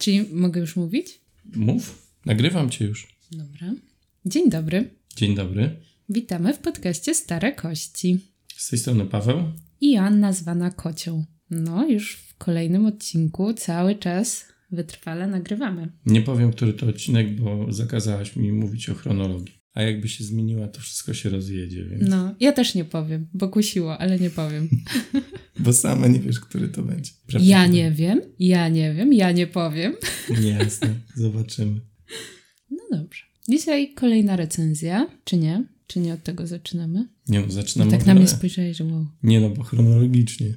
Czyli 0.00 0.24
mogę 0.32 0.60
już 0.60 0.76
mówić? 0.76 1.20
Mów, 1.56 2.08
nagrywam 2.26 2.70
cię 2.70 2.84
już. 2.84 3.16
Dobra. 3.32 3.74
Dzień 4.24 4.50
dobry. 4.50 4.90
Dzień 5.16 5.34
dobry. 5.34 5.76
Witamy 6.08 6.54
w 6.54 6.58
podcaście 6.58 7.14
Stare 7.14 7.52
Kości. 7.52 8.18
Z 8.56 8.70
tej 8.70 8.78
strony 8.78 9.06
Paweł. 9.06 9.42
I 9.80 9.96
Anna 9.96 10.32
zwana 10.32 10.70
Kocią. 10.70 11.24
No, 11.50 11.88
już 11.88 12.16
w 12.16 12.36
kolejnym 12.36 12.86
odcinku 12.86 13.54
cały 13.54 13.94
czas 13.94 14.44
wytrwale 14.70 15.26
nagrywamy. 15.26 15.92
Nie 16.06 16.22
powiem, 16.22 16.52
który 16.52 16.72
to 16.72 16.86
odcinek, 16.86 17.40
bo 17.40 17.72
zakazałaś 17.72 18.36
mi 18.36 18.52
mówić 18.52 18.88
o 18.88 18.94
chronologii. 18.94 19.59
A 19.74 19.82
jakby 19.82 20.08
się 20.08 20.24
zmieniła, 20.24 20.68
to 20.68 20.80
wszystko 20.80 21.14
się 21.14 21.30
rozjedzie, 21.30 21.84
więc... 21.84 22.08
No, 22.08 22.34
ja 22.40 22.52
też 22.52 22.74
nie 22.74 22.84
powiem, 22.84 23.26
bo 23.34 23.48
kusiło, 23.48 23.98
ale 23.98 24.18
nie 24.18 24.30
powiem. 24.30 24.68
Bo 25.58 25.72
sama 25.72 26.06
nie 26.06 26.20
wiesz, 26.20 26.40
który 26.40 26.68
to 26.68 26.82
będzie. 26.82 27.10
Ja 27.40 27.66
nie 27.66 27.90
wiem, 27.90 28.20
ja 28.38 28.68
nie 28.68 28.94
wiem, 28.94 29.12
ja 29.12 29.32
nie 29.32 29.46
powiem. 29.46 29.94
Nie, 30.40 30.50
jasne, 30.50 30.94
zobaczymy. 31.14 31.80
No 32.70 32.78
dobrze. 32.92 33.24
Dzisiaj 33.48 33.94
kolejna 33.94 34.36
recenzja, 34.36 35.06
czy 35.24 35.36
nie? 35.36 35.64
Czy 35.86 36.00
nie 36.00 36.14
od 36.14 36.22
tego 36.22 36.46
zaczynamy? 36.46 37.08
Nie 37.28 37.40
no, 37.40 37.50
zaczynamy 37.50 37.90
tak 37.90 38.06
na 38.06 38.14
mnie 38.14 38.28
spojrzałeś, 38.28 38.76
że 38.76 38.84
wow. 38.84 39.06
Nie 39.22 39.40
no, 39.40 39.50
bo 39.50 39.62
chronologicznie. 39.62 40.46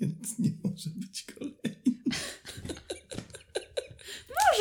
więc 0.00 0.38
nie 0.38 0.50
może 0.64 0.90
być 0.90 1.22
kolej. 1.22 1.54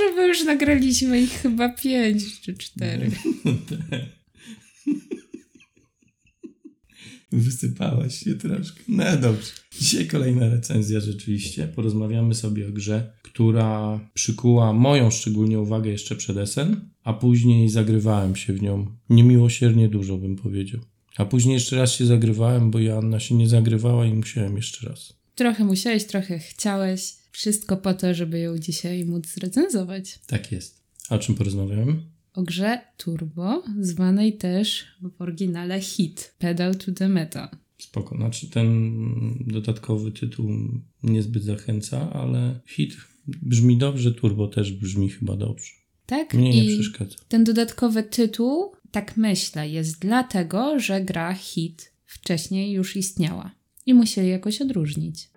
Może 0.01 0.15
by 0.15 0.27
już 0.27 0.43
nagraliśmy 0.43 1.21
ich 1.21 1.31
chyba 1.31 1.69
pięć 1.69 2.41
czy 2.41 2.53
cztery. 2.53 3.11
Wysypałaś 7.31 8.19
się 8.19 8.35
troszkę. 8.35 8.81
No 8.87 9.17
dobrze. 9.17 9.51
Dzisiaj 9.79 10.07
kolejna 10.07 10.49
recenzja 10.49 10.99
rzeczywiście. 10.99 11.67
Porozmawiamy 11.67 12.35
sobie 12.35 12.67
o 12.67 12.71
grze, 12.71 13.13
która 13.21 13.99
przykuła 14.13 14.73
moją 14.73 15.11
szczególnie 15.11 15.59
uwagę 15.59 15.89
jeszcze 15.89 16.15
przed 16.15 16.49
SN, 16.49 16.75
a 17.03 17.13
później 17.13 17.69
zagrywałem 17.69 18.35
się 18.35 18.53
w 18.53 18.61
nią 18.61 18.95
niemiłosiernie 19.09 19.89
dużo, 19.89 20.17
bym 20.17 20.35
powiedział. 20.35 20.81
A 21.17 21.25
później 21.25 21.53
jeszcze 21.53 21.75
raz 21.75 21.91
się 21.91 22.05
zagrywałem, 22.05 22.71
bo 22.71 22.79
Joanna 22.79 23.19
się 23.19 23.35
nie 23.35 23.49
zagrywała 23.49 24.05
i 24.05 24.13
musiałem 24.13 24.55
jeszcze 24.55 24.89
raz. 24.89 25.13
Trochę 25.35 25.65
musiałeś, 25.65 26.05
trochę 26.05 26.39
chciałeś. 26.39 27.20
Wszystko 27.31 27.77
po 27.77 27.93
to, 27.93 28.13
żeby 28.13 28.39
ją 28.39 28.57
dzisiaj 28.57 29.05
móc 29.05 29.27
zrecenzować. 29.27 30.19
Tak 30.27 30.51
jest. 30.51 30.81
A 31.09 31.15
o 31.15 31.19
czym 31.19 31.35
porozmawiamy? 31.35 31.95
O 32.33 32.43
grze 32.43 32.81
Turbo, 32.97 33.63
zwanej 33.79 34.37
też 34.37 34.85
w 35.01 35.21
oryginale 35.21 35.81
Hit, 35.81 36.35
Pedal 36.39 36.75
to 36.75 36.91
the 36.91 37.09
Metal. 37.09 37.49
Spoko. 37.77 38.15
Znaczy 38.15 38.49
ten 38.49 38.91
dodatkowy 39.47 40.11
tytuł 40.11 40.49
niezbyt 41.03 41.43
zachęca, 41.43 42.13
ale 42.13 42.59
hit 42.67 42.97
brzmi 43.27 43.77
dobrze, 43.77 44.11
turbo 44.11 44.47
też 44.47 44.71
brzmi 44.71 45.09
chyba 45.09 45.35
dobrze. 45.35 45.71
Tak? 46.05 46.33
Mnie 46.33 46.49
nie 46.49 46.65
I 46.65 46.77
przeszkadza. 46.79 47.15
ten 47.27 47.43
dodatkowy 47.43 48.03
tytuł, 48.03 48.71
tak 48.91 49.17
myślę, 49.17 49.69
jest 49.69 49.99
dlatego, 49.99 50.79
że 50.79 51.01
gra 51.01 51.33
Hit 51.33 51.93
wcześniej 52.05 52.71
już 52.71 52.95
istniała 52.95 53.51
i 53.85 53.93
musieli 53.93 54.29
jakoś 54.29 54.61
odróżnić. 54.61 55.29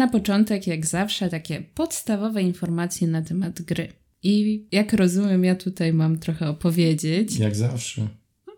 Na 0.00 0.08
początek, 0.08 0.66
jak 0.66 0.86
zawsze, 0.86 1.28
takie 1.28 1.62
podstawowe 1.74 2.42
informacje 2.42 3.08
na 3.08 3.22
temat 3.22 3.62
gry. 3.62 3.88
I 4.22 4.66
jak 4.72 4.92
rozumiem, 4.92 5.44
ja 5.44 5.54
tutaj 5.54 5.92
mam 5.92 6.18
trochę 6.18 6.48
opowiedzieć. 6.48 7.38
Jak 7.38 7.56
zawsze. 7.56 8.08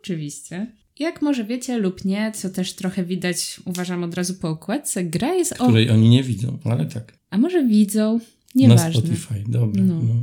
Oczywiście. 0.00 0.66
Jak 0.98 1.22
może 1.22 1.44
wiecie 1.44 1.78
lub 1.78 2.04
nie, 2.04 2.32
co 2.32 2.50
też 2.50 2.72
trochę 2.72 3.04
widać, 3.04 3.60
uważam 3.64 4.04
od 4.04 4.14
razu 4.14 4.34
po 4.34 4.48
okładce, 4.48 5.04
gra 5.04 5.34
jest 5.34 5.52
o... 5.52 5.64
Której 5.64 5.90
oni 5.90 6.08
nie 6.08 6.22
widzą, 6.22 6.58
ale 6.64 6.86
tak. 6.86 7.18
A 7.30 7.38
może 7.38 7.66
widzą? 7.66 8.12
Na 8.14 8.20
Nieważne. 8.54 8.92
Spotify, 8.92 9.44
dobra. 9.48 9.82
No. 9.82 9.94
No, 9.94 10.14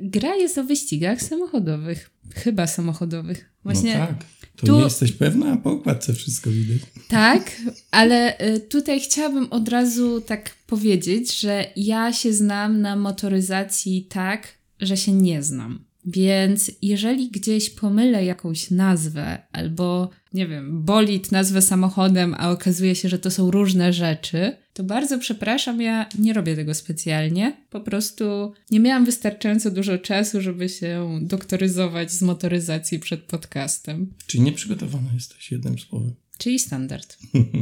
Gra 0.00 0.34
jest 0.34 0.58
o 0.58 0.64
wyścigach 0.64 1.22
samochodowych. 1.22 2.10
Chyba 2.34 2.66
samochodowych. 2.66 3.50
Właśnie 3.64 3.98
no 3.98 4.06
tak. 4.06 4.24
To 4.56 4.66
tu- 4.66 4.76
nie 4.76 4.84
jesteś 4.84 5.12
pewna, 5.12 5.52
a 5.52 5.56
po 5.56 5.70
okładce 5.70 6.14
wszystko 6.14 6.50
widać. 6.50 6.78
tak, 7.08 7.56
ale 7.90 8.38
e, 8.38 8.60
tutaj 8.60 9.00
chciałabym 9.00 9.46
od 9.50 9.68
razu 9.68 10.20
tak 10.20 10.50
powiedzieć, 10.66 11.40
że 11.40 11.64
ja 11.76 12.12
się 12.12 12.32
znam 12.32 12.80
na 12.80 12.96
motoryzacji 12.96 14.06
tak, 14.10 14.48
że 14.80 14.96
się 14.96 15.12
nie 15.12 15.42
znam. 15.42 15.84
Więc 16.04 16.70
jeżeli 16.82 17.30
gdzieś 17.30 17.70
pomylę 17.70 18.24
jakąś 18.24 18.70
nazwę 18.70 19.38
albo, 19.52 20.10
nie 20.32 20.46
wiem, 20.46 20.82
bolid 20.84 21.32
nazwę 21.32 21.62
samochodem, 21.62 22.34
a 22.38 22.50
okazuje 22.50 22.94
się, 22.94 23.08
że 23.08 23.18
to 23.18 23.30
są 23.30 23.50
różne 23.50 23.92
rzeczy, 23.92 24.56
to 24.76 24.84
bardzo 24.84 25.18
przepraszam, 25.18 25.80
ja 25.80 26.08
nie 26.18 26.32
robię 26.32 26.56
tego 26.56 26.74
specjalnie. 26.74 27.56
Po 27.70 27.80
prostu 27.80 28.52
nie 28.70 28.80
miałam 28.80 29.04
wystarczająco 29.04 29.70
dużo 29.70 29.98
czasu, 29.98 30.40
żeby 30.40 30.68
się 30.68 31.18
doktoryzować 31.22 32.12
z 32.12 32.22
motoryzacji 32.22 32.98
przed 32.98 33.22
podcastem. 33.22 34.14
Czyli 34.26 34.42
nieprzygotowana 34.42 35.10
jesteś, 35.14 35.52
jednym 35.52 35.78
słowem. 35.78 36.14
Czyli 36.38 36.58
standard. 36.58 37.18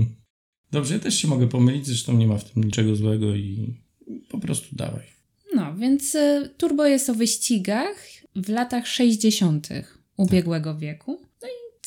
Dobrze, 0.73 0.95
ja 0.95 1.01
też 1.01 1.19
się 1.19 1.29
mogę 1.29 1.49
pomylić, 1.49 1.87
zresztą 1.87 2.17
nie 2.17 2.27
ma 2.27 2.39
w 2.39 2.53
tym 2.53 2.65
niczego 2.65 2.97
złego 2.97 3.35
i 3.35 3.75
po 4.29 4.39
prostu 4.39 4.77
dawaj. 4.77 5.07
No, 5.55 5.75
więc 5.77 6.15
y, 6.15 6.51
Turbo 6.57 6.87
jest 6.87 7.11
o 7.11 7.15
wyścigach 7.15 7.97
w 8.37 8.49
latach 8.49 8.87
60. 8.87 9.69
ubiegłego 10.17 10.79
wieku. 10.79 11.21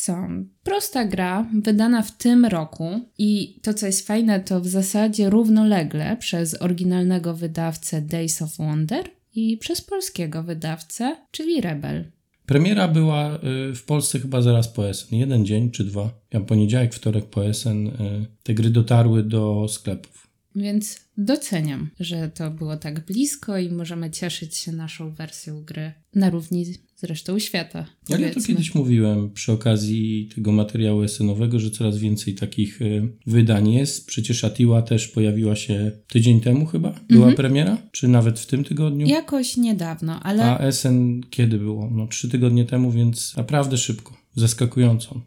Co? 0.07 0.27
Prosta 0.63 1.05
gra, 1.05 1.49
wydana 1.63 2.01
w 2.01 2.17
tym 2.17 2.45
roku 2.45 2.85
i 3.17 3.59
to, 3.61 3.73
co 3.73 3.85
jest 3.85 4.07
fajne, 4.07 4.39
to 4.39 4.61
w 4.61 4.67
zasadzie 4.67 5.29
równolegle 5.29 6.17
przez 6.17 6.61
oryginalnego 6.61 7.33
wydawcę 7.33 8.01
Days 8.01 8.41
of 8.41 8.57
Wonder 8.57 9.09
i 9.35 9.57
przez 9.57 9.81
polskiego 9.81 10.43
wydawcę, 10.43 11.15
czyli 11.31 11.61
Rebel. 11.61 12.11
Premiera 12.45 12.87
była 12.87 13.35
y, 13.35 13.75
w 13.75 13.83
Polsce 13.83 14.19
chyba 14.19 14.41
zaraz 14.41 14.67
po 14.67 14.93
SN. 14.93 15.15
Jeden 15.15 15.45
dzień 15.45 15.71
czy 15.71 15.83
dwa. 15.83 16.09
Ja 16.33 16.39
poniedziałek, 16.39 16.93
wtorek 16.93 17.25
po 17.25 17.53
SN. 17.53 17.87
y, 17.87 17.91
Te 18.43 18.53
gry 18.53 18.69
dotarły 18.69 19.23
do 19.23 19.67
sklepów. 19.69 20.27
Więc 20.55 20.99
doceniam, 21.17 21.89
że 21.99 22.29
to 22.29 22.51
było 22.51 22.77
tak 22.77 23.05
blisko 23.05 23.57
i 23.57 23.69
możemy 23.69 24.11
cieszyć 24.11 24.55
się 24.55 24.71
naszą 24.71 25.11
wersją 25.13 25.63
gry 25.63 25.93
na 26.15 26.29
równi 26.29 26.65
z 26.97 27.03
resztą 27.03 27.39
świata. 27.39 27.85
Jak 28.09 28.21
ja 28.21 28.33
to 28.33 28.41
kiedyś 28.41 28.75
mówiłem 28.75 29.31
przy 29.33 29.51
okazji 29.51 30.29
tego 30.35 30.51
materiału 30.51 31.03
SN-owego, 31.07 31.59
że 31.59 31.71
coraz 31.71 31.97
więcej 31.97 32.35
takich 32.35 32.81
y, 32.81 33.07
wydań 33.27 33.71
jest. 33.73 34.07
Przecież 34.07 34.43
Atiła 34.43 34.81
też 34.81 35.07
pojawiła 35.07 35.55
się 35.55 35.91
tydzień 36.07 36.41
temu 36.41 36.65
chyba. 36.65 36.99
Była 37.09 37.31
premiera? 37.31 37.77
Czy 37.91 38.07
nawet 38.07 38.39
w 38.39 38.45
tym 38.45 38.63
tygodniu? 38.63 39.07
Jakoś 39.07 39.57
niedawno, 39.57 40.19
ale 40.19 40.43
A 40.43 40.71
SN 40.71 41.21
kiedy 41.29 41.57
było? 41.57 41.89
No 41.91 42.07
trzy 42.07 42.29
tygodnie 42.29 42.65
temu, 42.65 42.91
więc 42.91 43.35
naprawdę 43.37 43.77
szybko. 43.77 44.17
Zaskakująco. 44.35 45.21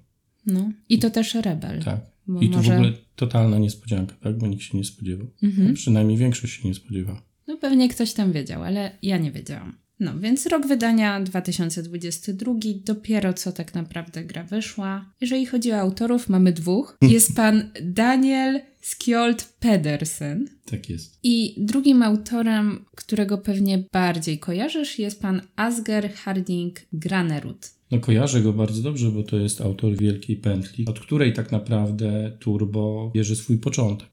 no. 0.47 0.72
I 0.88 0.98
to 0.98 1.10
też 1.10 1.34
Rebel. 1.34 1.82
Tak. 1.84 2.00
Bo 2.26 2.41
I 2.41 2.48
tu 2.50 2.56
może- 2.56 2.72
w 2.72 2.75
ogóle 2.75 2.92
totalna 3.16 3.58
niespodzianka, 3.58 4.14
tak? 4.22 4.38
Bo 4.38 4.47
nikt 4.47 4.62
się 4.62 4.78
nie 4.78 4.84
spodziewał. 4.84 5.26
Mhm. 5.42 5.75
Przynajmniej 5.75 6.16
większość 6.19 6.62
się 6.62 6.69
nie 6.69 6.75
spodziewała. 6.75 7.22
No 7.48 7.56
pewnie 7.56 7.88
ktoś 7.88 8.12
tam 8.12 8.32
wiedział, 8.32 8.62
ale 8.62 8.98
ja 9.02 9.19
nie 9.19 9.32
wiedziałam. 9.32 9.72
No 10.00 10.19
więc 10.19 10.47
rok 10.47 10.66
wydania 10.66 11.21
2022, 11.21 12.55
dopiero 12.84 13.34
co 13.34 13.53
tak 13.53 13.75
naprawdę 13.75 14.25
gra 14.25 14.44
wyszła. 14.44 15.12
Jeżeli 15.21 15.47
chodzi 15.47 15.72
o 15.72 15.77
autorów, 15.77 16.28
mamy 16.28 16.53
dwóch. 16.53 16.97
Jest 17.03 17.37
pan 17.37 17.71
Daniel 17.83 18.61
Skjold 18.81 19.55
Pedersen. 19.61 20.49
Tak 20.65 20.91
jest. 20.91 21.19
I 21.22 21.55
drugim 21.59 22.03
autorem, 22.03 22.84
którego 22.97 23.38
pewnie 23.38 23.84
bardziej 23.93 24.38
kojarzysz, 24.38 24.99
jest 24.99 25.22
pan 25.22 25.43
Asger 25.56 26.12
Harding 26.15 26.81
Granerud. 26.93 27.70
No 27.91 27.99
kojarzę 27.99 28.41
go 28.41 28.52
bardzo 28.52 28.82
dobrze, 28.82 29.11
bo 29.11 29.23
to 29.23 29.37
jest 29.37 29.61
autor 29.61 29.97
Wielkiej 29.97 30.37
Pętli, 30.37 30.87
od 30.87 31.00
której 31.00 31.32
tak 31.32 31.52
naprawdę 31.52 32.37
Turbo 32.41 33.11
bierze 33.14 33.37
swój 33.37 33.58
początek. 33.58 34.10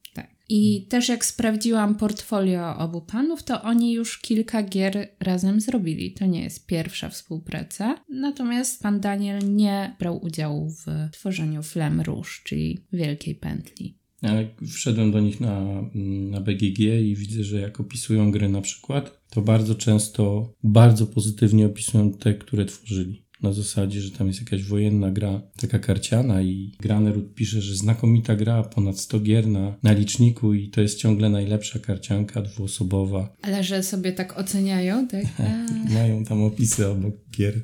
I 0.48 0.86
też 0.88 1.08
jak 1.08 1.24
sprawdziłam 1.24 1.94
portfolio 1.94 2.76
obu 2.78 3.00
panów, 3.00 3.42
to 3.42 3.62
oni 3.62 3.92
już 3.92 4.18
kilka 4.18 4.62
gier 4.62 5.08
razem 5.20 5.60
zrobili. 5.60 6.12
To 6.12 6.26
nie 6.26 6.42
jest 6.42 6.66
pierwsza 6.66 7.08
współpraca. 7.08 8.04
Natomiast 8.08 8.82
pan 8.82 9.00
Daniel 9.00 9.54
nie 9.54 9.96
brał 9.98 10.24
udziału 10.24 10.70
w 10.70 11.10
tworzeniu 11.12 11.62
Flem 11.62 12.00
Rouge, 12.00 12.30
czyli 12.44 12.78
Wielkiej 12.92 13.34
Pętli. 13.34 13.98
Ale 14.22 14.48
wszedłem 14.66 15.12
do 15.12 15.20
nich 15.20 15.40
na, 15.40 15.60
mm, 15.94 16.30
na 16.30 16.40
BGG 16.40 16.78
i 16.80 17.16
widzę, 17.16 17.44
że 17.44 17.60
jak 17.60 17.80
opisują 17.80 18.30
gry 18.30 18.48
na 18.48 18.60
przykład, 18.60 19.20
to 19.30 19.42
bardzo 19.42 19.74
często 19.74 20.52
bardzo 20.62 21.06
pozytywnie 21.06 21.66
opisują 21.66 22.12
te, 22.12 22.34
które 22.34 22.64
tworzyli. 22.64 23.27
Na 23.42 23.52
zasadzie, 23.52 24.00
że 24.00 24.10
tam 24.10 24.26
jest 24.26 24.40
jakaś 24.40 24.64
wojenna 24.64 25.10
gra, 25.10 25.42
taka 25.60 25.78
karciana 25.78 26.42
i 26.42 26.72
Granerud 26.80 27.34
pisze, 27.34 27.62
że 27.62 27.76
znakomita 27.76 28.36
gra, 28.36 28.62
ponad 28.62 28.98
100 28.98 29.20
gier 29.20 29.46
na, 29.46 29.76
na 29.82 29.92
liczniku 29.92 30.54
i 30.54 30.70
to 30.70 30.80
jest 30.80 30.98
ciągle 30.98 31.28
najlepsza 31.28 31.78
karcianka 31.78 32.42
dwuosobowa. 32.42 33.36
Ale 33.42 33.64
że 33.64 33.82
sobie 33.82 34.12
tak 34.12 34.38
oceniają, 34.38 35.08
tak? 35.08 35.24
Mają 35.94 36.24
tam 36.24 36.42
opisy 36.42 36.88
obok 36.88 37.14
gier. 37.30 37.54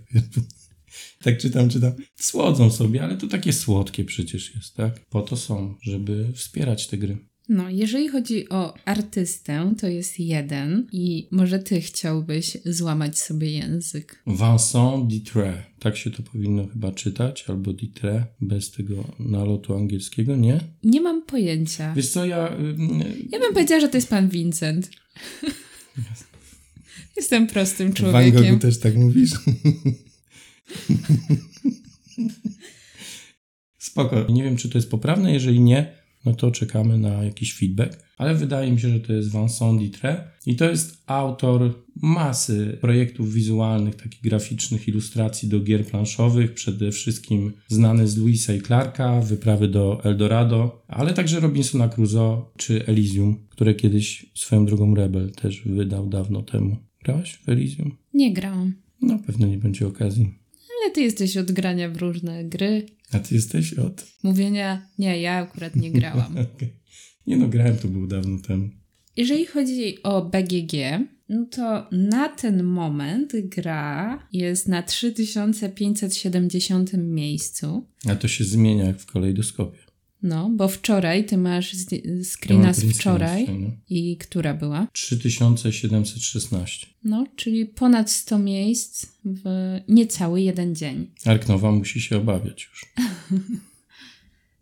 tak 1.24 1.38
czytam, 1.38 1.68
czytam. 1.68 1.92
Słodzą 2.16 2.70
sobie, 2.70 3.02
ale 3.02 3.16
to 3.16 3.26
takie 3.26 3.52
słodkie 3.52 4.04
przecież 4.04 4.54
jest, 4.54 4.74
tak? 4.74 5.00
Po 5.08 5.22
to 5.22 5.36
są, 5.36 5.74
żeby 5.82 6.32
wspierać 6.34 6.86
te 6.86 6.98
gry. 6.98 7.18
No, 7.48 7.70
jeżeli 7.70 8.08
chodzi 8.08 8.48
o 8.48 8.74
artystę, 8.84 9.74
to 9.80 9.86
jest 9.86 10.20
jeden 10.20 10.86
i 10.92 11.28
może 11.30 11.58
ty 11.58 11.80
chciałbyś 11.80 12.56
złamać 12.64 13.18
sobie 13.18 13.50
język. 13.50 14.22
Vincent 14.26 15.08
Ditre. 15.08 15.62
Tak 15.78 15.96
się 15.96 16.10
to 16.10 16.22
powinno 16.22 16.66
chyba 16.66 16.92
czytać, 16.92 17.44
albo 17.48 17.72
Ditre, 17.72 18.26
bez 18.40 18.70
tego 18.70 19.04
nalotu 19.18 19.74
angielskiego, 19.74 20.36
nie? 20.36 20.60
Nie 20.84 21.00
mam 21.00 21.22
pojęcia. 21.22 21.94
Wiesz 21.94 22.08
co, 22.08 22.26
ja... 22.26 22.56
Yy, 22.56 23.14
ja 23.32 23.38
bym 23.38 23.54
powiedziała, 23.54 23.80
że 23.80 23.88
to 23.88 23.96
jest 23.96 24.08
pan 24.08 24.28
Vincent. 24.28 24.90
Jestem 27.16 27.46
prostym 27.46 27.92
człowiekiem. 27.92 28.42
Goghu 28.42 28.58
też 28.58 28.80
tak 28.80 28.96
mówisz? 28.96 29.30
Spoko. 33.78 34.26
Nie 34.28 34.42
wiem, 34.42 34.56
czy 34.56 34.68
to 34.68 34.78
jest 34.78 34.90
poprawne. 34.90 35.32
Jeżeli 35.32 35.60
nie, 35.60 36.03
no 36.26 36.34
to 36.34 36.50
czekamy 36.50 36.98
na 36.98 37.24
jakiś 37.24 37.54
feedback. 37.54 38.04
Ale 38.18 38.34
wydaje 38.34 38.72
mi 38.72 38.80
się, 38.80 38.88
że 38.88 39.00
to 39.00 39.12
jest 39.12 39.32
Vincent 39.32 39.80
Ditre 39.80 40.30
i 40.46 40.56
to 40.56 40.70
jest 40.70 41.02
autor 41.06 41.74
masy 42.02 42.78
projektów 42.80 43.32
wizualnych, 43.32 43.94
takich 43.94 44.20
graficznych, 44.20 44.88
ilustracji 44.88 45.48
do 45.48 45.60
gier 45.60 45.86
planszowych, 45.86 46.54
przede 46.54 46.92
wszystkim 46.92 47.52
znany 47.68 48.08
z 48.08 48.16
Louisa 48.16 48.54
i 48.54 48.60
Clarka, 48.60 49.20
Wyprawy 49.20 49.68
do 49.68 50.04
Eldorado, 50.04 50.84
ale 50.88 51.14
także 51.14 51.40
Robinsona 51.40 51.88
Crusoe 51.88 52.44
czy 52.56 52.86
Elysium, 52.86 53.36
które 53.48 53.74
kiedyś 53.74 54.26
swoją 54.34 54.66
drogą 54.66 54.94
Rebel 54.94 55.32
też 55.32 55.62
wydał 55.66 56.08
dawno 56.08 56.42
temu. 56.42 56.76
Grałaś 57.04 57.34
w 57.34 57.48
Elysium? 57.48 57.96
Nie 58.14 58.32
grałam. 58.32 58.74
No, 59.02 59.18
pewno 59.26 59.46
nie 59.46 59.58
będzie 59.58 59.86
okazji. 59.86 60.34
Ale 60.82 60.92
ty 60.92 61.00
jesteś 61.00 61.36
od 61.36 61.52
grania 61.52 61.90
w 61.90 61.96
różne 61.96 62.44
gry. 62.44 62.86
A 63.14 63.18
ty 63.18 63.34
jesteś 63.34 63.74
od... 63.74 64.06
Mówienia, 64.22 64.88
nie, 64.98 65.20
ja 65.20 65.32
akurat 65.32 65.76
nie 65.76 65.92
grałam. 65.92 66.38
okay. 66.54 66.68
Nie 67.26 67.36
no, 67.36 67.48
grałem, 67.48 67.78
to 67.78 67.88
było 67.88 68.06
dawno 68.06 68.38
temu. 68.38 68.68
Jeżeli 69.16 69.46
chodzi 69.46 70.02
o 70.02 70.22
BGG, 70.22 70.72
no 71.28 71.46
to 71.50 71.86
na 71.92 72.28
ten 72.28 72.62
moment 72.62 73.32
gra 73.36 74.28
jest 74.32 74.68
na 74.68 74.82
3570 74.82 76.92
miejscu. 76.94 77.86
A 78.08 78.14
to 78.14 78.28
się 78.28 78.44
zmienia 78.44 78.84
jak 78.84 79.00
w 79.00 79.06
kolejdoskopie. 79.06 79.83
No, 80.24 80.50
bo 80.50 80.68
wczoraj 80.68 81.24
ty 81.24 81.36
masz 81.36 81.72
screena 82.22 82.72
z 82.72 82.84
wczoraj. 82.84 83.46
I 83.90 84.16
która 84.16 84.54
była? 84.54 84.86
3716. 84.92 86.86
No, 87.04 87.26
czyli 87.36 87.66
ponad 87.66 88.10
100 88.10 88.38
miejsc 88.38 89.06
w 89.24 89.44
niecały 89.88 90.40
jeden 90.40 90.74
dzień. 90.74 91.10
Arknowa 91.24 91.72
musi 91.72 92.00
się 92.00 92.16
obawiać 92.16 92.68
już. 92.70 92.84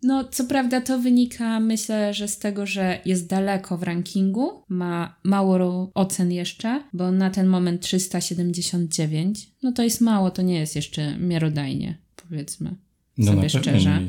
No, 0.05 0.23
co 0.23 0.43
prawda 0.43 0.81
to 0.81 0.99
wynika, 0.99 1.59
myślę, 1.59 2.13
że 2.13 2.27
z 2.27 2.39
tego, 2.39 2.65
że 2.65 2.99
jest 3.05 3.27
daleko 3.27 3.77
w 3.77 3.83
rankingu, 3.83 4.63
ma 4.69 5.19
mało 5.23 5.91
ocen 5.93 6.31
jeszcze, 6.31 6.83
bo 6.93 7.11
na 7.11 7.29
ten 7.29 7.47
moment 7.47 7.81
379. 7.81 9.49
No 9.63 9.71
to 9.71 9.83
jest 9.83 10.01
mało, 10.01 10.31
to 10.31 10.41
nie 10.41 10.59
jest 10.59 10.75
jeszcze 10.75 11.17
miarodajnie, 11.17 11.97
powiedzmy 12.15 12.75
no, 13.17 13.31
sobie 13.31 13.49
szczerze. 13.49 14.07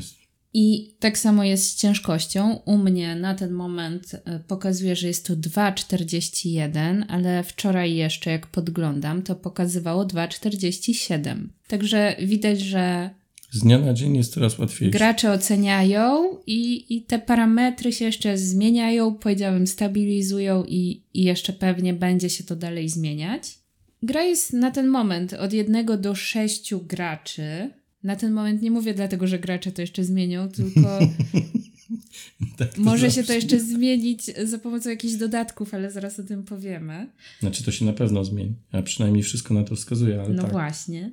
I 0.57 0.95
tak 0.99 1.17
samo 1.17 1.43
jest 1.43 1.69
z 1.69 1.75
ciężkością. 1.75 2.59
U 2.65 2.77
mnie 2.77 3.15
na 3.15 3.35
ten 3.35 3.51
moment 3.51 4.15
e, 4.25 4.39
pokazuje, 4.39 4.95
że 4.95 5.07
jest 5.07 5.25
to 5.25 5.33
2,41, 5.33 7.03
ale 7.07 7.43
wczoraj 7.43 7.95
jeszcze 7.95 8.31
jak 8.31 8.47
podglądam, 8.47 9.21
to 9.21 9.35
pokazywało 9.35 10.05
2,47. 10.05 11.47
Także 11.67 12.15
widać, 12.19 12.61
że 12.61 13.09
z 13.51 13.59
dnia 13.59 13.77
na 13.77 13.93
dzień 13.93 14.15
jest 14.15 14.33
coraz 14.33 14.59
łatwiej. 14.59 14.91
Gracze 14.91 15.31
oceniają 15.31 16.37
i, 16.47 16.95
i 16.95 17.01
te 17.01 17.19
parametry 17.19 17.91
się 17.91 18.05
jeszcze 18.05 18.37
zmieniają, 18.37 19.15
powiedziałem, 19.15 19.67
stabilizują 19.67 20.63
i, 20.63 21.03
i 21.13 21.23
jeszcze 21.23 21.53
pewnie 21.53 21.93
będzie 21.93 22.29
się 22.29 22.43
to 22.43 22.55
dalej 22.55 22.89
zmieniać. 22.89 23.59
Gra 24.03 24.23
jest 24.23 24.53
na 24.53 24.71
ten 24.71 24.87
moment 24.87 25.33
od 25.33 25.53
jednego 25.53 25.97
do 25.97 26.15
sześciu 26.15 26.79
graczy. 26.79 27.69
Na 28.05 28.15
ten 28.15 28.33
moment 28.33 28.61
nie 28.61 28.71
mówię 28.71 28.93
dlatego, 28.93 29.27
że 29.27 29.39
gracze 29.39 29.71
to 29.71 29.81
jeszcze 29.81 30.03
zmienią, 30.03 30.49
tylko 30.57 30.99
tak, 32.57 32.77
może 32.77 33.11
się 33.11 33.23
to 33.23 33.33
jeszcze 33.33 33.59
zmienić 33.59 34.23
za 34.43 34.59
pomocą 34.59 34.89
jakichś 34.89 35.13
dodatków, 35.13 35.73
ale 35.73 35.91
zaraz 35.91 36.19
o 36.19 36.23
tym 36.23 36.43
powiemy. 36.43 37.07
Znaczy 37.39 37.63
to 37.63 37.71
się 37.71 37.85
na 37.85 37.93
pewno 37.93 38.25
zmieni, 38.25 38.53
a 38.71 38.81
przynajmniej 38.81 39.23
wszystko 39.23 39.53
na 39.53 39.63
to 39.63 39.75
wskazuje. 39.75 40.21
Ale 40.21 40.33
no 40.33 40.43
tak. 40.43 40.51
właśnie. 40.51 41.11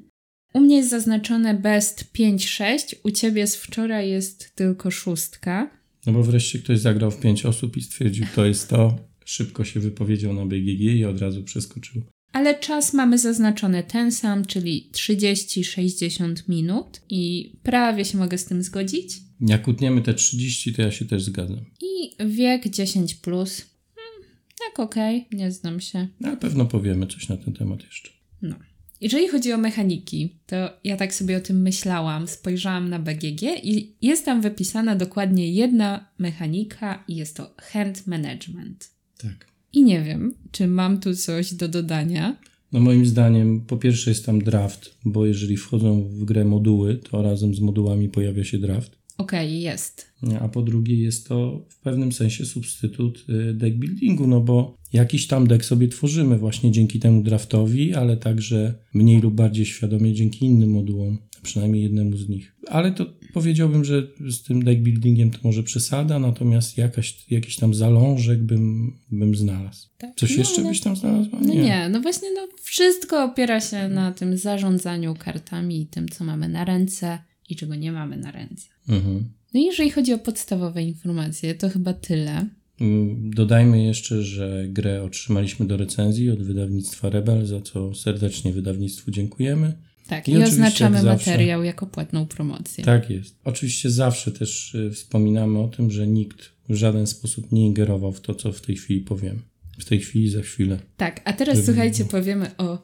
U 0.55 0.61
mnie 0.61 0.77
jest 0.77 0.91
zaznaczone 0.91 1.55
best 1.55 2.13
5-6, 2.15 2.95
u 3.05 3.11
ciebie 3.11 3.47
z 3.47 3.57
wczoraj 3.57 4.11
jest 4.11 4.55
tylko 4.55 4.91
szóstka. 4.91 5.71
No 6.07 6.13
bo 6.13 6.23
wreszcie 6.23 6.59
ktoś 6.59 6.79
zagrał 6.79 7.11
w 7.11 7.21
5 7.21 7.47
osób 7.47 7.77
i 7.77 7.83
stwierdził, 7.83 8.27
to 8.35 8.47
jest 8.47 8.69
to. 8.69 8.99
Szybko 9.25 9.65
się 9.65 9.81
wypowiedział 9.81 10.33
na 10.33 10.47
BGG 10.47 10.81
i 10.81 11.05
od 11.05 11.21
razu 11.21 11.45
przeskoczył. 11.45 12.03
Ale 12.33 12.59
czas 12.59 12.93
mamy 12.93 13.19
zaznaczony 13.19 13.83
ten 13.83 14.13
sam, 14.13 14.45
czyli 14.45 14.91
30-60 14.93 16.35
minut 16.49 17.01
i 17.09 17.53
prawie 17.63 18.05
się 18.05 18.19
mogę 18.19 18.39
z 18.39 18.45
tym 18.45 18.63
zgodzić. 18.63 19.21
Jak 19.41 19.69
utniemy 19.69 20.03
te 20.03 20.15
30, 20.15 20.73
to 20.73 20.83
ja 20.83 20.91
się 20.91 21.05
też 21.05 21.23
zgadzam. 21.23 21.65
I 21.81 22.17
wiek 22.27 22.67
10+. 22.67 23.21
Plus. 23.21 23.63
Hmm, 23.95 24.31
tak 24.59 24.81
okej, 24.81 25.25
okay. 25.27 25.39
nie 25.39 25.53
znam 25.53 25.81
się. 25.81 26.09
Na 26.21 26.37
pewno 26.37 26.65
powiemy 26.65 27.07
coś 27.07 27.29
na 27.29 27.37
ten 27.37 27.55
temat 27.55 27.83
jeszcze. 27.83 28.11
No. 28.43 28.57
Jeżeli 29.01 29.29
chodzi 29.29 29.53
o 29.53 29.59
mechaniki, 29.59 30.37
to 30.47 30.57
ja 30.85 30.97
tak 30.97 31.15
sobie 31.15 31.37
o 31.37 31.41
tym 31.41 31.63
myślałam, 31.63 32.29
spojrzałam 32.29 32.89
na 32.89 32.99
BGG 32.99 33.43
i 33.63 33.97
jest 34.03 34.25
tam 34.25 34.41
wypisana 34.41 34.97
dokładnie 34.97 35.53
jedna 35.53 36.09
mechanika 36.19 37.05
i 37.09 37.17
jest 37.17 37.37
to 37.37 37.55
hand 37.59 38.07
management. 38.07 38.91
Tak. 39.19 39.52
I 39.73 39.85
nie 39.85 40.03
wiem, 40.03 40.35
czy 40.51 40.67
mam 40.67 41.01
tu 41.01 41.15
coś 41.15 41.55
do 41.55 41.69
dodania. 41.69 42.37
No 42.73 42.81
moim 42.81 43.07
zdaniem 43.07 43.61
po 43.61 43.77
pierwsze 43.77 44.11
jest 44.11 44.27
tam 44.27 44.43
draft, 44.43 44.95
bo 45.05 45.27
jeżeli 45.27 45.57
wchodzą 45.57 46.03
w 46.03 46.25
grę 46.25 46.45
moduły, 46.45 46.97
to 46.97 47.23
razem 47.23 47.55
z 47.55 47.61
modułami 47.61 48.09
pojawia 48.09 48.45
się 48.45 48.59
draft. 48.59 49.03
Okej, 49.19 49.49
okay, 49.49 49.59
jest. 49.59 50.13
A 50.41 50.49
po 50.49 50.63
drugie 50.63 50.97
jest 50.97 51.29
to 51.29 51.67
w 51.69 51.81
pewnym 51.81 52.13
sensie 52.13 52.45
substytut 52.45 53.25
y, 53.29 53.55
deck 53.55 53.77
buildingu, 53.77 54.27
no 54.27 54.41
bo 54.41 54.77
jakiś 54.93 55.27
tam 55.27 55.47
deck 55.47 55.65
sobie 55.65 55.89
tworzymy 55.89 56.39
właśnie 56.39 56.71
dzięki 56.71 57.01
temu 57.01 57.23
draftowi, 57.23 57.95
ale 57.95 58.17
także 58.17 58.75
mniej 58.95 59.21
lub 59.21 59.35
bardziej 59.35 59.67
świadomie 59.67 60.15
dzięki 60.15 60.45
innym 60.47 60.71
modułom, 60.71 61.19
przynajmniej 61.43 61.83
jednemu 61.83 62.17
z 62.17 62.29
nich. 62.29 62.57
Ale 62.69 62.93
to 62.93 63.07
powiedziałbym, 63.33 63.85
że 63.85 64.03
z 64.31 64.43
tym 64.43 64.65
deck 64.65 64.81
buildingiem 64.81 65.31
to 65.31 65.39
może 65.43 65.63
przesada, 65.63 66.19
natomiast 66.19 66.79
jakaś, 66.79 67.31
jakiś 67.31 67.57
tam 67.57 67.75
zalążek 67.75 68.43
bym, 68.43 68.93
bym 69.11 69.37
znalazł. 69.37 69.89
Tak? 69.99 70.11
Coś 70.17 70.31
no, 70.31 70.37
jeszcze 70.37 70.63
byś 70.63 70.81
tam 70.81 70.97
znalazła? 70.97 71.39
No 71.43 71.55
nie. 71.55 71.61
No 71.61 71.65
nie, 71.65 71.89
no 71.89 72.01
właśnie 72.01 72.29
no 72.35 72.49
wszystko 72.63 73.25
opiera 73.25 73.61
się 73.61 73.89
na 73.89 74.13
tym 74.13 74.37
zarządzaniu 74.37 75.15
kartami 75.15 75.83
i 75.83 75.87
tym, 75.87 76.09
co 76.09 76.25
mamy 76.25 76.49
na 76.49 76.65
ręce 76.65 77.19
i 77.49 77.57
czego 77.57 77.75
nie 77.75 77.93
mamy 77.93 78.17
na 78.17 78.31
ręce. 78.31 78.69
Mhm. 78.89 79.25
No 79.55 79.61
i 79.61 79.65
jeżeli 79.65 79.91
chodzi 79.91 80.13
o 80.13 80.19
podstawowe 80.19 80.83
informacje, 80.83 81.55
to 81.55 81.69
chyba 81.69 81.93
tyle. 81.93 82.47
Mm, 82.81 83.31
dodajmy 83.31 83.85
jeszcze, 83.85 84.23
że 84.23 84.65
grę 84.69 85.03
otrzymaliśmy 85.03 85.67
do 85.67 85.77
recenzji 85.77 86.31
od 86.31 86.43
wydawnictwa 86.43 87.11
Rebel, 87.11 87.47
za 87.47 87.61
co 87.61 87.95
serdecznie 87.95 88.53
wydawnictwu 88.53 89.11
dziękujemy. 89.11 89.73
Tak, 90.13 90.29
i, 90.29 90.33
i 90.33 90.43
oznaczamy 90.43 91.03
materiał 91.03 91.61
zawsze, 91.61 91.67
jako 91.67 91.87
płatną 91.87 92.27
promocję. 92.27 92.85
Tak 92.85 93.11
jest. 93.11 93.37
Oczywiście 93.45 93.91
zawsze 93.91 94.33
też 94.33 94.75
y, 94.75 94.91
wspominamy 94.91 95.59
o 95.59 95.69
tym, 95.69 95.91
że 95.91 96.07
nikt 96.07 96.53
w 96.69 96.75
żaden 96.75 97.07
sposób 97.07 97.53
nie 97.53 97.67
ingerował 97.67 98.13
w 98.13 98.21
to, 98.21 98.35
co 98.35 98.53
w 98.53 98.61
tej 98.61 98.77
chwili 98.77 99.01
powiem. 99.01 99.43
W 99.79 99.85
tej 99.85 100.01
chwili, 100.01 100.31
za 100.31 100.43
chwilę. 100.43 100.79
Tak, 100.97 101.21
a 101.25 101.33
teraz 101.33 101.65
słuchajcie, 101.65 102.05
powiemy 102.05 102.57
o 102.59 102.79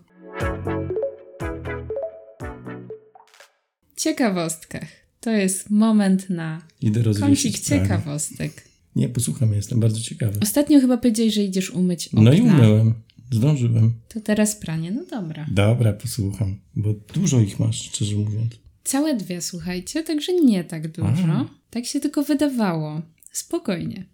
ciekawostkach. 3.96 4.88
To 5.20 5.30
jest 5.30 5.70
moment 5.70 6.30
na 6.30 6.62
kącik 7.20 7.58
ciekawostek. 7.58 8.64
Nie, 8.96 9.08
posłucham, 9.08 9.54
jestem 9.54 9.80
bardzo 9.80 10.00
ciekawy. 10.00 10.38
Ostatnio 10.42 10.80
chyba 10.80 10.96
powiedziałeś, 10.96 11.34
że 11.34 11.42
idziesz 11.42 11.70
umyć 11.70 12.08
okna. 12.08 12.22
No 12.22 12.32
i 12.32 12.40
umyłem. 12.40 12.94
Zdążyłem. 13.30 13.94
To 14.08 14.20
teraz 14.20 14.56
pranie, 14.56 14.90
no 14.90 15.04
dobra. 15.10 15.46
Dobra, 15.50 15.92
posłucham, 15.92 16.58
bo 16.76 16.94
dużo 17.14 17.40
ich 17.40 17.60
masz, 17.60 17.82
szczerze 17.82 18.16
mówiąc. 18.16 18.52
Całe 18.84 19.14
dwie, 19.14 19.40
słuchajcie, 19.40 20.02
także 20.02 20.32
nie 20.34 20.64
tak 20.64 20.88
dużo. 20.88 21.08
Aha. 21.08 21.48
Tak 21.70 21.86
się 21.86 22.00
tylko 22.00 22.22
wydawało. 22.22 23.02
Spokojnie. 23.32 24.04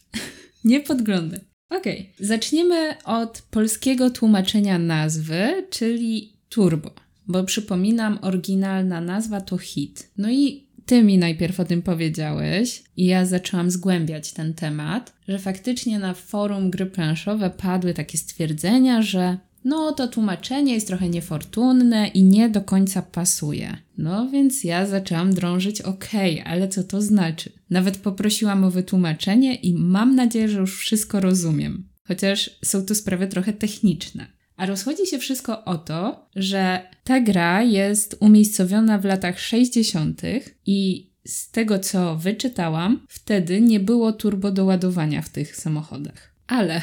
nie 0.64 0.80
podglądaj. 0.80 1.40
Okej, 1.70 2.00
okay. 2.00 2.26
zaczniemy 2.26 3.02
od 3.04 3.42
polskiego 3.50 4.10
tłumaczenia 4.10 4.78
nazwy, 4.78 5.66
czyli 5.70 6.32
turbo 6.48 6.94
bo 7.28 7.44
przypominam, 7.44 8.18
oryginalna 8.22 9.00
nazwa 9.00 9.40
to 9.40 9.58
hit. 9.58 10.10
No 10.16 10.30
i 10.30 10.67
ty 10.88 11.02
mi 11.02 11.18
najpierw 11.18 11.60
o 11.60 11.64
tym 11.64 11.82
powiedziałeś 11.82 12.82
i 12.96 13.04
ja 13.04 13.26
zaczęłam 13.26 13.70
zgłębiać 13.70 14.32
ten 14.32 14.54
temat, 14.54 15.12
że 15.28 15.38
faktycznie 15.38 15.98
na 15.98 16.14
forum 16.14 16.70
gry 16.70 16.86
planszowe 16.86 17.50
padły 17.50 17.94
takie 17.94 18.18
stwierdzenia, 18.18 19.02
że 19.02 19.38
no 19.64 19.92
to 19.92 20.08
tłumaczenie 20.08 20.74
jest 20.74 20.86
trochę 20.86 21.08
niefortunne 21.08 22.08
i 22.08 22.22
nie 22.22 22.48
do 22.48 22.60
końca 22.60 23.02
pasuje. 23.02 23.76
No 23.98 24.30
więc 24.30 24.64
ja 24.64 24.86
zaczęłam 24.86 25.34
drążyć, 25.34 25.80
okej, 25.80 26.40
okay, 26.40 26.52
ale 26.52 26.68
co 26.68 26.84
to 26.84 27.02
znaczy? 27.02 27.52
Nawet 27.70 27.96
poprosiłam 27.96 28.64
o 28.64 28.70
wytłumaczenie 28.70 29.54
i 29.54 29.74
mam 29.74 30.14
nadzieję, 30.14 30.48
że 30.48 30.58
już 30.58 30.78
wszystko 30.78 31.20
rozumiem. 31.20 31.88
Chociaż 32.04 32.50
są 32.64 32.84
to 32.84 32.94
sprawy 32.94 33.26
trochę 33.26 33.52
techniczne. 33.52 34.37
A 34.58 34.66
rozchodzi 34.66 35.06
się 35.06 35.18
wszystko 35.18 35.64
o 35.64 35.78
to, 35.78 36.28
że 36.36 36.88
ta 37.04 37.20
gra 37.20 37.62
jest 37.62 38.16
umiejscowiona 38.20 38.98
w 38.98 39.04
latach 39.04 39.40
60. 39.40 40.22
i 40.66 41.10
z 41.24 41.50
tego 41.50 41.78
co 41.78 42.16
wyczytałam, 42.16 43.06
wtedy 43.08 43.60
nie 43.60 43.80
było 43.80 44.12
turbo 44.12 44.50
doładowania 44.50 45.22
w 45.22 45.28
tych 45.28 45.56
samochodach. 45.56 46.34
Ale 46.46 46.82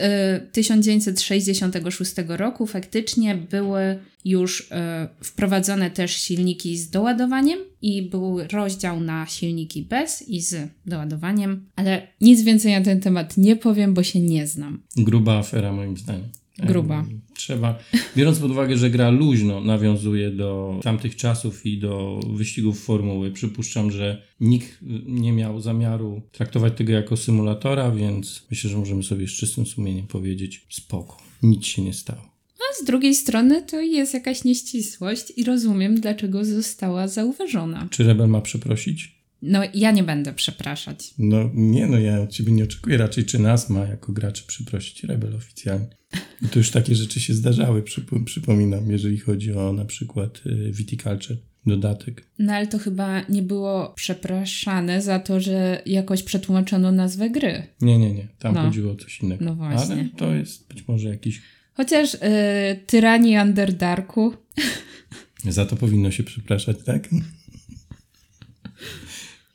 1966 0.53 2.15
roku 2.29 2.67
faktycznie 2.67 3.35
były 3.35 3.99
już 4.25 4.61
y, 4.61 4.65
wprowadzone 5.25 5.91
też 5.91 6.17
silniki 6.17 6.79
z 6.79 6.91
doładowaniem 6.91 7.59
i 7.83 8.03
był 8.03 8.39
rozdział 8.53 9.01
na 9.01 9.27
silniki 9.27 9.83
bez 9.83 10.29
i 10.29 10.41
z 10.41 10.69
doładowaniem, 10.87 11.67
ale 11.77 12.07
nic 12.21 12.43
więcej 12.43 12.73
na 12.73 12.81
ten 12.81 13.01
temat 13.01 13.37
nie 13.37 13.57
powiem, 13.57 13.95
bo 13.95 14.03
się 14.03 14.21
nie 14.21 14.47
znam. 14.47 14.81
Gruba 14.97 15.39
afera 15.39 15.73
moim 15.73 15.97
zdaniem. 15.97 16.29
Gruba. 16.67 17.05
Trzeba, 17.35 17.79
biorąc 18.17 18.39
pod 18.39 18.51
uwagę, 18.51 18.77
że 18.77 18.91
gra 18.91 19.11
luźno 19.11 19.61
nawiązuje 19.61 20.31
do 20.31 20.81
tamtych 20.83 21.17
czasów 21.17 21.67
i 21.67 21.79
do 21.79 22.21
wyścigów 22.33 22.85
formuły, 22.85 23.31
przypuszczam, 23.31 23.91
że 23.91 24.23
nikt 24.41 24.79
nie 25.07 25.33
miał 25.33 25.61
zamiaru 25.61 26.23
traktować 26.33 26.77
tego 26.77 26.93
jako 26.93 27.17
symulatora, 27.17 27.91
więc 27.91 28.47
myślę, 28.51 28.71
że 28.71 28.79
możemy 28.79 29.03
sobie 29.03 29.29
z 29.29 29.31
czystym 29.31 29.67
sumieniem 29.67 30.07
powiedzieć 30.07 30.67
spoko, 30.69 31.17
nic 31.43 31.67
się 31.67 31.83
nie 31.83 31.93
stało. 31.93 32.31
A 32.71 32.83
z 32.83 32.85
drugiej 32.85 33.15
strony 33.15 33.63
to 33.63 33.81
jest 33.81 34.15
jakaś 34.15 34.45
nieścisłość 34.45 35.33
i 35.37 35.45
rozumiem, 35.45 36.01
dlaczego 36.01 36.45
została 36.45 37.09
zauważona. 37.09 37.89
Czy 37.91 38.05
Rebel 38.05 38.29
ma 38.29 38.41
przeprosić? 38.41 39.20
No, 39.43 39.61
ja 39.75 39.91
nie 39.91 40.03
będę 40.03 40.33
przepraszać. 40.33 41.15
No 41.19 41.51
nie, 41.55 41.87
no 41.87 41.99
ja 41.99 42.21
od 42.21 42.31
ciebie 42.31 42.53
nie 42.53 42.65
oczekuję. 42.65 42.97
Raczej 42.97 43.25
czy 43.25 43.39
nas 43.39 43.71
ma 43.71 43.81
jako 43.87 44.13
graczy 44.13 44.45
przeprosić 44.47 45.05
Rebel 45.05 45.37
oficjalnie. 45.37 45.87
I 46.43 46.49
to 46.49 46.59
już 46.59 46.71
takie 46.71 46.95
rzeczy 46.95 47.21
się 47.21 47.35
zdarzały, 47.35 47.85
przypominam, 48.25 48.91
jeżeli 48.91 49.19
chodzi 49.19 49.53
o 49.53 49.73
na 49.73 49.85
przykład 49.85 50.41
y, 50.47 50.73
Viticulture 50.73 51.37
dodatek. 51.67 52.27
No 52.39 52.53
ale 52.53 52.67
to 52.67 52.79
chyba 52.79 53.21
nie 53.29 53.43
było 53.43 53.93
przepraszane 53.97 55.03
za 55.03 55.19
to, 55.19 55.41
że 55.41 55.83
jakoś 55.87 56.23
przetłumaczono 56.23 56.93
nazwę 56.93 57.31
gry. 57.31 57.63
Nie, 57.81 57.99
nie, 57.99 58.15
nie. 58.15 58.29
Tam 58.39 58.55
no. 58.55 58.63
chodziło 58.63 58.93
o 58.93 58.97
coś 58.97 59.21
innego. 59.21 59.45
No 59.45 59.55
właśnie. 59.55 59.95
Ale 59.95 60.09
to 60.17 60.35
jest 60.35 60.69
być 60.69 60.89
może 60.89 61.09
jakiś... 61.09 61.43
Chociaż 61.75 62.13
yy, 62.13 62.21
Tyranii 62.87 63.39
Underdarku... 63.39 64.35
Za 65.49 65.67
to 65.67 65.77
powinno 65.77 66.11
się 66.11 66.23
przepraszać, 66.23 66.77
tak? 66.85 67.09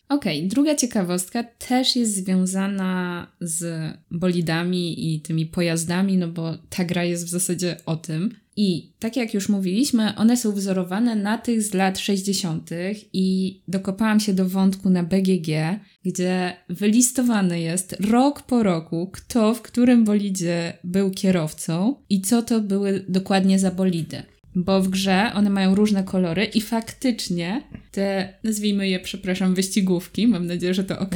Okej, 0.09 0.37
okay, 0.37 0.49
druga 0.49 0.75
ciekawostka 0.75 1.43
też 1.43 1.95
jest 1.95 2.15
związana 2.15 3.27
z 3.41 3.93
bolidami 4.11 5.13
i 5.13 5.21
tymi 5.21 5.45
pojazdami, 5.45 6.17
no 6.17 6.27
bo 6.27 6.53
ta 6.69 6.83
gra 6.83 7.03
jest 7.03 7.25
w 7.25 7.29
zasadzie 7.29 7.77
o 7.85 7.95
tym. 7.95 8.35
I 8.57 8.91
tak 8.99 9.15
jak 9.15 9.33
już 9.33 9.49
mówiliśmy, 9.49 10.15
one 10.15 10.37
są 10.37 10.51
wzorowane 10.51 11.15
na 11.15 11.37
tych 11.37 11.61
z 11.61 11.73
lat 11.73 11.99
60. 11.99 12.69
i 13.13 13.59
dokopałam 13.67 14.19
się 14.19 14.33
do 14.33 14.49
wątku 14.49 14.89
na 14.89 15.03
BGG, 15.03 15.79
gdzie 16.05 16.53
wylistowany 16.69 17.59
jest 17.59 17.95
rok 17.99 18.41
po 18.41 18.63
roku, 18.63 19.09
kto 19.13 19.53
w 19.53 19.61
którym 19.61 20.03
bolidzie 20.03 20.73
był 20.83 21.11
kierowcą 21.11 21.95
i 22.09 22.21
co 22.21 22.41
to 22.41 22.61
były 22.61 23.05
dokładnie 23.09 23.59
za 23.59 23.71
bolidy 23.71 24.23
bo 24.55 24.81
w 24.81 24.89
grze 24.89 25.31
one 25.33 25.49
mają 25.49 25.75
różne 25.75 26.03
kolory 26.03 26.45
i 26.45 26.61
faktycznie 26.61 27.61
te, 27.95 28.33
nazwijmy 28.43 28.89
je, 28.89 28.99
przepraszam, 28.99 29.53
wyścigówki, 29.53 30.27
mam 30.27 30.47
nadzieję, 30.47 30.73
że 30.73 30.83
to 30.83 30.99
ok. 30.99 31.15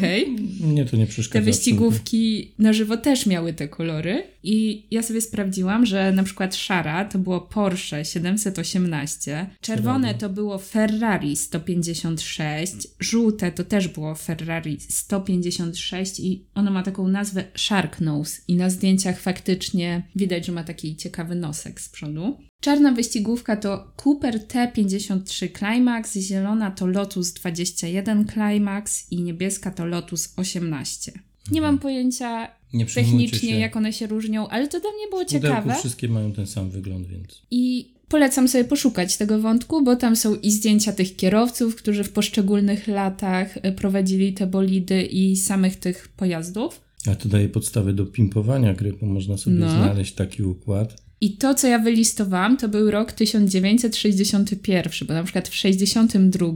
Mnie 0.61 0.85
to 0.85 0.97
nie 0.97 1.07
przeszkadza. 1.07 1.39
Te 1.39 1.45
wyścigówki 1.45 2.37
absolutnie. 2.37 2.65
na 2.65 2.73
żywo 2.73 2.97
też 2.97 3.25
miały 3.25 3.53
te 3.53 3.67
kolory 3.67 4.23
i 4.43 4.87
ja 4.91 5.03
sobie 5.03 5.21
sprawdziłam, 5.21 5.85
że 5.85 6.11
na 6.11 6.23
przykład 6.23 6.55
szara 6.55 7.05
to 7.05 7.19
było 7.19 7.41
Porsche 7.41 8.05
718, 8.05 9.49
czerwone 9.61 10.13
to 10.13 10.29
było 10.29 10.57
Ferrari 10.57 11.35
156, 11.35 12.73
żółte 12.99 13.51
to 13.51 13.63
też 13.63 13.87
było 13.87 14.15
Ferrari 14.15 14.77
156 14.79 16.19
i 16.19 16.45
ono 16.55 16.71
ma 16.71 16.83
taką 16.83 17.07
nazwę 17.07 17.43
Shark 17.57 18.01
Nose 18.01 18.41
i 18.47 18.55
na 18.55 18.69
zdjęciach 18.69 19.19
faktycznie 19.19 20.03
widać, 20.15 20.45
że 20.45 20.51
ma 20.51 20.63
taki 20.63 20.95
ciekawy 20.95 21.35
nosek 21.35 21.81
z 21.81 21.89
przodu. 21.89 22.37
Czarna 22.61 22.91
wyścigówka 22.91 23.55
to 23.55 23.91
Cooper 24.05 24.37
T53 24.37 25.59
Climax, 25.59 26.17
zielona 26.17 26.68
to 26.71 26.87
Lotus 26.87 27.33
21 27.33 28.25
Climax 28.27 29.11
i 29.11 29.21
niebieska 29.21 29.71
to 29.71 29.85
Lotus 29.85 30.33
18. 30.35 31.11
Nie 31.51 31.61
mam 31.61 31.79
pojęcia 31.79 32.47
Nie 32.73 32.85
technicznie, 32.85 33.49
się. 33.49 33.59
jak 33.59 33.75
one 33.75 33.93
się 33.93 34.07
różnią, 34.07 34.47
ale 34.47 34.67
to 34.67 34.79
dla 34.79 34.89
mnie 34.89 35.07
było 35.09 35.25
ciekawe. 35.25 35.75
wszystkie 35.75 36.07
mają 36.07 36.31
ten 36.31 36.47
sam 36.47 36.69
wygląd, 36.69 37.07
więc. 37.07 37.41
I 37.51 37.93
polecam 38.09 38.47
sobie 38.47 38.63
poszukać 38.63 39.17
tego 39.17 39.39
wątku, 39.39 39.83
bo 39.83 39.95
tam 39.95 40.15
są 40.15 40.35
i 40.35 40.51
zdjęcia 40.51 40.93
tych 40.93 41.15
kierowców, 41.15 41.75
którzy 41.75 42.03
w 42.03 42.11
poszczególnych 42.11 42.87
latach 42.87 43.57
e, 43.61 43.71
prowadzili 43.71 44.33
te 44.33 44.47
bolidy 44.47 45.03
i 45.03 45.37
samych 45.37 45.75
tych 45.75 46.07
pojazdów. 46.07 46.81
A 47.07 47.15
to 47.15 47.29
daje 47.29 47.49
podstawy 47.49 47.93
do 47.93 48.05
pimpowania 48.05 48.73
gry, 48.73 48.93
bo 48.93 49.07
można 49.07 49.37
sobie 49.37 49.55
no. 49.55 49.69
znaleźć 49.69 50.13
taki 50.13 50.43
układ 50.43 51.08
i 51.21 51.37
to, 51.37 51.53
co 51.53 51.67
ja 51.67 51.79
wylistowałam, 51.79 52.57
to 52.57 52.69
był 52.69 52.91
rok 52.91 53.11
1961, 53.11 55.07
bo 55.07 55.13
na 55.13 55.23
przykład 55.23 55.49
w 55.49 55.55
62 55.55 56.47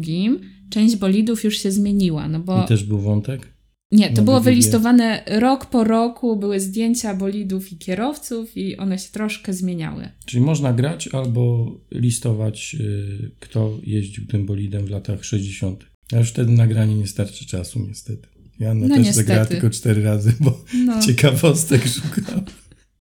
część 0.70 0.96
bolidów 0.96 1.44
już 1.44 1.58
się 1.58 1.72
zmieniła. 1.72 2.28
No 2.28 2.40
bo... 2.40 2.64
I 2.64 2.68
też 2.68 2.84
był 2.84 3.00
wątek? 3.00 3.54
Nie, 3.92 4.14
to 4.14 4.22
było 4.22 4.42
wylistowane 4.42 5.24
rok 5.28 5.66
po 5.66 5.84
roku, 5.84 6.36
były 6.36 6.60
zdjęcia 6.60 7.16
bolidów 7.16 7.72
i 7.72 7.78
kierowców 7.78 8.58
i 8.58 8.78
one 8.78 9.00
się 9.00 9.12
troszkę 9.12 9.54
zmieniały. 9.54 10.10
Czyli 10.26 10.44
można 10.44 10.74
grać 10.74 11.08
albo 11.08 11.72
listować, 11.92 12.74
yy, 12.74 13.32
kto 13.40 13.80
jeździł 13.84 14.28
tym 14.28 14.46
bolidem 14.46 14.86
w 14.86 14.90
latach 14.90 15.26
60. 15.26 15.86
A 16.14 16.18
już 16.18 16.30
wtedy 16.30 16.52
nagranie 16.52 16.96
nie 16.96 17.08
starczy 17.08 17.46
czasu, 17.46 17.80
niestety. 17.88 18.28
Janna 18.60 18.88
no 18.88 18.96
też 18.96 19.06
niestety. 19.06 19.28
zagrała 19.28 19.46
tylko 19.46 19.70
cztery 19.70 20.04
razy, 20.04 20.34
bo 20.40 20.64
no. 20.86 21.02
ciekawostek 21.02 21.88
szukała. 21.88 22.44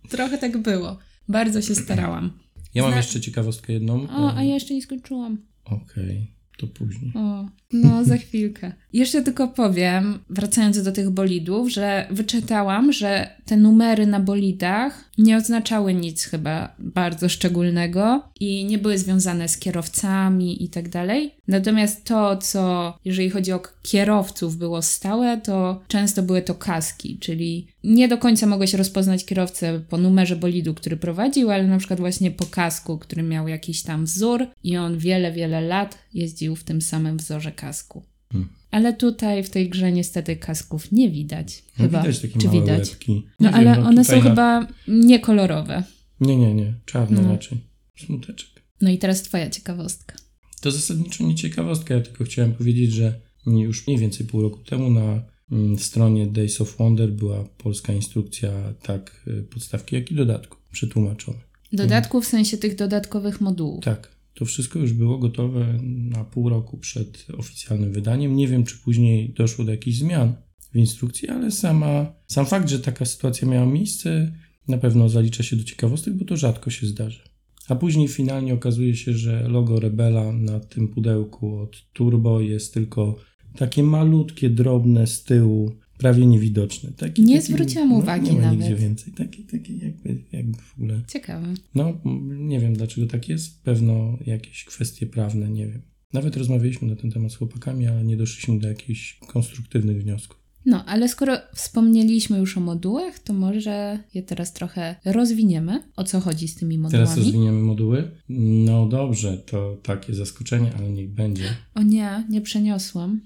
Trochę 0.10 0.38
tak 0.38 0.58
było. 0.58 0.98
Bardzo 1.28 1.62
się 1.62 1.76
starałam. 1.76 2.32
Ja 2.74 2.82
mam 2.84 2.92
Zna... 2.92 2.98
jeszcze 2.98 3.22
ciekawostkę 3.22 3.74
jedną. 3.74 4.08
O, 4.10 4.34
a 4.36 4.44
ja 4.44 4.54
jeszcze 4.54 4.74
nie 4.74 4.82
skończyłam. 4.82 5.38
Okej. 5.66 5.84
Okay 6.04 6.41
to 6.62 6.68
później. 6.68 7.12
O, 7.16 7.46
no 7.74 8.04
za 8.06 8.18
chwilkę. 8.18 8.72
Jeszcze 8.94 9.22
tylko 9.22 9.48
powiem, 9.48 10.20
wracając 10.30 10.84
do 10.84 10.92
tych 10.92 11.10
bolidów, 11.10 11.70
że 11.72 12.08
wyczytałam, 12.12 12.94
że 12.94 13.30
te 13.46 13.58
numery 13.58 14.08
na 14.08 14.20
bolidach 14.20 15.12
nie 15.18 15.38
oznaczały 15.38 15.94
nic 15.94 16.24
chyba 16.26 16.76
bardzo 16.80 17.30
szczególnego 17.30 18.24
i 18.40 18.66
nie 18.66 18.78
były 18.78 18.98
związane 18.98 19.48
z 19.48 19.58
kierowcami 19.58 20.64
i 20.64 20.70
tak 20.70 20.90
dalej. 20.90 21.32
Natomiast 21.48 22.06
to, 22.06 22.38
co 22.38 22.94
jeżeli 23.06 23.30
chodzi 23.30 23.52
o 23.52 23.62
kierowców 23.84 24.58
było 24.58 24.82
stałe, 24.82 25.38
to 25.38 25.82
często 25.88 26.24
były 26.24 26.42
to 26.42 26.56
kaski, 26.56 27.18
czyli 27.20 27.68
nie 27.84 28.08
do 28.08 28.18
końca 28.18 28.46
mogłeś 28.46 28.74
rozpoznać 28.74 29.26
kierowcę 29.26 29.82
po 29.90 29.98
numerze 29.98 30.36
bolidu, 30.36 30.74
który 30.74 30.98
prowadził, 30.98 31.52
ale 31.52 31.68
na 31.68 31.78
przykład 31.78 32.00
właśnie 32.00 32.32
po 32.32 32.46
kasku, 32.46 32.98
który 32.98 33.24
miał 33.24 33.48
jakiś 33.48 33.84
tam 33.84 34.06
wzór 34.06 34.48
i 34.64 34.78
on 34.78 34.98
wiele, 34.98 35.32
wiele 35.32 35.62
lat 35.62 35.98
jeździł 36.14 36.56
w 36.56 36.64
tym 36.64 36.82
samym 36.82 37.18
wzorze 37.18 37.52
kasku. 37.52 38.04
Hmm. 38.32 38.50
Ale 38.72 38.94
tutaj 38.94 39.44
w 39.44 39.50
tej 39.50 39.70
grze 39.70 39.92
niestety 39.92 40.36
kasków 40.36 40.92
nie 40.92 41.12
widać. 41.12 41.64
No 41.80 41.86
chyba. 41.86 42.02
Widać 42.02 42.20
takie 42.20 42.40
Czy 42.40 42.48
małe 42.48 42.62
widać? 42.62 42.90
Łebki. 42.90 43.28
No 43.40 43.50
ale 43.50 43.74
wiem, 43.74 43.84
no 43.84 43.90
one 43.90 44.06
są 44.06 44.16
na... 44.16 44.22
chyba 44.22 44.68
niekolorowe. 44.88 45.84
Nie, 46.22 46.38
nie, 46.38 46.54
nie. 46.54 46.74
Czarne 46.86 47.22
no. 47.22 47.32
raczej. 47.32 47.58
Smuteczek. 47.98 48.50
No 48.82 48.90
i 48.90 48.98
teraz 48.98 49.22
twoja 49.22 49.50
ciekawostka. 49.50 50.16
To 50.62 50.72
zasadniczo 50.72 51.24
nie 51.24 51.36
ciekawostka, 51.36 51.94
ja 51.94 52.02
tylko 52.02 52.24
chciałem 52.24 52.54
powiedzieć, 52.54 52.94
że 52.94 53.22
już 53.46 53.88
mniej 53.88 54.00
więcej 54.00 54.28
pół 54.28 54.42
roku 54.42 54.58
temu 54.58 54.90
na 54.90 55.24
mm, 55.52 55.80
stronie 55.80 56.28
Days 56.28 56.62
of 56.62 56.78
Wonder 56.78 57.12
była 57.12 57.44
polska 57.44 57.94
instrukcja 57.94 58.74
tak 58.82 59.24
y, 59.28 59.44
podstawki, 59.44 59.96
jak 59.96 60.12
i 60.12 60.16
dodatku 60.16 60.58
przetłumaczone. 60.72 61.38
Dodatku 61.74 62.22
w 62.22 62.26
sensie 62.26 62.58
tych 62.58 62.76
dodatkowych 62.76 63.42
modułów. 63.42 63.84
Tak, 63.84 64.12
to 64.34 64.46
wszystko 64.46 64.80
już 64.80 64.94
było 64.94 65.18
gotowe 65.18 65.78
na 65.84 66.24
pół 66.24 66.50
roku 66.50 66.78
przed 66.78 67.28
oficjalnym 67.38 67.92
wydaniem. 67.92 68.36
Nie 68.36 68.48
wiem, 68.48 68.64
czy 68.64 68.78
później 68.78 69.34
doszło 69.34 69.66
do 69.66 69.72
jakichś 69.72 69.98
zmian 69.98 70.34
w 70.74 70.76
instrukcji, 70.76 71.30
ale 71.30 71.52
sama, 71.52 72.14
sam 72.28 72.46
fakt, 72.46 72.70
że 72.70 72.80
taka 72.80 73.06
sytuacja 73.06 73.48
miała 73.48 73.66
miejsce, 73.66 74.32
na 74.68 74.78
pewno 74.78 75.10
zalicza 75.10 75.44
się 75.44 75.56
do 75.56 75.64
ciekawostek, 75.64 76.14
bo 76.14 76.26
to 76.26 76.38
rzadko 76.38 76.70
się 76.70 76.88
zdarza. 76.88 77.24
A 77.68 77.76
później 77.76 78.08
finalnie 78.08 78.54
okazuje 78.54 78.96
się, 78.96 79.14
że 79.14 79.48
logo 79.48 79.80
Rebela 79.80 80.32
na 80.32 80.60
tym 80.60 80.88
pudełku 80.88 81.60
od 81.60 81.92
Turbo 81.94 82.42
jest 82.42 82.74
tylko 82.74 83.16
takie 83.58 83.84
malutkie, 83.84 84.50
drobne 84.50 85.08
z 85.08 85.24
tyłu, 85.24 85.72
prawie 86.02 86.26
niewidoczne. 86.26 86.92
Taki, 86.98 87.22
nie 87.22 87.42
taki, 87.42 87.54
zwróciłam 87.54 87.90
no, 87.90 87.96
uwagi 87.96 88.30
nie 88.30 88.34
ma 88.34 88.42
nawet. 88.42 88.60
nigdzie 88.60 88.76
więcej. 88.76 89.14
Taki, 89.14 89.44
taki 89.44 89.80
jakby, 89.80 90.24
jakby 90.32 90.58
w 90.58 90.74
ogóle. 90.78 91.02
Ciekawe. 91.08 91.48
No, 91.76 91.94
nie 92.26 92.60
wiem 92.60 92.74
dlaczego 92.74 93.08
tak 93.08 93.30
jest. 93.30 93.64
Pewno 93.64 94.18
jakieś 94.26 94.64
kwestie 94.64 95.06
prawne, 95.06 95.50
nie 95.50 95.68
wiem. 95.68 95.82
Nawet 96.14 96.38
rozmawialiśmy 96.38 96.88
na 96.88 96.96
ten 96.96 97.12
temat 97.12 97.32
z 97.32 97.36
chłopakami, 97.36 97.88
ale 97.88 98.04
nie 98.04 98.18
doszliśmy 98.18 98.60
do 98.60 98.68
jakichś 98.68 99.20
konstruktywnych 99.28 100.04
wniosków. 100.04 100.42
No, 100.66 100.86
ale 100.86 101.10
skoro 101.10 101.38
wspomnieliśmy 101.56 102.38
już 102.38 102.58
o 102.58 102.60
modułach, 102.60 103.20
to 103.20 103.34
może 103.34 104.00
je 104.14 104.24
teraz 104.24 104.54
trochę 104.54 104.96
rozwiniemy. 105.06 105.84
O 105.96 106.04
co 106.04 106.20
chodzi 106.20 106.48
z 106.48 106.56
tymi 106.56 106.78
modułami? 106.78 107.06
Teraz 107.06 107.18
rozwiniemy 107.18 107.62
moduły. 107.62 108.12
No 108.30 108.86
dobrze, 108.86 109.38
to 109.38 109.78
takie 109.84 110.14
zaskoczenie, 110.14 110.72
ale 110.78 110.90
niech 110.90 111.10
będzie. 111.10 111.44
O 111.76 111.84
nie, 111.84 112.24
nie 112.30 112.42
przeniosłam. 112.42 113.22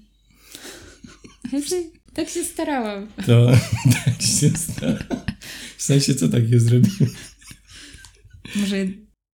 Ale 2.16 2.26
tak 2.26 2.34
się 2.34 2.44
starałam. 2.44 3.06
To 3.26 3.52
tak 4.04 4.22
się 4.22 4.50
stało. 4.50 4.98
W 5.76 5.82
sensie, 5.82 6.14
co 6.14 6.28
takiego 6.28 6.60
zrobimy? 6.60 7.10
Może 8.56 8.86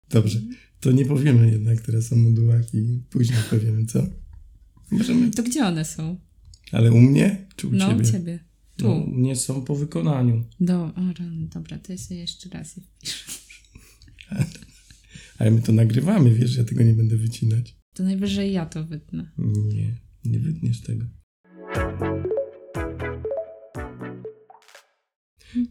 Dobrze, 0.10 0.42
to 0.80 0.92
nie 0.92 1.06
powiemy 1.06 1.52
jednak 1.52 1.82
teraz 1.82 2.14
o 2.14 2.16
modułach 2.16 2.74
i 2.74 3.04
później 3.10 3.40
powiemy, 3.50 3.86
co? 3.86 4.08
Możemy. 4.92 5.32
to 5.32 5.44
gdzie 5.44 5.66
one 5.66 5.86
są? 5.86 6.20
Ale 6.72 6.92
u 6.92 7.00
mnie 7.00 7.48
czy 7.56 7.68
u 7.68 7.72
no, 7.72 7.90
ciebie? 7.90 8.02
u 8.02 8.12
ciebie. 8.12 8.40
Tu. 8.78 8.88
No, 8.88 8.94
u 8.94 9.08
mnie 9.08 9.36
są 9.36 9.62
po 9.62 9.76
wykonaniu. 9.76 10.44
Do, 10.60 10.84
o, 10.84 11.14
dobra, 11.54 11.80
to 11.80 11.92
ja 11.92 11.98
sobie 11.98 12.20
jeszcze 12.20 12.50
raz 12.50 12.78
je 12.78 12.84
wpiszę. 12.84 13.26
Ale 15.40 15.52
my 15.52 15.62
to 15.62 15.72
nagrywamy, 15.72 16.36
wiesz, 16.36 16.56
ja 16.56 16.64
tego 16.64 16.84
nie 16.84 16.94
będę 16.94 17.18
wycinać. 17.18 17.76
To 17.94 18.04
najwyżej 18.04 18.54
ja 18.54 18.66
to 18.66 18.84
wytnę. 18.84 19.32
Nie, 19.74 19.96
nie 20.26 20.40
wytniesz 20.40 20.82
tego. 20.82 21.06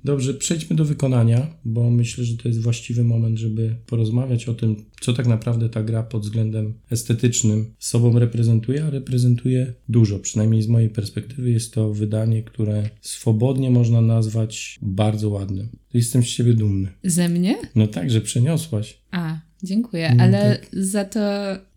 Dobrze, 0.05 0.35
przejdźmy 0.35 0.77
do 0.77 0.85
wykonania, 0.85 1.47
bo 1.65 1.91
myślę, 1.91 2.25
że 2.25 2.37
to 2.37 2.49
jest 2.49 2.61
właściwy 2.61 3.05
moment, 3.05 3.39
żeby 3.39 3.77
porozmawiać 3.87 4.49
o 4.49 4.55
tym, 4.55 4.77
co 5.01 5.13
tak 5.13 5.27
naprawdę 5.27 5.69
ta 5.69 5.83
gra 5.83 6.03
pod 6.03 6.23
względem 6.23 6.75
estetycznym 6.91 7.75
sobą 7.79 8.19
reprezentuje, 8.19 8.85
a 8.85 8.91
reprezentuje 8.91 9.73
dużo, 9.89 10.19
przynajmniej 10.19 10.63
z 10.63 10.69
mojej 10.69 10.91
perspektywy 10.91 11.51
jest 11.51 11.75
to 11.75 11.93
wydanie, 11.95 12.43
które 12.43 12.91
swobodnie 13.01 13.71
można 13.71 14.01
nazwać 14.01 14.79
bardzo 14.83 15.29
ładnym. 15.29 15.69
Jestem 15.95 16.23
z 16.23 16.27
ciebie 16.27 16.55
dumny. 16.55 16.89
Ze 17.05 17.29
mnie? 17.29 17.57
No 17.75 17.87
tak, 17.87 18.11
że 18.11 18.21
przeniosłaś. 18.21 18.99
A, 19.11 19.41
dziękuję, 19.63 20.07
Mm, 20.07 20.21
ale 20.21 20.59
tak. 20.59 20.69
za 20.85 21.05
to 21.05 21.21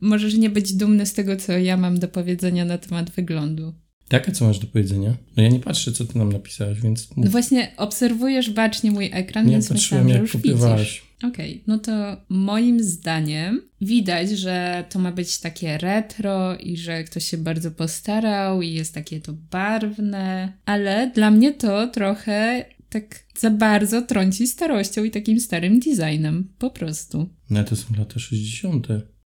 możesz 0.01 0.33
nie 0.37 0.49
być 0.49 0.73
dumny 0.73 1.05
z 1.05 1.13
tego, 1.13 1.35
co 1.35 1.51
ja 1.53 1.77
mam 1.77 1.99
do 1.99 2.07
powiedzenia 2.07 2.65
na 2.65 2.77
temat 2.77 3.09
wyglądu. 3.11 3.73
A 4.13 4.31
co 4.31 4.47
masz 4.47 4.59
do 4.59 4.67
powiedzenia? 4.67 5.13
No 5.37 5.43
ja 5.43 5.49
nie 5.49 5.59
patrzę, 5.59 5.91
co 5.91 6.05
ty 6.05 6.17
nam 6.17 6.31
napisałeś, 6.31 6.79
więc 6.81 7.09
mów. 7.09 7.25
No 7.25 7.31
właśnie, 7.31 7.71
obserwujesz 7.77 8.49
bacznie 8.49 8.91
mój 8.91 9.09
ekran, 9.13 9.45
nie 9.45 9.51
więc 9.51 9.69
patrzyłem, 9.69 10.05
myślałam, 10.05 10.27
że 10.33 10.43
jak 10.43 10.55
już 10.55 10.77
widzisz. 10.77 11.11
Okej, 11.23 11.63
no 11.67 11.77
to 11.77 12.17
moim 12.29 12.83
zdaniem 12.83 13.61
widać, 13.81 14.29
że 14.29 14.85
to 14.89 14.99
ma 14.99 15.11
być 15.11 15.39
takie 15.39 15.77
retro 15.77 16.55
i 16.55 16.77
że 16.77 17.03
ktoś 17.03 17.25
się 17.25 17.37
bardzo 17.37 17.71
postarał 17.71 18.61
i 18.61 18.73
jest 18.73 18.93
takie 18.93 19.21
to 19.21 19.33
barwne, 19.51 20.53
ale 20.65 21.11
dla 21.15 21.31
mnie 21.31 21.53
to 21.53 21.87
trochę 21.87 22.65
tak 22.89 23.23
za 23.37 23.49
bardzo 23.49 24.01
trąci 24.01 24.47
starością 24.47 25.03
i 25.03 25.11
takim 25.11 25.39
starym 25.39 25.79
designem, 25.79 26.47
po 26.57 26.69
prostu. 26.69 27.29
No 27.49 27.63
to 27.63 27.75
są 27.75 27.85
lata 27.97 28.19
60. 28.19 28.87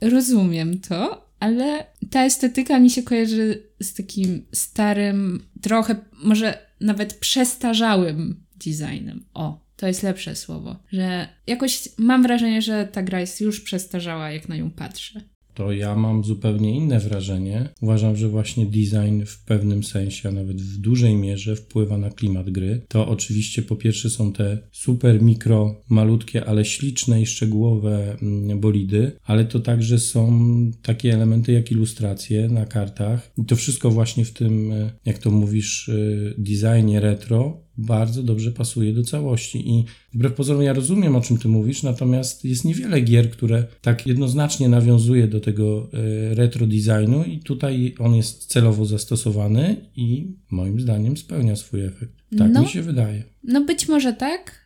Rozumiem 0.03 0.81
to, 0.81 1.32
ale 1.43 1.87
ta 2.11 2.25
estetyka 2.25 2.79
mi 2.79 2.91
się 2.91 3.03
kojarzy 3.03 3.63
z 3.81 3.95
takim 3.95 4.47
starym, 4.53 5.47
trochę 5.63 5.97
może 6.13 6.59
nawet 6.81 7.15
przestarzałym 7.15 8.45
designem. 8.57 9.25
O, 9.35 9.67
to 9.77 9.87
jest 9.87 10.03
lepsze 10.03 10.37
słowo. 10.37 10.77
Że 10.93 11.29
jakoś 11.47 11.89
mam 11.99 12.23
wrażenie, 12.23 12.63
że 12.63 12.89
ta 12.93 13.03
gra 13.03 13.21
jest 13.21 13.41
już 13.41 13.61
przestarzała, 13.61 14.31
jak 14.31 14.49
na 14.49 14.57
nią 14.57 14.71
patrzę. 14.71 15.21
To 15.55 15.73
ja 15.73 15.97
mam 15.97 16.25
zupełnie 16.25 16.77
inne 16.77 17.01
wrażenie. 17.01 17.69
Uważam, 17.81 18.17
że 18.17 18.29
właśnie 18.29 18.67
design 18.67 19.23
w 19.27 19.45
pewnym 19.45 19.85
sensie, 19.85 20.29
a 20.29 20.33
nawet 20.33 20.63
w 20.63 20.79
dużej 20.79 21.15
mierze 21.15 21.57
wpływa 21.57 21.99
na 21.99 22.11
klimat 22.11 22.51
gry. 22.51 22.81
To 22.89 23.09
oczywiście 23.09 23.63
po 23.63 23.77
pierwsze 23.77 24.11
są 24.11 24.33
te 24.33 24.59
super 24.73 25.23
mikro, 25.23 25.81
malutkie, 25.89 26.45
ale 26.45 26.65
śliczne 26.65 27.23
i 27.23 27.27
szczegółowe 27.27 28.17
mm, 28.23 28.61
bolidy, 28.61 29.13
ale 29.25 29.45
to 29.45 29.61
także 29.61 29.99
są 29.99 30.43
takie 30.83 31.15
elementy 31.15 31.53
jak 31.53 31.73
ilustracje 31.73 32.49
na 32.49 32.67
kartach. 32.67 33.33
I 33.39 33.45
to 33.45 33.57
wszystko 33.57 33.91
właśnie 33.91 34.25
w 34.25 34.33
tym, 34.33 34.73
e, 34.73 34.91
jak 35.05 35.19
to 35.19 35.31
mówisz, 35.31 35.89
e, 35.89 35.95
designie 36.39 37.01
retro 37.01 37.62
bardzo 37.79 38.23
dobrze 38.23 38.53
pasuje 38.53 38.93
do 38.93 39.05
całości. 39.05 39.71
I 39.71 39.85
wbrew 40.15 40.35
pozorom 40.35 40.63
ja 40.63 40.73
rozumiem, 40.73 41.17
o 41.17 41.21
czym 41.21 41.39
ty 41.39 41.49
mówisz, 41.49 41.83
natomiast 41.83 42.45
jest 42.45 42.65
niewiele 42.65 43.01
gier, 43.01 43.31
które 43.31 43.65
tak 43.81 44.07
jednoznacznie 44.07 44.69
nawiązuje 44.69 45.29
do 45.29 45.41
tego 45.41 45.89
e, 45.93 46.35
retro 46.35 46.67
designu 46.67 47.25
i 47.25 47.41
tutaj 47.41 47.95
on 47.99 48.15
jest 48.15 48.47
celowo 48.47 48.87
zastosowany 48.87 49.77
i 49.97 50.37
moim 50.51 50.81
zdaniem 50.81 51.17
spełnia 51.17 51.57
swój 51.57 51.85
efekt. 51.85 52.13
Tak 52.39 52.53
No. 52.53 52.63
mi 52.63 52.69
się 52.69 52.83
wydaje. 52.83 53.25
No 53.45 53.65
być 53.65 53.89
może 53.89 54.13
tak. 54.13 54.63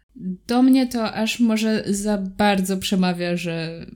Do 0.46 0.62
mnie 0.62 0.86
to 0.86 1.12
aż 1.12 1.40
może 1.40 1.84
za 1.86 2.18
bardzo 2.18 2.76
przemawia, 2.76 3.36
że 3.36 3.86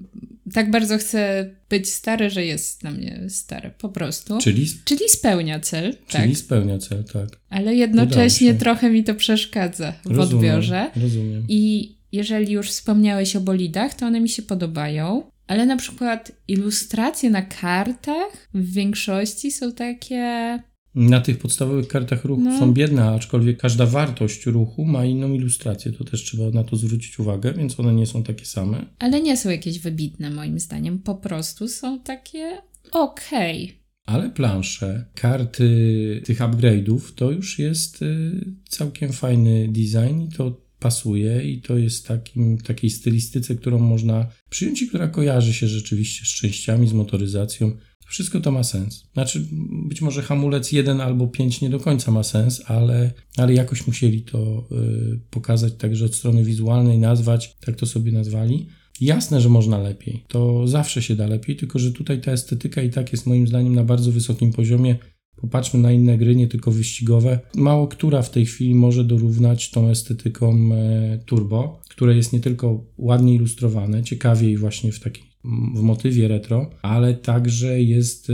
tak 0.52 0.70
bardzo 0.70 0.98
chcę 0.98 1.50
być 1.68 1.92
stary, 1.92 2.30
że 2.30 2.44
jest 2.44 2.80
dla 2.80 2.90
mnie 2.90 3.20
stare, 3.28 3.70
po 3.70 3.88
prostu. 3.88 4.38
Czyli, 4.38 4.66
Czyli 4.84 5.08
spełnia 5.08 5.60
cel, 5.60 5.96
tak. 6.08 6.22
czyli 6.22 6.34
spełnia 6.34 6.78
cel, 6.78 7.04
tak. 7.04 7.28
Ale 7.48 7.74
jednocześnie 7.74 8.54
trochę 8.54 8.90
mi 8.90 9.04
to 9.04 9.14
przeszkadza 9.14 9.92
w 9.92 10.06
Rozumiem, 10.06 10.24
odbiorze. 10.24 10.90
Rozumiem. 10.96 11.44
I 11.48 11.94
jeżeli 12.12 12.52
już 12.52 12.70
wspomniałeś 12.70 13.36
o 13.36 13.40
bolidach, 13.40 13.94
to 13.94 14.06
one 14.06 14.20
mi 14.20 14.28
się 14.28 14.42
podobają. 14.42 15.30
Ale 15.46 15.66
na 15.66 15.76
przykład 15.76 16.32
ilustracje 16.48 17.30
na 17.30 17.42
kartach 17.42 18.48
w 18.54 18.72
większości 18.72 19.50
są 19.50 19.72
takie. 19.72 20.58
Na 20.94 21.20
tych 21.20 21.38
podstawowych 21.38 21.88
kartach 21.88 22.24
ruchu 22.24 22.42
No. 22.42 22.58
są 22.58 22.72
biedne, 22.72 23.10
aczkolwiek 23.10 23.58
każda 23.58 23.86
wartość 23.86 24.46
ruchu 24.46 24.84
ma 24.84 25.04
inną 25.04 25.32
ilustrację. 25.32 25.92
To 25.92 26.04
też 26.04 26.22
trzeba 26.24 26.50
na 26.50 26.64
to 26.64 26.76
zwrócić 26.76 27.18
uwagę, 27.18 27.52
więc 27.54 27.80
one 27.80 27.94
nie 27.94 28.06
są 28.06 28.22
takie 28.22 28.44
same. 28.44 28.86
Ale 28.98 29.20
nie 29.22 29.36
są 29.36 29.50
jakieś 29.50 29.78
wybitne, 29.78 30.30
moim 30.30 30.60
zdaniem. 30.60 30.98
Po 30.98 31.14
prostu 31.14 31.68
są 31.68 32.00
takie 32.00 32.58
okej. 32.92 33.80
Ale 34.06 34.30
plansze, 34.30 35.04
karty 35.14 36.22
tych 36.24 36.38
upgrade'ów 36.38 37.00
to 37.14 37.30
już 37.30 37.58
jest 37.58 38.02
y, 38.02 38.44
całkiem 38.68 39.12
fajny 39.12 39.68
design 39.68 40.20
i 40.20 40.28
to 40.28 40.60
pasuje 40.78 41.42
i 41.50 41.60
to 41.62 41.78
jest 41.78 42.06
takim, 42.06 42.58
takiej 42.58 42.90
stylistyce, 42.90 43.54
którą 43.54 43.78
można 43.78 44.26
przyjąć 44.50 44.82
i 44.82 44.88
która 44.88 45.08
kojarzy 45.08 45.52
się 45.54 45.68
rzeczywiście 45.68 46.24
z 46.24 46.28
częściami, 46.28 46.88
z 46.88 46.92
motoryzacją. 46.92 47.72
Wszystko 48.10 48.40
to 48.40 48.52
ma 48.52 48.64
sens. 48.64 49.04
Znaczy, 49.12 49.46
być 49.88 50.02
może 50.02 50.22
hamulec 50.22 50.72
1 50.72 51.00
albo 51.00 51.26
5 51.26 51.60
nie 51.60 51.70
do 51.70 51.80
końca 51.80 52.10
ma 52.10 52.22
sens, 52.22 52.62
ale, 52.66 53.12
ale 53.36 53.54
jakoś 53.54 53.86
musieli 53.86 54.22
to 54.22 54.68
y, 54.72 55.20
pokazać 55.30 55.74
także 55.74 56.04
od 56.04 56.14
strony 56.14 56.44
wizualnej, 56.44 56.98
nazwać, 56.98 57.56
tak 57.60 57.76
to 57.76 57.86
sobie 57.86 58.12
nazwali. 58.12 58.66
Jasne, 59.00 59.40
że 59.40 59.48
można 59.48 59.78
lepiej. 59.78 60.24
To 60.28 60.66
zawsze 60.66 61.02
się 61.02 61.16
da 61.16 61.26
lepiej, 61.26 61.56
tylko 61.56 61.78
że 61.78 61.92
tutaj 61.92 62.20
ta 62.20 62.32
estetyka 62.32 62.82
i 62.82 62.90
tak 62.90 63.12
jest 63.12 63.26
moim 63.26 63.46
zdaniem 63.46 63.74
na 63.74 63.84
bardzo 63.84 64.12
wysokim 64.12 64.52
poziomie. 64.52 64.96
Popatrzmy 65.36 65.80
na 65.80 65.92
inne 65.92 66.18
gry, 66.18 66.36
nie 66.36 66.48
tylko 66.48 66.70
wyścigowe. 66.70 67.40
Mało 67.54 67.88
która 67.88 68.22
w 68.22 68.30
tej 68.30 68.46
chwili 68.46 68.74
może 68.74 69.04
dorównać 69.04 69.70
tą 69.70 69.88
estetyką 69.88 70.74
e, 70.74 71.18
turbo, 71.26 71.80
które 71.88 72.16
jest 72.16 72.32
nie 72.32 72.40
tylko 72.40 72.84
ładnie 72.98 73.34
ilustrowane, 73.34 74.02
ciekawie 74.02 74.50
i 74.50 74.56
właśnie 74.56 74.92
w 74.92 75.00
takiej 75.00 75.29
w 75.74 75.82
motywie 75.82 76.28
retro, 76.28 76.70
ale 76.82 77.14
także 77.14 77.82
jest 77.82 78.30
e, 78.30 78.32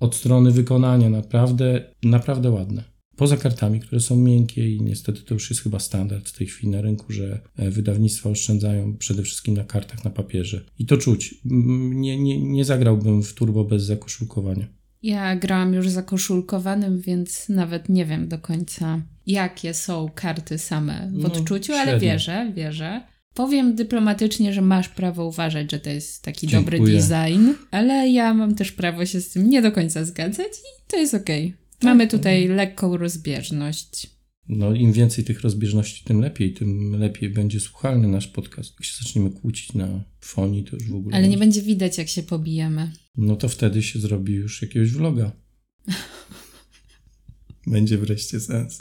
od 0.00 0.14
strony 0.14 0.50
wykonania 0.50 1.10
naprawdę, 1.10 1.94
naprawdę 2.02 2.50
ładne. 2.50 2.84
Poza 3.16 3.36
kartami, 3.36 3.80
które 3.80 4.00
są 4.00 4.16
miękkie 4.16 4.74
i 4.74 4.82
niestety 4.82 5.22
to 5.22 5.34
już 5.34 5.50
jest 5.50 5.62
chyba 5.62 5.78
standard 5.78 6.28
w 6.28 6.38
tej 6.38 6.46
chwili 6.46 6.68
na 6.68 6.80
rynku, 6.80 7.12
że 7.12 7.40
e, 7.56 7.70
wydawnictwa 7.70 8.30
oszczędzają 8.30 8.96
przede 8.96 9.22
wszystkim 9.22 9.54
na 9.54 9.64
kartach 9.64 10.04
na 10.04 10.10
papierze. 10.10 10.64
I 10.78 10.86
to 10.86 10.96
czuć. 10.96 11.34
Nie, 11.44 12.18
nie, 12.18 12.40
nie 12.40 12.64
zagrałbym 12.64 13.22
w 13.22 13.34
turbo 13.34 13.64
bez 13.64 13.82
zakoszulkowania. 13.82 14.66
Ja 15.02 15.36
grałam 15.36 15.74
już 15.74 15.88
zakoszulkowanym, 15.88 17.00
więc 17.00 17.48
nawet 17.48 17.88
nie 17.88 18.06
wiem 18.06 18.28
do 18.28 18.38
końca, 18.38 19.02
jakie 19.26 19.74
są 19.74 20.10
karty 20.14 20.58
same 20.58 21.10
w 21.12 21.18
no, 21.18 21.28
odczuciu, 21.28 21.72
no, 21.72 21.78
ale 21.78 22.00
wierzę, 22.00 22.52
wierzę. 22.56 23.02
Powiem 23.38 23.74
dyplomatycznie, 23.74 24.52
że 24.52 24.60
masz 24.60 24.88
prawo 24.88 25.26
uważać, 25.26 25.70
że 25.70 25.80
to 25.80 25.90
jest 25.90 26.22
taki 26.22 26.46
Dziękuję. 26.46 26.78
dobry 26.78 26.92
design, 26.92 27.48
ale 27.70 28.08
ja 28.08 28.34
mam 28.34 28.54
też 28.54 28.72
prawo 28.72 29.06
się 29.06 29.20
z 29.20 29.28
tym 29.28 29.50
nie 29.50 29.62
do 29.62 29.72
końca 29.72 30.04
zgadzać 30.04 30.52
i 30.52 30.90
to 30.90 30.96
jest 30.96 31.14
okej. 31.14 31.46
Okay. 31.46 31.58
Mamy 31.82 32.06
tak. 32.06 32.18
tutaj 32.18 32.48
lekką 32.48 32.96
rozbieżność. 32.96 34.10
No, 34.48 34.74
im 34.74 34.92
więcej 34.92 35.24
tych 35.24 35.40
rozbieżności, 35.40 36.04
tym 36.04 36.20
lepiej, 36.20 36.54
tym 36.54 36.96
lepiej 36.98 37.30
będzie 37.30 37.60
słuchalny 37.60 38.08
nasz 38.08 38.26
podcast. 38.26 38.74
Jak 38.74 38.84
się 38.84 39.04
zaczniemy 39.04 39.30
kłócić 39.30 39.74
na 39.74 40.04
fonii, 40.20 40.64
to 40.64 40.76
już 40.76 40.90
w 40.90 40.94
ogóle. 40.94 41.16
Ale 41.16 41.28
nie 41.28 41.38
będzie 41.38 41.62
widać, 41.62 41.98
jak 41.98 42.08
się 42.08 42.22
pobijemy. 42.22 42.92
No 43.16 43.36
to 43.36 43.48
wtedy 43.48 43.82
się 43.82 43.98
zrobi 43.98 44.32
już 44.32 44.62
jakiegoś 44.62 44.90
vloga. 44.90 45.32
będzie 47.70 47.98
wreszcie 47.98 48.40
sens. 48.40 48.78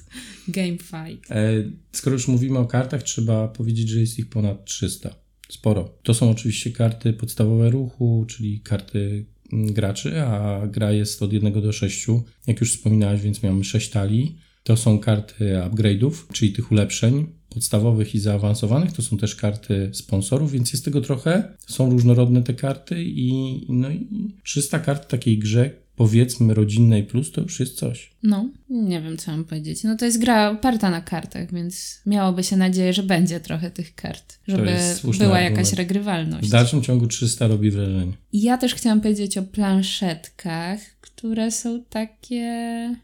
Game 0.48 0.78
fight. 0.78 1.32
E, 1.32 1.64
skoro 1.92 2.14
już 2.14 2.28
mówimy 2.28 2.60
o 2.60 2.66
kartach, 2.66 3.04
trzeba 3.04 3.48
powiedzieć, 3.48 3.90
że 3.90 4.00
jest 4.00 4.20
ich 4.20 4.30
ponad 4.30 4.66
300. 4.66 5.16
Sporo. 5.50 5.98
To 6.04 6.14
są 6.14 6.30
oczywiście 6.30 6.72
karty 6.72 7.14
podstawowe 7.14 7.70
ruchu, 7.70 8.26
czyli 8.30 8.60
karty 8.60 9.26
graczy, 9.52 10.22
a 10.22 10.62
gra 10.68 10.92
jest 10.92 11.24
od 11.24 11.34
1 11.34 11.54
do 11.54 11.72
6. 11.72 12.08
Jak 12.48 12.60
już 12.60 12.72
wspominałeś, 12.72 13.22
więc 13.22 13.44
mamy 13.44 13.64
6 13.64 13.90
talii. 13.90 14.38
To 14.64 14.78
są 14.78 15.00
karty 15.00 15.62
upgrade'ów, 15.70 16.12
czyli 16.34 16.54
tych 16.54 16.72
ulepszeń 16.72 17.28
podstawowych 17.50 18.16
i 18.16 18.20
zaawansowanych. 18.20 18.92
To 18.92 19.02
są 19.02 19.18
też 19.18 19.36
karty 19.36 19.90
sponsorów, 19.94 20.52
więc 20.52 20.74
jest 20.74 20.86
tego 20.86 21.02
trochę. 21.02 21.58
Są 21.68 21.90
różnorodne 21.90 22.44
te 22.44 22.54
karty 22.54 23.04
i, 23.04 23.62
no 23.70 23.90
i 23.90 24.08
300 24.44 24.80
kart 24.80 25.04
w 25.04 25.08
takiej 25.08 25.40
grze, 25.40 25.72
powiedzmy 25.98 26.54
rodzinnej 26.54 27.04
plus, 27.04 27.32
to 27.32 27.42
już 27.42 27.60
jest 27.60 27.76
coś. 27.76 28.12
No, 28.24 28.50
nie 28.70 29.02
wiem 29.02 29.18
co 29.18 29.32
mam 29.32 29.46
powiedzieć. 29.46 29.84
No 29.84 29.96
to 29.96 30.06
jest 30.06 30.22
gra 30.22 30.50
oparta 30.50 30.90
na 30.90 31.02
kartach, 31.02 31.54
więc 31.54 32.02
miałoby 32.06 32.44
się 32.44 32.58
nadzieję, 32.58 32.94
że 32.94 33.04
będzie 33.04 33.40
trochę 33.40 33.72
tych 33.72 33.96
kart, 33.96 34.40
żeby 34.48 34.72
była 35.20 35.40
jakaś 35.40 35.74
regrywalność. 35.74 36.48
W 36.48 36.52
dalszym 36.52 36.82
ciągu 36.82 37.08
300 37.08 37.48
robi 37.48 37.72
wrażenie. 37.72 38.14
Ja 38.34 38.58
też 38.58 38.76
chciałam 38.76 39.02
powiedzieć 39.02 39.38
o 39.38 39.44
planszetkach, 39.44 40.80
które 41.18 41.52
są 41.52 41.84
takie, 41.90 42.46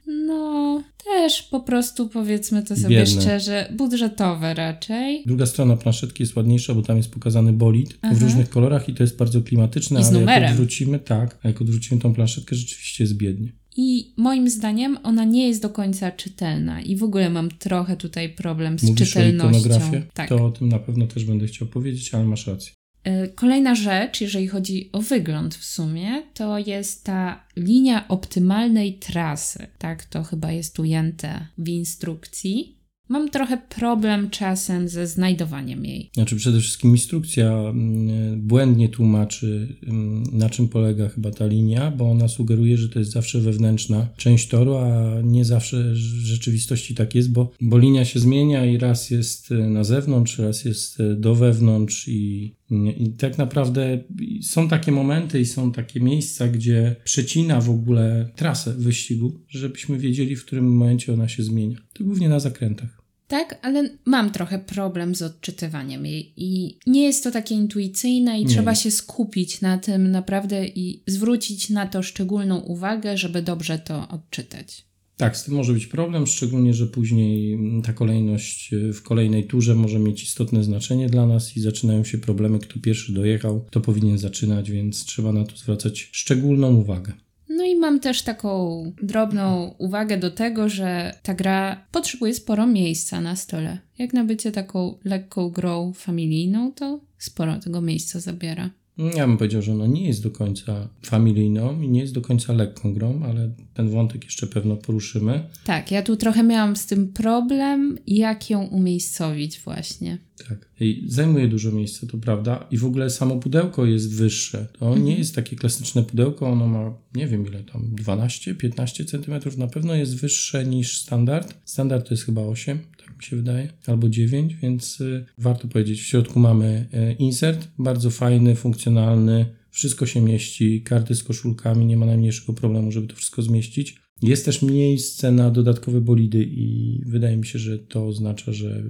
no, 0.07 0.83
też 1.03 1.43
po 1.43 1.59
prostu 1.59 2.09
powiedzmy 2.09 2.63
to 2.63 2.75
sobie 2.75 2.97
Biedne. 2.97 3.21
szczerze, 3.21 3.73
budżetowe 3.77 4.53
raczej. 4.53 5.23
Druga 5.25 5.45
strona 5.45 5.77
planszetki 5.77 6.23
jest 6.23 6.35
ładniejsza, 6.35 6.73
bo 6.73 6.81
tam 6.81 6.97
jest 6.97 7.11
pokazany 7.11 7.53
bolid 7.53 7.97
Aha. 8.01 8.15
w 8.15 8.21
różnych 8.21 8.49
kolorach 8.49 8.89
i 8.89 8.93
to 8.93 9.03
jest 9.03 9.17
bardzo 9.17 9.41
klimatyczne, 9.41 9.99
I 9.99 10.03
z 10.03 10.07
ale 10.07 10.19
numerem. 10.19 10.43
jak 10.43 10.51
odwrócimy, 10.51 10.99
tak, 10.99 11.39
a 11.43 11.47
jak 11.47 11.61
odwrócimy 11.61 12.01
tą 12.01 12.13
planszetkę, 12.13 12.55
rzeczywiście 12.55 13.03
jest 13.03 13.17
biednie. 13.17 13.51
I 13.77 14.13
moim 14.17 14.49
zdaniem 14.49 14.97
ona 15.03 15.23
nie 15.25 15.47
jest 15.47 15.61
do 15.61 15.69
końca 15.69 16.11
czytelna 16.11 16.81
i 16.81 16.95
w 16.95 17.03
ogóle 17.03 17.29
mam 17.29 17.49
trochę 17.49 17.97
tutaj 17.97 18.29
problem 18.29 18.79
z 18.79 18.83
Mówisz 18.83 19.07
czytelnością. 19.09 19.75
O? 19.75 20.13
Tak. 20.13 20.29
To 20.29 20.45
o 20.45 20.51
tym 20.51 20.69
na 20.69 20.79
pewno 20.79 21.07
też 21.07 21.25
będę 21.25 21.47
chciał 21.47 21.67
powiedzieć, 21.67 22.13
ale 22.13 22.23
masz 22.23 22.47
rację. 22.47 22.71
E, 23.03 23.27
kolejna 23.27 23.75
rzecz, 23.75 24.21
jeżeli 24.21 24.47
chodzi 24.47 24.89
o 24.91 25.01
wygląd 25.01 25.55
w 25.55 25.65
sumie, 25.65 26.23
to 26.33 26.59
jest 26.59 27.03
ta 27.03 27.43
linia 27.55 28.07
optymalnej 28.07 28.93
trasy. 28.93 29.67
Tak 29.77 30.05
to 30.05 30.23
chyba 30.23 30.51
jest 30.51 30.79
ujęte 30.79 31.47
w 31.57 31.67
instrukcji. 31.69 32.83
Mam 33.09 33.29
trochę 33.29 33.57
problem 33.69 34.29
czasem 34.29 34.89
ze 34.89 35.07
znajdowaniem 35.07 35.85
jej. 35.85 36.09
Znaczy 36.13 36.35
przede 36.35 36.59
wszystkim 36.59 36.91
instrukcja 36.91 37.51
mm, 37.51 38.41
błędnie 38.41 38.89
tłumaczy, 38.89 39.77
mm, 39.87 40.23
na 40.31 40.49
czym 40.49 40.67
polega 40.67 41.09
chyba 41.09 41.31
ta 41.31 41.45
linia, 41.45 41.91
bo 41.91 42.11
ona 42.11 42.27
sugeruje, 42.27 42.77
że 42.77 42.89
to 42.89 42.99
jest 42.99 43.11
zawsze 43.11 43.39
wewnętrzna 43.39 44.07
część 44.17 44.47
toru, 44.47 44.75
a 44.75 45.21
nie 45.23 45.45
zawsze 45.45 45.93
w 45.93 46.25
rzeczywistości 46.25 46.95
tak 46.95 47.15
jest, 47.15 47.31
bo, 47.31 47.51
bo 47.61 47.77
linia 47.77 48.05
się 48.05 48.19
zmienia 48.19 48.65
i 48.65 48.77
raz 48.77 49.09
jest 49.09 49.49
na 49.51 49.83
zewnątrz, 49.83 50.39
raz 50.39 50.65
jest 50.65 50.97
do 51.15 51.35
wewnątrz 51.35 52.07
i 52.07 52.55
i 52.87 53.11
tak 53.11 53.37
naprawdę 53.37 54.03
są 54.41 54.69
takie 54.69 54.91
momenty 54.91 55.39
i 55.39 55.45
są 55.45 55.71
takie 55.71 55.99
miejsca, 55.99 56.47
gdzie 56.47 56.95
przecina 57.03 57.61
w 57.61 57.69
ogóle 57.69 58.29
trasę 58.35 58.73
wyścigu, 58.73 59.39
żebyśmy 59.47 59.97
wiedzieli, 59.97 60.35
w 60.35 60.45
którym 60.45 60.75
momencie 60.75 61.13
ona 61.13 61.27
się 61.27 61.43
zmienia. 61.43 61.77
To 61.93 62.03
głównie 62.03 62.29
na 62.29 62.39
zakrętach. 62.39 63.03
Tak, 63.27 63.59
ale 63.61 63.89
mam 64.05 64.31
trochę 64.31 64.59
problem 64.59 65.15
z 65.15 65.21
odczytywaniem 65.21 66.05
jej 66.05 66.33
i 66.37 66.77
nie 66.87 67.03
jest 67.03 67.23
to 67.23 67.31
takie 67.31 67.55
intuicyjne 67.55 68.39
i 68.39 68.45
nie. 68.45 68.49
trzeba 68.49 68.75
się 68.75 68.91
skupić 68.91 69.61
na 69.61 69.77
tym 69.77 70.11
naprawdę 70.11 70.67
i 70.67 71.03
zwrócić 71.07 71.69
na 71.69 71.87
to 71.87 72.03
szczególną 72.03 72.59
uwagę, 72.59 73.17
żeby 73.17 73.41
dobrze 73.41 73.79
to 73.79 74.07
odczytać. 74.07 74.85
Tak, 75.17 75.37
z 75.37 75.43
tym 75.43 75.53
może 75.53 75.73
być 75.73 75.87
problem, 75.87 76.27
szczególnie, 76.27 76.73
że 76.73 76.87
później 76.87 77.59
ta 77.83 77.93
kolejność 77.93 78.71
w 78.93 79.01
kolejnej 79.01 79.47
turze 79.47 79.75
może 79.75 79.99
mieć 79.99 80.23
istotne 80.23 80.63
znaczenie 80.63 81.09
dla 81.09 81.27
nas 81.27 81.57
i 81.57 81.61
zaczynają 81.61 82.03
się 82.03 82.17
problemy, 82.17 82.59
kto 82.59 82.79
pierwszy 82.79 83.13
dojechał, 83.13 83.65
to 83.71 83.81
powinien 83.81 84.17
zaczynać, 84.17 84.71
więc 84.71 85.05
trzeba 85.05 85.31
na 85.31 85.45
to 85.45 85.57
zwracać 85.57 86.09
szczególną 86.11 86.75
uwagę. 86.75 87.13
No 87.49 87.65
i 87.65 87.75
mam 87.75 87.99
też 87.99 88.21
taką 88.21 88.83
drobną 89.03 89.75
uwagę 89.77 90.17
do 90.17 90.31
tego, 90.31 90.69
że 90.69 91.13
ta 91.23 91.33
gra 91.33 91.85
potrzebuje 91.91 92.33
sporo 92.33 92.67
miejsca 92.67 93.21
na 93.21 93.35
stole. 93.35 93.77
Jak 93.97 94.13
na 94.13 94.23
bycie 94.23 94.51
taką 94.51 94.97
lekką 95.03 95.49
grą 95.49 95.93
familijną, 95.93 96.71
to 96.71 96.99
sporo 97.17 97.59
tego 97.59 97.81
miejsca 97.81 98.19
zabiera. 98.19 98.69
Ja 98.97 99.27
bym 99.27 99.37
powiedział, 99.37 99.61
że 99.61 99.71
ona 99.71 99.87
nie 99.87 100.07
jest 100.07 100.23
do 100.23 100.31
końca 100.31 100.87
familijną 101.05 101.81
i 101.81 101.89
nie 101.89 102.01
jest 102.01 102.13
do 102.13 102.21
końca 102.21 102.53
lekką 102.53 102.93
grą, 102.93 103.21
ale 103.23 103.51
ten 103.73 103.89
wątek 103.89 104.23
jeszcze 104.23 104.47
pewno 104.47 104.77
poruszymy. 104.77 105.49
Tak, 105.63 105.91
ja 105.91 106.03
tu 106.03 106.17
trochę 106.17 106.43
miałam 106.43 106.75
z 106.75 106.85
tym 106.85 107.13
problem, 107.13 107.97
jak 108.07 108.49
ją 108.49 108.63
umiejscowić 108.63 109.59
właśnie. 109.59 110.17
Tak. 110.49 110.69
I 110.79 111.05
zajmuje 111.07 111.47
dużo 111.47 111.71
miejsca, 111.71 112.07
to 112.07 112.17
prawda. 112.17 112.67
I 112.71 112.77
w 112.77 112.85
ogóle 112.85 113.09
samo 113.09 113.35
pudełko 113.39 113.85
jest 113.85 114.15
wyższe. 114.15 114.67
To 114.79 114.85
mhm. 114.85 115.05
nie 115.05 115.17
jest 115.17 115.35
takie 115.35 115.55
klasyczne 115.55 116.03
pudełko, 116.03 116.49
ono 116.49 116.67
ma 116.67 116.93
nie 117.15 117.27
wiem 117.27 117.47
ile 117.47 117.63
tam, 117.63 117.95
12-15 117.95 119.05
cm. 119.05 119.59
Na 119.59 119.67
pewno 119.67 119.95
jest 119.95 120.15
wyższe 120.15 120.65
niż 120.65 120.97
standard. 120.97 121.53
Standard 121.65 122.07
to 122.07 122.13
jest 122.13 122.25
chyba 122.25 122.41
8, 122.41 122.79
tak 122.79 122.92
mi 123.23 123.29
się 123.29 123.35
wydaje, 123.35 123.69
albo 123.87 124.09
9, 124.09 124.55
więc 124.61 125.01
y, 125.01 125.25
warto 125.37 125.67
powiedzieć. 125.67 126.01
W 126.01 126.05
środku 126.05 126.39
mamy 126.39 126.89
y, 126.93 127.15
insert, 127.19 127.67
bardzo 127.77 128.09
fajny, 128.09 128.55
funkcjonalny. 128.55 129.45
Wszystko 129.69 130.05
się 130.05 130.21
mieści, 130.21 130.81
karty 130.81 131.15
z 131.15 131.23
koszulkami, 131.23 131.85
nie 131.85 131.97
ma 131.97 132.05
najmniejszego 132.05 132.53
problemu, 132.53 132.91
żeby 132.91 133.07
to 133.07 133.15
wszystko 133.15 133.41
zmieścić. 133.41 133.95
Jest 134.21 134.45
też 134.45 134.61
miejsce 134.61 135.31
na 135.31 135.51
dodatkowe 135.51 136.01
bolidy 136.01 136.43
i 136.43 136.99
wydaje 137.05 137.37
mi 137.37 137.45
się, 137.45 137.59
że 137.59 137.79
to 137.79 138.07
oznacza, 138.07 138.53
że 138.53 138.83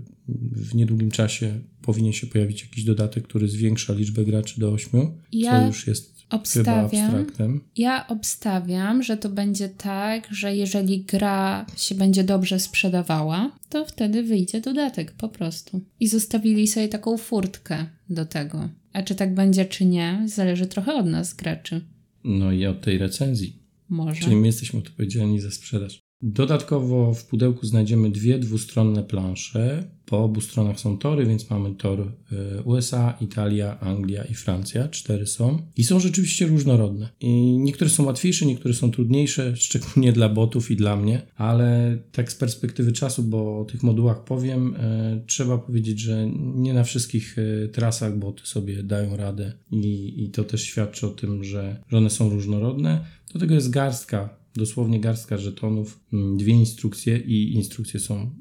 w 0.52 0.76
niedługim 0.76 1.12
czasie 1.12 1.60
powinien 1.82 2.14
się 2.14 2.28
pojawić 2.28 2.62
jakiś 2.62 2.84
dodatek, 2.84 3.28
który 3.28 3.48
zwiększa 3.48 3.94
liczbę 3.94 4.26
graczy 4.26 4.60
do 4.60 4.72
8, 4.72 5.02
ja 5.32 5.60
co 5.62 5.68
już 5.68 5.88
jest 5.88 6.13
obstawiam, 6.30 6.90
chyba 6.90 7.04
abstraktem. 7.04 7.62
Ja 7.78 8.08
obstawiam, 8.08 9.04
że 9.04 9.18
to 9.18 9.30
będzie 9.30 9.70
tak, 9.70 10.28
że 10.32 10.56
jeżeli 10.56 11.04
gra 11.04 11.66
się 11.78 11.96
będzie 11.96 12.24
dobrze 12.24 12.60
sprzedawała, 12.60 13.52
to 13.70 13.86
wtedy 13.86 14.24
wyjdzie 14.24 14.62
dodatek 14.62 15.12
po 15.12 15.30
prostu. 15.30 15.82
I 16.00 16.08
zostawili 16.08 16.68
sobie 16.68 16.88
taką 16.88 17.18
furtkę 17.18 17.86
do 18.10 18.26
tego. 18.26 18.70
A 18.94 19.04
czy 19.04 19.16
tak 19.16 19.34
będzie, 19.34 19.66
czy 19.66 19.86
nie, 19.86 20.24
zależy 20.26 20.68
trochę 20.68 20.94
od 20.94 21.06
nas, 21.06 21.34
graczy. 21.34 21.82
No 22.24 22.52
i 22.52 22.66
od 22.66 22.82
tej 22.82 22.98
recenzji. 22.98 23.60
Może. 23.90 24.22
Czyli 24.22 24.36
my 24.36 24.48
jesteśmy 24.48 24.80
odpowiedzialni 24.80 25.40
za 25.40 25.52
sprzedaż. 25.52 26.00
Dodatkowo 26.22 27.14
w 27.14 27.26
pudełku 27.26 27.66
znajdziemy 27.66 28.12
dwie 28.12 28.40
dwustronne 28.40 29.04
plansze. 29.04 29.84
Po 30.14 30.24
obu 30.24 30.42
stronach 30.42 30.80
są 30.80 30.98
tory, 30.98 31.26
więc 31.26 31.50
mamy 31.50 31.76
tor 31.76 32.00
e, 32.02 32.62
USA, 32.64 33.18
Italia, 33.22 33.80
Anglia 33.80 34.24
i 34.24 34.34
Francja. 34.34 34.88
Cztery 34.88 35.28
są. 35.28 35.62
I 35.78 35.84
są 35.84 36.00
rzeczywiście 36.00 36.48
różnorodne. 36.48 37.10
I 37.20 37.58
niektóre 37.58 37.90
są 37.90 38.06
łatwiejsze, 38.06 38.46
niektóre 38.46 38.74
są 38.74 38.92
trudniejsze, 38.92 39.56
szczególnie 39.58 40.14
dla 40.14 40.30
botów 40.30 40.72
i 40.72 40.76
dla 40.76 40.96
mnie, 40.96 41.22
ale 41.36 41.98
tak 42.12 42.32
z 42.32 42.36
perspektywy 42.36 42.92
czasu, 42.92 43.24
bo 43.24 43.60
o 43.60 43.66
tych 43.66 43.84
modułach 43.84 44.24
powiem, 44.24 44.76
e, 44.76 45.22
trzeba 45.28 45.58
powiedzieć, 45.58 46.00
że 46.00 46.28
nie 46.56 46.74
na 46.74 46.84
wszystkich 46.84 47.36
e, 47.38 47.68
trasach 47.68 48.18
boty 48.18 48.48
sobie 48.48 48.84
dają 48.84 49.18
radę 49.18 49.54
i, 49.72 50.14
i 50.24 50.30
to 50.30 50.44
też 50.44 50.64
świadczy 50.64 51.08
o 51.08 51.10
tym, 51.10 51.44
że, 51.44 51.84
że 51.90 51.98
one 51.98 52.10
są 52.10 52.30
różnorodne. 52.30 53.06
Do 53.34 53.40
tego 53.40 53.54
jest 53.54 53.70
garstka 53.70 54.30
dosłownie 54.56 55.00
garstka 55.00 55.38
żetonów, 55.38 56.00
mm, 56.14 56.38
dwie 56.38 56.54
instrukcje 56.54 57.18
i 57.18 57.54
instrukcje 57.54 58.00
są 58.00 58.32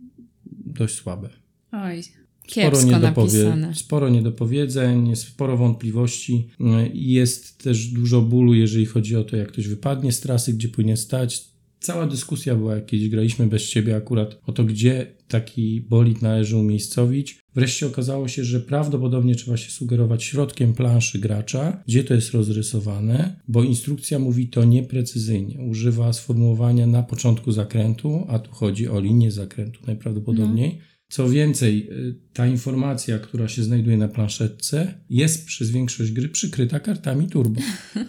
dość 0.67 0.95
słabe. 0.95 1.42
Oj, 1.73 2.03
sporo, 2.49 2.83
niedopowie 2.83 3.57
sporo 3.75 4.09
niedopowiedzeń, 4.09 5.17
sporo 5.17 5.57
wątpliwości. 5.57 6.49
Jest 6.95 7.63
też 7.63 7.87
dużo 7.87 8.23
bólu, 8.23 8.55
jeżeli 8.55 8.87
chodzi 8.87 9.17
o 9.17 9.25
to, 9.25 9.37
jak 9.37 9.49
ktoś 9.49 9.69
wypadnie 9.69 10.13
z 10.13 10.21
trasy, 10.21 10.53
gdzie 10.53 10.69
powinien 10.69 10.97
stać. 10.97 11.53
cała 11.81 12.07
dyskusja 12.07 12.55
była, 12.57 12.75
jak 12.75 12.87
kiedyś 12.87 13.09
graliśmy 13.09 13.47
bez 13.47 13.69
ciebie 13.69 13.97
akurat 13.97 14.39
o 14.47 14.53
to, 14.53 14.65
gdzie 14.65 15.07
taki 15.29 15.81
bolid 15.81 16.23
należy 16.23 16.57
umiejscowić. 16.57 17.39
Wreszcie 17.55 17.87
okazało 17.87 18.29
się, 18.29 18.45
że 18.45 18.61
prawdopodobnie 18.61 19.35
trzeba 19.35 19.57
się 19.57 19.71
sugerować 19.71 20.25
środkiem 20.25 20.75
planszy 20.75 21.19
gracza, 21.19 21.83
gdzie 21.87 22.05
to 22.05 22.15
jest 22.15 22.31
rozrysowane, 22.31 23.41
bo 23.49 23.63
instrukcja 23.63 24.19
mówi 24.19 24.49
to 24.49 24.65
nieprecyzyjnie. 24.65 25.61
Używa 25.61 26.13
sformułowania 26.13 26.87
na 26.87 27.03
początku 27.03 27.53
zakrętu, 27.53 28.25
a 28.29 28.39
tu 28.39 28.51
chodzi 28.51 28.89
o 28.89 29.01
linię 29.01 29.31
zakrętu 29.31 29.81
najprawdopodobniej. 29.87 30.79
No. 30.79 30.92
Co 31.13 31.29
więcej, 31.29 31.89
y, 31.91 32.15
ta 32.33 32.47
informacja, 32.47 33.19
która 33.19 33.49
się 33.49 33.63
znajduje 33.63 33.97
na 33.97 34.09
planszetce, 34.09 34.95
jest 35.11 35.47
przez 35.47 35.71
większość 35.71 36.13
gry 36.13 36.29
przykryta 36.29 36.81
kartami 36.81 37.29
turbo. 37.29 37.61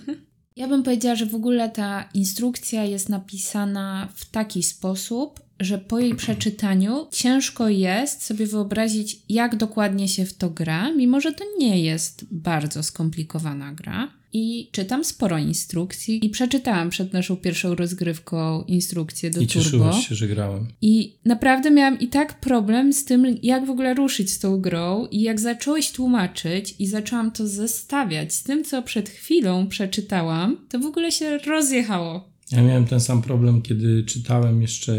Ja 0.55 0.67
bym 0.67 0.83
powiedziała, 0.83 1.15
że 1.15 1.25
w 1.25 1.35
ogóle 1.35 1.69
ta 1.69 2.09
instrukcja 2.13 2.83
jest 2.83 3.09
napisana 3.09 4.07
w 4.15 4.29
taki 4.29 4.63
sposób, 4.63 5.39
że 5.59 5.77
po 5.77 5.99
jej 5.99 6.15
przeczytaniu 6.15 7.07
ciężko 7.11 7.69
jest 7.69 8.23
sobie 8.23 8.47
wyobrazić, 8.47 9.21
jak 9.29 9.55
dokładnie 9.55 10.07
się 10.07 10.25
w 10.25 10.33
to 10.33 10.49
gra, 10.49 10.91
mimo 10.91 11.21
że 11.21 11.33
to 11.33 11.43
nie 11.59 11.83
jest 11.83 12.25
bardzo 12.31 12.83
skomplikowana 12.83 13.73
gra 13.73 14.22
i 14.34 14.69
czytam 14.72 15.04
sporo 15.04 15.38
instrukcji 15.38 16.26
i 16.26 16.30
przeczytałam 16.30 16.89
przed 16.89 17.13
naszą 17.13 17.38
pierwszą 17.38 17.76
rozgrywką 17.76 18.63
instrukcję 18.67 19.30
do 19.30 19.41
I 19.41 19.48
Turbo. 19.48 19.62
I 19.62 19.63
cieszyłaś 19.63 20.08
się, 20.08 20.15
że 20.15 20.28
grałem. 20.28 20.67
I 20.82 21.15
naprawdę 21.26 21.72
miałam 21.72 22.00
i 22.00 22.08
tak 22.08 22.39
problem 22.39 22.93
z 22.93 23.06
tym, 23.06 23.38
jak 23.43 23.65
w 23.65 23.69
ogóle 23.69 23.93
ruszyć 23.93 24.32
z 24.32 24.39
tą 24.39 24.62
grą 24.62 25.08
i 25.12 25.22
jak 25.22 25.39
zacząłeś 25.39 25.91
tłumaczyć 25.91 26.76
i 26.80 26.88
zaczęłam 26.88 27.32
to 27.32 27.48
zestawiać 27.48 28.34
z 28.34 28.43
tym, 28.43 28.63
co 28.63 28.82
przed 28.82 29.10
chwilą 29.10 29.67
przeczytałam, 29.67 30.58
to 30.69 30.80
w 30.80 30.86
ogóle 30.86 31.12
się 31.12 31.38
rozjechało. 31.38 32.33
Ja 32.53 32.63
miałem 32.63 32.85
ten 32.85 32.99
sam 32.99 33.21
problem, 33.21 33.61
kiedy 33.61 34.03
czytałem, 34.03 34.61
jeszcze, 34.61 34.97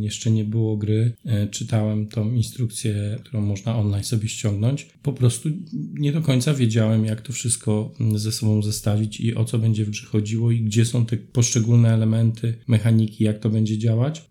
jeszcze 0.00 0.30
nie 0.30 0.44
było 0.44 0.76
gry, 0.76 1.12
e, 1.24 1.46
czytałem 1.46 2.06
tą 2.06 2.32
instrukcję, 2.32 3.18
którą 3.24 3.40
można 3.40 3.76
online 3.76 4.04
sobie 4.04 4.28
ściągnąć. 4.28 4.88
Po 5.02 5.12
prostu 5.12 5.48
nie 5.72 6.12
do 6.12 6.22
końca 6.22 6.54
wiedziałem, 6.54 7.04
jak 7.04 7.20
to 7.20 7.32
wszystko 7.32 7.92
ze 8.14 8.32
sobą 8.32 8.62
zestawić 8.62 9.20
i 9.20 9.34
o 9.34 9.44
co 9.44 9.58
będzie 9.58 9.84
w 9.84 9.90
grze 9.90 10.06
chodziło 10.06 10.50
i 10.50 10.60
gdzie 10.60 10.84
są 10.84 11.06
te 11.06 11.16
poszczególne 11.16 11.94
elementy, 11.94 12.54
mechaniki, 12.66 13.24
jak 13.24 13.38
to 13.38 13.50
będzie 13.50 13.78
działać. 13.78 14.27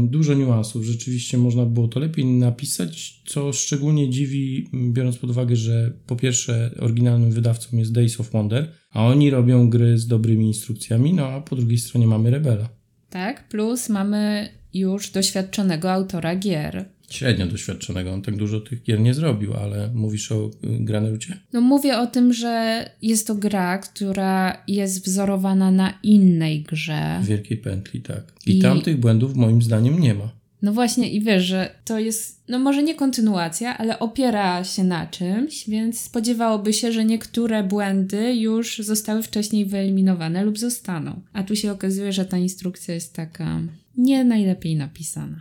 Dużo 0.00 0.34
niuansów. 0.34 0.84
Rzeczywiście 0.84 1.38
można 1.38 1.66
było 1.66 1.88
to 1.88 2.00
lepiej 2.00 2.24
napisać, 2.24 3.22
co 3.26 3.52
szczególnie 3.52 4.10
dziwi, 4.10 4.68
biorąc 4.92 5.18
pod 5.18 5.30
uwagę, 5.30 5.56
że 5.56 5.92
po 6.06 6.16
pierwsze 6.16 6.70
oryginalnym 6.78 7.30
wydawcą 7.30 7.76
jest 7.76 7.92
Days 7.92 8.20
of 8.20 8.30
Wonder, 8.30 8.72
a 8.92 9.06
oni 9.06 9.30
robią 9.30 9.70
gry 9.70 9.98
z 9.98 10.06
dobrymi 10.06 10.46
instrukcjami, 10.46 11.14
no 11.14 11.26
a 11.26 11.40
po 11.40 11.56
drugiej 11.56 11.78
stronie 11.78 12.06
mamy 12.06 12.30
Rebela. 12.30 12.68
Tak, 13.10 13.48
plus 13.48 13.88
mamy 13.88 14.48
już 14.74 15.10
doświadczonego 15.10 15.92
autora 15.92 16.36
gier. 16.36 16.88
Średnio 17.10 17.46
doświadczonego, 17.46 18.12
on 18.12 18.22
tak 18.22 18.36
dużo 18.36 18.60
tych 18.60 18.82
gier 18.82 19.00
nie 19.00 19.14
zrobił, 19.14 19.54
ale 19.54 19.90
mówisz 19.94 20.32
o 20.32 20.46
y, 20.46 20.50
Granerucie? 20.62 21.36
No 21.52 21.60
mówię 21.60 21.98
o 21.98 22.06
tym, 22.06 22.32
że 22.32 22.84
jest 23.02 23.26
to 23.26 23.34
gra, 23.34 23.78
która 23.78 24.62
jest 24.68 25.04
wzorowana 25.04 25.70
na 25.70 25.98
innej 26.02 26.62
grze. 26.62 27.20
Wielkiej 27.22 27.56
pętli, 27.56 28.00
tak. 28.00 28.32
I, 28.46 28.58
I... 28.58 28.62
tam 28.62 28.80
tych 28.80 29.00
błędów 29.00 29.36
moim 29.36 29.62
zdaniem 29.62 30.00
nie 30.00 30.14
ma. 30.14 30.40
No 30.62 30.72
właśnie 30.72 31.10
i 31.10 31.20
wiesz, 31.20 31.44
że 31.44 31.74
to 31.84 31.98
jest, 31.98 32.44
no 32.48 32.58
może 32.58 32.82
nie 32.82 32.94
kontynuacja, 32.94 33.78
ale 33.78 33.98
opiera 33.98 34.64
się 34.64 34.84
na 34.84 35.06
czymś, 35.06 35.68
więc 35.68 36.00
spodziewałoby 36.00 36.72
się, 36.72 36.92
że 36.92 37.04
niektóre 37.04 37.64
błędy 37.64 38.34
już 38.34 38.78
zostały 38.78 39.22
wcześniej 39.22 39.66
wyeliminowane 39.66 40.44
lub 40.44 40.58
zostaną. 40.58 41.20
A 41.32 41.42
tu 41.42 41.56
się 41.56 41.72
okazuje, 41.72 42.12
że 42.12 42.24
ta 42.24 42.38
instrukcja 42.38 42.94
jest 42.94 43.14
taka 43.14 43.60
nie 43.96 44.24
najlepiej 44.24 44.76
napisana. 44.76 45.40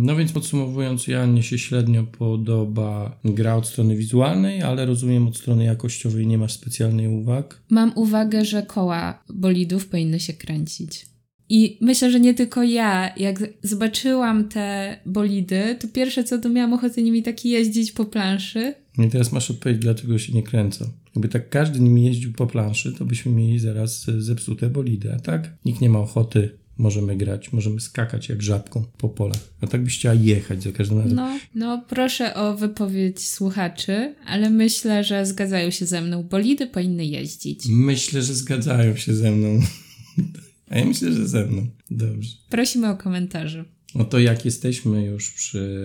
No 0.00 0.16
więc 0.16 0.32
podsumowując, 0.32 1.06
ja 1.06 1.26
mnie 1.26 1.42
się 1.42 1.58
średnio 1.58 2.04
podoba 2.04 3.18
gra 3.24 3.56
od 3.56 3.66
strony 3.66 3.96
wizualnej, 3.96 4.62
ale 4.62 4.86
rozumiem 4.86 5.28
od 5.28 5.36
strony 5.36 5.64
jakościowej 5.64 6.26
nie 6.26 6.38
masz 6.38 6.52
specjalnej 6.52 7.08
uwag. 7.08 7.62
Mam 7.70 7.92
uwagę, 7.94 8.44
że 8.44 8.62
koła 8.62 9.24
bolidów 9.28 9.88
powinny 9.88 10.20
się 10.20 10.32
kręcić. 10.32 11.06
I 11.48 11.78
myślę, 11.80 12.10
że 12.10 12.20
nie 12.20 12.34
tylko 12.34 12.62
ja, 12.62 13.14
jak 13.16 13.38
zobaczyłam 13.62 14.48
te 14.48 14.98
bolidy, 15.06 15.76
to 15.80 15.88
pierwsze 15.88 16.24
co 16.24 16.38
to 16.38 16.48
miałam 16.48 16.72
ochotę 16.72 17.02
nimi 17.02 17.22
tak 17.22 17.44
jeździć 17.44 17.92
po 17.92 18.04
planszy. 18.04 18.74
I 18.98 19.08
teraz 19.08 19.32
masz 19.32 19.50
odpowiedź, 19.50 19.78
dlaczego 19.78 20.18
się 20.18 20.32
nie 20.32 20.42
kręcą. 20.42 20.84
Jakby 21.14 21.28
tak 21.28 21.48
każdy 21.48 21.80
nimi 21.80 22.04
jeździł 22.04 22.32
po 22.32 22.46
planszy, 22.46 22.92
to 22.92 23.04
byśmy 23.04 23.32
mieli 23.32 23.58
zaraz 23.58 24.04
zepsute 24.18 24.70
bolidy, 24.70 25.14
a 25.14 25.20
tak 25.20 25.58
nikt 25.64 25.80
nie 25.80 25.90
ma 25.90 25.98
ochoty 25.98 26.58
możemy 26.78 27.16
grać, 27.16 27.52
możemy 27.52 27.80
skakać 27.80 28.28
jak 28.28 28.42
żabką 28.42 28.84
po 28.98 29.08
polach. 29.08 29.40
A 29.60 29.66
tak 29.66 29.84
byś 29.84 29.98
chciała 29.98 30.14
jechać 30.14 30.62
za 30.62 30.72
każdym 30.72 30.98
razem. 30.98 31.14
No, 31.14 31.38
no 31.54 31.84
proszę 31.88 32.34
o 32.34 32.56
wypowiedź 32.56 33.28
słuchaczy, 33.28 34.14
ale 34.26 34.50
myślę, 34.50 35.04
że 35.04 35.26
zgadzają 35.26 35.70
się 35.70 35.86
ze 35.86 36.02
mną. 36.02 36.22
Bolidy 36.22 36.66
powinny 36.66 37.06
jeździć. 37.06 37.64
Myślę, 37.68 38.22
że 38.22 38.34
zgadzają 38.34 38.96
się 38.96 39.14
ze 39.14 39.30
mną. 39.30 39.60
A 40.70 40.78
ja 40.78 40.84
myślę, 40.84 41.12
że 41.12 41.28
ze 41.28 41.46
mną. 41.46 41.66
Dobrze. 41.90 42.36
Prosimy 42.50 42.90
o 42.90 42.96
komentarze. 42.96 43.64
No 43.94 44.04
to 44.04 44.18
jak 44.18 44.44
jesteśmy 44.44 45.04
już 45.04 45.30
przy 45.30 45.84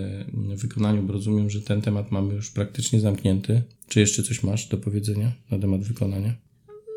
wykonaniu, 0.55 1.03
bo 1.03 1.13
rozumiem, 1.13 1.49
że 1.49 1.61
ten 1.61 1.81
temat 1.81 2.11
mamy 2.11 2.33
już 2.33 2.51
praktycznie 2.51 2.99
zamknięty. 2.99 3.61
Czy 3.87 3.99
jeszcze 3.99 4.23
coś 4.23 4.43
masz 4.43 4.67
do 4.67 4.77
powiedzenia 4.77 5.31
na 5.51 5.59
temat 5.59 5.83
wykonania? 5.83 6.33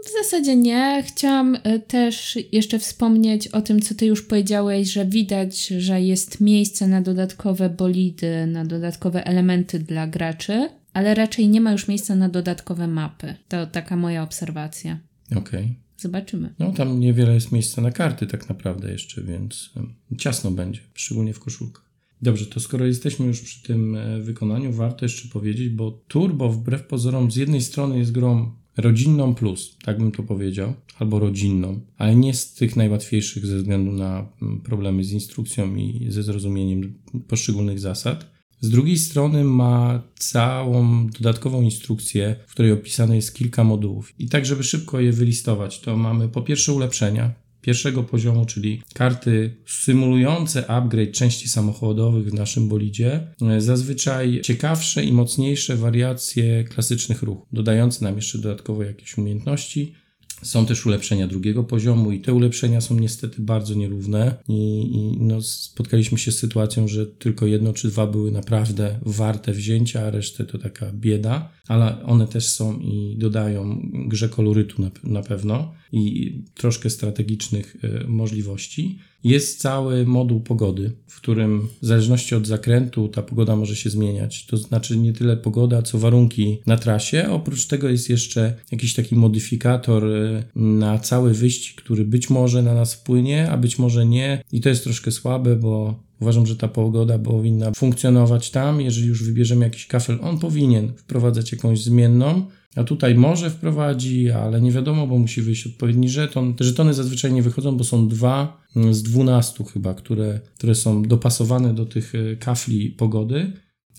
W 0.06 0.24
zasadzie 0.24 0.56
nie. 0.56 1.02
Chciałam 1.06 1.56
e, 1.62 1.78
też 1.78 2.38
jeszcze 2.52 2.78
wspomnieć 2.78 3.48
o 3.48 3.62
tym, 3.62 3.80
co 3.80 3.94
ty 3.94 4.06
już 4.06 4.22
powiedziałeś, 4.22 4.92
że 4.92 5.06
widać, 5.06 5.66
że 5.66 6.00
jest 6.00 6.40
miejsce 6.40 6.88
na 6.88 7.02
dodatkowe 7.02 7.70
bolidy, 7.70 8.46
na 8.46 8.64
dodatkowe 8.64 9.26
elementy 9.26 9.78
dla 9.78 10.06
graczy, 10.06 10.68
ale 10.92 11.14
raczej 11.14 11.48
nie 11.48 11.60
ma 11.60 11.72
już 11.72 11.88
miejsca 11.88 12.14
na 12.14 12.28
dodatkowe 12.28 12.88
mapy. 12.88 13.34
To 13.48 13.66
taka 13.66 13.96
moja 13.96 14.22
obserwacja. 14.22 14.98
Okej. 15.30 15.40
Okay. 15.40 15.74
Zobaczymy. 15.98 16.54
No 16.58 16.72
tam 16.72 17.00
niewiele 17.00 17.34
jest 17.34 17.52
miejsca 17.52 17.82
na 17.82 17.90
karty 17.90 18.26
tak 18.26 18.48
naprawdę 18.48 18.92
jeszcze, 18.92 19.22
więc 19.22 19.70
ciasno 20.18 20.50
będzie, 20.50 20.80
szczególnie 20.94 21.34
w 21.34 21.40
koszulkach. 21.40 21.86
Dobrze, 22.22 22.46
to 22.46 22.60
skoro 22.60 22.86
jesteśmy 22.86 23.26
już 23.26 23.40
przy 23.40 23.62
tym 23.62 23.96
e, 23.96 24.20
wykonaniu, 24.20 24.72
warto 24.72 25.04
jeszcze 25.04 25.28
powiedzieć, 25.28 25.68
bo 25.68 25.90
Turbo 26.08 26.48
wbrew 26.48 26.86
pozorom 26.86 27.30
z 27.30 27.36
jednej 27.36 27.60
strony 27.60 27.98
jest 27.98 28.12
grą 28.12 28.52
rodzinną 28.76 29.34
plus, 29.34 29.76
tak 29.84 29.98
bym 29.98 30.12
to 30.12 30.22
powiedział, 30.22 30.74
albo 30.98 31.18
rodzinną, 31.18 31.80
ale 31.98 32.16
nie 32.16 32.34
z 32.34 32.54
tych 32.54 32.76
najłatwiejszych 32.76 33.46
ze 33.46 33.56
względu 33.56 33.92
na 33.92 34.28
problemy 34.64 35.04
z 35.04 35.12
instrukcją 35.12 35.76
i 35.76 36.06
ze 36.08 36.22
zrozumieniem 36.22 36.94
poszczególnych 37.28 37.80
zasad. 37.80 38.36
Z 38.60 38.70
drugiej 38.70 38.98
strony 38.98 39.44
ma 39.44 40.02
całą 40.18 41.06
dodatkową 41.06 41.62
instrukcję, 41.62 42.36
w 42.46 42.50
której 42.50 42.72
opisane 42.72 43.16
jest 43.16 43.34
kilka 43.34 43.64
modułów. 43.64 44.12
I 44.18 44.28
tak, 44.28 44.46
żeby 44.46 44.62
szybko 44.62 45.00
je 45.00 45.12
wylistować, 45.12 45.80
to 45.80 45.96
mamy 45.96 46.28
po 46.28 46.42
pierwsze 46.42 46.72
ulepszenia 46.72 47.45
pierwszego 47.66 48.02
poziomu, 48.02 48.46
czyli 48.46 48.82
karty 48.94 49.56
symulujące 49.66 50.70
upgrade 50.70 51.12
części 51.12 51.48
samochodowych 51.48 52.30
w 52.30 52.34
naszym 52.34 52.68
bolidzie. 52.68 53.26
Zazwyczaj 53.58 54.40
ciekawsze 54.40 55.04
i 55.04 55.12
mocniejsze 55.12 55.76
wariacje 55.76 56.64
klasycznych 56.64 57.22
ruchów, 57.22 57.48
dodające 57.52 58.04
nam 58.04 58.16
jeszcze 58.16 58.38
dodatkowo 58.38 58.82
jakieś 58.82 59.18
umiejętności 59.18 59.94
są 60.42 60.66
też 60.66 60.86
ulepszenia 60.86 61.26
drugiego 61.26 61.64
poziomu 61.64 62.12
i 62.12 62.20
te 62.20 62.34
ulepszenia 62.34 62.80
są 62.80 62.94
niestety 62.94 63.42
bardzo 63.42 63.74
nierówne 63.74 64.34
i, 64.48 64.80
i 64.80 65.16
no, 65.20 65.42
spotkaliśmy 65.42 66.18
się 66.18 66.32
z 66.32 66.38
sytuacją, 66.38 66.88
że 66.88 67.06
tylko 67.06 67.46
jedno 67.46 67.72
czy 67.72 67.88
dwa 67.88 68.06
były 68.06 68.30
naprawdę 68.30 68.98
warte 69.02 69.52
wzięcia, 69.52 70.02
a 70.06 70.10
resztę 70.10 70.44
to 70.44 70.58
taka 70.58 70.92
bieda, 70.92 71.52
ale 71.68 72.04
one 72.04 72.26
też 72.26 72.48
są 72.48 72.78
i 72.78 73.16
dodają 73.18 73.80
grze 73.92 74.28
kolorytu 74.28 74.82
na, 74.82 74.90
na 75.04 75.22
pewno 75.22 75.74
i 75.92 76.34
troszkę 76.54 76.90
strategicznych 76.90 77.76
y, 77.84 78.08
możliwości. 78.08 78.98
Jest 79.26 79.60
cały 79.60 80.06
moduł 80.06 80.40
pogody, 80.40 80.92
w 81.06 81.16
którym 81.16 81.68
w 81.82 81.86
zależności 81.86 82.34
od 82.34 82.46
zakrętu 82.46 83.08
ta 83.08 83.22
pogoda 83.22 83.56
może 83.56 83.76
się 83.76 83.90
zmieniać. 83.90 84.46
To 84.46 84.56
znaczy 84.56 84.96
nie 84.96 85.12
tyle 85.12 85.36
pogoda, 85.36 85.82
co 85.82 85.98
warunki 85.98 86.58
na 86.66 86.76
trasie. 86.76 87.28
Oprócz 87.30 87.66
tego 87.66 87.88
jest 87.88 88.10
jeszcze 88.10 88.54
jakiś 88.72 88.94
taki 88.94 89.14
modyfikator 89.14 90.04
y, 90.04 90.44
na 90.56 90.98
cały 90.98 91.34
wyścig, 91.34 91.82
który 91.82 92.04
być 92.04 92.30
może 92.30 92.62
na 92.62 92.74
nas 92.74 92.94
wpłynie, 92.94 93.50
a 93.50 93.56
być 93.56 93.78
może 93.78 94.06
nie. 94.06 94.42
I 94.52 94.60
to 94.60 94.68
jest 94.68 94.84
troszkę 94.84 95.12
słabe, 95.12 95.56
bo 95.56 96.06
Uważam, 96.20 96.46
że 96.46 96.56
ta 96.56 96.68
pogoda 96.68 97.18
powinna 97.18 97.72
funkcjonować 97.76 98.50
tam. 98.50 98.80
Jeżeli 98.80 99.08
już 99.08 99.24
wybierzemy 99.24 99.64
jakiś 99.64 99.86
kafel, 99.86 100.18
on 100.22 100.38
powinien 100.38 100.92
wprowadzać 100.96 101.52
jakąś 101.52 101.82
zmienną, 101.82 102.46
a 102.76 102.84
tutaj 102.84 103.14
może 103.14 103.50
wprowadzi, 103.50 104.30
ale 104.30 104.60
nie 104.60 104.72
wiadomo, 104.72 105.06
bo 105.06 105.18
musi 105.18 105.42
wyjść 105.42 105.66
odpowiedni 105.66 106.08
żeton. 106.08 106.54
Te 106.54 106.64
żetony 106.64 106.94
zazwyczaj 106.94 107.32
nie 107.32 107.42
wychodzą, 107.42 107.76
bo 107.76 107.84
są 107.84 108.08
dwa 108.08 108.62
z 108.90 109.02
dwunastu 109.02 109.64
chyba, 109.64 109.94
które, 109.94 110.40
które 110.58 110.74
są 110.74 111.02
dopasowane 111.02 111.74
do 111.74 111.86
tych 111.86 112.12
e, 112.14 112.36
kafli 112.36 112.90
pogody. 112.90 113.52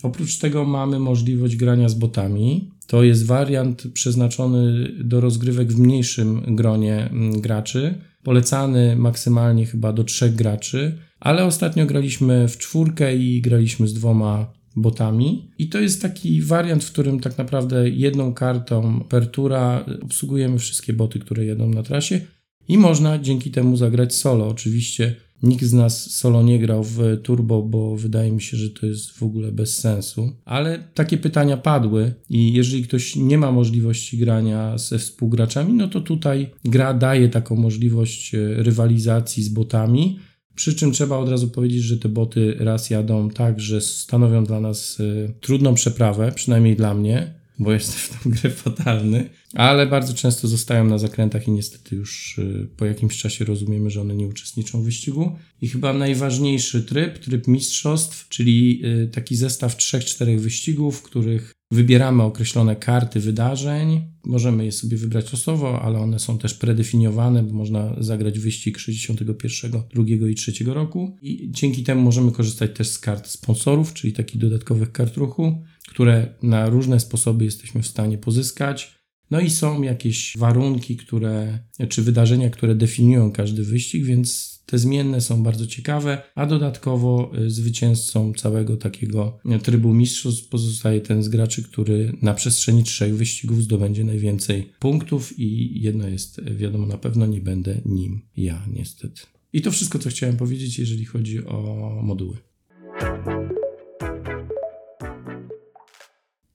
Oprócz 0.04 0.38
tego 0.38 0.66
mamy 0.66 1.00
możliwość 1.00 1.56
grania 1.56 1.90
z 1.90 1.94
botami. 1.94 2.72
To 2.88 3.04
jest 3.04 3.26
wariant 3.26 3.84
przeznaczony 3.94 4.92
do 5.04 5.22
rozgrywek 5.22 5.74
w 5.74 5.80
mniejszym 5.80 6.56
gronie 6.56 7.10
mm, 7.10 7.42
graczy 7.42 7.96
polecany 8.24 8.96
maksymalnie 8.96 9.66
chyba 9.66 9.94
do 9.94 10.04
trzech 10.04 10.36
graczy, 10.36 10.98
ale 11.20 11.46
ostatnio 11.46 11.86
graliśmy 11.86 12.48
w 12.48 12.58
czwórkę 12.58 13.16
i 13.16 13.42
graliśmy 13.42 13.88
z 13.88 13.94
dwoma 13.94 14.54
botami. 14.78 15.52
I 15.58 15.70
to 15.70 15.80
jest 15.80 16.02
taki 16.02 16.42
wariant, 16.42 16.84
w 16.84 16.92
którym 16.92 17.20
tak 17.20 17.38
naprawdę 17.38 17.90
jedną 17.90 18.34
kartą 18.34 19.04
per 19.10 19.32
tura 19.32 19.86
obsługujemy 20.02 20.60
wszystkie 20.60 20.94
boty, 20.94 21.20
które 21.20 21.46
jedą 21.46 21.70
na 21.70 21.84
trasie 21.84 22.22
i 22.68 22.78
można 22.78 23.20
dzięki 23.20 23.52
temu 23.52 23.78
zagrać 23.78 24.16
solo. 24.16 24.48
Oczywiście 24.48 25.16
nikt 25.44 25.64
z 25.64 25.74
nas 25.74 26.12
solo 26.12 26.44
nie 26.44 26.60
grał 26.60 26.84
w 26.84 27.00
turbo, 27.24 27.62
bo 27.62 27.96
wydaje 27.96 28.32
mi 28.32 28.42
się, 28.42 28.58
że 28.58 28.70
to 28.70 28.86
jest 28.86 29.12
w 29.12 29.24
ogóle 29.24 29.52
bez 29.52 29.78
sensu. 29.78 30.32
Ale 30.46 30.84
takie 30.94 31.18
pytania 31.18 31.58
padły 31.58 32.14
i 32.30 32.54
jeżeli 32.54 32.84
ktoś 32.84 33.16
nie 33.16 33.38
ma 33.38 33.52
możliwości 33.52 34.18
grania 34.18 34.78
ze 34.78 35.00
współgraczami, 35.00 35.74
no 35.74 35.88
to 35.88 36.02
tutaj 36.02 36.50
gra 36.66 36.94
daje 36.94 37.30
taką 37.30 37.56
możliwość 37.56 38.36
e, 38.36 38.40
rywalizacji 38.64 39.44
z 39.44 39.50
botami. 39.50 40.20
Przy 40.58 40.76
czym 40.76 40.92
trzeba 40.92 41.18
od 41.18 41.30
razu 41.30 41.50
powiedzieć, 41.50 41.84
że 41.84 41.98
te 41.98 42.10
boty 42.10 42.56
raz 42.60 42.90
jadą 42.90 43.30
tak, 43.30 43.60
że 43.60 43.82
stanowią 43.82 44.44
dla 44.44 44.60
nas 44.60 45.00
y, 45.00 45.34
trudną 45.42 45.74
przeprawę, 45.74 46.32
przynajmniej 46.32 46.76
dla 46.76 46.94
mnie, 46.94 47.34
bo 47.60 47.72
jestem 47.72 47.98
w 47.98 48.24
tą 48.24 48.30
grę 48.30 48.50
fatalny, 48.50 49.30
ale 49.54 49.88
bardzo 49.88 50.14
często 50.14 50.48
zostają 50.48 50.86
na 50.86 50.98
zakrętach 50.98 51.48
i 51.48 51.52
niestety 51.52 51.96
już 51.96 52.38
y, 52.38 52.68
po 52.78 52.86
jakimś 52.86 53.18
czasie 53.18 53.46
rozumiemy, 53.46 53.90
że 53.90 54.02
one 54.02 54.16
nie 54.16 54.28
uczestniczą 54.28 54.82
w 54.82 54.86
wyścigu. 54.86 55.32
I 55.62 55.68
chyba 55.68 55.94
najważniejszy 55.94 56.84
tryb, 56.84 57.20
tryb 57.20 57.48
mistrzostw, 57.48 58.30
czyli 58.30 58.82
y, 58.86 59.08
taki 59.08 59.36
zestaw 59.36 59.78
3-4 59.78 60.40
wyścigów, 60.40 61.00
w 61.00 61.04
których 61.04 61.58
Wybieramy 61.72 62.24
określone 62.24 62.76
karty 62.76 63.20
wydarzeń. 63.20 64.02
Możemy 64.28 64.66
je 64.66 64.72
sobie 64.72 64.98
wybrać 64.98 65.32
losowo, 65.32 65.82
ale 65.82 66.00
one 66.00 66.20
są 66.20 66.38
też 66.38 66.54
predefiniowane, 66.54 67.44
bo 67.44 67.54
można 67.54 67.96
zagrać 68.00 68.40
wyścig 68.40 68.80
61, 68.80 69.72
2 69.72 70.28
i 70.30 70.36
3 70.36 70.64
roku. 70.66 71.18
I 71.22 71.52
dzięki 71.52 71.84
temu 71.84 72.02
możemy 72.02 72.32
korzystać 72.32 72.72
też 72.76 72.88
z 72.88 73.00
kart 73.00 73.28
sponsorów, 73.28 73.94
czyli 73.94 74.14
takich 74.14 74.42
dodatkowych 74.42 74.92
kart 74.92 75.18
ruchu, 75.18 75.64
które 75.90 76.36
na 76.44 76.70
różne 76.70 77.00
sposoby 77.00 77.46
jesteśmy 77.46 77.82
w 77.82 77.88
stanie 77.88 78.18
pozyskać. 78.18 78.98
No 79.32 79.40
i 79.40 79.50
są 79.50 79.82
jakieś 79.82 80.34
warunki, 80.38 80.98
które, 80.98 81.60
czy 81.90 82.02
wydarzenia, 82.02 82.50
które 82.50 82.76
definiują 82.76 83.32
każdy 83.32 83.64
wyścig, 83.64 84.06
więc 84.06 84.57
te 84.68 84.78
zmienne 84.78 85.22
są 85.22 85.44
bardzo 85.44 85.68
ciekawe, 85.68 86.22
a 86.36 86.46
dodatkowo 86.46 87.32
y, 87.38 87.50
zwycięzcą 87.50 88.34
całego 88.34 88.78
takiego 88.78 89.40
y, 89.56 89.60
trybu 89.60 89.94
mistrzostw 89.94 90.50
pozostaje 90.50 91.02
ten 91.02 91.24
z 91.24 91.30
graczy, 91.30 91.64
który 91.64 92.14
na 92.22 92.34
przestrzeni 92.34 92.84
trzech 92.84 93.16
wyścigów 93.16 93.64
zdobędzie 93.64 94.04
najwięcej 94.04 94.72
punktów 94.80 95.40
i 95.40 95.82
jedno 95.82 96.08
jest 96.08 96.44
wiadomo 96.44 96.86
na 96.86 96.98
pewno, 96.98 97.26
nie 97.26 97.42
będę 97.42 97.82
nim 97.86 98.22
ja 98.38 98.66
niestety. 98.74 99.22
I 99.54 99.62
to 99.62 99.72
wszystko, 99.72 100.00
co 100.00 100.10
chciałem 100.10 100.38
powiedzieć, 100.38 100.80
jeżeli 100.80 101.06
chodzi 101.06 101.46
o 101.46 102.02
moduły. 102.04 102.38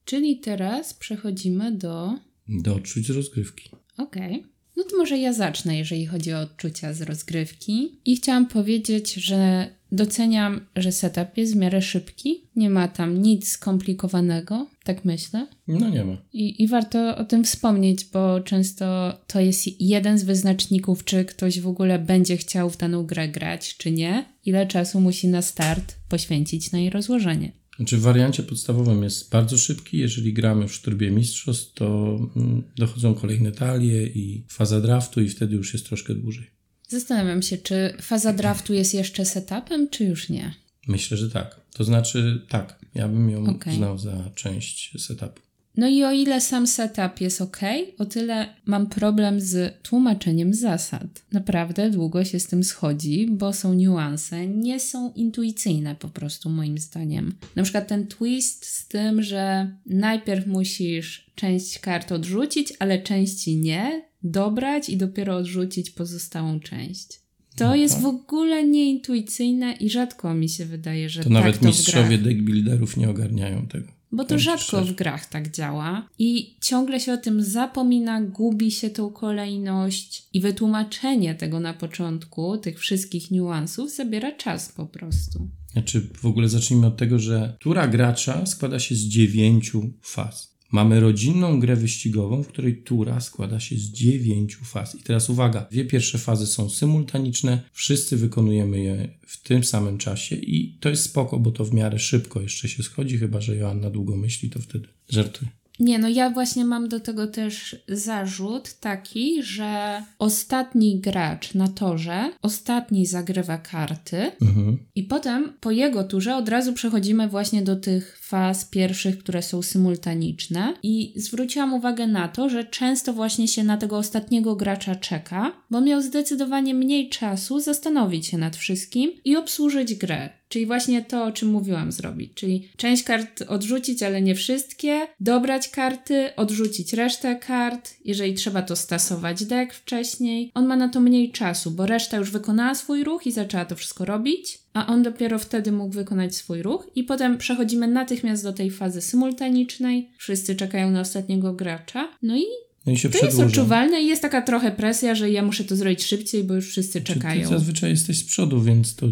Czyli 0.04 0.40
teraz 0.40 0.94
przechodzimy 0.94 1.76
do. 1.76 2.18
Do 2.48 2.74
odczuć 2.74 3.08
rozgrywki. 3.08 3.70
Okej. 3.98 4.40
Okay. 4.40 4.51
No 4.76 4.84
to 4.90 4.96
może 4.96 5.18
ja 5.18 5.32
zacznę, 5.32 5.78
jeżeli 5.78 6.06
chodzi 6.06 6.32
o 6.32 6.40
odczucia 6.40 6.92
z 6.92 7.02
rozgrywki. 7.02 8.00
I 8.04 8.16
chciałam 8.16 8.46
powiedzieć, 8.46 9.14
że 9.14 9.68
doceniam, 9.92 10.60
że 10.76 10.92
setup 10.92 11.36
jest 11.36 11.54
w 11.54 11.56
miarę 11.56 11.82
szybki. 11.82 12.42
Nie 12.56 12.70
ma 12.70 12.88
tam 12.88 13.22
nic 13.22 13.48
skomplikowanego, 13.48 14.66
tak 14.84 15.04
myślę. 15.04 15.46
No 15.68 15.88
nie 15.88 16.04
ma. 16.04 16.16
I, 16.32 16.62
I 16.62 16.68
warto 16.68 17.16
o 17.16 17.24
tym 17.24 17.44
wspomnieć, 17.44 18.04
bo 18.04 18.40
często 18.40 19.12
to 19.26 19.40
jest 19.40 19.80
jeden 19.80 20.18
z 20.18 20.24
wyznaczników, 20.24 21.04
czy 21.04 21.24
ktoś 21.24 21.60
w 21.60 21.68
ogóle 21.68 21.98
będzie 21.98 22.36
chciał 22.36 22.70
w 22.70 22.76
daną 22.76 23.06
grę 23.06 23.28
grać, 23.28 23.76
czy 23.76 23.90
nie. 23.90 24.24
Ile 24.44 24.66
czasu 24.66 25.00
musi 25.00 25.28
na 25.28 25.42
start 25.42 25.94
poświęcić 26.08 26.72
na 26.72 26.78
jej 26.78 26.90
rozłożenie. 26.90 27.61
Znaczy 27.76 27.96
w 27.96 28.00
wariancie 28.00 28.42
podstawowym 28.42 29.02
jest 29.02 29.30
bardzo 29.30 29.58
szybki. 29.58 29.98
Jeżeli 29.98 30.32
gramy 30.32 30.68
w 30.68 30.74
szturbie 30.74 31.10
mistrzostw, 31.10 31.74
to 31.74 32.18
mm, 32.36 32.62
dochodzą 32.76 33.14
kolejne 33.14 33.52
talie 33.52 34.06
i 34.06 34.44
faza 34.48 34.80
draftu 34.80 35.20
i 35.20 35.28
wtedy 35.28 35.56
już 35.56 35.72
jest 35.72 35.86
troszkę 35.86 36.14
dłużej. 36.14 36.50
Zastanawiam 36.88 37.42
się, 37.42 37.58
czy 37.58 37.94
faza 38.00 38.32
draftu 38.32 38.74
jest 38.74 38.94
jeszcze 38.94 39.24
setupem, 39.24 39.88
czy 39.90 40.04
już 40.04 40.28
nie? 40.28 40.54
Myślę, 40.88 41.16
że 41.16 41.30
tak. 41.30 41.60
To 41.72 41.84
znaczy 41.84 42.46
tak, 42.48 42.78
ja 42.94 43.08
bym 43.08 43.30
ją 43.30 43.46
okay. 43.46 43.74
znał 43.74 43.98
za 43.98 44.30
część 44.34 45.02
setupu. 45.02 45.40
No 45.76 45.88
i 45.88 46.04
o 46.04 46.12
ile 46.12 46.40
sam 46.40 46.66
setup 46.66 47.20
jest 47.20 47.40
ok, 47.40 47.60
o 47.98 48.04
tyle 48.04 48.56
mam 48.64 48.86
problem 48.86 49.40
z 49.40 49.82
tłumaczeniem 49.82 50.54
zasad. 50.54 51.24
Naprawdę 51.32 51.90
długo 51.90 52.24
się 52.24 52.40
z 52.40 52.46
tym 52.46 52.64
schodzi, 52.64 53.26
bo 53.30 53.52
są 53.52 53.74
niuanse, 53.74 54.46
nie 54.46 54.80
są 54.80 55.12
intuicyjne 55.12 55.94
po 55.94 56.08
prostu 56.08 56.50
moim 56.50 56.78
zdaniem. 56.78 57.34
Na 57.56 57.62
przykład 57.62 57.88
ten 57.88 58.06
twist 58.06 58.66
z 58.66 58.88
tym, 58.88 59.22
że 59.22 59.70
najpierw 59.86 60.46
musisz 60.46 61.30
część 61.34 61.78
kart 61.78 62.12
odrzucić, 62.12 62.72
ale 62.78 63.02
części 63.02 63.56
nie, 63.56 64.02
dobrać 64.22 64.88
i 64.88 64.96
dopiero 64.96 65.36
odrzucić 65.36 65.90
pozostałą 65.90 66.60
część. 66.60 67.22
To 67.56 67.68
no 67.68 67.76
jest 67.76 68.00
w 68.00 68.06
ogóle 68.06 68.64
nieintuicyjne 68.64 69.72
i 69.72 69.90
rzadko 69.90 70.34
mi 70.34 70.48
się 70.48 70.66
wydaje, 70.66 71.08
że 71.08 71.20
to 71.20 71.24
tak 71.24 71.32
nawet 71.32 71.60
to 71.60 71.66
mistrzowie 71.66 72.18
deckbuilderów 72.18 72.96
nie 72.96 73.10
ogarniają 73.10 73.66
tego. 73.66 74.01
Bo 74.12 74.24
to 74.24 74.38
rzadko 74.38 74.84
w 74.84 74.92
grach 74.92 75.26
tak 75.26 75.50
działa 75.50 76.08
i 76.18 76.56
ciągle 76.60 77.00
się 77.00 77.12
o 77.12 77.16
tym 77.16 77.42
zapomina, 77.42 78.22
gubi 78.22 78.70
się 78.70 78.90
tą 78.90 79.10
kolejność 79.10 80.26
i 80.32 80.40
wytłumaczenie 80.40 81.34
tego 81.34 81.60
na 81.60 81.74
początku, 81.74 82.58
tych 82.58 82.78
wszystkich 82.78 83.30
niuansów, 83.30 83.94
zabiera 83.94 84.32
czas 84.32 84.72
po 84.72 84.86
prostu. 84.86 85.48
Znaczy, 85.72 86.08
w 86.14 86.26
ogóle 86.26 86.48
zacznijmy 86.48 86.86
od 86.86 86.96
tego, 86.96 87.18
że 87.18 87.56
tura 87.60 87.88
gracza 87.88 88.46
składa 88.46 88.78
się 88.78 88.94
z 88.94 88.98
dziewięciu 88.98 89.90
faz. 90.02 90.51
Mamy 90.72 91.00
rodzinną 91.00 91.60
grę 91.60 91.76
wyścigową, 91.76 92.42
w 92.42 92.48
której 92.48 92.82
tura 92.82 93.20
składa 93.20 93.60
się 93.60 93.76
z 93.76 93.90
dziewięciu 93.90 94.64
faz. 94.64 94.94
I 94.94 95.02
teraz 95.02 95.30
uwaga, 95.30 95.66
dwie 95.70 95.84
pierwsze 95.84 96.18
fazy 96.18 96.46
są 96.46 96.70
symultaniczne, 96.70 97.62
wszyscy 97.72 98.16
wykonujemy 98.16 98.80
je 98.80 99.08
w 99.26 99.42
tym 99.42 99.64
samym 99.64 99.98
czasie 99.98 100.36
i 100.36 100.78
to 100.80 100.88
jest 100.88 101.02
spoko, 101.02 101.38
bo 101.38 101.50
to 101.50 101.64
w 101.64 101.74
miarę 101.74 101.98
szybko 101.98 102.40
jeszcze 102.40 102.68
się 102.68 102.82
schodzi, 102.82 103.18
chyba 103.18 103.40
że 103.40 103.56
Joanna 103.56 103.90
długo 103.90 104.16
myśli, 104.16 104.50
to 104.50 104.58
wtedy 104.58 104.88
żartuję. 105.08 105.50
Nie, 105.80 105.98
no 105.98 106.08
ja 106.08 106.30
właśnie 106.30 106.64
mam 106.64 106.88
do 106.88 107.00
tego 107.00 107.26
też 107.26 107.76
zarzut 107.88 108.74
taki, 108.80 109.42
że 109.42 110.02
ostatni 110.18 111.00
gracz 111.00 111.54
na 111.54 111.68
torze, 111.68 112.32
ostatni 112.42 113.06
zagrywa 113.06 113.58
karty 113.58 114.32
mhm. 114.42 114.78
i 114.94 115.02
potem 115.02 115.52
po 115.60 115.70
jego 115.70 116.04
turze 116.04 116.36
od 116.36 116.48
razu 116.48 116.72
przechodzimy 116.72 117.28
właśnie 117.28 117.62
do 117.62 117.76
tych 117.76 118.18
faz 118.32 118.64
pierwszych, 118.64 119.18
które 119.18 119.42
są 119.42 119.62
symultaniczne 119.62 120.74
i 120.82 121.12
zwróciłam 121.16 121.74
uwagę 121.74 122.06
na 122.06 122.28
to, 122.28 122.48
że 122.48 122.64
często 122.64 123.12
właśnie 123.12 123.48
się 123.48 123.64
na 123.64 123.76
tego 123.76 123.96
ostatniego 123.96 124.56
gracza 124.56 124.94
czeka, 124.94 125.52
bo 125.70 125.80
miał 125.80 126.02
zdecydowanie 126.02 126.74
mniej 126.74 127.08
czasu 127.08 127.60
zastanowić 127.60 128.26
się 128.26 128.38
nad 128.38 128.56
wszystkim 128.56 129.10
i 129.24 129.36
obsłużyć 129.36 129.94
grę. 129.94 130.30
Czyli 130.48 130.66
właśnie 130.66 131.02
to, 131.02 131.24
o 131.24 131.32
czym 131.32 131.50
mówiłam 131.50 131.92
zrobić. 131.92 132.30
Czyli 132.34 132.68
część 132.76 133.02
kart 133.02 133.42
odrzucić, 133.42 134.02
ale 134.02 134.22
nie 134.22 134.34
wszystkie, 134.34 135.06
dobrać 135.20 135.68
karty, 135.68 136.36
odrzucić 136.36 136.92
resztę 136.92 137.36
kart. 137.36 137.94
Jeżeli 138.04 138.34
trzeba, 138.34 138.62
to 138.62 138.76
stasować 138.76 139.44
deck 139.44 139.74
wcześniej. 139.74 140.50
On 140.54 140.66
ma 140.66 140.76
na 140.76 140.88
to 140.88 141.00
mniej 141.00 141.30
czasu, 141.30 141.70
bo 141.70 141.86
reszta 141.86 142.16
już 142.16 142.30
wykonała 142.30 142.74
swój 142.74 143.04
ruch 143.04 143.26
i 143.26 143.32
zaczęła 143.32 143.64
to 143.64 143.76
wszystko 143.76 144.04
robić 144.04 144.61
a 144.74 144.86
on 144.86 145.02
dopiero 145.02 145.38
wtedy 145.38 145.72
mógł 145.72 145.94
wykonać 145.94 146.36
swój 146.36 146.62
ruch 146.62 146.86
i 146.94 147.04
potem 147.04 147.38
przechodzimy 147.38 147.88
natychmiast 147.88 148.42
do 148.42 148.52
tej 148.52 148.70
fazy 148.70 149.00
symultanicznej. 149.00 150.10
Wszyscy 150.18 150.56
czekają 150.56 150.90
na 150.90 151.00
ostatniego 151.00 151.52
gracza. 151.52 152.08
No 152.22 152.36
i 152.36 152.44
no 152.86 152.92
i 152.92 152.96
się 152.96 153.08
to 153.08 153.18
przedłuża. 153.18 153.42
jest 153.42 153.56
odczuwalne 153.58 154.02
i 154.02 154.06
jest 154.06 154.22
taka 154.22 154.42
trochę 154.42 154.70
presja, 154.70 155.14
że 155.14 155.30
ja 155.30 155.42
muszę 155.42 155.64
to 155.64 155.76
zrobić 155.76 156.04
szybciej, 156.04 156.44
bo 156.44 156.54
już 156.54 156.68
wszyscy 156.68 157.00
czekają. 157.00 157.42
Ty 157.42 157.48
zazwyczaj 157.48 157.90
jesteś 157.90 158.18
z 158.18 158.24
przodu, 158.24 158.60
więc 158.60 158.96
to 158.96 159.06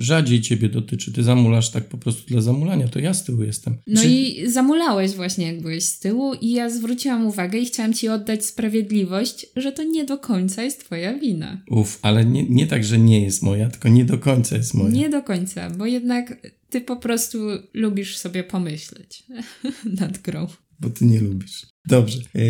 rzadziej 0.00 0.40
ciebie 0.40 0.68
dotyczy. 0.68 1.12
Ty 1.12 1.22
zamulasz 1.22 1.70
tak 1.70 1.88
po 1.88 1.98
prostu 1.98 2.22
dla 2.26 2.40
zamulania, 2.40 2.88
to 2.88 2.98
ja 2.98 3.14
z 3.14 3.24
tyłu 3.24 3.42
jestem. 3.42 3.76
No 3.86 4.02
Czy... 4.02 4.08
i 4.08 4.50
zamulałeś 4.50 5.12
właśnie, 5.12 5.46
jak 5.46 5.60
byłeś 5.60 5.84
z 5.84 5.98
tyłu 5.98 6.34
i 6.34 6.50
ja 6.50 6.70
zwróciłam 6.70 7.26
uwagę 7.26 7.58
i 7.58 7.66
chciałam 7.66 7.94
ci 7.94 8.08
oddać 8.08 8.44
sprawiedliwość, 8.44 9.46
że 9.56 9.72
to 9.72 9.82
nie 9.82 10.04
do 10.04 10.18
końca 10.18 10.62
jest 10.62 10.84
twoja 10.84 11.18
wina. 11.18 11.62
Uf, 11.70 11.98
ale 12.02 12.24
nie, 12.24 12.42
nie 12.48 12.66
tak, 12.66 12.84
że 12.84 12.98
nie 12.98 13.22
jest 13.22 13.42
moja, 13.42 13.68
tylko 13.68 13.88
nie 13.88 14.04
do 14.04 14.18
końca 14.18 14.56
jest 14.56 14.74
moja. 14.74 14.90
Nie 14.90 15.08
do 15.08 15.22
końca, 15.22 15.70
bo 15.70 15.86
jednak 15.86 16.36
ty 16.70 16.80
po 16.80 16.96
prostu 16.96 17.38
lubisz 17.74 18.16
sobie 18.16 18.44
pomyśleć 18.44 19.24
nad 20.00 20.18
grą. 20.18 20.46
Bo 20.80 20.90
ty 20.90 21.04
nie 21.04 21.20
lubisz. 21.20 21.66
Dobrze. 21.86 22.20
E, 22.34 22.40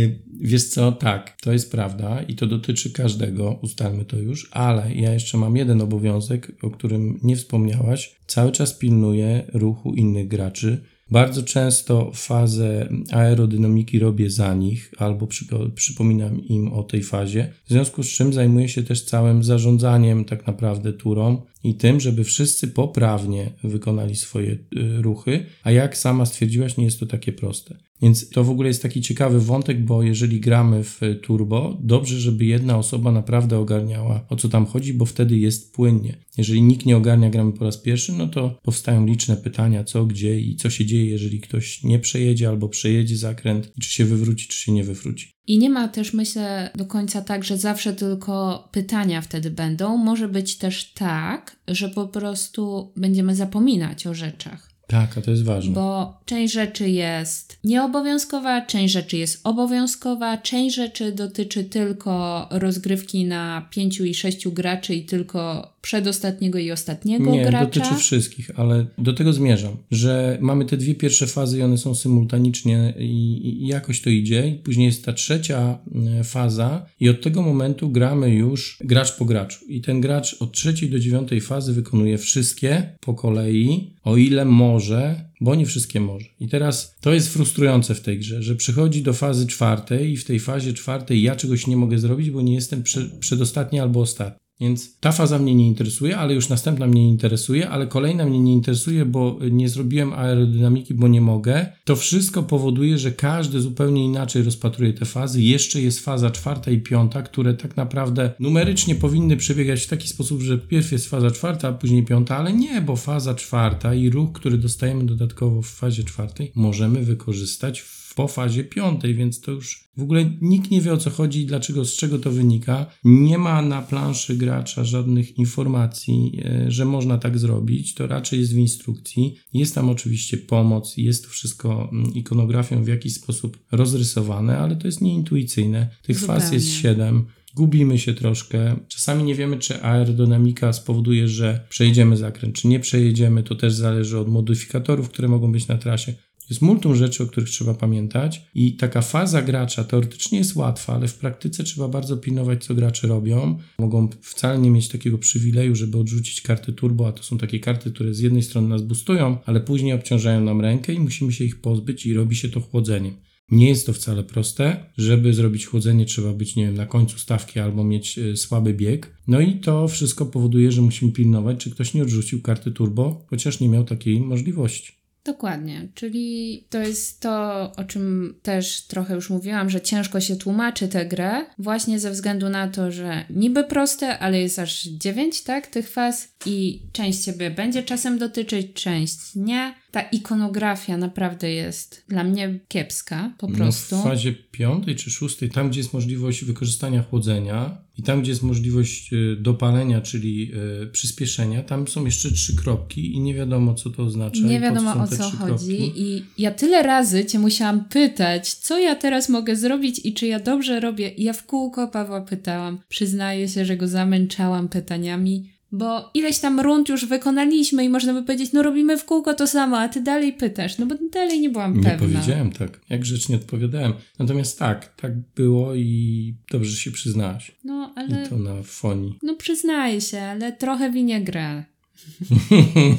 wiesz 0.41 0.68
co, 0.68 0.93
tak, 0.93 1.37
to 1.43 1.53
jest 1.53 1.70
prawda 1.70 2.22
i 2.22 2.35
to 2.35 2.47
dotyczy 2.47 2.93
każdego, 2.93 3.59
ustalmy 3.62 4.05
to 4.05 4.16
już, 4.16 4.49
ale 4.53 4.95
ja 4.95 5.12
jeszcze 5.12 5.39
mam 5.39 5.57
jeden 5.57 5.81
obowiązek, 5.81 6.53
o 6.62 6.70
którym 6.70 7.20
nie 7.22 7.37
wspomniałaś. 7.37 8.16
Cały 8.26 8.53
czas 8.53 8.74
pilnuję 8.74 9.51
ruchu 9.55 9.95
innych 9.95 10.28
graczy, 10.28 10.85
Bardzo 11.11 11.43
często 11.43 12.11
fazę 12.14 12.89
aerodynamiki 13.12 13.99
robię 13.99 14.31
za 14.31 14.55
nich 14.55 14.93
albo 14.99 15.28
przypominam 15.74 16.45
im 16.45 16.72
o 16.72 16.83
tej 16.83 17.03
fazie, 17.03 17.53
w 17.64 17.68
związku 17.68 18.03
z 18.03 18.09
czym 18.09 18.33
zajmuję 18.33 18.68
się 18.68 18.83
też 18.83 19.05
całym 19.05 19.45
zarządzaniem 19.45 20.24
tak 20.24 20.47
naprawdę 20.47 20.93
turą 20.93 21.43
i 21.64 21.74
tym, 21.74 22.00
żeby 22.00 22.24
wszyscy 22.24 22.68
poprawnie 22.68 23.52
wykonali 23.64 24.16
swoje 24.16 24.52
y, 24.52 24.58
ruchy, 25.02 25.46
a 25.62 25.70
jak 25.70 25.96
sama 25.96 26.26
stwierdziłaś, 26.26 26.76
nie 26.76 26.84
jest 26.84 27.00
to 27.00 27.06
takie 27.06 27.32
proste. 27.32 27.76
Więc 28.02 28.30
to 28.30 28.44
w 28.44 28.50
ogóle 28.50 28.68
jest 28.68 28.82
taki 28.82 29.00
ciekawy 29.00 29.40
wątek, 29.40 29.84
bo 29.84 30.02
jeżeli 30.02 30.40
gramy 30.40 30.84
w 30.84 31.00
turbo, 31.22 31.78
dobrze, 31.80 32.20
żeby 32.20 32.44
jedna 32.44 32.78
osoba 32.78 33.12
naprawdę 33.12 33.58
ogarniała 33.58 34.26
o 34.28 34.36
co 34.36 34.48
tam 34.48 34.66
chodzi, 34.66 34.94
bo 34.94 35.04
wtedy 35.04 35.36
jest 35.36 35.74
płynnie. 35.74 36.16
Jeżeli 36.38 36.62
nikt 36.62 36.86
nie 36.86 36.96
ogarnia, 36.96 37.30
gramy 37.30 37.52
po 37.52 37.64
raz 37.64 37.78
pierwszy, 37.78 38.12
no 38.12 38.28
to 38.28 38.58
powstają 38.62 39.06
liczne 39.06 39.36
pytania, 39.36 39.84
co, 39.84 40.06
gdzie 40.06 40.40
i 40.40 40.56
co 40.56 40.70
się 40.70 40.86
dzieje, 40.86 41.06
jeżeli 41.06 41.40
ktoś 41.40 41.82
nie 41.82 41.98
przejedzie 41.98 42.48
albo 42.48 42.68
przejedzie 42.68 43.16
zakręt, 43.16 43.72
czy 43.80 43.90
się 43.90 44.04
wywróci, 44.04 44.48
czy 44.48 44.58
się 44.58 44.72
nie 44.72 44.84
wywróci. 44.84 45.32
I 45.51 45.59
nie 45.59 45.70
ma 45.70 45.88
też, 45.88 46.12
myślę, 46.12 46.70
do 46.74 46.86
końca 46.86 47.22
tak, 47.22 47.44
że 47.44 47.59
zawsze 47.59 47.92
tylko 47.92 48.68
pytania 48.72 49.20
wtedy 49.20 49.51
będą. 49.51 49.96
Może 49.96 50.28
być 50.28 50.59
też 50.59 50.92
tak, 50.92 51.57
że 51.68 51.88
po 51.88 52.09
prostu 52.09 52.92
będziemy 52.96 53.34
zapominać 53.34 54.07
o 54.07 54.14
rzeczach. 54.14 54.70
Tak, 54.91 55.18
a 55.18 55.20
to 55.20 55.30
jest 55.30 55.45
ważne. 55.45 55.74
Bo 55.74 56.20
część 56.24 56.55
rzeczy 56.55 56.88
jest 56.88 57.59
nieobowiązkowa, 57.64 58.66
część 58.66 58.95
rzeczy 58.95 59.16
jest 59.16 59.41
obowiązkowa, 59.45 60.38
część 60.38 60.76
rzeczy 60.76 61.12
dotyczy 61.12 61.64
tylko 61.64 62.47
rozgrywki 62.51 63.24
na 63.24 63.68
pięciu 63.70 64.05
i 64.05 64.14
sześciu 64.14 64.53
graczy 64.53 64.95
i 64.95 65.05
tylko 65.05 65.70
przedostatniego 65.82 66.59
i 66.59 66.70
ostatniego 66.70 67.30
Nie, 67.30 67.43
gracza. 67.43 67.64
dotyczy 67.64 67.95
wszystkich, 67.95 68.51
ale 68.57 68.86
do 68.99 69.12
tego 69.12 69.32
zmierzam, 69.32 69.76
że 69.91 70.38
mamy 70.41 70.64
te 70.64 70.76
dwie 70.76 70.95
pierwsze 70.95 71.26
fazy 71.26 71.59
i 71.59 71.62
one 71.62 71.78
są 71.78 71.95
symultanicznie 71.95 72.95
i, 72.99 73.62
i 73.62 73.66
jakoś 73.66 74.01
to 74.01 74.11
idzie 74.11 74.49
i 74.49 74.55
później 74.55 74.86
jest 74.86 75.05
ta 75.05 75.12
trzecia 75.12 75.78
e, 76.20 76.24
faza 76.24 76.86
i 77.01 77.09
od 77.09 77.22
tego 77.22 77.43
momentu 77.43 77.91
gramy 77.91 78.30
już 78.30 78.78
gracz 78.80 79.16
po 79.16 79.24
graczu 79.24 79.64
i 79.68 79.80
ten 79.80 80.01
gracz 80.01 80.36
od 80.41 80.53
trzeciej 80.53 80.91
do 80.91 80.99
dziewiątej 80.99 81.41
fazy 81.41 81.72
wykonuje 81.72 82.18
wszystkie 82.18 82.93
po 83.01 83.14
kolei, 83.14 83.91
o 84.11 84.16
ile 84.16 84.44
może 84.44 85.30
bo 85.40 85.54
nie 85.54 85.66
wszystkie 85.66 86.00
może. 86.00 86.26
I 86.40 86.48
teraz 86.48 86.96
to 87.00 87.12
jest 87.12 87.32
frustrujące 87.32 87.94
w 87.94 88.00
tej 88.00 88.18
grze, 88.18 88.42
że 88.42 88.56
przychodzi 88.56 89.02
do 89.02 89.12
fazy 89.12 89.46
czwartej 89.46 90.12
i 90.12 90.16
w 90.16 90.24
tej 90.24 90.40
fazie 90.40 90.72
czwartej 90.72 91.22
ja 91.22 91.36
czegoś 91.36 91.66
nie 91.66 91.76
mogę 91.76 91.98
zrobić, 91.98 92.30
bo 92.30 92.42
nie 92.42 92.54
jestem 92.54 92.82
przedostatni 93.20 93.80
albo 93.80 94.00
ostatni. 94.00 94.39
Więc 94.61 94.98
ta 95.00 95.12
faza 95.12 95.38
mnie 95.38 95.54
nie 95.54 95.66
interesuje, 95.66 96.16
ale 96.16 96.34
już 96.34 96.48
następna 96.48 96.86
mnie 96.86 97.08
interesuje, 97.08 97.70
ale 97.70 97.86
kolejna 97.86 98.26
mnie 98.26 98.40
nie 98.40 98.52
interesuje, 98.52 99.04
bo 99.04 99.38
nie 99.50 99.68
zrobiłem 99.68 100.12
aerodynamiki, 100.12 100.94
bo 100.94 101.08
nie 101.08 101.20
mogę. 101.20 101.66
To 101.84 101.96
wszystko 101.96 102.42
powoduje, 102.42 102.98
że 102.98 103.12
każdy 103.12 103.61
zupełnie 103.61 104.04
inaczej 104.04 104.42
rozpatruje 104.42 104.92
te 104.92 105.04
fazy. 105.04 105.42
Jeszcze 105.42 105.80
jest 105.80 106.00
faza 106.00 106.30
czwarta 106.30 106.70
i 106.70 106.80
piąta, 106.80 107.22
które 107.22 107.54
tak 107.54 107.76
naprawdę 107.76 108.32
numerycznie 108.40 108.94
powinny 108.94 109.36
przebiegać 109.36 109.82
w 109.82 109.88
taki 109.88 110.08
sposób, 110.08 110.40
że 110.40 110.58
pierw 110.58 110.92
jest 110.92 111.08
faza 111.08 111.30
czwarta, 111.30 111.68
a 111.68 111.72
później 111.72 112.04
piąta, 112.04 112.36
ale 112.36 112.52
nie, 112.52 112.80
bo 112.80 112.96
faza 112.96 113.34
czwarta 113.34 113.94
i 113.94 114.11
ruch, 114.11 114.32
który 114.32 114.58
dostajemy 114.58 115.04
dodatkowo 115.04 115.62
w 115.62 115.68
fazie 115.68 116.04
czwartej, 116.04 116.52
możemy 116.54 117.02
wykorzystać 117.02 117.80
w 117.80 118.09
po 118.21 118.29
fazie 118.29 118.64
piątej, 118.64 119.14
więc 119.14 119.41
to 119.41 119.53
już 119.53 119.85
w 119.97 120.03
ogóle 120.03 120.31
nikt 120.41 120.71
nie 120.71 120.81
wie 120.81 120.93
o 120.93 120.97
co 120.97 121.11
chodzi 121.11 121.41
i 121.41 121.47
dlaczego, 121.47 121.85
z 121.85 121.97
czego 121.97 122.18
to 122.18 122.31
wynika. 122.31 122.87
Nie 123.05 123.39
ma 123.39 123.62
na 123.62 123.83
planszy 123.83 124.37
gracza 124.37 124.85
żadnych 124.85 125.39
informacji, 125.39 126.41
e, 126.45 126.71
że 126.71 126.85
można 126.85 127.18
tak 127.18 127.39
zrobić. 127.39 127.95
To 127.95 128.07
raczej 128.07 128.41
jest 128.41 128.55
w 128.55 128.59
instrukcji. 128.59 129.37
Jest 129.53 129.75
tam 129.75 129.91
oczywiście 129.91 130.37
pomoc, 130.37 130.97
jest 130.97 131.25
to 131.25 131.31
wszystko 131.31 131.89
mm, 131.93 132.14
ikonografią 132.14 132.85
w 132.85 132.89
jakiś 132.89 133.14
sposób 133.14 133.59
rozrysowane, 133.73 134.59
ale 134.59 134.77
to 134.77 134.89
jest 134.89 135.01
nieintuicyjne. 135.01 135.89
Tych 136.03 136.18
Zupełnie. 136.18 136.41
faz 136.41 136.53
jest 136.53 136.68
siedem. 136.68 137.27
Gubimy 137.55 137.99
się 137.99 138.14
troszkę. 138.14 138.77
Czasami 138.89 139.25
nie 139.25 139.35
wiemy, 139.35 139.59
czy 139.59 139.83
aerodynamika 139.83 140.73
spowoduje, 140.73 141.29
że 141.29 141.66
przejdziemy 141.68 142.16
zakręt, 142.16 142.55
czy 142.55 142.68
nie 142.68 142.81
przejedziemy. 142.81 143.43
To 143.43 143.55
też 143.55 143.75
zależy 143.75 144.18
od 144.18 144.29
modyfikatorów, 144.29 145.09
które 145.09 145.29
mogą 145.29 145.53
być 145.53 145.68
na 145.68 145.79
trasie 145.79 146.14
jest 146.51 146.62
multum 146.62 146.96
rzeczy, 146.96 147.22
o 147.22 147.26
których 147.26 147.48
trzeba 147.48 147.74
pamiętać 147.74 148.42
i 148.55 148.76
taka 148.76 149.03
faza 149.03 149.42
gracza 149.42 149.84
teoretycznie 149.84 150.38
jest 150.38 150.57
łatwa, 150.57 150.94
ale 150.94 151.09
w 151.09 151.14
praktyce 151.14 151.64
trzeba 151.64 151.88
bardzo 151.88 152.16
pilnować, 152.16 152.64
co 152.64 152.74
gracze 152.74 153.07
robią. 153.07 153.59
Mogą 153.78 154.09
wcale 154.22 154.59
nie 154.59 154.70
mieć 154.70 154.88
takiego 154.88 155.18
przywileju, 155.18 155.74
żeby 155.74 155.98
odrzucić 155.98 156.40
karty 156.40 156.72
turbo, 156.72 157.09
a 157.09 157.12
to 157.12 157.22
są 157.22 157.38
takie 157.38 157.61
karty, 157.61 157.90
które 157.90 158.14
z 158.14 158.18
jednej 158.18 158.42
strony 158.42 158.68
nas 158.68 158.82
boostują, 158.82 159.38
ale 159.46 159.61
później 159.61 159.92
obciążają 159.92 160.40
nam 160.40 160.61
rękę 160.61 160.92
i 160.92 161.01
musimy 161.01 161.32
się 161.32 161.44
ich 161.44 161.61
pozbyć 161.61 162.07
i 162.07 162.14
robi 162.14 162.36
się 162.36 162.48
to 162.48 162.61
chłodzeniem. 162.61 163.14
Nie 163.51 163.68
jest 163.68 163.86
to 163.86 163.92
wcale 163.92 164.24
proste. 164.24 164.92
Żeby 164.96 165.34
zrobić 165.34 165.66
chłodzenie, 165.66 166.05
trzeba 166.05 166.32
być, 166.32 166.57
nie 166.57 166.66
wiem, 166.66 166.74
na 166.74 166.86
końcu 166.86 167.18
stawki 167.18 167.61
albo 167.61 167.84
mieć 167.84 168.18
y, 168.18 168.36
słaby 168.36 168.74
bieg. 168.74 169.16
No 169.26 169.40
i 169.40 169.61
to 169.61 169.88
wszystko 169.88 170.26
powoduje, 170.26 170.72
że 170.72 170.82
musimy 170.82 171.12
pilnować, 171.12 171.59
czy 171.59 171.70
ktoś 171.70 171.94
nie 171.94 172.03
odrzucił 172.03 172.42
karty 172.42 172.70
turbo, 172.70 173.26
chociaż 173.30 173.61
nie 173.61 173.68
miał 173.68 173.84
takiej 173.84 174.20
możliwości. 174.20 174.99
Dokładnie, 175.25 175.89
czyli 175.95 176.64
to 176.71 176.79
jest 176.79 177.21
to, 177.21 177.62
o 177.77 177.85
czym 177.85 178.35
też 178.43 178.83
trochę 178.83 179.14
już 179.14 179.31
mówiłam, 179.31 179.71
że 179.71 179.81
ciężko 179.81 180.21
się 180.21 180.37
tłumaczy 180.37 180.89
tę 180.89 181.07
grę, 181.07 181.47
właśnie 181.59 181.99
ze 181.99 182.11
względu 182.11 182.49
na 182.49 182.68
to, 182.68 182.93
że 182.93 183.25
niby 183.31 183.64
proste, 183.64 184.18
ale 184.18 184.41
jest 184.41 184.59
aż 184.59 184.83
dziewięć, 184.83 185.43
tak, 185.43 185.66
tych 185.66 185.91
faz 185.91 186.29
i 186.47 186.83
część 186.93 187.25
ciebie 187.25 187.51
będzie 187.51 187.83
czasem 187.83 188.18
dotyczyć, 188.18 188.73
część 188.73 189.18
nie 189.35 189.75
ta 189.91 190.03
ikonografia 190.03 190.97
naprawdę 190.97 191.51
jest 191.51 192.05
dla 192.09 192.25
mnie 192.25 192.59
kiepska 192.68 193.33
po 193.39 193.49
prostu. 193.49 193.97
No 193.97 194.03
w 194.03 194.05
fazie 194.05 194.33
piątej 194.33 194.97
czy 194.97 195.11
szóstej, 195.11 195.51
tam 195.51 195.71
gdzie 195.71 195.81
jest 195.81 195.93
możliwość 195.93 196.45
wykorzystania 196.45 197.03
chłodzenia 197.03 197.79
i 198.01 198.03
tam 198.03 198.22
gdzie 198.22 198.30
jest 198.32 198.42
możliwość 198.42 199.12
e, 199.12 199.16
dopalenia, 199.36 200.01
czyli 200.01 200.53
y, 200.82 200.86
przyspieszenia, 200.86 201.62
tam 201.62 201.88
są 201.88 202.05
jeszcze 202.05 202.30
trzy 202.30 202.57
kropki 202.57 203.14
i 203.14 203.20
nie 203.20 203.34
wiadomo 203.34 203.74
co 203.74 203.90
to 203.90 204.03
oznacza. 204.03 204.40
Nie 204.40 204.61
wiadomo 204.61 204.92
o 205.03 205.07
co 205.07 205.22
chodzi 205.30 205.76
kropki. 205.76 206.03
i 206.03 206.24
ja 206.38 206.51
tyle 206.51 206.82
razy 206.82 207.24
cię 207.24 207.38
musiałam 207.38 207.84
pytać, 207.84 208.55
co 208.55 208.78
ja 208.78 208.94
teraz 208.94 209.28
mogę 209.28 209.57
zrobić 209.57 210.01
i 210.05 210.14
czy 210.14 210.26
ja 210.26 210.40
dobrze 210.40 210.80
robię. 210.80 211.09
I 211.09 211.24
ja 211.24 211.32
w 211.32 211.46
kółko 211.46 211.88
Pawła 211.88 212.20
pytałam. 212.20 212.78
Przyznaję 212.88 213.48
się, 213.48 213.64
że 213.64 213.76
go 213.76 213.88
zamęczałam 213.88 214.68
pytaniami 214.68 215.59
bo 215.73 216.11
ileś 216.14 216.39
tam 216.39 216.61
rund 216.61 216.89
już 216.89 217.07
wykonaliśmy 217.07 217.85
i 217.85 217.89
można 217.89 218.14
by 218.14 218.23
powiedzieć, 218.23 218.53
no 218.53 218.62
robimy 218.62 218.99
w 218.99 219.05
kółko 219.05 219.35
to 219.35 219.47
samo, 219.47 219.79
a 219.79 219.89
ty 219.89 220.03
dalej 220.03 220.33
pytasz, 220.33 220.79
no 220.79 220.87
bo 220.87 220.95
dalej 221.12 221.41
nie 221.41 221.51
byłam 221.51 221.75
pewna. 221.75 221.93
Nie 221.93 221.99
powiedziałem 221.99 222.53
tak, 222.53 222.81
jak 222.91 223.01
grzecznie 223.01 223.37
odpowiadałem. 223.37 223.93
Natomiast 224.18 224.59
tak, 224.59 224.95
tak 224.97 225.12
było 225.37 225.75
i 225.75 226.35
dobrze 226.51 226.77
się 226.77 226.91
przyznałaś. 226.91 227.53
No, 227.64 227.93
ale... 227.97 228.27
I 228.27 228.29
to 228.29 228.39
na 228.39 228.62
fonii. 228.62 229.18
No 229.31 229.37
przyznaję 229.37 230.01
się, 230.01 230.21
ale 230.21 230.53
trochę 230.53 230.91
winie 230.91 231.25
grę. 231.25 231.64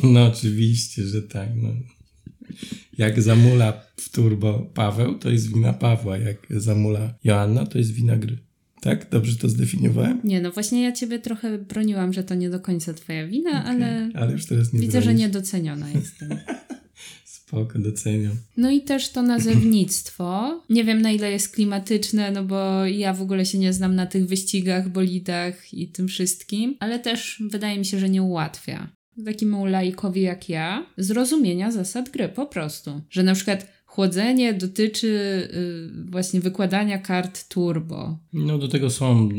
no 0.03 0.25
oczywiście, 0.25 1.03
że 1.03 1.21
tak, 1.21 1.49
no. 1.55 1.69
Jak 2.97 3.21
zamula 3.21 3.73
w 3.95 4.09
turbo 4.09 4.59
Paweł, 4.73 5.17
to 5.17 5.29
jest 5.29 5.53
wina 5.53 5.73
Pawła. 5.73 6.17
Jak 6.17 6.37
zamula 6.49 7.13
Joanna, 7.23 7.65
to 7.65 7.77
jest 7.77 7.91
wina 7.91 8.15
gry. 8.15 8.37
Tak? 8.81 9.09
Dobrze 9.09 9.35
to 9.35 9.49
zdefiniowałem? 9.49 10.19
Nie, 10.23 10.41
no 10.41 10.51
właśnie 10.51 10.83
ja 10.83 10.91
ciebie 10.91 11.19
trochę 11.19 11.57
broniłam, 11.57 12.13
że 12.13 12.23
to 12.23 12.35
nie 12.35 12.49
do 12.49 12.59
końca 12.59 12.93
twoja 12.93 13.27
wina, 13.27 13.61
okay, 13.61 13.71
ale, 13.71 14.09
ale 14.13 14.31
już 14.31 14.45
teraz 14.45 14.73
nie 14.73 14.79
widzę, 14.79 14.91
bronisz. 14.91 15.05
że 15.05 15.13
niedoceniona 15.13 15.89
jestem. 15.89 16.29
Spoko, 17.25 17.79
doceniam. 17.79 18.35
No 18.57 18.71
i 18.71 18.81
też 18.81 19.09
to 19.09 19.21
nazewnictwo. 19.21 20.61
Nie 20.69 20.83
wiem 20.83 21.01
na 21.01 21.11
ile 21.11 21.31
jest 21.31 21.55
klimatyczne, 21.55 22.31
no 22.31 22.43
bo 22.43 22.85
ja 22.85 23.13
w 23.13 23.21
ogóle 23.21 23.45
się 23.45 23.57
nie 23.57 23.73
znam 23.73 23.95
na 23.95 24.05
tych 24.05 24.25
wyścigach, 24.25 24.89
bolidach 24.89 25.73
i 25.73 25.87
tym 25.87 26.07
wszystkim, 26.07 26.75
ale 26.79 26.99
też 26.99 27.43
wydaje 27.49 27.79
mi 27.79 27.85
się, 27.85 27.99
że 27.99 28.09
nie 28.09 28.23
ułatwia 28.23 29.01
takiemu 29.25 29.65
laikowi 29.65 30.21
jak 30.21 30.49
ja 30.49 30.85
zrozumienia 30.97 31.71
zasad 31.71 32.09
gry 32.09 32.29
po 32.29 32.45
prostu. 32.45 33.01
Że 33.09 33.23
na 33.23 33.35
przykład 33.35 33.67
chłodzenie 33.91 34.53
dotyczy 34.53 35.07
y, 35.07 36.11
właśnie 36.11 36.41
wykładania 36.41 36.97
kart 36.97 37.47
turbo. 37.47 38.19
No 38.33 38.57
do 38.57 38.67
tego 38.67 38.89
są 38.89 39.29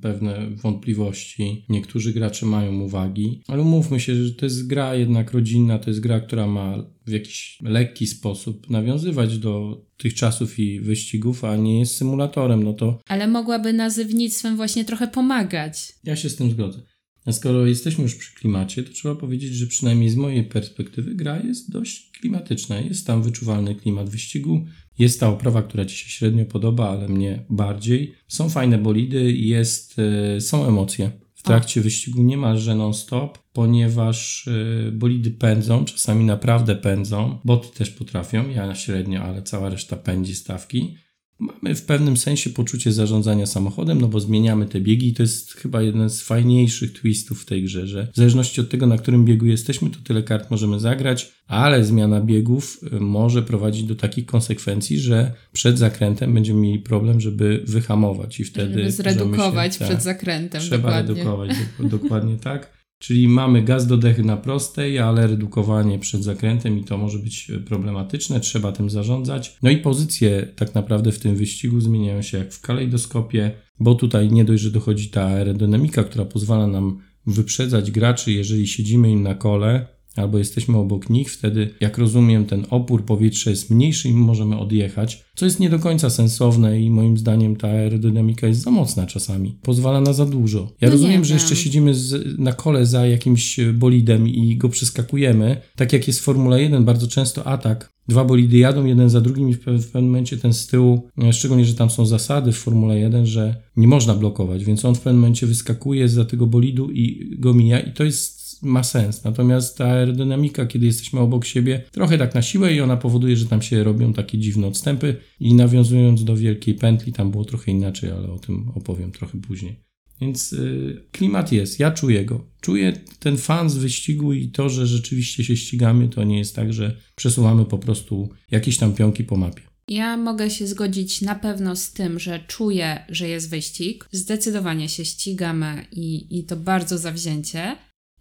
pewne 0.00 0.50
wątpliwości. 0.50 1.64
Niektórzy 1.68 2.12
gracze 2.12 2.46
mają 2.46 2.80
uwagi, 2.80 3.42
ale 3.48 3.62
umówmy 3.62 4.00
się, 4.00 4.14
że 4.14 4.34
to 4.34 4.46
jest 4.46 4.66
gra 4.66 4.94
jednak 4.94 5.32
rodzinna, 5.32 5.78
to 5.78 5.90
jest 5.90 6.00
gra, 6.00 6.20
która 6.20 6.46
ma 6.46 6.84
w 7.06 7.10
jakiś 7.10 7.58
lekki 7.62 8.06
sposób 8.06 8.70
nawiązywać 8.70 9.38
do 9.38 9.82
tych 9.96 10.14
czasów 10.14 10.58
i 10.58 10.80
wyścigów, 10.80 11.44
a 11.44 11.56
nie 11.56 11.78
jest 11.78 11.96
symulatorem, 11.96 12.62
no 12.62 12.72
to... 12.72 12.98
Ale 13.08 13.28
mogłaby 13.28 13.72
nazywnictwem 13.72 14.56
właśnie 14.56 14.84
trochę 14.84 15.08
pomagać. 15.08 15.92
Ja 16.04 16.16
się 16.16 16.28
z 16.28 16.36
tym 16.36 16.50
zgodzę. 16.50 16.95
A 17.26 17.32
skoro 17.32 17.66
jesteśmy 17.66 18.02
już 18.02 18.14
przy 18.14 18.34
klimacie, 18.34 18.82
to 18.82 18.92
trzeba 18.92 19.14
powiedzieć, 19.14 19.54
że 19.54 19.66
przynajmniej 19.66 20.10
z 20.10 20.16
mojej 20.16 20.44
perspektywy 20.44 21.14
gra 21.14 21.40
jest 21.40 21.70
dość 21.70 22.10
klimatyczna. 22.10 22.80
Jest 22.80 23.06
tam 23.06 23.22
wyczuwalny 23.22 23.74
klimat 23.74 24.08
wyścigu, 24.08 24.66
jest 24.98 25.20
ta 25.20 25.28
oprawa, 25.28 25.62
która 25.62 25.84
Ci 25.84 25.96
się 25.96 26.10
średnio 26.10 26.44
podoba, 26.44 26.90
ale 26.90 27.08
mnie 27.08 27.44
bardziej. 27.50 28.14
Są 28.28 28.48
fajne 28.48 28.78
bolidy, 28.78 29.32
jest, 29.32 29.96
e, 29.98 30.40
są 30.40 30.66
emocje 30.66 31.10
w 31.34 31.42
trakcie 31.42 31.80
wyścigu 31.80 32.22
niemalże 32.22 32.74
non-stop, 32.74 33.38
ponieważ 33.52 34.46
y, 34.46 34.92
bolidy 34.92 35.30
pędzą, 35.30 35.84
czasami 35.84 36.24
naprawdę 36.24 36.76
pędzą, 36.76 37.38
boty 37.44 37.78
też 37.78 37.90
potrafią, 37.90 38.48
ja 38.48 38.74
średnio, 38.74 39.22
ale 39.22 39.42
cała 39.42 39.68
reszta 39.68 39.96
pędzi 39.96 40.34
stawki. 40.34 40.96
Mamy 41.38 41.74
w 41.74 41.82
pewnym 41.82 42.16
sensie 42.16 42.50
poczucie 42.50 42.92
zarządzania 42.92 43.46
samochodem, 43.46 44.00
no 44.00 44.08
bo 44.08 44.20
zmieniamy 44.20 44.66
te 44.66 44.80
biegi 44.80 45.08
i 45.08 45.14
to 45.14 45.22
jest 45.22 45.52
chyba 45.52 45.82
jeden 45.82 46.10
z 46.10 46.20
fajniejszych 46.20 46.92
twistów 46.92 47.42
w 47.42 47.46
tej 47.46 47.64
grze, 47.64 47.86
że 47.86 48.08
w 48.12 48.16
zależności 48.16 48.60
od 48.60 48.70
tego, 48.70 48.86
na 48.86 48.98
którym 48.98 49.24
biegu 49.24 49.46
jesteśmy, 49.46 49.90
to 49.90 49.96
tyle 50.04 50.22
kart 50.22 50.50
możemy 50.50 50.80
zagrać, 50.80 51.32
ale 51.46 51.84
zmiana 51.84 52.20
biegów 52.20 52.80
y, 52.92 53.00
może 53.00 53.42
prowadzić 53.42 53.84
do 53.84 53.94
takich 53.94 54.26
konsekwencji, 54.26 54.98
że 54.98 55.32
przed 55.52 55.78
zakrętem 55.78 56.34
będziemy 56.34 56.60
mieli 56.60 56.78
problem, 56.78 57.20
żeby 57.20 57.62
wyhamować 57.64 58.40
i 58.40 58.44
wtedy... 58.44 58.74
Żeby 58.74 58.92
zredukować 58.92 59.74
się, 59.74 59.84
przed 59.84 59.90
tak, 59.90 60.02
zakrętem, 60.02 60.60
Trzeba 60.60 60.78
dokładnie. 60.78 61.14
redukować, 61.14 61.50
dokładnie 61.80 62.36
tak. 62.36 62.70
Czyli 62.98 63.28
mamy 63.28 63.62
gaz 63.62 63.86
do 63.86 63.96
dechy 63.96 64.22
na 64.22 64.36
prostej, 64.36 64.98
ale 64.98 65.26
redukowanie 65.26 65.98
przed 65.98 66.24
zakrętem 66.24 66.78
i 66.78 66.84
to 66.84 66.98
może 66.98 67.18
być 67.18 67.52
problematyczne, 67.66 68.40
trzeba 68.40 68.72
tym 68.72 68.90
zarządzać. 68.90 69.56
No 69.62 69.70
i 69.70 69.76
pozycje 69.76 70.52
tak 70.56 70.74
naprawdę 70.74 71.12
w 71.12 71.18
tym 71.18 71.36
wyścigu 71.36 71.80
zmieniają 71.80 72.22
się 72.22 72.38
jak 72.38 72.52
w 72.52 72.60
kalejdoskopie, 72.60 73.52
bo 73.80 73.94
tutaj 73.94 74.30
nie 74.30 74.44
dość, 74.44 74.62
że 74.62 74.70
dochodzi 74.70 75.08
ta 75.08 75.24
aerodynamika, 75.24 76.04
która 76.04 76.24
pozwala 76.24 76.66
nam 76.66 76.98
wyprzedzać 77.26 77.90
graczy, 77.90 78.32
jeżeli 78.32 78.66
siedzimy 78.66 79.10
im 79.10 79.22
na 79.22 79.34
kole, 79.34 79.95
albo 80.16 80.38
jesteśmy 80.38 80.78
obok 80.78 81.10
nich, 81.10 81.32
wtedy, 81.32 81.74
jak 81.80 81.98
rozumiem, 81.98 82.44
ten 82.44 82.66
opór 82.70 83.04
powietrza 83.04 83.50
jest 83.50 83.70
mniejszy 83.70 84.08
i 84.08 84.12
możemy 84.12 84.58
odjechać, 84.58 85.24
co 85.36 85.44
jest 85.44 85.60
nie 85.60 85.70
do 85.70 85.78
końca 85.78 86.10
sensowne 86.10 86.80
i 86.80 86.90
moim 86.90 87.18
zdaniem 87.18 87.56
ta 87.56 87.68
aerodynamika 87.68 88.46
jest 88.46 88.60
za 88.60 88.70
mocna 88.70 89.06
czasami. 89.06 89.58
Pozwala 89.62 90.00
na 90.00 90.12
za 90.12 90.26
dużo. 90.26 90.72
Ja 90.80 90.88
No 90.88 90.92
rozumiem, 90.92 91.24
że 91.24 91.34
jeszcze 91.34 91.56
siedzimy 91.56 91.94
z, 91.94 92.38
na 92.38 92.52
kole 92.52 92.86
za 92.86 93.06
jakimś 93.06 93.60
bolidem 93.74 94.28
i 94.28 94.56
go 94.56 94.68
przeskakujemy. 94.68 95.56
Tak 95.76 95.92
jak 95.92 96.06
jest 96.06 96.20
w 96.20 96.22
Formule 96.22 96.62
1, 96.62 96.84
bardzo 96.84 97.08
często 97.08 97.46
atak. 97.46 97.92
Dwa 98.08 98.24
bolidy 98.24 98.58
jadą 98.58 98.84
jeden 98.84 99.10
za 99.10 99.20
drugim 99.20 99.48
i 99.48 99.54
w 99.54 99.60
pewnym 99.60 100.04
momencie 100.04 100.36
ten 100.36 100.54
z 100.54 100.66
tyłu, 100.66 101.08
e, 101.22 101.32
szczególnie, 101.32 101.64
że 101.64 101.74
tam 101.74 101.90
są 101.90 102.06
zasady 102.06 102.52
w 102.52 102.58
Formule 102.58 102.98
1, 102.98 103.26
że 103.26 103.62
nie 103.76 103.88
można 103.88 104.14
blokować, 104.14 104.64
więc 104.64 104.84
on 104.84 104.94
w 104.94 105.00
pewnym 105.00 105.20
momencie 105.20 105.46
wyskakuje 105.46 106.08
za 106.08 106.24
tego 106.24 106.46
bolidu 106.46 106.90
i 106.90 107.36
go 107.38 107.54
mija 107.54 107.80
i 107.80 107.92
to 107.92 108.04
jest 108.04 108.45
ma 108.66 108.82
sens. 108.82 109.24
Natomiast 109.24 109.78
ta 109.78 109.84
aerodynamika, 109.84 110.66
kiedy 110.66 110.86
jesteśmy 110.86 111.20
obok 111.20 111.44
siebie, 111.44 111.82
trochę 111.90 112.18
tak 112.18 112.34
na 112.34 112.42
siłę 112.42 112.74
i 112.74 112.80
ona 112.80 112.96
powoduje, 112.96 113.36
że 113.36 113.46
tam 113.46 113.62
się 113.62 113.84
robią 113.84 114.12
takie 114.12 114.38
dziwne 114.38 114.66
odstępy 114.66 115.16
i 115.40 115.54
nawiązując 115.54 116.24
do 116.24 116.36
wielkiej 116.36 116.74
pętli, 116.74 117.12
tam 117.12 117.30
było 117.30 117.44
trochę 117.44 117.72
inaczej, 117.72 118.10
ale 118.10 118.30
o 118.30 118.38
tym 118.38 118.72
opowiem 118.74 119.12
trochę 119.12 119.40
później. 119.40 119.86
Więc 120.20 120.52
y, 120.52 121.02
klimat 121.12 121.52
jest, 121.52 121.80
ja 121.80 121.90
czuję 121.90 122.24
go. 122.24 122.44
Czuję 122.60 122.92
ten 123.18 123.36
fan 123.36 123.70
z 123.70 123.76
wyścigu 123.76 124.32
i 124.32 124.48
to, 124.48 124.68
że 124.68 124.86
rzeczywiście 124.86 125.44
się 125.44 125.56
ścigamy, 125.56 126.08
to 126.08 126.24
nie 126.24 126.38
jest 126.38 126.56
tak, 126.56 126.72
że 126.72 126.96
przesuwamy 127.16 127.64
po 127.64 127.78
prostu 127.78 128.28
jakieś 128.50 128.78
tam 128.78 128.94
pionki 128.94 129.24
po 129.24 129.36
mapie. 129.36 129.62
Ja 129.88 130.16
mogę 130.16 130.50
się 130.50 130.66
zgodzić 130.66 131.22
na 131.22 131.34
pewno 131.34 131.76
z 131.76 131.92
tym, 131.92 132.18
że 132.18 132.44
czuję, 132.46 133.04
że 133.08 133.28
jest 133.28 133.50
wyścig. 133.50 134.08
Zdecydowanie 134.12 134.88
się 134.88 135.04
ścigamy 135.04 135.86
i, 135.92 136.38
i 136.38 136.44
to 136.44 136.56
bardzo 136.56 136.98
zawzięcie. 136.98 137.76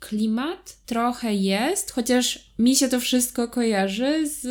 Klimat 0.09 0.77
trochę 0.85 1.33
jest, 1.35 1.91
chociaż 1.91 2.53
mi 2.59 2.75
się 2.75 2.87
to 2.89 2.99
wszystko 2.99 3.47
kojarzy 3.47 4.29
z 4.29 4.45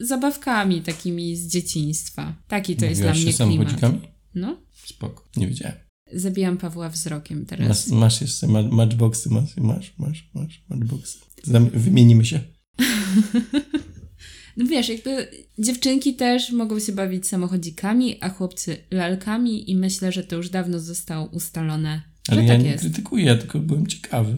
zabawkami 0.00 0.82
takimi 0.82 1.36
z 1.36 1.46
dzieciństwa. 1.46 2.34
Taki 2.48 2.76
to 2.76 2.84
jest 2.84 3.00
dla 3.00 3.10
Mówiłaś 3.10 3.24
mnie 3.24 3.32
się 3.32 3.44
klimat. 3.44 3.68
samochodzikami? 3.70 4.12
No, 4.34 4.56
Spoko, 4.84 5.28
nie 5.36 5.46
wiedziałem. 5.46 5.74
zabijam 6.12 6.56
Pawła 6.58 6.88
wzrokiem 6.88 7.46
teraz. 7.46 7.68
Masz, 7.68 7.86
masz 8.00 8.20
jeszcze 8.20 8.46
ma, 8.46 8.62
matchboxy, 8.62 9.30
masz, 9.30 9.56
masz, 9.56 9.94
masz, 9.98 10.30
masz 10.34 10.62
matchboxy. 10.68 11.18
Zam- 11.44 11.70
Wymienimy 11.70 12.24
się. 12.24 12.40
No 14.56 14.66
wiesz, 14.66 14.88
jakby 14.88 15.28
dziewczynki 15.58 16.14
też 16.14 16.52
mogą 16.52 16.80
się 16.80 16.92
bawić 16.92 17.26
samochodzikami, 17.26 18.18
a 18.20 18.28
chłopcy 18.28 18.76
lalkami 18.90 19.70
i 19.70 19.76
myślę, 19.76 20.12
że 20.12 20.24
to 20.24 20.36
już 20.36 20.48
dawno 20.48 20.80
zostało 20.80 21.26
ustalone, 21.26 22.02
Ale 22.28 22.40
że 22.40 22.46
ja 22.46 22.52
tak 22.54 22.62
nie 22.62 22.70
jest. 22.70 22.80
krytykuję, 22.84 23.24
ja 23.24 23.36
tylko 23.36 23.58
byłem 23.58 23.86
ciekawy. 23.86 24.36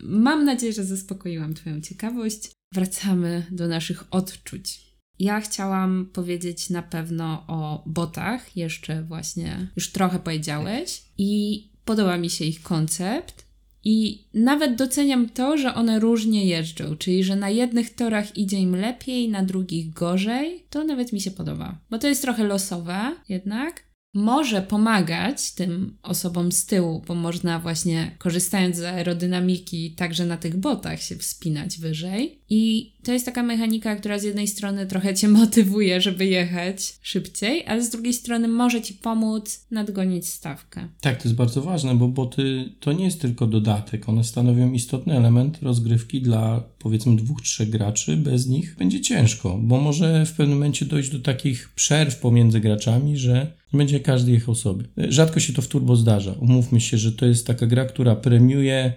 Mam 0.00 0.44
nadzieję, 0.44 0.72
że 0.72 0.84
zaspokoiłam 0.84 1.54
Twoją 1.54 1.80
ciekawość. 1.80 2.50
Wracamy 2.74 3.46
do 3.50 3.68
naszych 3.68 4.04
odczuć. 4.10 4.88
Ja 5.18 5.40
chciałam 5.40 6.10
powiedzieć 6.12 6.70
na 6.70 6.82
pewno 6.82 7.44
o 7.46 7.82
botach, 7.86 8.56
jeszcze 8.56 9.02
właśnie 9.02 9.68
już 9.76 9.92
trochę 9.92 10.18
powiedziałeś, 10.18 11.02
i 11.18 11.62
podoba 11.84 12.18
mi 12.18 12.30
się 12.30 12.44
ich 12.44 12.62
koncept. 12.62 13.48
I 13.84 14.24
nawet 14.34 14.76
doceniam 14.76 15.28
to, 15.28 15.56
że 15.56 15.74
one 15.74 16.00
różnie 16.00 16.46
jeżdżą, 16.46 16.96
czyli 16.96 17.24
że 17.24 17.36
na 17.36 17.50
jednych 17.50 17.94
torach 17.94 18.36
idzie 18.36 18.58
im 18.58 18.76
lepiej, 18.76 19.28
na 19.28 19.42
drugich 19.42 19.92
gorzej. 19.92 20.64
To 20.70 20.84
nawet 20.84 21.12
mi 21.12 21.20
się 21.20 21.30
podoba, 21.30 21.78
bo 21.90 21.98
to 21.98 22.08
jest 22.08 22.22
trochę 22.22 22.44
losowe 22.44 23.16
jednak. 23.28 23.87
Może 24.14 24.62
pomagać 24.62 25.52
tym 25.52 25.98
osobom 26.02 26.52
z 26.52 26.66
tyłu, 26.66 27.02
bo 27.06 27.14
można 27.14 27.58
właśnie 27.58 28.16
korzystając 28.18 28.76
z 28.76 28.82
aerodynamiki 28.82 29.94
także 29.94 30.26
na 30.26 30.36
tych 30.36 30.56
botach 30.56 31.02
się 31.02 31.16
wspinać 31.16 31.78
wyżej. 31.78 32.37
I 32.50 32.92
to 33.02 33.12
jest 33.12 33.26
taka 33.26 33.42
mechanika, 33.42 33.96
która 33.96 34.18
z 34.18 34.22
jednej 34.22 34.48
strony 34.48 34.86
trochę 34.86 35.14
cię 35.14 35.28
motywuje, 35.38 36.00
żeby 36.00 36.26
jechać 36.26 36.98
szybciej, 37.02 37.66
ale 37.66 37.84
z 37.84 37.90
drugiej 37.90 38.12
strony 38.12 38.48
może 38.48 38.82
ci 38.82 38.94
pomóc 38.94 39.66
nadgonić 39.70 40.28
stawkę. 40.28 40.88
Tak, 41.00 41.22
to 41.22 41.28
jest 41.28 41.36
bardzo 41.36 41.62
ważne, 41.62 41.94
bo 41.94 42.08
boty 42.08 42.72
to 42.80 42.92
nie 42.92 43.04
jest 43.04 43.20
tylko 43.20 43.46
dodatek. 43.46 44.08
One 44.08 44.24
stanowią 44.24 44.72
istotny 44.72 45.16
element 45.16 45.58
rozgrywki 45.62 46.22
dla 46.22 46.64
powiedzmy 46.78 47.16
dwóch, 47.16 47.42
trzech 47.42 47.70
graczy. 47.70 48.16
Bez 48.16 48.46
nich 48.46 48.76
będzie 48.78 49.00
ciężko, 49.00 49.58
bo 49.62 49.80
może 49.80 50.26
w 50.26 50.32
pewnym 50.32 50.58
momencie 50.58 50.86
dojść 50.86 51.10
do 51.10 51.18
takich 51.18 51.68
przerw 51.74 52.20
pomiędzy 52.20 52.60
graczami, 52.60 53.18
że 53.18 53.52
będzie 53.72 54.00
każdy 54.00 54.32
jechał 54.32 54.54
sobie. 54.54 54.84
Rzadko 54.96 55.40
się 55.40 55.52
to 55.52 55.62
w 55.62 55.68
turbo 55.68 55.96
zdarza. 55.96 56.32
Umówmy 56.32 56.80
się, 56.80 56.98
że 56.98 57.12
to 57.12 57.26
jest 57.26 57.46
taka 57.46 57.66
gra, 57.66 57.84
która 57.84 58.16
premiuje 58.16 58.92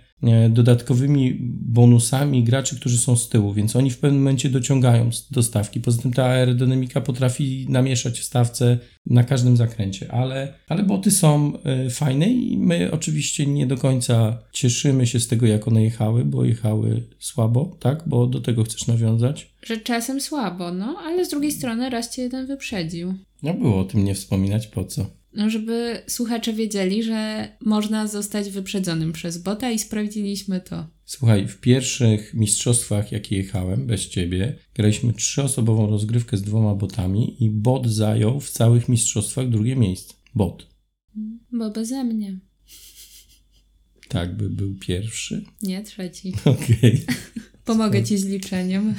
dodatkowymi 0.49 1.37
bonusami 1.61 2.43
graczy, 2.43 2.75
którzy 2.75 2.97
są 2.97 3.15
z 3.15 3.29
tyłu, 3.29 3.53
więc 3.53 3.75
oni 3.75 3.91
w 3.91 3.97
pewnym 3.97 4.21
momencie 4.21 4.49
dociągają 4.49 5.09
do 5.31 5.43
stawki. 5.43 5.81
Poza 5.81 6.01
tym 6.01 6.13
ta 6.13 6.25
aerodynamika 6.25 7.01
potrafi 7.01 7.65
namieszać 7.69 8.19
w 8.19 8.23
stawce 8.23 8.77
na 9.05 9.23
każdym 9.23 9.57
zakręcie, 9.57 10.11
ale, 10.11 10.53
ale 10.67 10.83
boty 10.83 11.11
są 11.11 11.53
e, 11.63 11.89
fajne 11.89 12.27
i 12.27 12.57
my 12.57 12.91
oczywiście 12.91 13.45
nie 13.45 13.67
do 13.67 13.77
końca 13.77 14.37
cieszymy 14.51 15.07
się 15.07 15.19
z 15.19 15.27
tego, 15.27 15.47
jak 15.47 15.67
one 15.67 15.83
jechały, 15.83 16.25
bo 16.25 16.45
jechały 16.45 17.03
słabo, 17.19 17.77
tak? 17.79 18.03
Bo 18.05 18.27
do 18.27 18.41
tego 18.41 18.63
chcesz 18.63 18.87
nawiązać. 18.87 19.53
Że 19.63 19.77
czasem 19.77 20.21
słabo, 20.21 20.71
no, 20.71 20.97
ale 21.03 21.25
z 21.25 21.29
drugiej 21.29 21.51
strony 21.51 21.89
raz 21.89 22.15
cię 22.15 22.21
jeden 22.21 22.47
wyprzedził. 22.47 23.13
No 23.43 23.53
było 23.53 23.79
o 23.79 23.83
tym 23.83 24.03
nie 24.03 24.15
wspominać, 24.15 24.67
po 24.67 24.85
co? 24.85 25.20
No, 25.33 25.49
żeby 25.49 26.01
słuchacze 26.07 26.53
wiedzieli, 26.53 27.03
że 27.03 27.49
można 27.61 28.07
zostać 28.07 28.49
wyprzedzonym 28.49 29.11
przez 29.11 29.37
bota 29.37 29.71
i 29.71 29.79
sprawdziliśmy 29.79 30.61
to. 30.61 30.87
Słuchaj, 31.05 31.47
w 31.47 31.59
pierwszych 31.59 32.33
mistrzostwach, 32.33 33.11
jakie 33.11 33.37
jechałem 33.37 33.87
bez 33.87 34.07
ciebie, 34.07 34.55
graliśmy 34.75 35.13
trzyosobową 35.13 35.87
rozgrywkę 35.87 36.37
z 36.37 36.41
dwoma 36.41 36.75
botami 36.75 37.43
i 37.43 37.49
bot 37.49 37.87
zajął 37.87 38.39
w 38.39 38.49
całych 38.49 38.89
mistrzostwach 38.89 39.49
drugie 39.49 39.75
miejsce. 39.75 40.13
Bot. 40.35 40.67
Bo 41.51 41.69
beze 41.69 42.03
mnie. 42.03 42.39
Tak 44.07 44.37
by 44.37 44.49
był 44.49 44.75
pierwszy. 44.75 45.43
Nie, 45.61 45.83
trzeci. 45.83 46.33
Okej, 46.45 47.05
Pomogę 47.65 48.03
ci 48.03 48.17
z 48.17 48.25
liczeniem. 48.25 48.95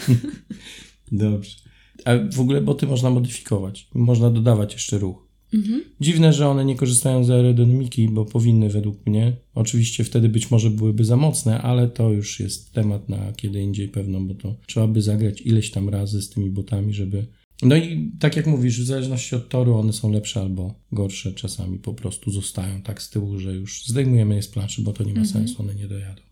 dobrze. 1.13 1.57
A 2.05 2.11
w 2.33 2.41
ogóle 2.41 2.61
boty 2.61 2.87
można 2.87 3.11
modyfikować. 3.11 3.89
Można 3.95 4.31
dodawać 4.31 4.73
jeszcze 4.73 4.99
ruch. 4.99 5.22
Mhm. 5.55 5.83
Dziwne, 6.01 6.33
że 6.33 6.49
one 6.49 6.65
nie 6.65 6.77
korzystają 6.77 7.25
z 7.25 7.31
aerodynamiki, 7.31 8.09
bo 8.09 8.25
powinny 8.25 8.69
według 8.69 9.07
mnie. 9.07 9.33
Oczywiście 9.55 10.05
wtedy 10.05 10.29
być 10.29 10.51
może 10.51 10.71
byłyby 10.71 11.05
za 11.05 11.17
mocne, 11.17 11.63
ale 11.63 11.89
to 11.89 12.11
już 12.11 12.41
jest 12.41 12.73
temat 12.73 13.09
na 13.09 13.33
kiedy 13.33 13.63
indziej 13.63 13.89
pewno, 13.89 14.21
bo 14.21 14.35
to 14.35 14.57
trzeba 14.67 14.87
by 14.87 15.03
zagrać 15.03 15.41
ileś 15.41 15.71
tam 15.71 15.89
razy 15.89 16.23
z 16.23 16.31
tymi 16.31 16.51
botami, 16.51 16.95
żeby. 16.95 17.27
No 17.63 17.77
i 17.77 18.11
tak 18.21 18.37
jak 18.37 18.47
mówisz, 18.47 18.81
w 18.81 18.87
zależności 18.87 19.37
od 19.37 19.49
toru 19.49 19.75
one 19.75 19.93
są 19.93 20.13
lepsze 20.13 20.41
albo 20.41 20.75
gorsze, 20.93 21.33
czasami 21.33 21.79
po 21.79 21.95
prostu 21.95 22.31
zostają 22.31 22.83
tak 22.83 23.03
z 23.03 23.11
tyłu, 23.11 23.39
że 23.39 23.55
już 23.55 23.87
zdejmujemy 23.87 24.35
je 24.35 24.43
z 24.43 24.49
planszy, 24.49 24.83
bo 24.83 24.93
to 24.93 25.05
nie 25.05 25.15
ma 25.15 25.21
Mhm. 25.21 25.29
sensu, 25.29 25.63
one 25.63 25.75
nie 25.75 25.89
dojadą. 25.89 26.23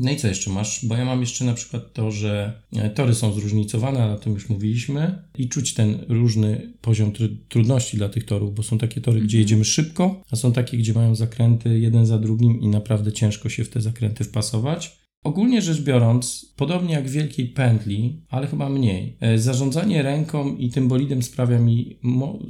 No 0.00 0.10
i 0.10 0.16
co 0.16 0.28
jeszcze 0.28 0.50
masz? 0.50 0.86
Bo 0.86 0.96
ja 0.96 1.04
mam 1.04 1.20
jeszcze 1.20 1.44
na 1.44 1.54
przykład 1.54 1.92
to, 1.92 2.10
że 2.10 2.62
e, 2.76 2.90
tory 2.90 3.14
są 3.14 3.32
zróżnicowane, 3.32 4.02
ale 4.02 4.12
o 4.12 4.18
tym 4.18 4.32
już 4.32 4.48
mówiliśmy, 4.48 5.22
i 5.38 5.48
czuć 5.48 5.74
ten 5.74 5.98
różny 6.08 6.72
poziom 6.80 7.12
tr- 7.12 7.36
trudności 7.48 7.96
dla 7.96 8.08
tych 8.08 8.24
torów, 8.24 8.54
bo 8.54 8.62
są 8.62 8.78
takie 8.78 9.00
tory, 9.00 9.20
gdzie 9.20 9.38
Mhm. 9.38 9.40
jedziemy 9.40 9.64
szybko, 9.64 10.22
a 10.30 10.36
są 10.36 10.52
takie, 10.52 10.76
gdzie 10.76 10.92
mają 10.92 11.14
zakręty 11.14 11.78
jeden 11.78 12.06
za 12.06 12.18
drugim 12.18 12.60
i 12.60 12.68
naprawdę 12.68 13.12
ciężko 13.12 13.48
się 13.48 13.64
w 13.64 13.68
te 13.68 13.80
zakręty 13.80 14.24
wpasować. 14.24 15.00
Ogólnie 15.24 15.62
rzecz 15.62 15.80
biorąc, 15.80 16.52
podobnie 16.56 16.94
jak 16.94 17.08
w 17.08 17.12
wielkiej 17.12 17.46
pętli, 17.48 18.22
ale 18.28 18.46
chyba 18.46 18.68
mniej, 18.68 19.16
e, 19.20 19.38
zarządzanie 19.38 20.02
ręką 20.02 20.56
i 20.56 20.68
tym 20.70 20.88
bolidem 20.88 21.22
sprawia 21.22 21.58
mi 21.58 21.98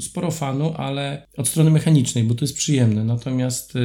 sporo 0.01 0.31
fanu, 0.31 0.73
ale 0.77 1.27
od 1.37 1.49
strony 1.49 1.71
mechanicznej, 1.71 2.25
bo 2.25 2.35
to 2.35 2.45
jest 2.45 2.57
przyjemne. 2.57 3.05
Natomiast 3.05 3.77
e, 3.77 3.81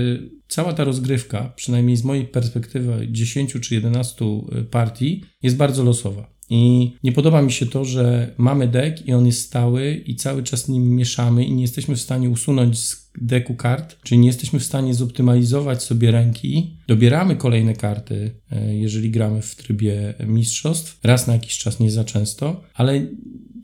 cała 0.47 0.73
ta 0.73 0.83
rozgrywka, 0.83 1.53
przynajmniej 1.55 1.97
z 1.97 2.03
mojej 2.03 2.25
perspektywy 2.25 3.07
10 3.11 3.53
czy 3.53 3.75
11 3.75 4.25
e, 4.25 4.63
partii, 4.63 5.23
jest 5.43 5.57
bardzo 5.57 5.83
losowa. 5.83 6.35
I 6.49 6.91
nie 7.03 7.11
podoba 7.11 7.41
mi 7.41 7.51
się 7.51 7.65
to, 7.65 7.85
że 7.85 8.33
mamy 8.37 8.67
deck 8.67 9.07
i 9.07 9.13
on 9.13 9.25
jest 9.25 9.41
stały 9.41 10.03
i 10.05 10.15
cały 10.15 10.43
czas 10.43 10.67
nim 10.67 10.95
mieszamy 10.95 11.45
i 11.45 11.53
nie 11.53 11.61
jesteśmy 11.61 11.95
w 11.95 12.01
stanie 12.01 12.29
usunąć 12.29 12.79
z 12.79 13.11
deku 13.21 13.55
kart, 13.55 13.97
czyli 14.03 14.19
nie 14.19 14.27
jesteśmy 14.27 14.59
w 14.59 14.63
stanie 14.63 14.93
zoptymalizować 14.93 15.83
sobie 15.83 16.11
ręki. 16.11 16.77
Dobieramy 16.87 17.35
kolejne 17.35 17.73
karty, 17.73 18.31
e, 18.51 18.75
jeżeli 18.75 19.11
gramy 19.11 19.41
w 19.41 19.55
trybie 19.55 20.13
mistrzostw, 20.27 20.99
raz 21.03 21.27
na 21.27 21.33
jakiś 21.33 21.57
czas, 21.57 21.79
nie 21.79 21.91
za 21.91 22.03
często, 22.03 22.63
ale 22.73 23.07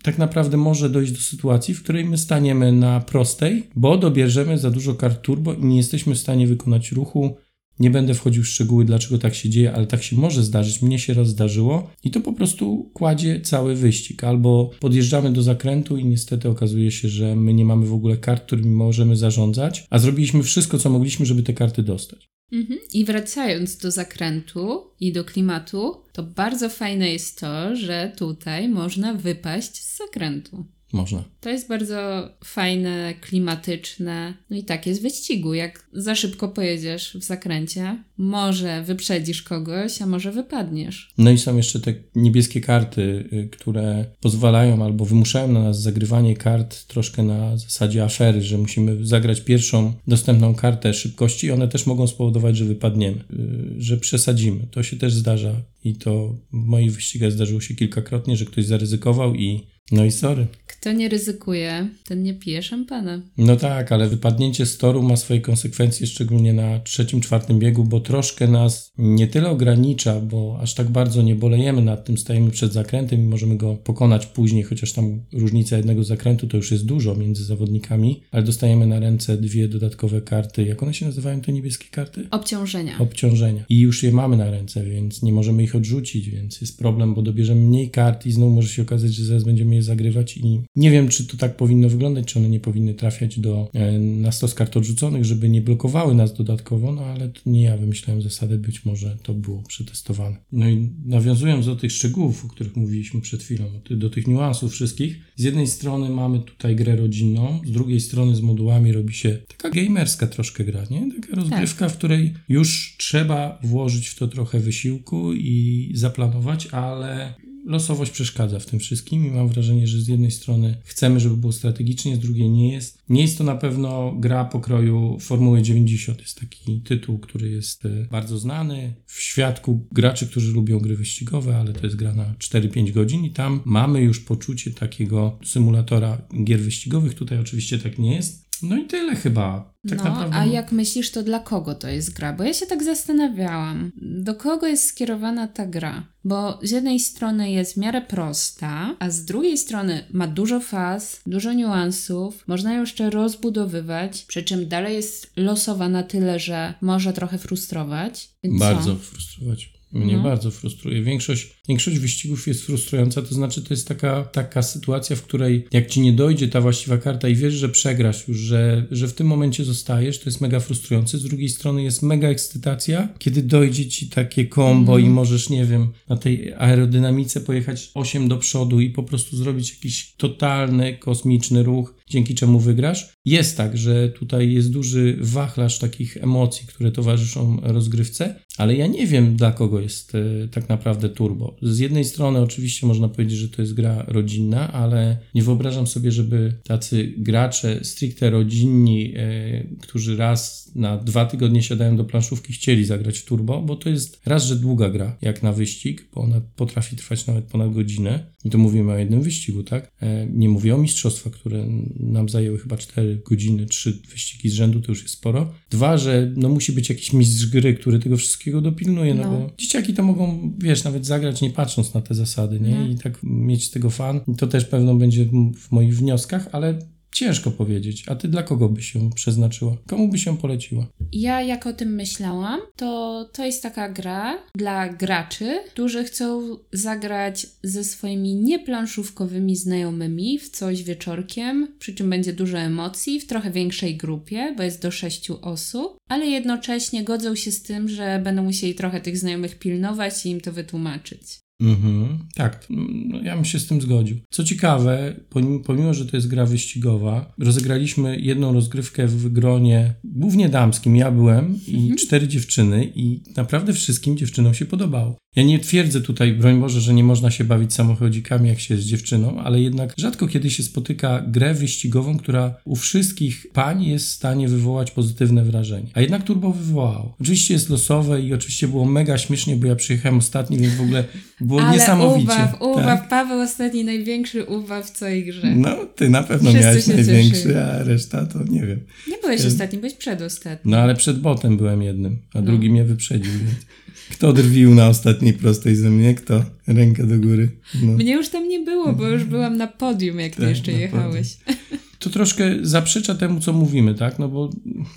tak 0.04 0.18
naprawdę 0.18 0.58
może 0.58 0.90
dojść 0.90 1.12
do 1.12 1.20
sytuacji, 1.20 1.74
w 1.74 1.84
której 1.84 2.06
my 2.06 2.18
staniemy 2.18 2.72
na 2.72 3.00
prostej, 3.00 3.68
bo 3.76 3.98
dobierzemy 3.98 4.58
za 4.58 4.72
dużo 4.72 4.96
kart 4.96 5.22
turbo 5.22 5.54
i 5.54 5.66
nie 5.66 5.78
jesteśmy 5.78 6.16
w 6.16 6.20
stanie 6.20 6.48
wykonać 6.48 6.92
ruchu 6.92 7.36
nie 7.82 7.90
będę 7.90 8.14
wchodził 8.14 8.44
w 8.44 8.48
szczegóły, 8.48 8.86
dlaczego 8.86 9.18
tak 9.18 9.36
się 9.36 9.50
dzieje, 9.50 9.74
ale 9.74 9.88
tak 9.88 10.04
się 10.04 10.16
może 10.16 10.44
zdarzyć. 10.44 10.82
Mnie 10.82 11.00
się 11.00 11.14
raz 11.14 11.28
zdarzyło 11.28 11.90
i 12.04 12.12
to 12.12 12.22
po 12.22 12.34
prostu 12.34 12.90
kładzie 12.94 13.42
cały 13.42 13.76
wyścig. 13.76 14.24
Albo 14.24 14.70
podjeżdżamy 14.80 15.32
do 15.32 15.44
zakrętu 15.44 15.98
i 15.98 16.06
niestety 16.06 16.50
okazuje 16.50 16.92
się, 16.92 17.10
że 17.10 17.36
my 17.36 17.54
nie 17.54 17.66
mamy 17.66 17.86
w 17.86 17.94
ogóle 17.94 18.18
kart, 18.18 18.46
którymi 18.46 18.72
możemy 18.72 19.16
zarządzać, 19.16 19.88
a 19.90 20.00
zrobiliśmy 20.00 20.44
wszystko, 20.44 20.78
co 20.78 20.90
mogliśmy, 20.90 21.26
żeby 21.26 21.44
te 21.44 21.54
karty 21.54 21.84
dostać. 21.84 22.30
Mhm. 22.52 22.80
I 22.94 23.06
wracając 23.06 23.78
do 23.78 23.92
zakrętu 23.92 24.92
i 25.00 25.12
do 25.12 25.24
klimatu, 25.24 26.04
to 26.12 26.24
bardzo 26.24 26.70
fajne 26.70 27.12
jest 27.12 27.40
to, 27.40 27.76
że 27.76 28.12
tutaj 28.18 28.70
można 28.70 29.14
wypaść 29.14 29.84
z 29.84 29.98
zakrętu. 29.98 30.66
Można. 30.94 31.24
To 31.42 31.50
jest 31.50 31.68
bardzo 31.68 32.30
fajne, 32.44 33.14
klimatyczne. 33.22 34.34
No 34.50 34.58
i 34.58 34.64
tak 34.64 34.88
jest 34.88 35.02
wyścigu. 35.02 35.54
Jak 35.54 35.88
za 35.94 36.16
szybko 36.16 36.48
pojedziesz 36.48 37.18
w 37.20 37.24
zakręcie, 37.24 38.04
może 38.18 38.84
wyprzedzisz 38.84 39.42
kogoś, 39.42 40.02
a 40.02 40.06
może 40.06 40.32
wypadniesz. 40.32 41.14
No 41.18 41.32
i 41.32 41.38
są 41.38 41.58
jeszcze 41.58 41.80
te 41.80 41.94
niebieskie 42.16 42.62
karty, 42.62 43.30
y, 43.34 43.50
które 43.52 44.06
pozwalają 44.22 44.84
albo 44.86 45.06
wymuszają 45.06 45.48
na 45.52 45.64
nas 45.64 45.82
zagrywanie 45.82 46.36
kart 46.36 46.88
troszkę 46.88 47.24
na 47.24 47.58
zasadzie 47.58 48.04
afery, 48.04 48.42
że 48.42 48.58
musimy 48.58 49.06
zagrać 49.06 49.42
pierwszą 49.42 49.94
dostępną 50.08 50.56
kartę 50.56 50.94
szybkości 50.94 51.52
one 51.52 51.68
też 51.68 51.86
mogą 51.86 52.08
spowodować, 52.08 52.58
że 52.58 52.66
wypadniemy, 52.66 53.18
y, 53.34 53.76
że 53.78 53.98
przesadzimy. 53.98 54.68
To 54.72 54.84
się 54.84 54.98
też 54.98 55.14
zdarza 55.14 55.62
i 55.84 55.96
to 55.96 56.36
w 56.54 56.66
moich 56.66 56.94
wyścigach 56.94 57.32
zdarzyło 57.32 57.62
się 57.62 57.76
kilkakrotnie, 57.76 58.38
że 58.38 58.46
ktoś 58.46 58.66
zaryzykował 58.66 59.36
i 59.36 59.64
no 59.92 60.06
i 60.06 60.12
sorry. 60.12 60.48
Kto 60.82 60.92
nie 60.92 61.10
ryzykuje, 61.10 61.90
ten 62.06 62.24
nie 62.24 62.34
pije 62.34 62.64
szampana. 62.64 63.22
No 63.38 63.56
tak, 63.56 63.92
ale 63.92 64.10
wypadnięcie 64.10 64.66
z 64.66 64.78
toru 64.78 65.04
ma 65.04 65.18
swoje 65.18 65.42
konsekwencje, 65.42 66.08
szczególnie 66.08 66.54
na 66.54 66.80
trzecim, 66.80 67.22
czwartym 67.22 67.60
biegu, 67.60 67.84
bo 67.84 68.00
troszkę 68.00 68.48
nas 68.48 68.92
nie 68.98 69.28
tyle 69.28 69.50
ogranicza, 69.50 70.20
bo 70.20 70.58
aż 70.62 70.74
tak 70.74 70.90
bardzo 70.90 71.22
nie 71.22 71.36
bolejemy 71.36 71.82
nad 71.82 72.06
tym, 72.06 72.18
stajemy 72.18 72.52
przed 72.52 72.74
zakrętem 72.74 73.20
i 73.20 73.28
możemy 73.28 73.58
go 73.58 73.76
pokonać 73.76 74.26
później, 74.26 74.64
chociaż 74.64 74.94
tam 74.94 75.24
różnica 75.34 75.78
jednego 75.78 76.04
zakrętu 76.04 76.48
to 76.48 76.58
już 76.58 76.72
jest 76.72 76.86
dużo 76.86 77.16
między 77.16 77.46
zawodnikami, 77.46 78.22
ale 78.32 78.44
dostajemy 78.44 78.88
na 78.88 79.00
ręce 79.00 79.38
dwie 79.38 79.68
dodatkowe 79.68 80.22
karty. 80.22 80.64
Jak 80.64 80.84
one 80.84 80.94
się 80.94 81.06
nazywają, 81.06 81.42
te 81.42 81.54
niebieskie 81.54 81.86
karty? 81.92 82.28
Obciążenia. 82.32 83.00
Obciążenia. 83.00 83.66
I 83.70 83.80
już 83.80 84.04
je 84.04 84.12
mamy 84.12 84.38
na 84.38 84.52
ręce, 84.52 84.84
więc 84.84 85.24
nie 85.24 85.34
możemy 85.34 85.64
ich 85.64 85.76
odrzucić, 85.76 86.30
więc 86.30 86.62
jest 86.62 86.80
problem, 86.80 87.14
bo 87.14 87.22
dobierzemy 87.22 87.62
mniej 87.62 87.90
kart 87.90 88.26
i 88.26 88.32
znowu 88.32 88.56
może 88.56 88.70
się 88.70 88.82
okazać, 88.82 89.14
że 89.14 89.26
zaraz 89.26 89.44
będziemy 89.44 89.71
je 89.74 89.84
zagrywać 89.84 90.38
i 90.38 90.62
nie 90.76 90.92
wiem, 90.92 91.08
czy 91.08 91.28
to 91.28 91.38
tak 91.38 91.58
powinno 91.58 91.90
wyglądać, 91.90 92.26
czy 92.26 92.40
one 92.40 92.50
nie 92.50 92.60
powinny 92.60 92.94
trafiać 92.94 93.40
do, 93.40 93.70
e, 93.74 94.00
na 94.00 94.32
stos 94.32 94.54
kart 94.54 94.78
odrzuconych, 94.78 95.26
żeby 95.26 95.50
nie 95.50 95.62
blokowały 95.62 96.16
nas 96.16 96.34
dodatkowo, 96.34 96.92
no 96.92 97.02
ale 97.06 97.30
to 97.30 97.42
nie 97.46 97.62
ja 97.62 97.78
wymyślałem 97.78 98.22
zasady, 98.22 98.58
być 98.58 98.86
może 98.86 99.18
to 99.24 99.34
było 99.34 99.64
przetestowane. 99.64 100.36
No 100.52 100.70
i 100.70 100.90
nawiązując 101.06 101.66
do 101.66 101.76
tych 101.76 101.92
szczegółów, 101.92 102.46
o 102.46 102.48
których 102.48 102.76
mówiliśmy 102.76 103.22
przed 103.22 103.44
chwilą, 103.44 103.66
do 103.90 104.10
tych 104.10 104.28
niuansów 104.28 104.72
wszystkich, 104.72 105.20
z 105.36 105.44
jednej 105.44 105.68
strony 105.68 106.10
mamy 106.10 106.40
tutaj 106.40 106.76
grę 106.76 106.96
rodzinną, 106.96 107.60
z 107.66 107.72
drugiej 107.72 108.00
strony 108.00 108.36
z 108.36 108.42
modułami 108.42 108.92
robi 108.92 109.14
się 109.14 109.38
taka 109.48 109.70
gamerska 109.70 110.28
troszkę 110.28 110.64
gra, 110.64 110.84
nie? 110.92 111.12
Taka 111.22 111.36
rozgrywka, 111.36 111.86
tak. 111.86 111.96
w 111.96 111.98
której 111.98 112.34
już 112.50 112.96
trzeba 112.98 113.60
włożyć 113.64 114.08
w 114.08 114.16
to 114.16 114.28
trochę 114.28 114.60
wysiłku 114.60 115.34
i 115.34 115.92
zaplanować, 115.94 116.68
ale 116.68 117.34
losowość 117.66 118.12
przeszkadza 118.12 118.60
w 118.60 118.66
tym 118.66 118.80
wszystkim 118.80 119.26
i 119.26 119.32
mam 119.32 119.48
wrażenie, 119.48 119.88
że 119.88 120.02
z 120.02 120.08
jednej 120.08 120.32
strony 120.32 120.78
chcemy, 120.84 121.20
żeby 121.20 121.38
było 121.38 121.54
strategicznie, 121.54 122.16
z 122.16 122.20
drugiej 122.20 122.50
nie 122.50 122.74
jest. 122.74 123.02
Nie 123.10 123.22
jest 123.22 123.38
to 123.38 123.44
na 123.44 123.56
pewno 123.56 124.16
gra 124.20 124.46
pokroju 124.46 125.18
Formuły 125.20 125.62
90. 125.62 126.22
Jest 126.22 126.40
taki 126.40 126.82
tytuł, 126.82 127.20
który 127.20 127.50
jest 127.50 127.86
e, 127.86 127.90
bardzo 128.12 128.38
znany 128.38 128.94
w 129.06 129.22
świadku 129.22 129.88
graczy, 129.92 130.28
którzy 130.28 130.52
lubią 130.52 130.80
gry 130.80 130.96
wyścigowe, 130.96 131.58
ale 131.58 131.74
to 131.74 131.86
jest 131.86 131.96
gra 131.96 132.14
na 132.14 132.34
4-5 132.34 132.92
godzin 132.92 133.26
i 133.26 133.30
tam 133.30 133.62
mamy 133.66 134.02
już 134.02 134.20
poczucie 134.20 134.72
takiego 134.72 135.40
symulatora 135.46 136.22
gier 136.44 136.60
wyścigowych. 136.60 137.14
Tutaj 137.14 137.40
oczywiście 137.40 137.80
tak 137.80 138.00
nie 138.00 138.16
jest. 138.16 138.51
No 138.64 138.78
i 138.78 138.86
tyle 138.86 139.16
chyba. 139.16 139.74
Tak 139.90 139.98
no, 139.98 140.04
naprawdę... 140.04 140.36
a 140.36 140.46
jak 140.46 140.72
myślisz, 140.72 141.12
to 141.12 141.24
dla 141.24 141.40
kogo 141.40 141.76
to 141.76 141.88
jest 141.88 142.14
gra? 142.14 142.34
Bo 142.34 142.44
ja 142.44 142.54
się 142.54 142.66
tak 142.66 142.84
zastanawiałam, 142.84 143.92
do 144.02 144.36
kogo 144.36 144.68
jest 144.68 144.86
skierowana 144.86 145.48
ta 145.48 145.66
gra? 145.66 146.04
Bo 146.24 146.60
z 146.64 146.72
jednej 146.72 147.00
strony 147.00 147.52
jest 147.52 147.74
w 147.74 147.78
miarę 147.78 148.02
prosta, 148.02 148.96
a 149.00 149.10
z 149.10 149.26
drugiej 149.26 149.58
strony 149.58 150.04
ma 150.14 150.28
dużo 150.28 150.60
faz, 150.60 151.22
dużo 151.26 151.54
niuansów, 151.54 152.48
można 152.48 152.74
ją 152.74 152.82
jeszcze 152.82 153.10
rozbudowywać, 153.10 154.26
przy 154.28 154.44
czym 154.44 154.68
dalej 154.68 154.96
jest 154.96 155.32
losowa 155.36 155.90
na 155.90 156.04
tyle, 156.04 156.40
że 156.40 156.74
może 156.82 157.14
trochę 157.14 157.38
frustrować. 157.38 158.30
Więc 158.44 158.60
Bardzo 158.60 158.96
co? 158.96 159.81
Mnie 159.94 160.18
no. 160.18 160.24
bardzo 160.24 160.52
frustruje. 160.52 161.04
Większość, 161.04 161.54
większość 161.68 162.00
wyścigów 162.00 162.48
jest 162.48 162.66
frustrująca, 162.66 163.22
to 163.22 163.36
znaczy 163.36 163.62
to 163.62 163.74
jest 163.74 163.88
taka, 163.88 164.24
taka 164.24 164.62
sytuacja, 164.62 165.16
w 165.16 165.22
której 165.22 165.68
jak 165.72 165.88
ci 165.88 166.02
nie 166.02 166.14
dojdzie 166.14 166.48
ta 166.48 166.62
właściwa 166.62 166.98
karta 166.98 167.30
i 167.30 167.36
wiesz, 167.36 167.54
że 167.54 167.70
przegrasz 167.70 168.28
już, 168.28 168.38
że, 168.38 168.86
że 168.92 169.08
w 169.08 169.14
tym 169.14 169.28
momencie 169.28 169.64
zostajesz, 169.64 170.20
to 170.20 170.26
jest 170.26 170.42
mega 170.42 170.60
frustrujące. 170.60 171.18
Z 171.18 171.24
drugiej 171.24 171.50
strony 171.50 171.84
jest 171.84 172.02
mega 172.02 172.28
ekscytacja, 172.28 173.10
kiedy 173.20 173.44
dojdzie 173.44 173.88
ci 173.90 174.10
takie 174.10 174.46
kombo 174.46 174.94
mm. 174.94 175.06
i 175.06 175.10
możesz, 175.10 175.50
nie 175.50 175.66
wiem, 175.66 175.88
na 176.10 176.18
tej 176.18 176.54
aerodynamice 176.54 177.42
pojechać 177.42 177.92
8 177.94 178.28
do 178.28 178.38
przodu 178.38 178.80
i 178.80 178.90
po 178.90 179.04
prostu 179.04 179.38
zrobić 179.38 179.70
jakiś 179.70 180.14
totalny, 180.18 180.98
kosmiczny 180.98 181.64
ruch, 181.64 181.94
dzięki 182.12 182.36
czemu 182.36 182.60
wygrasz. 182.60 183.14
Jest 183.26 183.58
tak, 183.58 183.78
że 183.78 184.10
tutaj 184.10 184.52
jest 184.52 184.72
duży 184.72 185.18
wachlarz 185.22 185.80
takich 185.80 186.18
emocji, 186.18 186.68
które 186.68 186.92
towarzyszą 186.92 187.60
rozgrywce, 187.64 188.36
ale 188.58 188.76
ja 188.76 188.88
nie 188.88 189.08
wiem, 189.08 189.36
dla 189.36 189.52
kogo 189.52 189.80
jest 189.80 190.16
e, 190.16 190.48
tak 190.48 190.70
naprawdę 190.70 191.10
turbo. 191.10 191.56
Z 191.62 191.80
jednej 191.80 192.06
strony, 192.06 192.40
oczywiście, 192.42 192.88
można 192.88 193.10
powiedzieć, 193.10 193.40
że 193.40 193.50
to 193.50 193.62
jest 193.62 193.74
gra 193.74 194.06
rodzinna, 194.08 194.74
ale 194.74 195.18
nie 195.36 195.44
wyobrażam 195.44 195.88
sobie, 195.88 196.12
żeby 196.12 196.54
tacy 196.64 197.14
gracze 197.18 197.80
stricte 197.84 198.30
rodzinni, 198.30 199.14
e, 199.16 199.64
którzy 199.82 200.18
raz 200.18 200.72
na 200.76 200.98
dwa 200.98 201.26
tygodnie 201.26 201.64
siadają 201.64 201.98
do 201.98 202.06
planszówki, 202.06 202.54
chcieli 202.54 202.86
zagrać 202.86 203.20
w 203.20 203.26
turbo, 203.26 203.62
bo 203.62 203.76
to 203.76 203.90
jest 203.90 204.22
raz, 204.26 204.46
że 204.46 204.56
długa 204.56 204.90
gra, 204.90 205.18
jak 205.22 205.44
na 205.44 205.54
wyścig, 205.54 206.10
bo 206.14 206.22
ona 206.22 206.42
potrafi 206.56 206.96
trwać 206.96 207.28
nawet 207.28 207.46
ponad 207.46 207.74
godzinę. 207.74 208.32
I 208.46 208.50
to 208.50 208.58
mówimy 208.58 208.92
o 208.92 208.98
jednym 208.98 209.22
wyścigu, 209.22 209.64
tak? 209.64 209.92
E, 210.02 210.28
nie 210.28 210.50
mówię 210.50 210.76
o 210.76 210.78
mistrzostwach, 210.78 211.34
które 211.34 211.68
nam 212.00 212.30
zajęły 212.30 212.60
chyba 212.60 212.78
4 212.78 213.22
godziny, 213.30 213.66
3 213.66 214.02
wyścigi 214.12 214.50
z 214.50 214.54
rzędu, 214.54 214.82
to 214.82 214.92
już 214.92 215.02
jest 215.02 215.14
sporo. 215.14 215.54
Dwa, 215.70 215.98
że 215.98 216.34
no 216.36 216.50
musi 216.50 216.72
być 216.72 216.90
jakiś 216.90 217.14
mistrz 217.14 217.46
gry, 217.46 217.74
który 217.74 218.00
tego 218.00 218.18
wszystkiego 218.18 218.62
dopilnuje, 218.62 219.14
no, 219.14 219.24
no 219.24 219.30
bo 219.30 219.52
dzieciaki 219.58 219.94
to 219.94 220.04
mogą, 220.04 220.54
wiesz, 220.60 220.84
nawet 220.84 221.06
zagrać 221.06 221.42
nie 221.42 221.50
patrząc 221.50 221.94
na 221.94 222.02
te 222.02 222.16
zasady, 222.16 222.60
nie? 222.60 222.80
No. 222.80 222.88
I 222.88 222.96
tak 222.96 223.20
mieć 223.24 223.66
z 223.66 223.72
tego 223.72 223.90
fan. 223.90 224.22
To 224.38 224.48
też 224.48 224.66
pewno 224.66 224.96
będzie 224.96 225.26
w 225.56 225.72
moich 225.72 225.98
wnioskach, 225.98 226.48
ale 226.52 226.80
Ciężko 227.16 227.52
powiedzieć. 227.52 228.04
A 228.08 228.16
ty 228.16 228.28
dla 228.28 228.44
kogo 228.44 228.70
byś 228.70 228.92
się 228.92 229.10
przeznaczyła? 229.16 229.78
Komu 229.88 230.08
byś 230.08 230.24
się 230.24 230.38
poleciła? 230.38 230.88
Ja 231.12 231.42
jak 231.42 231.68
o 231.68 231.74
tym 231.74 231.96
myślałam, 231.96 232.60
to 232.76 233.30
to 233.34 233.46
jest 233.46 233.64
taka 233.64 233.90
gra 233.90 234.38
dla 234.56 234.90
graczy, 234.90 235.60
którzy 235.72 236.04
chcą 236.04 236.58
zagrać 236.72 237.48
ze 237.64 237.84
swoimi 237.84 238.36
nieplanszówkowymi 238.36 239.56
znajomymi 239.56 240.40
w 240.40 240.50
coś 240.50 240.84
wieczorkiem, 240.84 241.68
przy 241.80 241.96
czym 241.96 242.10
będzie 242.10 242.34
dużo 242.34 242.58
emocji, 242.58 243.20
w 243.20 243.28
trochę 243.28 243.52
większej 243.52 243.98
grupie, 243.98 244.54
bo 244.58 244.64
jest 244.64 244.82
do 244.82 244.92
sześciu 244.92 245.38
osób, 245.42 245.98
ale 246.10 246.26
jednocześnie 246.26 247.04
godzą 247.04 247.36
się 247.36 247.52
z 247.52 247.64
tym, 247.64 247.90
że 247.90 248.22
będą 248.24 248.44
musieli 248.44 248.76
trochę 248.76 249.02
tych 249.02 249.18
znajomych 249.18 249.60
pilnować 249.60 250.26
i 250.26 250.30
im 250.30 250.42
to 250.42 250.52
wytłumaczyć. 250.52 251.41
Mhm, 251.62 252.20
tak, 252.36 252.68
no, 252.70 253.22
ja 253.22 253.36
bym 253.36 253.46
się 253.46 253.60
z 253.60 253.68
tym 253.68 253.82
zgodził. 253.82 254.18
Co 254.30 254.44
ciekawe, 254.44 255.16
pomimo, 255.30 255.60
pomimo, 255.60 255.94
że 255.94 256.06
to 256.06 256.18
jest 256.18 256.28
gra 256.28 256.46
wyścigowa, 256.46 257.34
rozegraliśmy 257.40 258.20
jedną 258.20 258.54
rozgrywkę 258.54 259.08
w 259.08 259.30
gronie 259.30 259.94
głównie 260.04 260.50
damskim. 260.50 260.96
Ja 260.96 261.12
byłem 261.12 261.60
i 261.68 261.76
mhm. 261.76 261.98
cztery 261.98 262.28
dziewczyny, 262.28 262.92
i 262.96 263.24
naprawdę 263.38 263.74
wszystkim 263.74 264.18
dziewczynom 264.18 264.54
się 264.54 264.66
podobało. 264.66 265.18
Ja 265.36 265.44
nie 265.44 265.60
twierdzę 265.60 266.02
tutaj, 266.02 266.34
broń 266.34 266.60
Boże, 266.60 266.82
że 266.82 266.94
nie 266.94 267.04
można 267.04 267.32
się 267.32 267.44
bawić 267.44 267.74
samochodzikami, 267.74 268.50
jak 268.50 268.60
się 268.60 268.74
jest 268.74 268.88
dziewczyną, 268.88 269.40
ale 269.40 269.62
jednak 269.62 269.94
rzadko 269.98 270.28
kiedy 270.28 270.50
się 270.50 270.64
spotyka 270.64 271.24
grę 271.28 271.54
wyścigową, 271.54 272.18
która 272.18 272.56
u 272.66 272.76
wszystkich 272.76 273.48
pań 273.54 273.84
jest 273.84 274.06
w 274.06 274.12
stanie 274.12 274.48
wywołać 274.48 274.92
pozytywne 274.92 275.44
wrażenie. 275.44 275.88
A 275.94 276.02
jednak 276.02 276.24
Turbo 276.24 276.52
wywołało. 276.52 277.16
Oczywiście 277.22 277.54
jest 277.54 277.70
losowe 277.70 278.22
i 278.22 278.34
oczywiście 278.34 278.68
było 278.68 278.86
mega 278.86 279.18
śmiesznie, 279.18 279.56
bo 279.56 279.68
ja 279.68 279.76
przyjechałem 279.76 280.18
ostatni, 280.18 280.58
więc 280.58 280.74
w 280.74 280.82
ogóle 280.82 281.04
było 281.42 281.62
ale 281.62 281.74
niesamowicie. 281.74 282.34
Ubaw, 282.34 282.62
ubaw, 282.62 282.86
tak? 282.86 283.10
Paweł 283.10 283.40
ostatni 283.40 283.84
największy 283.84 284.46
ubaw 284.46 284.88
w 284.88 284.92
całej 284.92 285.26
grze. 285.26 285.56
No, 285.56 285.76
ty 285.96 286.10
na 286.10 286.24
pewno 286.24 286.50
Wszyscy 286.50 286.68
miałeś 286.68 286.88
największy, 286.88 287.32
cieszyli. 287.32 287.56
a 287.56 287.84
reszta 287.84 288.26
to 288.26 288.44
nie 288.44 288.66
wiem. 288.66 288.80
Nie 289.08 289.18
byłeś 289.18 289.46
ostatni, 289.46 289.80
byłeś 289.80 289.94
przedostatni. 289.94 290.72
No 290.72 290.78
ale 290.78 290.96
przed 290.96 291.20
botem 291.20 291.58
byłem 291.58 291.82
jednym, 291.82 292.20
a 292.34 292.40
no. 292.40 292.46
drugi 292.46 292.70
mnie 292.70 292.84
wyprzedził, 292.84 293.32
więc... 293.32 293.66
Kto 294.12 294.34
drwił 294.34 294.76
na 294.76 294.88
ostatniej 294.88 295.34
prostej 295.34 295.76
ze 295.76 295.90
mnie? 295.90 296.16
Kto? 296.16 296.44
Rękę 296.68 297.08
do 297.08 297.18
góry. 297.18 297.50
No. 297.84 297.92
Mnie 297.92 298.14
już 298.14 298.30
tam 298.30 298.48
nie 298.48 298.60
było, 298.60 298.94
bo 298.94 299.08
już 299.08 299.24
byłam 299.24 299.58
na 299.58 299.68
podium, 299.68 300.20
jak 300.20 300.32
tak, 300.32 300.40
ty 300.40 300.50
jeszcze 300.50 300.72
jechałeś. 300.72 301.36
Podium 301.36 301.82
to 302.02 302.10
troszkę 302.10 302.44
zaprzecza 302.62 303.16
temu, 303.16 303.40
co 303.40 303.54
mówimy, 303.54 303.96
tak? 303.96 304.20
No 304.20 304.30
bo 304.30 304.50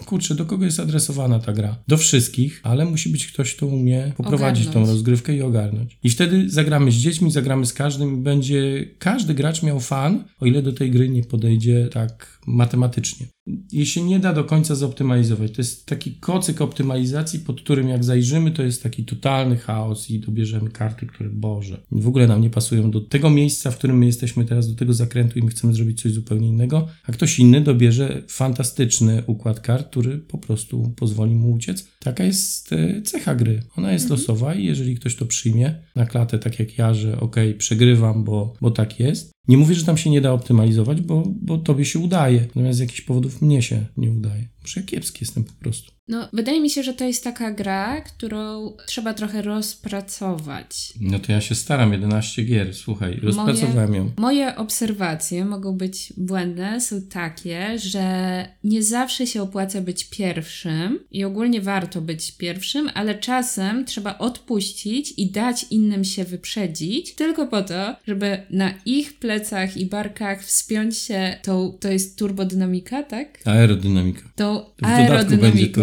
kurczę, 0.06 0.34
do 0.34 0.44
kogo 0.44 0.64
jest 0.64 0.80
adresowana 0.80 1.38
ta 1.38 1.52
gra? 1.52 1.76
Do 1.88 1.96
wszystkich, 1.96 2.60
ale 2.62 2.84
musi 2.84 3.08
być 3.08 3.26
ktoś, 3.26 3.54
kto 3.54 3.66
umie 3.66 4.12
poprowadzić 4.16 4.66
ogarnąć. 4.66 4.86
tą 4.86 4.92
rozgrywkę 4.92 5.36
i 5.36 5.42
ogarnąć. 5.42 5.98
I 6.02 6.10
wtedy 6.10 6.50
zagramy 6.50 6.92
z 6.92 6.94
dziećmi, 6.94 7.30
zagramy 7.30 7.66
z 7.66 7.72
każdym 7.72 8.14
i 8.14 8.22
będzie 8.22 8.86
każdy 8.98 9.34
gracz 9.34 9.62
miał 9.62 9.80
fan, 9.80 10.24
o 10.40 10.46
ile 10.46 10.62
do 10.62 10.72
tej 10.72 10.90
gry 10.90 11.08
nie 11.08 11.22
podejdzie 11.22 11.88
tak 11.92 12.33
matematycznie. 12.46 13.26
Jej 13.72 13.86
się 13.86 14.02
nie 14.02 14.18
da 14.18 14.32
do 14.32 14.44
końca 14.44 14.74
zoptymalizować. 14.74 15.52
To 15.52 15.60
jest 15.62 15.86
taki 15.86 16.12
kocyk 16.12 16.60
optymalizacji, 16.60 17.40
pod 17.40 17.60
którym 17.60 17.88
jak 17.88 18.04
zajrzymy, 18.04 18.50
to 18.50 18.62
jest 18.62 18.82
taki 18.82 19.04
totalny 19.04 19.56
chaos 19.56 20.10
i 20.10 20.20
dobierzemy 20.20 20.70
karty, 20.70 21.06
które, 21.06 21.30
Boże, 21.30 21.80
w 21.90 22.08
ogóle 22.08 22.26
nam 22.26 22.40
nie 22.40 22.50
pasują 22.50 22.90
do 22.90 23.00
tego 23.00 23.30
miejsca, 23.30 23.70
w 23.70 23.78
którym 23.78 23.98
my 23.98 24.06
jesteśmy 24.06 24.44
teraz, 24.44 24.68
do 24.68 24.74
tego 24.74 24.94
zakrętu 24.94 25.38
i 25.38 25.42
my 25.42 25.50
chcemy 25.50 25.74
zrobić 25.74 26.02
coś 26.02 26.12
zupełnie 26.12 26.48
innego, 26.48 26.88
a 27.04 27.12
ktoś 27.12 27.38
inny 27.38 27.60
dobierze 27.60 28.22
fantastyczny 28.28 29.22
układ 29.26 29.60
kart, 29.60 29.90
który 29.90 30.18
po 30.18 30.38
prostu 30.38 30.92
pozwoli 30.96 31.34
mu 31.34 31.52
uciec. 31.52 31.88
Taka 31.98 32.24
jest 32.24 32.72
e, 32.72 33.02
cecha 33.02 33.34
gry. 33.34 33.62
Ona 33.76 33.92
jest 33.92 34.04
mhm. 34.04 34.20
losowa 34.20 34.54
i 34.54 34.64
jeżeli 34.64 34.96
ktoś 34.96 35.16
to 35.16 35.26
przyjmie 35.26 35.74
na 35.96 36.06
klatę, 36.06 36.38
tak 36.38 36.58
jak 36.58 36.78
ja, 36.78 36.94
że 36.94 37.20
ok, 37.20 37.36
przegrywam, 37.58 38.24
bo, 38.24 38.54
bo 38.60 38.70
tak 38.70 39.00
jest, 39.00 39.33
nie 39.48 39.56
mówię, 39.56 39.74
że 39.74 39.84
tam 39.84 39.96
się 39.96 40.10
nie 40.10 40.20
da 40.20 40.32
optymalizować, 40.32 41.00
bo, 41.00 41.22
bo 41.26 41.58
tobie 41.58 41.84
się 41.84 41.98
udaje, 41.98 42.40
natomiast 42.40 42.78
z 42.78 42.80
jakichś 42.80 43.00
powodów 43.00 43.42
mnie 43.42 43.62
się 43.62 43.86
nie 43.96 44.10
udaje. 44.10 44.53
Może 44.64 44.80
ja 44.80 44.86
kiepski 44.86 45.18
jestem 45.20 45.44
po 45.44 45.52
prostu. 45.52 45.92
No, 46.08 46.28
wydaje 46.32 46.60
mi 46.60 46.70
się, 46.70 46.82
że 46.82 46.94
to 46.94 47.04
jest 47.04 47.24
taka 47.24 47.50
gra, 47.50 48.00
którą 48.00 48.72
trzeba 48.86 49.14
trochę 49.14 49.42
rozpracować. 49.42 50.92
No 51.00 51.18
to 51.18 51.32
ja 51.32 51.40
się 51.40 51.54
staram, 51.54 51.92
11 51.92 52.42
gier, 52.42 52.74
słuchaj, 52.74 53.20
rozpracowałem 53.22 53.90
moje, 53.90 54.02
ją. 54.02 54.10
Moje 54.18 54.56
obserwacje 54.56 55.44
mogą 55.44 55.72
być 55.72 56.12
błędne, 56.16 56.80
są 56.80 57.02
takie, 57.02 57.78
że 57.78 58.48
nie 58.64 58.82
zawsze 58.82 59.26
się 59.26 59.42
opłaca 59.42 59.80
być 59.80 60.04
pierwszym 60.04 60.98
i 61.10 61.24
ogólnie 61.24 61.60
warto 61.60 62.00
być 62.00 62.32
pierwszym, 62.32 62.90
ale 62.94 63.14
czasem 63.14 63.84
trzeba 63.84 64.18
odpuścić 64.18 65.14
i 65.16 65.30
dać 65.30 65.66
innym 65.70 66.04
się 66.04 66.24
wyprzedzić, 66.24 67.14
tylko 67.14 67.46
po 67.46 67.62
to, 67.62 67.96
żeby 68.06 68.42
na 68.50 68.74
ich 68.86 69.18
plecach 69.18 69.76
i 69.76 69.86
barkach 69.86 70.44
wspiąć 70.44 70.98
się 70.98 71.38
tą, 71.42 71.78
to 71.80 71.88
jest 71.88 72.18
turbodynamika, 72.18 73.02
tak? 73.02 73.40
Aerodynamika. 73.44 74.22
Tą 74.36 74.53
aerodynamiką 74.82 75.82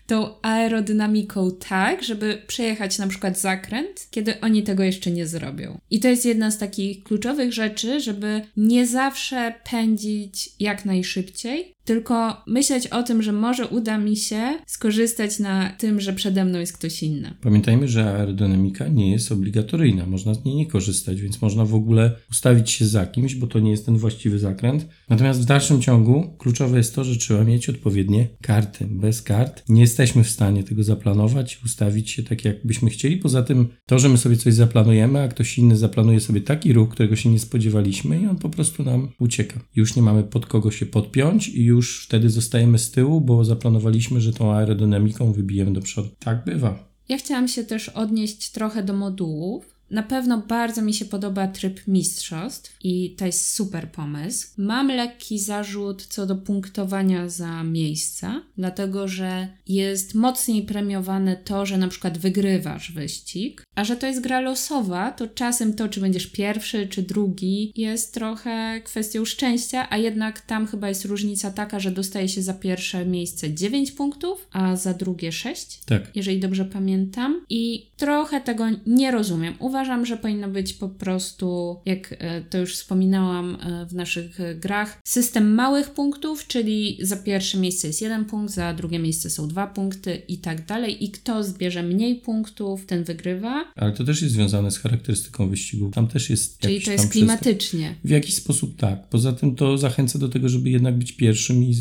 Tą 0.07 0.41
aerodynamiką 0.41 1.51
tak, 1.69 2.03
żeby 2.03 2.41
przejechać 2.47 2.97
na 2.97 3.07
przykład 3.07 3.39
zakręt, 3.39 4.07
kiedy 4.11 4.41
oni 4.41 4.63
tego 4.63 4.83
jeszcze 4.83 5.11
nie 5.11 5.27
zrobią. 5.27 5.79
I 5.91 5.99
to 5.99 6.07
jest 6.07 6.25
jedna 6.25 6.51
z 6.51 6.57
takich 6.57 7.03
kluczowych 7.03 7.53
rzeczy, 7.53 7.99
żeby 7.99 8.41
nie 8.57 8.87
zawsze 8.87 9.53
pędzić 9.71 10.49
jak 10.59 10.85
najszybciej, 10.85 11.74
tylko 11.85 12.43
myśleć 12.47 12.87
o 12.87 13.03
tym, 13.03 13.21
że 13.21 13.31
może 13.31 13.67
uda 13.67 13.97
mi 13.97 14.17
się 14.17 14.59
skorzystać 14.67 15.39
na 15.39 15.69
tym, 15.69 16.01
że 16.01 16.13
przede 16.13 16.45
mną 16.45 16.59
jest 16.59 16.77
ktoś 16.77 17.03
inny. 17.03 17.33
Pamiętajmy, 17.41 17.87
że 17.87 18.05
aerodynamika 18.05 18.87
nie 18.87 19.11
jest 19.11 19.31
obligatoryjna, 19.31 20.05
można 20.05 20.33
z 20.33 20.45
niej 20.45 20.55
nie 20.55 20.65
korzystać, 20.65 21.21
więc 21.21 21.41
można 21.41 21.65
w 21.65 21.75
ogóle 21.75 22.11
ustawić 22.31 22.71
się 22.71 22.85
za 22.85 23.05
kimś, 23.05 23.35
bo 23.35 23.47
to 23.47 23.59
nie 23.59 23.71
jest 23.71 23.85
ten 23.85 23.97
właściwy 23.97 24.39
zakręt. 24.39 24.87
Natomiast 25.09 25.41
w 25.41 25.45
dalszym 25.45 25.81
ciągu 25.81 26.35
kluczowe 26.37 26.77
jest 26.77 26.95
to, 26.95 27.03
że 27.03 27.17
trzeba 27.17 27.43
mieć 27.43 27.69
odpowiednie 27.69 28.27
karty. 28.41 28.87
Bez 28.89 29.21
kart 29.21 29.63
nie 29.69 29.81
jesteśmy 29.81 30.23
w 30.23 30.29
stanie 30.29 30.63
tego 30.63 30.83
zaplanować, 30.83 31.59
ustawić 31.65 32.11
się 32.11 32.23
tak, 32.23 32.45
jakbyśmy 32.45 32.89
chcieli. 32.89 33.17
Poza 33.17 33.43
tym 33.43 33.67
to, 33.85 33.99
że 33.99 34.09
my 34.09 34.17
sobie 34.17 34.37
coś 34.37 34.53
zaplanujemy, 34.53 35.21
a 35.21 35.27
ktoś 35.27 35.57
inny 35.57 35.77
zaplanuje 35.77 36.19
sobie 36.19 36.41
taki 36.41 36.73
ruch, 36.73 36.89
którego 36.89 37.15
się 37.15 37.29
nie 37.29 37.39
spodziewaliśmy 37.39 38.21
i 38.21 38.27
on 38.27 38.35
po 38.35 38.49
prostu 38.49 38.83
nam 38.83 39.07
ucieka. 39.19 39.59
Już 39.75 39.95
nie 39.95 40.01
mamy 40.01 40.23
pod 40.23 40.45
kogo 40.45 40.71
się 40.71 40.85
podpiąć 40.85 41.47
i 41.47 41.63
już 41.63 41.74
już 41.75 42.05
wtedy 42.05 42.29
zostajemy 42.29 42.79
z 42.79 42.91
tyłu, 42.91 43.21
bo 43.21 43.45
zaplanowaliśmy, 43.45 44.21
że 44.21 44.33
tą 44.33 44.53
aerodynamiką 44.53 45.31
wybijemy 45.31 45.73
do 45.73 45.81
przodu. 45.81 46.09
Tak 46.19 46.45
bywa. 46.45 46.95
Ja 47.09 47.17
chciałam 47.17 47.47
się 47.47 47.63
też 47.63 47.89
odnieść 47.89 48.51
trochę 48.51 48.83
do 48.83 48.93
modułów, 48.93 49.74
na 49.91 50.03
pewno 50.03 50.37
bardzo 50.37 50.81
mi 50.81 50.93
się 50.93 51.05
podoba 51.05 51.47
tryb 51.47 51.87
mistrzostw 51.87 52.77
i 52.83 53.15
to 53.17 53.25
jest 53.25 53.51
super 53.51 53.91
pomysł. 53.91 54.47
Mam 54.57 54.87
lekki 54.87 55.39
zarzut 55.39 56.05
co 56.05 56.25
do 56.25 56.35
punktowania 56.35 57.29
za 57.29 57.63
miejsca, 57.63 58.41
dlatego 58.57 59.07
że 59.07 59.47
jest 59.67 60.15
mocniej 60.15 60.63
premiowane 60.63 61.35
to, 61.35 61.65
że 61.65 61.77
na 61.77 61.87
przykład 61.87 62.17
wygrywasz 62.17 62.91
wyścig, 62.91 63.63
a 63.75 63.83
że 63.83 63.95
to 63.95 64.07
jest 64.07 64.21
gra 64.21 64.41
losowa, 64.41 65.11
to 65.11 65.27
czasem 65.27 65.73
to, 65.73 65.89
czy 65.89 65.99
będziesz 65.99 66.27
pierwszy, 66.27 66.87
czy 66.87 67.01
drugi, 67.01 67.71
jest 67.75 68.13
trochę 68.13 68.81
kwestią 68.83 69.25
szczęścia, 69.25 69.87
a 69.89 69.97
jednak 69.97 70.41
tam 70.41 70.67
chyba 70.67 70.89
jest 70.89 71.05
różnica 71.05 71.51
taka, 71.51 71.79
że 71.79 71.91
dostaje 71.91 72.29
się 72.29 72.41
za 72.41 72.53
pierwsze 72.53 73.05
miejsce 73.05 73.53
9 73.53 73.91
punktów, 73.91 74.47
a 74.51 74.75
za 74.75 74.93
drugie 74.93 75.31
6. 75.31 75.79
Tak. 75.85 76.15
Jeżeli 76.15 76.39
dobrze 76.39 76.65
pamiętam. 76.65 77.45
I 77.49 77.89
trochę 77.97 78.41
tego 78.41 78.65
nie 78.85 79.11
rozumiem. 79.11 79.53
Uważam, 79.59 79.74
że 80.05 80.17
powinno 80.17 80.49
być 80.49 80.73
po 80.73 80.89
prostu, 80.89 81.77
jak 81.85 82.15
e, 82.19 82.41
to 82.41 82.57
już 82.57 82.75
wspominałam 82.75 83.57
e, 83.61 83.85
w 83.85 83.93
naszych 83.93 84.37
grach, 84.59 85.01
system 85.03 85.53
małych 85.53 85.89
punktów, 85.89 86.47
czyli 86.47 86.97
za 87.01 87.17
pierwsze 87.17 87.57
miejsce 87.57 87.87
jest 87.87 88.01
jeden 88.01 88.25
punkt, 88.25 88.53
za 88.53 88.73
drugie 88.73 88.99
miejsce 88.99 89.29
są 89.29 89.47
dwa 89.47 89.67
punkty 89.67 90.21
i 90.27 90.37
tak 90.37 90.65
dalej. 90.65 91.03
I 91.03 91.11
kto 91.11 91.43
zbierze 91.43 91.83
mniej 91.83 92.15
punktów, 92.15 92.85
ten 92.85 93.03
wygrywa. 93.03 93.71
Ale 93.75 93.91
to 93.91 94.03
też 94.03 94.21
jest 94.21 94.33
związane 94.33 94.71
z 94.71 94.77
charakterystyką 94.77 95.49
wyścigu. 95.49 95.91
Tam 95.91 96.07
też 96.07 96.29
jest. 96.29 96.59
Czyli 96.59 96.81
to 96.81 96.91
jest 96.91 97.11
klimatycznie. 97.11 97.95
W 98.03 98.09
jakiś 98.09 98.35
sposób 98.35 98.75
tak. 98.77 99.09
Poza 99.09 99.33
tym 99.33 99.55
to 99.55 99.77
zachęca 99.77 100.19
do 100.19 100.29
tego, 100.29 100.49
żeby 100.49 100.69
jednak 100.69 100.97
być 100.97 101.11
pierwszym 101.11 101.63
i 101.63 101.75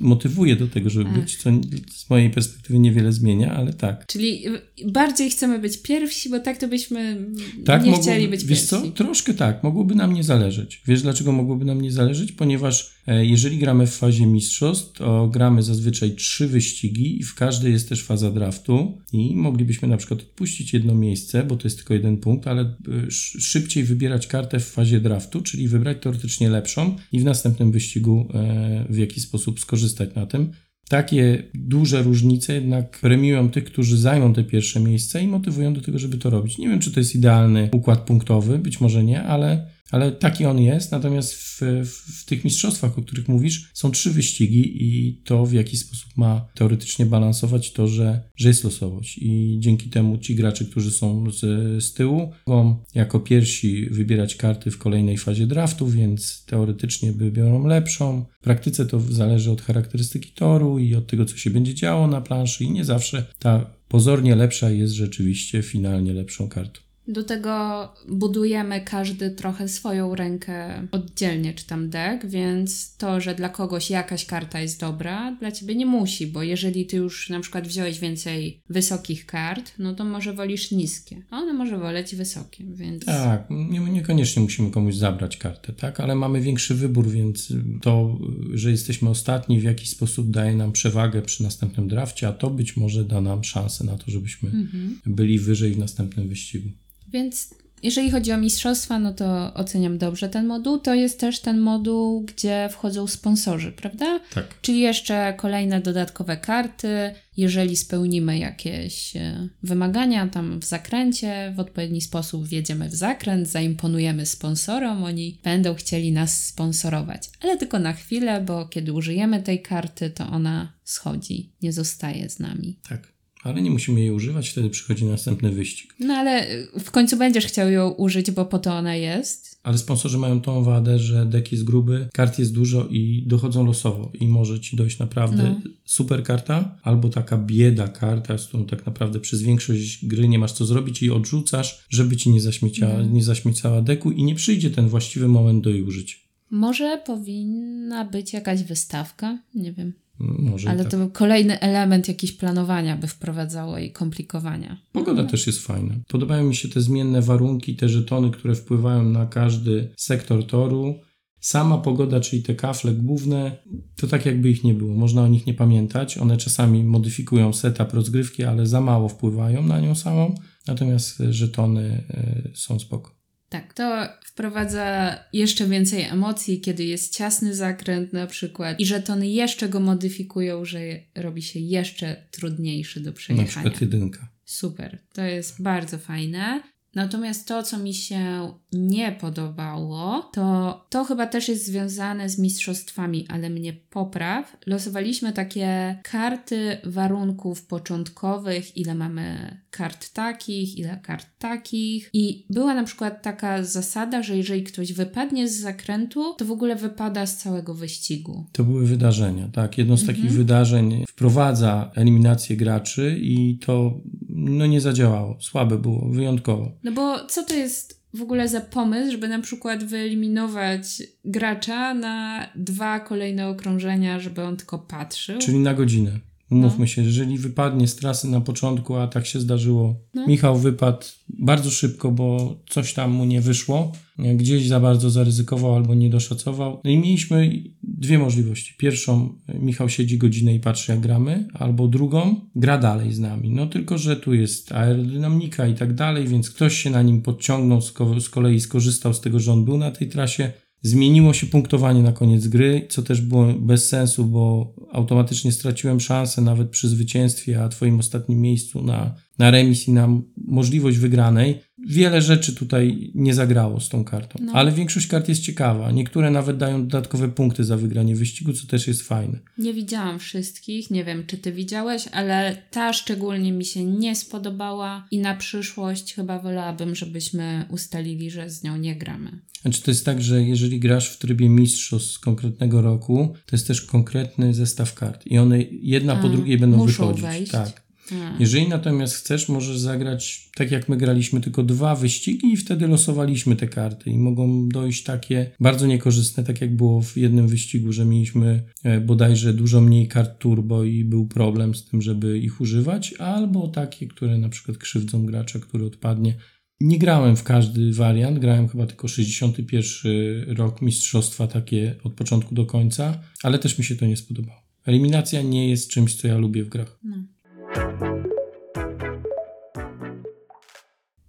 motywuje 0.00 0.56
do 0.56 0.68
tego, 0.68 0.90
żeby 0.90 1.10
Ach. 1.10 1.20
być, 1.20 1.36
co 1.36 1.50
z 1.90 2.10
mojej 2.10 2.30
perspektywy 2.30 2.78
niewiele 2.78 3.12
zmienia, 3.12 3.54
ale 3.54 3.72
tak. 3.72 4.06
Czyli 4.06 4.44
bardziej 4.86 5.30
chcemy 5.30 5.58
być 5.58 5.78
pierwsi, 5.78 6.30
bo 6.30 6.40
tak 6.40 6.58
to 6.58 6.68
byśmy 6.68 7.23
tak, 7.64 7.84
nie 7.84 7.90
mogło, 7.90 8.02
chcieli 8.02 8.28
być 8.28 8.44
wiesz 8.44 8.48
pierwsi. 8.48 8.66
co? 8.66 8.90
Troszkę 8.90 9.34
tak, 9.34 9.62
mogłoby 9.62 9.94
nam 9.94 10.12
nie 10.12 10.24
zależeć. 10.24 10.82
Wiesz 10.86 11.02
dlaczego 11.02 11.32
mogłoby 11.32 11.64
nam 11.64 11.80
nie 11.80 11.92
zależeć? 11.92 12.32
Ponieważ 12.32 12.90
e, 13.06 13.26
jeżeli 13.26 13.58
gramy 13.58 13.86
w 13.86 13.94
fazie 13.94 14.26
mistrzostw, 14.26 14.92
to 14.92 15.28
gramy 15.28 15.62
zazwyczaj 15.62 16.14
trzy 16.14 16.48
wyścigi 16.48 17.20
i 17.20 17.22
w 17.22 17.34
każdej 17.34 17.72
jest 17.72 17.88
też 17.88 18.02
faza 18.02 18.30
draftu 18.30 18.98
i 19.12 19.36
moglibyśmy 19.36 19.88
na 19.88 19.96
przykład 19.96 20.20
odpuścić 20.20 20.72
jedno 20.72 20.94
miejsce, 20.94 21.44
bo 21.44 21.56
to 21.56 21.62
jest 21.64 21.76
tylko 21.76 21.94
jeden 21.94 22.16
punkt, 22.16 22.46
ale 22.46 22.62
e, 22.62 23.10
szybciej 23.40 23.84
wybierać 23.84 24.26
kartę 24.26 24.60
w 24.60 24.66
fazie 24.66 25.00
draftu, 25.00 25.42
czyli 25.42 25.68
wybrać 25.68 25.96
teoretycznie 26.02 26.50
lepszą 26.50 26.96
i 27.12 27.20
w 27.20 27.24
następnym 27.24 27.72
wyścigu 27.72 28.28
e, 28.34 28.86
w 28.88 28.98
jakiś 28.98 29.22
sposób 29.22 29.60
skorzystać 29.60 30.14
na 30.14 30.26
tym. 30.26 30.52
Takie 30.88 31.42
duże 31.54 32.02
różnice 32.02 32.54
jednak 32.54 32.98
premiują 33.00 33.50
tych, 33.50 33.64
którzy 33.64 33.98
zajmą 33.98 34.32
te 34.32 34.44
pierwsze 34.44 34.80
miejsca 34.80 35.20
i 35.20 35.26
motywują 35.26 35.74
do 35.74 35.80
tego, 35.80 35.98
żeby 35.98 36.18
to 36.18 36.30
robić. 36.30 36.58
Nie 36.58 36.68
wiem, 36.68 36.80
czy 36.80 36.92
to 36.92 37.00
jest 37.00 37.14
idealny 37.14 37.68
układ 37.72 38.00
punktowy, 38.00 38.58
być 38.58 38.80
może 38.80 39.04
nie, 39.04 39.22
ale 39.22 39.66
ale 39.90 40.12
taki 40.12 40.44
on 40.46 40.60
jest. 40.60 40.92
Natomiast 40.92 41.34
w, 41.34 41.60
w, 41.84 42.24
tych 42.24 42.44
mistrzostwach, 42.44 42.98
o 42.98 43.02
których 43.02 43.28
mówisz, 43.28 43.70
są 43.74 43.90
trzy 43.90 44.10
wyścigi 44.10 44.84
i 44.84 45.22
to 45.24 45.46
w 45.46 45.52
jaki 45.52 45.76
sposób 45.76 46.16
ma 46.16 46.48
teoretycznie 46.54 47.06
balansować 47.06 47.72
to, 47.72 47.88
że, 47.88 48.20
że 48.36 48.48
jest 48.48 48.64
losowość. 48.64 49.18
I 49.18 49.56
dzięki 49.60 49.90
temu 49.90 50.18
ci 50.18 50.34
gracze, 50.34 50.64
którzy 50.64 50.90
są 50.90 51.30
z, 51.30 51.40
z 51.84 51.94
tyłu, 51.94 52.32
mogą 52.46 52.84
jako 52.94 53.20
pierwsi 53.20 53.86
wybierać 53.90 54.36
karty 54.36 54.70
w 54.70 54.78
kolejnej 54.78 55.18
fazie 55.18 55.46
draftu, 55.46 55.86
więc 55.86 56.44
teoretycznie 56.46 57.12
wybiorą 57.12 57.66
lepszą. 57.66 58.24
W 58.40 58.44
praktyce 58.44 58.86
to 58.86 59.00
zależy 59.00 59.50
od 59.50 59.62
charakterystyki 59.62 60.32
toru 60.32 60.78
i 60.78 60.94
od 60.94 61.06
tego, 61.06 61.24
co 61.24 61.36
się 61.36 61.50
będzie 61.50 61.74
działo 61.74 62.06
na 62.06 62.20
planszy, 62.20 62.64
i 62.64 62.70
nie 62.70 62.84
zawsze 62.84 63.26
ta 63.38 63.70
pozornie 63.88 64.36
lepsza 64.36 64.70
jest 64.70 64.94
rzeczywiście 64.94 65.62
finalnie 65.62 66.12
lepszą 66.12 66.48
kartą. 66.48 66.83
Do 67.08 67.24
tego 67.24 67.88
budujemy 68.08 68.80
każdy 68.80 69.30
trochę 69.30 69.68
swoją 69.68 70.14
rękę 70.14 70.86
oddzielnie, 70.90 71.54
czy 71.54 71.66
tam 71.66 71.90
deck, 71.90 72.26
więc 72.26 72.96
to, 72.96 73.20
że 73.20 73.34
dla 73.34 73.48
kogoś 73.48 73.90
jakaś 73.90 74.26
karta 74.26 74.60
jest 74.60 74.80
dobra, 74.80 75.36
dla 75.40 75.52
ciebie 75.52 75.74
nie 75.74 75.86
musi, 75.86 76.26
bo 76.26 76.42
jeżeli 76.42 76.86
ty 76.86 76.96
już 76.96 77.30
na 77.30 77.40
przykład 77.40 77.68
wziąłeś 77.68 78.00
więcej 78.00 78.62
wysokich 78.68 79.26
kart, 79.26 79.72
no 79.78 79.94
to 79.94 80.04
może 80.04 80.32
wolisz 80.32 80.70
niskie, 80.70 81.22
a 81.30 81.38
ona 81.38 81.52
może 81.52 81.78
woleć 81.78 82.14
wysokie, 82.14 82.64
więc... 82.74 83.04
Tak, 83.04 83.46
nie, 83.50 83.80
niekoniecznie 83.80 84.42
musimy 84.42 84.70
komuś 84.70 84.94
zabrać 84.94 85.36
kartę, 85.36 85.72
tak, 85.72 86.00
ale 86.00 86.14
mamy 86.14 86.40
większy 86.40 86.74
wybór, 86.74 87.10
więc 87.10 87.52
to, 87.82 88.18
że 88.54 88.70
jesteśmy 88.70 89.08
ostatni 89.10 89.60
w 89.60 89.64
jakiś 89.64 89.90
sposób 89.90 90.30
daje 90.30 90.56
nam 90.56 90.72
przewagę 90.72 91.22
przy 91.22 91.42
następnym 91.42 91.88
drafcie, 91.88 92.28
a 92.28 92.32
to 92.32 92.50
być 92.50 92.76
może 92.76 93.04
da 93.04 93.20
nam 93.20 93.44
szansę 93.44 93.84
na 93.84 93.98
to, 93.98 94.10
żebyśmy 94.10 94.50
mhm. 94.50 95.00
byli 95.06 95.38
wyżej 95.38 95.72
w 95.72 95.78
następnym 95.78 96.28
wyścigu. 96.28 96.68
Więc 97.14 97.54
jeżeli 97.82 98.10
chodzi 98.10 98.32
o 98.32 98.36
mistrzostwa, 98.36 98.98
no 98.98 99.14
to 99.14 99.54
oceniam 99.54 99.98
dobrze 99.98 100.28
ten 100.28 100.46
moduł. 100.46 100.78
To 100.78 100.94
jest 100.94 101.20
też 101.20 101.40
ten 101.40 101.58
moduł, 101.58 102.20
gdzie 102.20 102.68
wchodzą 102.72 103.06
sponsorzy, 103.06 103.72
prawda? 103.72 104.20
Tak. 104.34 104.60
Czyli 104.60 104.80
jeszcze 104.80 105.34
kolejne 105.36 105.80
dodatkowe 105.80 106.36
karty. 106.36 107.14
Jeżeli 107.36 107.76
spełnimy 107.76 108.38
jakieś 108.38 109.16
e, 109.16 109.48
wymagania 109.62 110.28
tam 110.28 110.60
w 110.60 110.64
zakręcie, 110.64 111.52
w 111.56 111.60
odpowiedni 111.60 112.00
sposób 112.00 112.46
wjedziemy 112.46 112.88
w 112.88 112.94
zakręt, 112.94 113.48
zaimponujemy 113.48 114.26
sponsorom, 114.26 115.04
oni 115.04 115.38
będą 115.44 115.74
chcieli 115.74 116.12
nas 116.12 116.46
sponsorować. 116.46 117.30
Ale 117.40 117.56
tylko 117.56 117.78
na 117.78 117.92
chwilę, 117.92 118.40
bo 118.40 118.66
kiedy 118.66 118.92
użyjemy 118.92 119.42
tej 119.42 119.62
karty, 119.62 120.10
to 120.10 120.26
ona 120.26 120.72
schodzi, 120.84 121.52
nie 121.62 121.72
zostaje 121.72 122.30
z 122.30 122.38
nami. 122.38 122.78
Tak 122.88 123.13
ale 123.44 123.62
nie 123.62 123.70
musimy 123.70 124.00
jej 124.00 124.10
używać, 124.10 124.48
wtedy 124.48 124.70
przychodzi 124.70 125.04
następny 125.04 125.50
wyścig. 125.50 125.94
No 126.00 126.14
ale 126.14 126.46
w 126.80 126.90
końcu 126.90 127.16
będziesz 127.16 127.46
chciał 127.46 127.70
ją 127.70 127.90
użyć, 127.90 128.30
bo 128.30 128.44
po 128.44 128.58
to 128.58 128.74
ona 128.74 128.96
jest. 128.96 129.60
Ale 129.62 129.78
sponsorzy 129.78 130.18
mają 130.18 130.40
tą 130.40 130.64
wadę, 130.64 130.98
że 130.98 131.26
dek 131.26 131.52
jest 131.52 131.64
gruby, 131.64 132.08
kart 132.12 132.38
jest 132.38 132.54
dużo 132.54 132.86
i 132.90 133.24
dochodzą 133.26 133.66
losowo 133.66 134.12
i 134.20 134.28
może 134.28 134.60
ci 134.60 134.76
dojść 134.76 134.98
naprawdę 134.98 135.42
no. 135.42 135.70
super 135.84 136.22
karta 136.22 136.78
albo 136.82 137.08
taka 137.08 137.38
bieda 137.38 137.88
karta, 137.88 138.38
z 138.38 138.46
którą 138.46 138.66
tak 138.66 138.86
naprawdę 138.86 139.20
przez 139.20 139.42
większość 139.42 140.06
gry 140.06 140.28
nie 140.28 140.38
masz 140.38 140.52
co 140.52 140.66
zrobić 140.66 141.02
i 141.02 141.10
odrzucasz, 141.10 141.84
żeby 141.88 142.16
ci 142.16 142.30
nie 142.30 142.40
zaśmieciała, 142.40 142.98
no. 142.98 143.04
nie 143.04 143.24
zaśmiecała 143.24 143.82
deku 143.82 144.10
i 144.10 144.24
nie 144.24 144.34
przyjdzie 144.34 144.70
ten 144.70 144.88
właściwy 144.88 145.28
moment 145.28 145.64
do 145.64 145.70
jej 145.70 145.82
użycia. 145.82 146.16
Może 146.50 147.02
powinna 147.06 148.04
być 148.04 148.32
jakaś 148.32 148.62
wystawka, 148.62 149.38
nie 149.54 149.72
wiem. 149.72 149.92
Może 150.18 150.70
Ale 150.70 150.82
tak. 150.82 150.90
to 150.90 150.96
był 150.96 151.10
kolejny 151.10 151.60
element 151.60 152.08
jakiś 152.08 152.32
planowania 152.32 152.96
by 152.96 153.06
wprowadzało 153.06 153.78
i 153.78 153.90
komplikowania. 153.90 154.78
Pogoda 154.92 155.22
no. 155.22 155.28
też 155.28 155.46
jest 155.46 155.66
fajna. 155.66 155.94
Podobają 156.08 156.44
mi 156.44 156.54
się 156.54 156.68
te 156.68 156.80
zmienne 156.80 157.22
warunki, 157.22 157.76
te 157.76 157.88
żetony, 157.88 158.30
które 158.30 158.54
wpływają 158.54 159.02
na 159.02 159.26
każdy 159.26 159.92
sektor 159.96 160.46
toru. 160.46 160.94
Sama 161.40 161.78
pogoda, 161.78 162.20
czyli 162.20 162.42
te 162.42 162.54
kafle 162.54 162.92
główne, 162.92 163.56
to 163.96 164.06
tak 164.06 164.26
jakby 164.26 164.50
ich 164.50 164.64
nie 164.64 164.74
było. 164.74 164.94
Można 164.94 165.22
o 165.22 165.28
nich 165.28 165.46
nie 165.46 165.54
pamiętać. 165.54 166.18
One 166.18 166.36
czasami 166.36 166.84
modyfikują 166.84 167.52
setup 167.52 167.92
rozgrywki, 167.92 168.44
ale 168.44 168.66
za 168.66 168.80
mało 168.80 169.08
wpływają 169.08 169.62
na 169.62 169.80
nią 169.80 169.94
samą. 169.94 170.34
Natomiast 170.66 171.18
żetony 171.30 172.04
y, 172.50 172.56
są 172.56 172.78
spoko. 172.78 173.23
Tak, 173.54 173.74
to 173.74 174.08
wprowadza 174.24 175.18
jeszcze 175.32 175.66
więcej 175.66 176.02
emocji, 176.02 176.60
kiedy 176.60 176.84
jest 176.84 177.16
ciasny 177.16 177.54
zakręt 177.54 178.12
na 178.12 178.26
przykład 178.26 178.80
i 178.80 178.86
żetony 178.86 179.28
jeszcze 179.28 179.68
go 179.68 179.80
modyfikują, 179.80 180.64
że 180.64 180.80
robi 181.14 181.42
się 181.42 181.60
jeszcze 181.60 182.16
trudniejszy 182.30 183.00
do 183.00 183.12
przejechania. 183.12 183.46
Na 183.46 183.50
przykład 183.50 183.80
jedynka. 183.80 184.28
Super, 184.44 184.98
to 185.12 185.22
jest 185.22 185.62
bardzo 185.62 185.98
fajne. 185.98 186.62
Natomiast 186.94 187.48
to, 187.48 187.62
co 187.62 187.78
mi 187.78 187.94
się 187.94 188.52
nie 188.72 189.12
podobało, 189.12 190.30
to 190.32 190.86
to 190.90 191.04
chyba 191.04 191.26
też 191.26 191.48
jest 191.48 191.66
związane 191.66 192.28
z 192.28 192.38
mistrzostwami, 192.38 193.26
ale 193.28 193.50
mnie 193.50 193.72
popraw. 193.72 194.56
Losowaliśmy 194.66 195.32
takie 195.32 195.98
karty 196.02 196.78
warunków 196.84 197.66
początkowych, 197.66 198.76
ile 198.76 198.94
mamy 198.94 199.56
kart 199.70 200.12
takich, 200.12 200.78
ile 200.78 201.00
kart 201.02 201.26
takich. 201.38 202.10
I 202.12 202.46
była 202.50 202.74
na 202.74 202.84
przykład 202.84 203.22
taka 203.22 203.62
zasada, 203.62 204.22
że 204.22 204.36
jeżeli 204.36 204.62
ktoś 204.62 204.92
wypadnie 204.92 205.48
z 205.48 205.60
zakrętu, 205.60 206.34
to 206.38 206.44
w 206.44 206.50
ogóle 206.50 206.76
wypada 206.76 207.26
z 207.26 207.36
całego 207.36 207.74
wyścigu. 207.74 208.46
To 208.52 208.64
były 208.64 208.86
wydarzenia, 208.86 209.48
tak. 209.48 209.78
Jedno 209.78 209.96
z 209.96 210.00
mhm. 210.00 210.16
takich 210.16 210.32
wydarzeń 210.32 211.04
wprowadza 211.08 211.90
eliminację 211.94 212.56
graczy 212.56 213.18
i 213.20 213.58
to 213.58 214.00
no 214.28 214.66
nie 214.66 214.80
zadziałało. 214.80 215.36
Słabe 215.40 215.78
było, 215.78 216.08
wyjątkowo. 216.08 216.72
No 216.84 216.92
bo 216.92 217.26
co 217.26 217.42
to 217.42 217.54
jest 217.54 218.04
w 218.14 218.22
ogóle 218.22 218.48
za 218.48 218.60
pomysł, 218.60 219.12
żeby 219.12 219.28
na 219.28 219.38
przykład 219.38 219.84
wyeliminować 219.84 221.02
gracza 221.24 221.94
na 221.94 222.46
dwa 222.56 223.00
kolejne 223.00 223.48
okrążenia, 223.48 224.20
żeby 224.20 224.42
on 224.42 224.56
tylko 224.56 224.78
patrzył? 224.78 225.38
Czyli 225.38 225.58
na 225.58 225.74
godzinę. 225.74 226.10
Umówmy 226.50 226.80
no. 226.80 226.86
się, 226.86 227.02
jeżeli 227.02 227.38
wypadnie 227.38 227.88
z 227.88 227.96
trasy 227.96 228.28
na 228.28 228.40
początku, 228.40 228.96
a 228.96 229.06
tak 229.06 229.26
się 229.26 229.40
zdarzyło, 229.40 229.94
no. 230.14 230.26
Michał 230.26 230.58
wypadł 230.58 231.06
bardzo 231.28 231.70
szybko, 231.70 232.10
bo 232.10 232.56
coś 232.68 232.94
tam 232.94 233.10
mu 233.10 233.24
nie 233.24 233.40
wyszło, 233.40 233.92
gdzieś 234.18 234.68
za 234.68 234.80
bardzo 234.80 235.10
zaryzykował 235.10 235.74
albo 235.74 235.94
nie 235.94 236.10
doszacował. 236.10 236.80
No 236.84 236.90
i 236.90 236.98
mieliśmy 236.98 237.62
dwie 237.82 238.18
możliwości. 238.18 238.74
Pierwszą, 238.78 239.38
Michał 239.60 239.88
siedzi 239.88 240.18
godzinę 240.18 240.54
i 240.54 240.60
patrzy 240.60 240.92
jak 240.92 241.00
gramy, 241.00 241.48
albo 241.54 241.88
drugą, 241.88 242.40
gra 242.54 242.78
dalej 242.78 243.12
z 243.12 243.20
nami. 243.20 243.50
No 243.50 243.66
tylko, 243.66 243.98
że 243.98 244.16
tu 244.16 244.34
jest 244.34 244.72
aerodynamika 244.72 245.66
i 245.66 245.74
tak 245.74 245.94
dalej, 245.94 246.28
więc 246.28 246.50
ktoś 246.50 246.76
się 246.76 246.90
na 246.90 247.02
nim 247.02 247.22
podciągnął, 247.22 247.80
z 248.20 248.28
kolei 248.30 248.60
skorzystał 248.60 249.14
z 249.14 249.20
tego, 249.20 249.40
że 249.40 249.52
on 249.52 249.64
był 249.64 249.78
na 249.78 249.90
tej 249.90 250.08
trasie, 250.08 250.52
Zmieniło 250.86 251.32
się 251.32 251.46
punktowanie 251.46 252.02
na 252.02 252.12
koniec 252.12 252.48
gry, 252.48 252.86
co 252.90 253.02
też 253.02 253.20
było 253.20 253.46
bez 253.46 253.88
sensu, 253.88 254.24
bo 254.24 254.74
automatycznie 254.92 255.52
straciłem 255.52 256.00
szansę 256.00 256.42
nawet 256.42 256.70
przy 256.70 256.88
zwycięstwie, 256.88 257.62
a 257.62 257.68
twoim 257.68 257.98
ostatnim 257.98 258.40
miejscu 258.40 258.82
na, 258.82 259.14
na 259.38 259.50
remis 259.50 259.88
i 259.88 259.92
na 259.92 260.08
możliwość 260.36 260.98
wygranej. 260.98 261.60
Wiele 261.86 262.22
rzeczy 262.22 262.54
tutaj 262.54 263.10
nie 263.14 263.34
zagrało 263.34 263.80
z 263.80 263.88
tą 263.88 264.04
kartą, 264.04 264.38
no. 264.42 264.52
ale 264.52 264.72
większość 264.72 265.06
kart 265.06 265.28
jest 265.28 265.42
ciekawa. 265.42 265.90
Niektóre 265.90 266.30
nawet 266.30 266.56
dają 266.56 266.82
dodatkowe 266.82 267.28
punkty 267.28 267.64
za 267.64 267.76
wygranie 267.76 268.16
wyścigu, 268.16 268.52
co 268.52 268.66
też 268.66 268.86
jest 268.86 269.02
fajne. 269.02 269.38
Nie 269.58 269.74
widziałam 269.74 270.18
wszystkich, 270.18 270.90
nie 270.90 271.04
wiem 271.04 271.24
czy 271.26 271.38
ty 271.38 271.52
widziałeś, 271.52 272.08
ale 272.12 272.56
ta 272.70 272.92
szczególnie 272.92 273.52
mi 273.52 273.64
się 273.64 273.84
nie 273.84 274.16
spodobała 274.16 275.06
i 275.10 275.18
na 275.18 275.34
przyszłość 275.34 276.14
chyba 276.14 276.38
wolałabym, 276.38 276.94
żebyśmy 276.94 277.64
ustalili, 277.70 278.30
że 278.30 278.50
z 278.50 278.62
nią 278.62 278.76
nie 278.76 278.96
gramy. 278.96 279.38
Znaczy 279.62 279.82
to 279.82 279.90
jest 279.90 280.04
tak, 280.04 280.22
że 280.22 280.42
jeżeli 280.42 280.80
grasz 280.80 281.08
w 281.08 281.18
trybie 281.18 281.48
mistrzostw 281.48 282.12
z 282.12 282.18
konkretnego 282.18 282.82
roku, 282.82 283.34
to 283.46 283.56
jest 283.56 283.66
też 283.66 283.82
konkretny 283.82 284.54
zestaw 284.54 284.94
kart 284.94 285.26
i 285.26 285.38
one 285.38 285.62
jedna 285.70 286.12
A, 286.12 286.22
po 286.22 286.28
drugiej 286.28 286.58
będą 286.58 286.86
wychodzić. 286.86 287.22
Wejść. 287.22 287.52
Tak. 287.52 287.83
A. 288.12 288.36
Jeżeli 288.40 288.68
natomiast 288.68 289.14
chcesz, 289.14 289.48
możesz 289.48 289.78
zagrać 289.78 290.50
tak 290.54 290.70
jak 290.70 290.88
my 290.88 290.96
graliśmy 290.96 291.40
tylko 291.40 291.62
dwa 291.62 291.94
wyścigi 291.94 292.52
i 292.52 292.56
wtedy 292.56 292.86
losowaliśmy 292.86 293.56
te 293.56 293.68
karty 293.68 294.10
i 294.10 294.18
mogą 294.18 294.68
dojść 294.68 295.02
takie 295.02 295.50
bardzo 295.60 295.86
niekorzystne, 295.86 296.44
tak 296.44 296.60
jak 296.60 296.76
było 296.76 297.02
w 297.02 297.16
jednym 297.16 297.48
wyścigu, 297.48 297.92
że 297.92 298.04
mieliśmy 298.04 298.64
e, 298.84 299.00
bodajże 299.00 299.54
dużo 299.54 299.80
mniej 299.80 300.08
kart 300.08 300.38
turbo 300.38 300.84
i 300.84 301.04
był 301.04 301.26
problem 301.26 301.74
z 301.74 301.84
tym, 301.84 302.02
żeby 302.02 302.38
ich 302.38 302.60
używać, 302.60 303.14
albo 303.18 303.68
takie, 303.68 304.06
które 304.06 304.38
na 304.38 304.48
przykład 304.48 304.78
krzywdzą 304.78 305.26
gracza, 305.26 305.58
który 305.58 305.86
odpadnie. 305.86 306.34
Nie 306.80 306.98
grałem 306.98 307.36
w 307.36 307.42
każdy 307.42 307.92
wariant, 307.92 308.38
grałem 308.38 308.68
chyba 308.68 308.86
tylko 308.86 309.08
61 309.08 310.56
rok 310.56 310.82
mistrzostwa 310.82 311.46
takie 311.46 311.94
od 312.04 312.14
początku 312.14 312.54
do 312.54 312.66
końca, 312.66 313.20
ale 313.42 313.58
też 313.58 313.78
mi 313.78 313.84
się 313.84 313.96
to 313.96 314.06
nie 314.06 314.16
spodobało. 314.16 314.64
Eliminacja 314.84 315.42
nie 315.42 315.70
jest 315.70 315.90
czymś, 315.90 316.14
co 316.14 316.28
ja 316.28 316.38
lubię 316.38 316.64
w 316.64 316.68
grach. 316.68 316.98
No. 317.02 317.33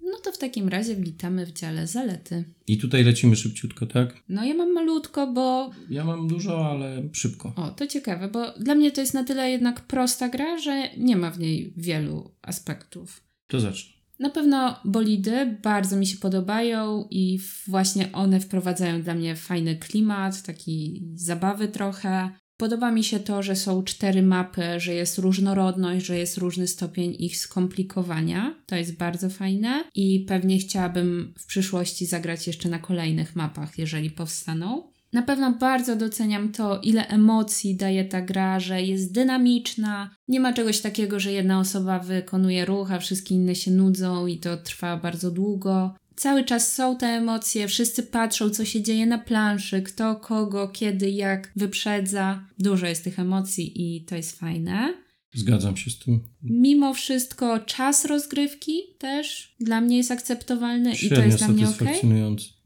No 0.01 0.17
to 0.23 0.31
w 0.31 0.37
takim 0.37 0.69
razie 0.69 0.95
witamy 0.95 1.45
w 1.45 1.51
dziale 1.51 1.87
zalety. 1.87 2.43
I 2.67 2.77
tutaj 2.77 3.03
lecimy 3.03 3.35
szybciutko, 3.35 3.85
tak? 3.85 4.23
No 4.29 4.45
ja 4.45 4.53
mam 4.53 4.73
malutko, 4.73 5.27
bo... 5.27 5.71
Ja 5.89 6.03
mam 6.03 6.27
dużo, 6.27 6.69
ale 6.69 7.09
szybko. 7.13 7.53
O, 7.55 7.69
to 7.69 7.87
ciekawe, 7.87 8.27
bo 8.27 8.51
dla 8.59 8.75
mnie 8.75 8.91
to 8.91 9.01
jest 9.01 9.13
na 9.13 9.23
tyle 9.23 9.51
jednak 9.51 9.81
prosta 9.81 10.29
gra, 10.29 10.59
że 10.59 10.89
nie 10.97 11.17
ma 11.17 11.31
w 11.31 11.39
niej 11.39 11.73
wielu 11.77 12.31
aspektów. 12.41 13.23
To 13.47 13.59
zacznę. 13.59 13.95
Na 14.19 14.29
pewno 14.29 14.79
bolidy 14.85 15.59
bardzo 15.63 15.97
mi 15.97 16.07
się 16.07 16.17
podobają 16.17 17.07
i 17.09 17.39
właśnie 17.67 18.11
one 18.11 18.39
wprowadzają 18.39 19.01
dla 19.01 19.13
mnie 19.13 19.35
fajny 19.35 19.75
klimat, 19.75 20.43
taki 20.43 21.03
zabawy 21.13 21.67
trochę. 21.67 22.29
Podoba 22.57 22.91
mi 22.91 23.03
się 23.03 23.19
to, 23.19 23.43
że 23.43 23.55
są 23.55 23.83
cztery 23.83 24.21
mapy, 24.21 24.63
że 24.77 24.93
jest 24.93 25.17
różnorodność, 25.17 26.05
że 26.05 26.17
jest 26.17 26.37
różny 26.37 26.67
stopień 26.67 27.15
ich 27.19 27.37
skomplikowania. 27.37 28.55
To 28.65 28.75
jest 28.75 28.97
bardzo 28.97 29.29
fajne 29.29 29.83
i 29.95 30.25
pewnie 30.27 30.57
chciałabym 30.57 31.33
w 31.39 31.45
przyszłości 31.45 32.05
zagrać 32.05 32.47
jeszcze 32.47 32.69
na 32.69 32.79
kolejnych 32.79 33.35
mapach, 33.35 33.77
jeżeli 33.77 34.11
powstaną. 34.11 34.95
Na 35.13 35.21
pewno 35.21 35.51
bardzo 35.51 35.95
doceniam 35.95 36.51
to, 36.51 36.79
ile 36.83 37.07
emocji 37.07 37.75
daje 37.75 38.05
ta 38.05 38.21
gra, 38.21 38.59
że 38.59 38.81
jest 38.81 39.11
dynamiczna. 39.11 40.09
Nie 40.27 40.39
ma 40.39 40.53
czegoś 40.53 40.81
takiego, 40.81 41.19
że 41.19 41.31
jedna 41.31 41.59
osoba 41.59 41.99
wykonuje 41.99 42.65
ruch, 42.65 42.91
a 42.91 42.99
wszystkie 42.99 43.35
inne 43.35 43.55
się 43.55 43.71
nudzą 43.71 44.27
i 44.27 44.37
to 44.37 44.57
trwa 44.57 44.97
bardzo 44.97 45.31
długo. 45.31 45.95
Cały 46.15 46.43
czas 46.43 46.73
są 46.73 46.97
te 46.97 47.07
emocje, 47.07 47.67
wszyscy 47.67 48.03
patrzą, 48.03 48.49
co 48.49 48.65
się 48.65 48.81
dzieje 48.81 49.05
na 49.05 49.17
planszy, 49.17 49.81
kto 49.81 50.15
kogo, 50.15 50.67
kiedy, 50.67 51.09
jak 51.09 51.51
wyprzedza. 51.55 52.47
Dużo 52.59 52.87
jest 52.87 53.03
tych 53.03 53.19
emocji 53.19 53.95
i 53.95 54.05
to 54.05 54.15
jest 54.15 54.39
fajne. 54.39 54.93
Zgadzam 55.33 55.77
się 55.77 55.91
z 55.91 55.99
tym. 55.99 56.19
Mimo 56.43 56.93
wszystko 56.93 57.59
czas 57.59 58.05
rozgrywki 58.05 58.81
też 58.97 59.55
dla 59.59 59.81
mnie 59.81 59.97
jest 59.97 60.11
akceptowalny 60.11 60.95
Średnio 60.95 61.17
i 61.17 61.19
to 61.19 61.25
jest 61.25 61.37
dla 61.37 61.47
mnie 61.47 61.69
ok. 61.69 61.83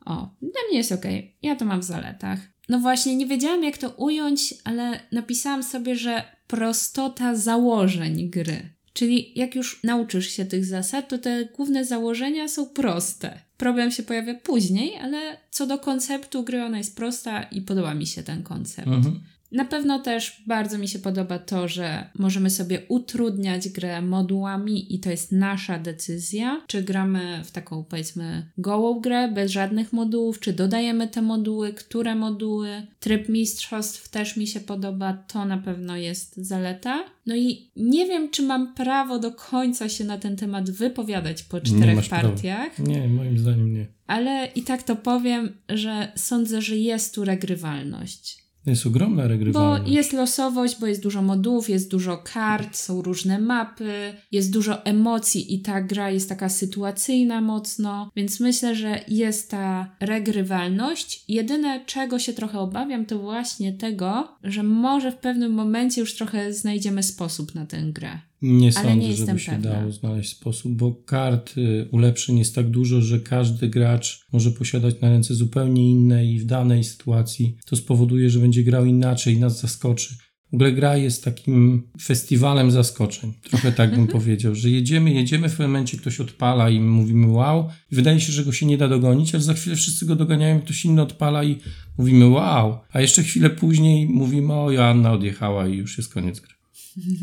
O, 0.06 0.36
dla 0.42 0.62
mnie 0.70 0.78
jest 0.78 0.92
ok. 0.92 1.06
Ja 1.42 1.56
to 1.56 1.66
mam 1.66 1.82
w 1.82 1.84
zaletach. 1.84 2.40
No 2.70 2.80
właśnie, 2.80 3.16
nie 3.16 3.26
wiedziałam 3.26 3.64
jak 3.64 3.78
to 3.78 3.90
ująć, 3.90 4.54
ale 4.64 5.00
napisałam 5.12 5.64
sobie, 5.64 5.96
że 5.96 6.24
prostota 6.48 7.36
założeń 7.36 8.30
gry. 8.30 8.70
Czyli 9.00 9.32
jak 9.36 9.56
już 9.56 9.84
nauczysz 9.84 10.32
się 10.32 10.46
tych 10.46 10.66
zasad, 10.66 11.10
to 11.10 11.18
te 11.18 11.46
główne 11.46 11.86
założenia 11.86 12.48
są 12.48 12.66
proste. 12.66 13.40
Problem 13.58 13.92
się 13.92 14.04
pojawia 14.04 14.36
później, 14.36 14.98
ale 14.98 15.38
co 15.50 15.68
do 15.68 15.78
konceptu 15.78 16.44
gry, 16.44 16.64
ona 16.64 16.78
jest 16.78 16.96
prosta 16.96 17.44
i 17.44 17.62
podoba 17.62 17.94
mi 17.94 18.08
się 18.08 18.24
ten 18.24 18.44
koncept. 18.44 18.88
Mhm. 18.88 19.20
Na 19.52 19.66
pewno 19.66 20.00
też 20.00 20.44
bardzo 20.48 20.78
mi 20.78 20.88
się 20.88 21.00
podoba 21.00 21.40
to, 21.40 21.68
że 21.68 22.10
możemy 22.20 22.50
sobie 22.50 22.82
utrudniać 22.88 23.70
grę 23.70 24.02
modułami 24.02 24.96
i 24.96 25.00
to 25.00 25.10
jest 25.12 25.32
nasza 25.32 25.80
decyzja, 25.80 26.62
czy 26.68 26.84
gramy 26.84 27.42
w 27.44 27.52
taką 27.52 27.84
powiedzmy 27.84 28.46
gołą 28.58 29.00
grę 29.00 29.32
bez 29.32 29.52
żadnych 29.52 29.94
modułów, 29.94 30.40
czy 30.40 30.54
dodajemy 30.54 31.08
te 31.08 31.22
moduły, 31.22 31.74
które 31.74 32.16
moduły. 32.16 32.88
Tryb 33.00 33.30
mistrzostw 33.30 34.10
też 34.10 34.38
mi 34.38 34.48
się 34.48 34.60
podoba, 34.60 35.14
to 35.14 35.46
na 35.46 35.58
pewno 35.58 35.98
jest 35.98 36.38
zaleta. 36.38 37.04
No 37.26 37.36
i 37.36 37.70
nie 37.76 38.06
wiem, 38.06 38.30
czy 38.32 38.42
mam 38.44 38.74
prawo 38.74 39.20
do 39.20 39.32
końca 39.32 39.90
się 39.90 40.04
na 40.04 40.18
ten 40.18 40.36
temat 40.36 40.70
wypowiadać 40.72 41.44
po 41.44 41.62
czterech 41.62 41.96
masz 41.96 42.10
prawa. 42.10 42.30
partiach, 42.30 42.80
Nie, 42.80 43.08
moim 43.08 43.38
zdaniem 43.38 43.74
nie. 43.74 43.88
ale 44.08 44.48
i 44.56 44.64
tak 44.64 44.84
to 44.84 44.96
powiem, 44.96 45.58
że 45.70 46.12
sądzę, 46.16 46.62
że 46.62 46.78
jest 46.78 47.16
tu 47.16 47.26
regrywalność. 47.26 48.49
To 48.70 48.74
jest 48.74 48.88
ogromna 48.88 49.24
Bo 49.24 49.28
regrywalność. 49.28 49.92
jest 49.92 50.14
losowość, 50.14 50.80
bo 50.80 50.88
jest 50.88 51.04
dużo 51.04 51.22
modułów, 51.22 51.70
jest 51.70 51.92
dużo 51.92 52.18
kart, 52.18 52.78
są 52.78 53.02
różne 53.02 53.40
mapy, 53.40 54.14
jest 54.32 54.54
dużo 54.54 54.86
emocji 54.86 55.54
i 55.54 55.62
ta 55.62 55.82
gra 55.82 56.10
jest 56.12 56.30
taka 56.30 56.50
sytuacyjna 56.50 57.42
mocno, 57.42 58.12
więc 58.16 58.40
myślę, 58.40 58.76
że 58.76 59.00
jest 59.08 59.52
ta 59.52 59.96
regrywalność. 60.00 61.24
Jedyne, 61.28 61.86
czego 61.86 62.20
się 62.20 62.34
trochę 62.34 62.60
obawiam, 62.60 63.06
to 63.06 63.20
właśnie 63.20 63.74
tego, 63.74 64.28
że 64.44 64.64
może 64.64 65.12
w 65.12 65.18
pewnym 65.18 65.52
momencie 65.52 66.02
już 66.02 66.16
trochę 66.16 66.54
znajdziemy 66.54 67.04
sposób 67.04 67.56
na 67.56 67.66
tę 67.66 67.82
grę. 67.82 68.20
Nie 68.42 68.72
Ale 68.76 68.90
sądzę, 68.90 69.08
nie 69.08 69.16
żeby 69.16 69.40
się 69.40 69.52
pewna. 69.52 69.72
dało 69.72 69.92
znaleźć 69.92 70.30
sposób, 70.30 70.72
bo 70.74 70.92
kart 70.92 71.58
y, 71.58 71.88
ulepszeń 71.92 72.38
jest 72.38 72.56
tak 72.56 72.70
dużo, 72.70 73.02
że 73.02 73.20
każdy 73.20 73.70
gracz 73.70 74.26
może 74.34 74.52
posiadać 74.52 75.02
na 75.02 75.10
ręce 75.10 75.36
zupełnie 75.36 75.90
inne 75.90 76.26
i 76.26 76.40
w 76.40 76.46
danej 76.46 76.84
sytuacji 76.84 77.58
to 77.66 77.76
spowoduje, 77.76 78.30
że 78.30 78.40
będzie 78.40 78.64
grał 78.64 78.86
inaczej 78.86 79.34
i 79.34 79.40
nas 79.40 79.62
zaskoczy. 79.62 80.16
W 80.52 80.54
ogóle 80.54 80.72
gra 80.72 80.98
jest 80.98 81.24
takim 81.24 81.88
festiwalem 82.02 82.72
zaskoczeń. 82.72 83.34
Trochę 83.50 83.72
tak 83.72 83.96
bym 83.96 84.08
powiedział, 84.18 84.56
że 84.56 84.70
jedziemy, 84.70 85.12
jedziemy, 85.12 85.50
w 85.50 85.60
momencie 85.60 85.98
ktoś 85.98 86.20
odpala 86.20 86.70
i 86.70 86.80
my 86.80 86.92
mówimy 86.92 87.28
wow. 87.28 87.70
I 87.92 87.96
wydaje 87.96 88.20
się, 88.20 88.32
że 88.32 88.46
go 88.46 88.52
się 88.52 88.66
nie 88.66 88.78
da 88.78 88.88
dogonić, 88.88 89.36
ale 89.36 89.44
za 89.44 89.54
chwilę 89.54 89.76
wszyscy 89.76 90.06
go 90.06 90.16
doganiają, 90.16 90.62
ktoś 90.62 90.86
inny 90.86 91.02
odpala 91.02 91.44
i 91.44 91.58
mówimy 91.98 92.28
wow. 92.28 92.80
A 92.92 93.02
jeszcze 93.02 93.24
chwilę 93.24 93.50
później 93.50 94.08
mówimy 94.08 94.54
o, 94.54 94.72
Joanna 94.72 95.12
odjechała 95.12 95.68
i 95.68 95.76
już 95.76 95.98
jest 95.98 96.14
koniec 96.14 96.40
gry. 96.40 96.59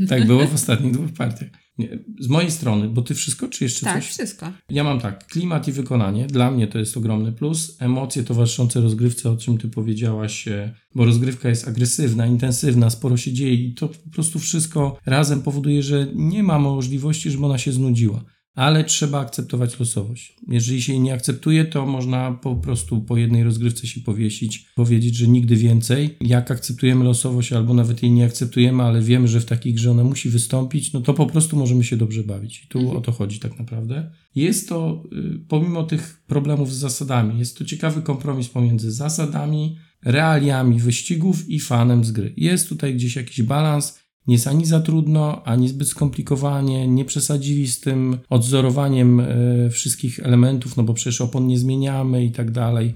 Tak 0.09 0.27
było 0.27 0.47
w 0.47 0.55
ostatnich 0.55 0.93
dwóch 0.93 1.13
partiach. 1.13 1.51
Nie, 1.79 1.99
z 2.21 2.29
mojej 2.29 2.51
strony, 2.51 2.89
bo 2.89 3.03
ty 3.03 3.15
wszystko, 3.15 3.49
czy 3.49 3.65
jeszcze 3.65 3.87
Tak, 3.87 3.95
coś? 3.95 4.07
wszystko. 4.07 4.53
Ja 4.71 4.85
mam 4.85 5.01
tak, 5.01 5.27
klimat 5.27 5.69
i 5.69 5.73
wykonanie, 5.73 6.27
dla 6.27 6.51
mnie 6.51 6.67
to 6.67 6.79
jest 6.79 6.97
ogromny 6.97 7.33
plus. 7.33 7.77
Emocje 7.81 8.23
towarzyszące 8.25 8.81
rozgrywce, 8.81 9.31
o 9.31 9.37
czym 9.37 9.59
ty 9.59 9.69
powiedziałaś, 9.69 10.49
e, 10.49 10.75
bo 10.95 11.05
rozgrywka 11.05 11.49
jest 11.49 11.69
agresywna, 11.69 12.27
intensywna, 12.27 12.91
sporo 12.91 13.17
się 13.17 13.33
dzieje 13.33 13.55
i 13.55 13.75
to 13.75 13.89
po 13.89 14.11
prostu 14.11 14.39
wszystko 14.39 14.99
razem 15.07 15.43
powoduje, 15.43 15.83
że 15.83 16.07
nie 16.15 16.43
ma 16.43 16.59
możliwości, 16.59 17.31
żeby 17.31 17.47
ona 17.47 17.59
się 17.59 17.73
znudziła. 17.73 18.25
Ale 18.57 18.85
trzeba 18.85 19.21
akceptować 19.21 19.79
losowość. 19.81 20.37
Jeżeli 20.49 20.83
się 20.83 20.93
jej 20.93 21.03
nie 21.03 21.15
akceptuje, 21.15 21.65
to 21.65 21.87
można 21.87 22.33
po 22.33 22.57
prostu 22.57 23.01
po 23.01 23.17
jednej 23.17 23.45
rozgrywce 23.45 23.87
się 23.87 24.01
powiesić, 24.01 24.67
powiedzieć, 24.75 25.15
że 25.17 25.29
nigdy 25.29 25.57
więcej. 25.57 26.17
Jak 26.21 26.51
akceptujemy 26.51 27.05
losowość, 27.05 27.53
albo 27.53 27.75
nawet 27.75 28.03
jej 28.03 28.13
nie 28.13 28.25
akceptujemy, 28.25 28.83
ale 28.83 29.03
wiemy, 29.03 29.29
że 29.29 29.41
w 29.41 29.45
takiej 29.45 29.75
grze 29.75 29.91
ona 29.91 30.05
musi 30.05 30.29
wystąpić, 30.29 30.93
no 30.93 31.01
to 31.01 31.15
po 31.15 31.27
prostu 31.27 31.57
możemy 31.57 31.85
się 31.85 31.97
dobrze 31.97 32.23
bawić. 32.25 32.63
I 32.65 32.69
tu 32.69 32.79
Mhm. 32.79 32.97
o 32.97 33.01
to 33.01 33.13
chodzi 33.13 33.41
tak 33.41 33.59
naprawdę. 33.59 34.11
Jest 34.35 34.69
to, 34.69 35.03
y, 35.13 35.39
pomimo 35.49 35.83
tych 35.83 36.23
problemów 36.27 36.75
z 36.75 36.77
zasadami, 36.79 37.39
jest 37.39 37.59
to 37.59 37.65
ciekawy 37.65 38.03
kompromis 38.03 38.49
pomiędzy 38.49 38.93
zasadami, 38.93 39.77
realiami 40.05 40.81
wyścigów 40.81 41.49
i 41.49 41.61
fanem 41.61 42.05
z 42.05 42.13
gry. 42.13 42.35
Jest 42.37 42.69
tutaj 42.69 42.95
gdzieś 42.95 43.17
jakiś 43.17 43.43
balans, 43.43 43.99
nie 44.27 44.35
jest 44.35 44.47
ani 44.47 44.67
za 44.67 44.81
trudno, 44.81 45.45
ani 45.45 45.69
zbyt 45.69 45.89
skomplikowanie, 45.89 46.89
nie 46.89 47.05
przesadzili 47.05 47.69
z 47.69 47.81
tym 47.81 48.19
odzorowaniem 48.31 49.21
e, 49.21 49.71
wszystkich 49.71 50.21
elementów, 50.21 50.77
no 50.77 50.83
bo 50.83 50.95
przecież 50.95 51.21
opon 51.21 51.47
nie 51.47 51.59
zmieniamy 51.59 52.25
i 52.25 52.33
tak 52.33 52.51
dalej. 52.51 52.95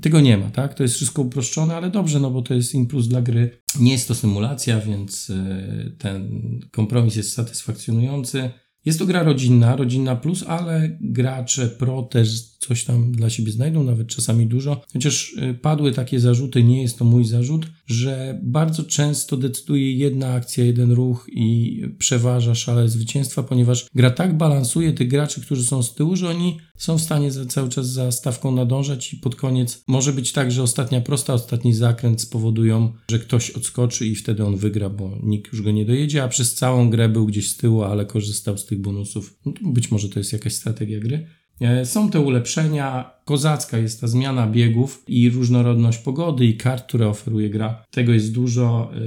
Tego 0.00 0.20
nie 0.20 0.38
ma, 0.38 0.50
tak? 0.50 0.74
To 0.74 0.82
jest 0.82 0.94
wszystko 0.94 1.22
uproszczone, 1.22 1.76
ale 1.76 1.90
dobrze, 1.90 2.20
no 2.20 2.30
bo 2.30 2.42
to 2.42 2.54
jest 2.54 2.74
impuls 2.74 3.08
dla 3.08 3.22
gry. 3.22 3.62
Nie 3.80 3.92
jest 3.92 4.08
to 4.08 4.14
symulacja, 4.14 4.80
więc 4.80 5.30
e, 5.30 5.90
ten 5.98 6.30
kompromis 6.70 7.16
jest 7.16 7.32
satysfakcjonujący. 7.32 8.50
Jest 8.84 8.98
to 8.98 9.06
gra 9.06 9.22
rodzinna, 9.22 9.76
rodzinna 9.76 10.16
plus, 10.16 10.44
ale 10.48 10.98
gracze 11.00 11.68
pro 11.68 12.02
też 12.02 12.51
coś 12.66 12.84
tam 12.84 13.12
dla 13.12 13.30
siebie 13.30 13.52
znajdą, 13.52 13.84
nawet 13.84 14.08
czasami 14.08 14.46
dużo. 14.46 14.80
Chociaż 14.92 15.32
y, 15.32 15.54
padły 15.54 15.92
takie 15.92 16.20
zarzuty, 16.20 16.62
nie 16.62 16.82
jest 16.82 16.98
to 16.98 17.04
mój 17.04 17.24
zarzut, 17.24 17.66
że 17.86 18.40
bardzo 18.42 18.82
często 18.82 19.36
decyduje 19.36 19.92
jedna 19.92 20.32
akcja, 20.32 20.64
jeden 20.64 20.92
ruch 20.92 21.26
i 21.32 21.80
przeważa 21.98 22.54
szale 22.54 22.88
zwycięstwa, 22.88 23.42
ponieważ 23.42 23.86
gra 23.94 24.10
tak 24.10 24.36
balansuje 24.36 24.92
tych 24.92 25.08
graczy, 25.08 25.40
którzy 25.40 25.64
są 25.64 25.82
z 25.82 25.94
tyłu, 25.94 26.16
że 26.16 26.28
oni 26.28 26.58
są 26.76 26.98
w 26.98 27.02
stanie 27.02 27.32
za, 27.32 27.46
cały 27.46 27.68
czas 27.68 27.88
za 27.88 28.12
stawką 28.12 28.52
nadążać 28.52 29.12
i 29.12 29.16
pod 29.16 29.36
koniec 29.36 29.84
może 29.86 30.12
być 30.12 30.32
tak, 30.32 30.52
że 30.52 30.62
ostatnia 30.62 31.00
prosta, 31.00 31.34
ostatni 31.34 31.74
zakręt 31.74 32.22
spowodują, 32.22 32.92
że 33.10 33.18
ktoś 33.18 33.50
odskoczy 33.50 34.06
i 34.06 34.14
wtedy 34.14 34.44
on 34.44 34.56
wygra, 34.56 34.90
bo 34.90 35.18
nikt 35.22 35.52
już 35.52 35.62
go 35.62 35.70
nie 35.70 35.84
dojedzie, 35.84 36.22
a 36.22 36.28
przez 36.28 36.54
całą 36.54 36.90
grę 36.90 37.08
był 37.08 37.26
gdzieś 37.26 37.50
z 37.50 37.56
tyłu, 37.56 37.82
ale 37.82 38.06
korzystał 38.06 38.58
z 38.58 38.66
tych 38.66 38.80
bonusów. 38.80 39.38
No 39.46 39.52
być 39.62 39.90
może 39.90 40.08
to 40.08 40.20
jest 40.20 40.32
jakaś 40.32 40.54
strategia 40.54 41.00
gry. 41.00 41.26
E, 41.60 41.86
Są 41.86 42.10
te 42.10 42.20
ulepszenia, 42.20 43.10
kozacka 43.24 43.78
jest 43.78 44.00
ta 44.00 44.06
zmiana 44.06 44.46
biegów 44.46 45.04
i 45.08 45.30
różnorodność 45.30 45.98
pogody 45.98 46.46
i 46.46 46.56
kart, 46.56 46.86
które 46.88 47.08
oferuje 47.08 47.50
gra. 47.50 47.84
Tego 47.90 48.12
jest 48.12 48.32
dużo. 48.32 48.90
e, 48.94 48.98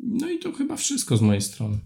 No 0.00 0.30
i 0.30 0.38
to 0.38 0.52
chyba 0.52 0.76
wszystko 0.76 1.16
z 1.16 1.22
mojej 1.22 1.42
strony. 1.42 1.78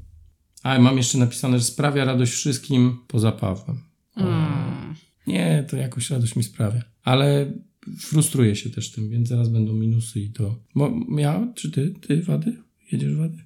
A 0.63 0.79
mam 0.79 0.97
jeszcze 0.97 1.19
napisane, 1.19 1.59
że 1.59 1.65
sprawia 1.65 2.05
radość 2.05 2.33
wszystkim 2.33 2.99
poza 3.09 3.33
Pawłem. 3.33 3.79
Mm. 4.17 4.95
Nie, 5.27 5.65
to 5.71 5.77
jakoś 5.77 6.11
radość 6.11 6.37
mi 6.37 6.43
sprawia. 6.43 6.83
Ale 7.05 7.53
frustruję 7.99 8.57
się 8.57 8.71
też 8.71 8.93
tym, 8.93 9.11
więc 9.11 9.29
zaraz 9.29 9.49
będą 9.49 9.73
minusy 9.73 10.21
i 10.21 10.31
to. 10.31 10.59
Bo 10.75 10.93
ja, 11.19 11.53
czy 11.55 11.71
ty, 11.71 11.95
ty 12.07 12.23
wady? 12.23 12.57
Jedziesz 12.93 13.15
wady? 13.15 13.39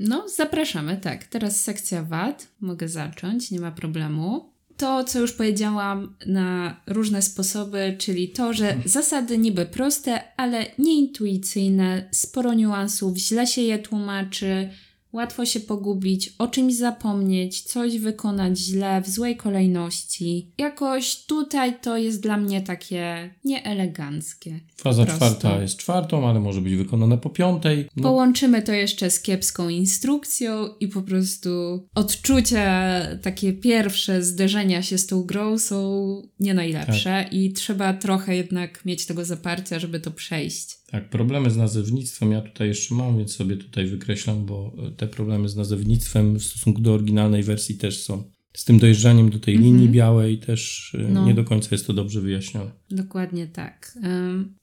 No, 0.00 0.28
zapraszamy, 0.28 0.96
tak. 0.96 1.24
Teraz 1.24 1.60
sekcja 1.60 2.02
wad. 2.02 2.48
Mogę 2.60 2.88
zacząć, 2.88 3.50
nie 3.50 3.60
ma 3.60 3.70
problemu. 3.70 4.50
To, 4.76 5.04
co 5.04 5.20
już 5.20 5.32
powiedziałam 5.32 6.16
na 6.26 6.80
różne 6.86 7.22
sposoby, 7.22 7.96
czyli 7.98 8.28
to, 8.28 8.52
że 8.52 8.76
zasady 8.84 9.38
niby 9.38 9.66
proste, 9.66 10.36
ale 10.36 10.66
nieintuicyjne, 10.78 12.08
sporo 12.12 12.54
niuansów, 12.54 13.16
źle 13.16 13.46
się 13.46 13.60
je 13.62 13.78
tłumaczy, 13.78 14.70
łatwo 15.12 15.46
się 15.46 15.60
pogubić, 15.60 16.34
o 16.38 16.48
czymś 16.48 16.74
zapomnieć, 16.74 17.62
coś 17.62 17.98
wykonać 17.98 18.58
źle, 18.58 19.02
w 19.02 19.08
złej 19.08 19.36
kolejności. 19.36 20.52
Jakoś 20.58 21.16
tutaj 21.16 21.80
to 21.80 21.96
jest 21.96 22.22
dla 22.22 22.36
mnie 22.36 22.60
takie 22.60 23.34
nieeleganckie. 23.44 24.60
Faza 24.76 25.04
Prosto. 25.04 25.26
czwarta 25.26 25.62
jest 25.62 25.76
czwartą, 25.76 26.28
ale 26.28 26.40
może 26.40 26.60
być 26.60 26.74
wykonana 26.74 27.16
po 27.16 27.30
piątej. 27.30 27.88
No, 27.96 28.02
Połączymy 28.02 28.62
to 28.62 28.72
jeszcze 28.72 29.10
z 29.10 29.20
kiepską 29.20 29.68
instrukcją 29.68 30.68
i 30.80 30.88
po 30.88 31.02
prostu 31.02 31.50
odczucia, 31.94 33.00
takie 33.22 33.52
pierwsze 33.52 34.22
zderzenia 34.22 34.82
się 34.82 34.98
z 34.98 35.06
tą 35.06 35.22
grą 35.22 35.58
są 35.58 36.22
nie 36.40 36.54
najlepsze 36.54 37.28
i 37.32 37.52
trzeba 37.52 37.94
trochę 37.94 38.36
jednak 38.36 38.84
mieć 38.84 39.06
tego 39.06 39.24
zaparcia, 39.24 39.78
żeby 39.78 40.00
to 40.00 40.10
przejść. 40.10 40.79
Tak, 40.90 41.08
problemy 41.08 41.50
z 41.50 41.56
nazewnictwem 41.56 42.32
ja 42.32 42.40
tutaj 42.40 42.68
jeszcze 42.68 42.94
mam, 42.94 43.18
więc 43.18 43.36
sobie 43.36 43.56
tutaj 43.56 43.86
wykreślam, 43.86 44.46
bo 44.46 44.72
te 44.96 45.06
problemy 45.06 45.48
z 45.48 45.56
nazewnictwem 45.56 46.38
w 46.38 46.44
stosunku 46.44 46.80
do 46.80 46.94
oryginalnej 46.94 47.42
wersji 47.42 47.74
też 47.74 48.02
są. 48.02 48.24
z 48.52 48.64
tym 48.64 48.78
dojeżdżaniem 48.78 49.30
do 49.30 49.38
tej 49.38 49.54
mhm. 49.54 49.72
linii 49.72 49.88
białej 49.88 50.38
też 50.38 50.94
y, 50.94 51.08
no. 51.12 51.26
nie 51.26 51.34
do 51.34 51.44
końca 51.44 51.68
jest 51.72 51.86
to 51.86 51.92
dobrze 51.92 52.20
wyjaśnione. 52.20 52.70
Dokładnie 52.90 53.46
tak. 53.46 53.98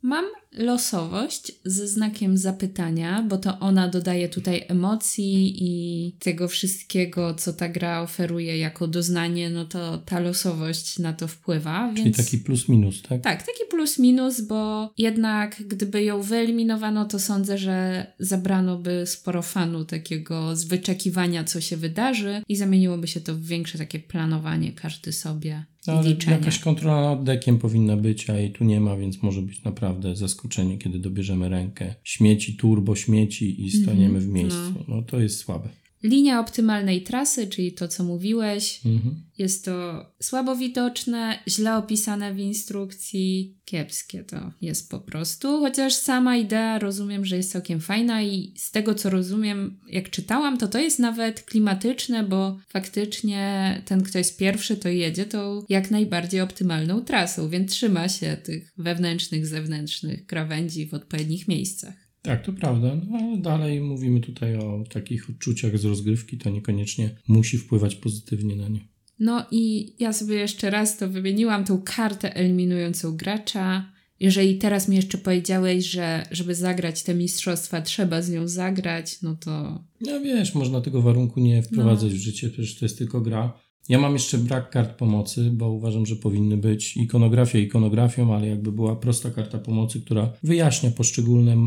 Mam 0.02 0.26
losowość 0.52 1.52
ze 1.66 1.88
znakiem 1.88 2.38
zapytania, 2.38 3.22
bo 3.22 3.38
to 3.38 3.60
ona 3.60 3.88
dodaje 3.88 4.30
tutaj 4.30 4.66
emocji 4.68 5.56
i 5.60 6.12
tego 6.20 6.48
wszystkiego, 6.48 7.34
co 7.34 7.54
ta 7.54 7.70
gra 7.70 8.02
oferuje 8.02 8.58
jako 8.58 8.88
doznanie, 8.88 9.50
no 9.50 9.66
to 9.66 9.98
ta 9.98 10.20
losowość 10.20 11.00
na 11.00 11.14
to 11.14 11.28
wpływa. 11.28 11.92
Czyli 11.94 12.04
więc... 12.04 12.18
taki 12.18 12.38
plus 12.38 12.70
minus, 12.70 13.02
tak? 13.02 13.22
Tak, 13.22 13.40
taki 13.40 13.64
plus 13.70 14.00
minus, 14.00 14.42
bo 14.42 14.90
jednak 14.98 15.64
gdyby 15.68 16.04
ją 16.04 16.22
wyeliminowano, 16.22 17.06
to 17.06 17.20
sądzę, 17.20 17.58
że 17.58 18.08
zabrano 18.20 18.78
by 18.78 19.04
sporo 19.06 19.42
fanu 19.42 19.86
takiego 19.86 20.56
z 20.56 20.64
wyczekiwania, 20.64 21.44
co 21.44 21.62
się 21.62 21.78
wydarzy 21.78 22.42
i 22.48 22.56
zamieniłoby 22.56 23.08
się 23.08 23.22
to 23.22 23.36
w 23.36 23.44
większe 23.44 23.78
takie 23.78 24.00
planowanie 24.00 24.72
każdy 24.72 25.14
sobie. 25.14 25.66
No, 25.88 25.94
ale 25.94 26.10
liczenie. 26.10 26.38
jakaś 26.38 26.60
kontrola 26.60 27.02
nad 27.02 27.24
dekiem 27.24 27.60
powinna 27.60 27.98
być, 27.98 28.30
a 28.30 28.38
jej 28.38 28.52
tu 28.52 28.64
nie 28.64 28.80
ma, 28.80 28.98
więc 28.98 29.24
może 29.24 29.42
być 29.42 29.64
naprawdę 29.64 30.16
zaskoczenie, 30.16 30.78
kiedy 30.78 31.00
dobierzemy 31.00 31.50
rękę 31.50 31.96
śmieci, 32.04 32.56
turbo 32.56 32.96
śmieci 32.96 33.66
i 33.66 33.72
staniemy 33.72 34.20
w 34.20 34.26
mhm, 34.26 34.34
miejscu. 34.34 34.74
No. 34.88 34.96
no 34.96 35.02
to 35.02 35.20
jest 35.20 35.38
słabe. 35.38 35.70
Linia 36.04 36.40
optymalnej 36.40 37.04
trasy, 37.04 37.48
czyli 37.48 37.74
to, 37.74 37.88
co 37.88 38.04
mówiłeś, 38.04 38.82
mhm. 38.86 39.24
jest 39.38 39.66
to 39.66 40.06
słabo 40.22 40.56
widoczne, 40.56 41.40
źle 41.48 41.78
opisane 41.78 42.34
w 42.34 42.40
instrukcji, 42.40 43.58
kiepskie 43.66 44.24
to 44.24 44.52
jest 44.62 44.90
po 44.90 45.00
prostu. 45.00 45.60
Chociaż 45.60 45.94
sama 45.94 46.38
idea 46.38 46.80
rozumiem, 46.80 47.26
że 47.26 47.38
jest 47.38 47.52
całkiem 47.52 47.80
fajna 47.80 48.24
i 48.24 48.54
z 48.58 48.72
tego, 48.72 48.96
co 48.96 49.10
rozumiem, 49.10 49.80
jak 49.90 50.10
czytałam, 50.10 50.58
to 50.58 50.68
to 50.68 50.80
jest 50.80 51.00
nawet 51.00 51.42
klimatyczne, 51.42 52.24
bo 52.24 52.58
faktycznie 52.68 53.82
ten, 53.86 54.04
kto 54.04 54.18
jest 54.18 54.38
pierwszy, 54.38 54.78
to 54.78 54.90
jedzie 54.90 55.26
tą 55.26 55.66
jak 55.70 55.92
najbardziej 55.92 56.42
optymalną 56.42 57.02
trasą, 57.02 57.50
więc 57.50 57.72
trzyma 57.72 58.10
się 58.10 58.38
tych 58.44 58.74
wewnętrznych, 58.78 59.48
zewnętrznych 59.48 60.26
krawędzi 60.26 60.88
w 60.88 60.94
odpowiednich 60.94 61.48
miejscach. 61.48 62.07
Tak, 62.28 62.46
to 62.46 62.54
prawda, 62.54 62.96
no, 62.96 63.18
ale 63.18 63.38
dalej 63.38 63.82
mówimy 63.82 64.20
tutaj 64.20 64.56
o 64.56 64.84
takich 64.90 65.30
odczuciach 65.30 65.78
z 65.78 65.86
rozgrywki, 65.86 66.38
to 66.38 66.50
niekoniecznie 66.50 67.10
musi 67.28 67.58
wpływać 67.58 67.96
pozytywnie 67.96 68.56
na 68.56 68.68
nie. 68.68 68.80
No 69.20 69.46
i 69.52 69.94
ja 70.00 70.14
sobie 70.14 70.36
jeszcze 70.36 70.70
raz 70.70 70.98
to 70.98 71.10
wymieniłam, 71.10 71.66
tą 71.66 71.82
kartę 71.82 72.36
eliminującą 72.36 73.18
gracza. 73.18 73.92
Jeżeli 74.20 74.58
teraz 74.58 74.88
mi 74.88 74.96
jeszcze 74.96 75.18
powiedziałeś, 75.18 75.86
że 75.86 76.26
żeby 76.32 76.56
zagrać 76.56 77.04
te 77.04 77.16
mistrzostwa, 77.16 77.82
trzeba 77.82 78.22
z 78.22 78.30
nią 78.30 78.48
zagrać, 78.48 79.22
no 79.22 79.36
to. 79.36 79.84
No 80.02 80.22
wiesz, 80.22 80.56
można 80.56 80.82
tego 80.82 81.02
warunku 81.02 81.40
nie 81.40 81.64
wprowadzać 81.64 82.12
no. 82.12 82.18
w 82.18 82.22
życie, 82.22 82.50
przecież 82.50 82.76
to 82.76 82.86
jest 82.86 82.98
tylko 82.98 83.22
gra. 83.22 83.60
Ja 83.90 84.00
mam 84.00 84.14
jeszcze 84.14 84.38
brak 84.38 84.70
kart 84.70 84.98
pomocy, 84.98 85.52
bo 85.54 85.72
uważam, 85.72 86.06
że 86.06 86.16
powinny 86.16 86.58
być 86.58 86.98
ikonografia 86.98 87.60
ikonografią, 87.60 88.36
ale 88.36 88.48
jakby 88.48 88.72
była 88.72 88.96
prosta 88.96 89.32
karta 89.32 89.60
pomocy, 89.60 90.02
która 90.02 90.34
wyjaśnia 90.44 90.92
poszczególne 90.92 91.58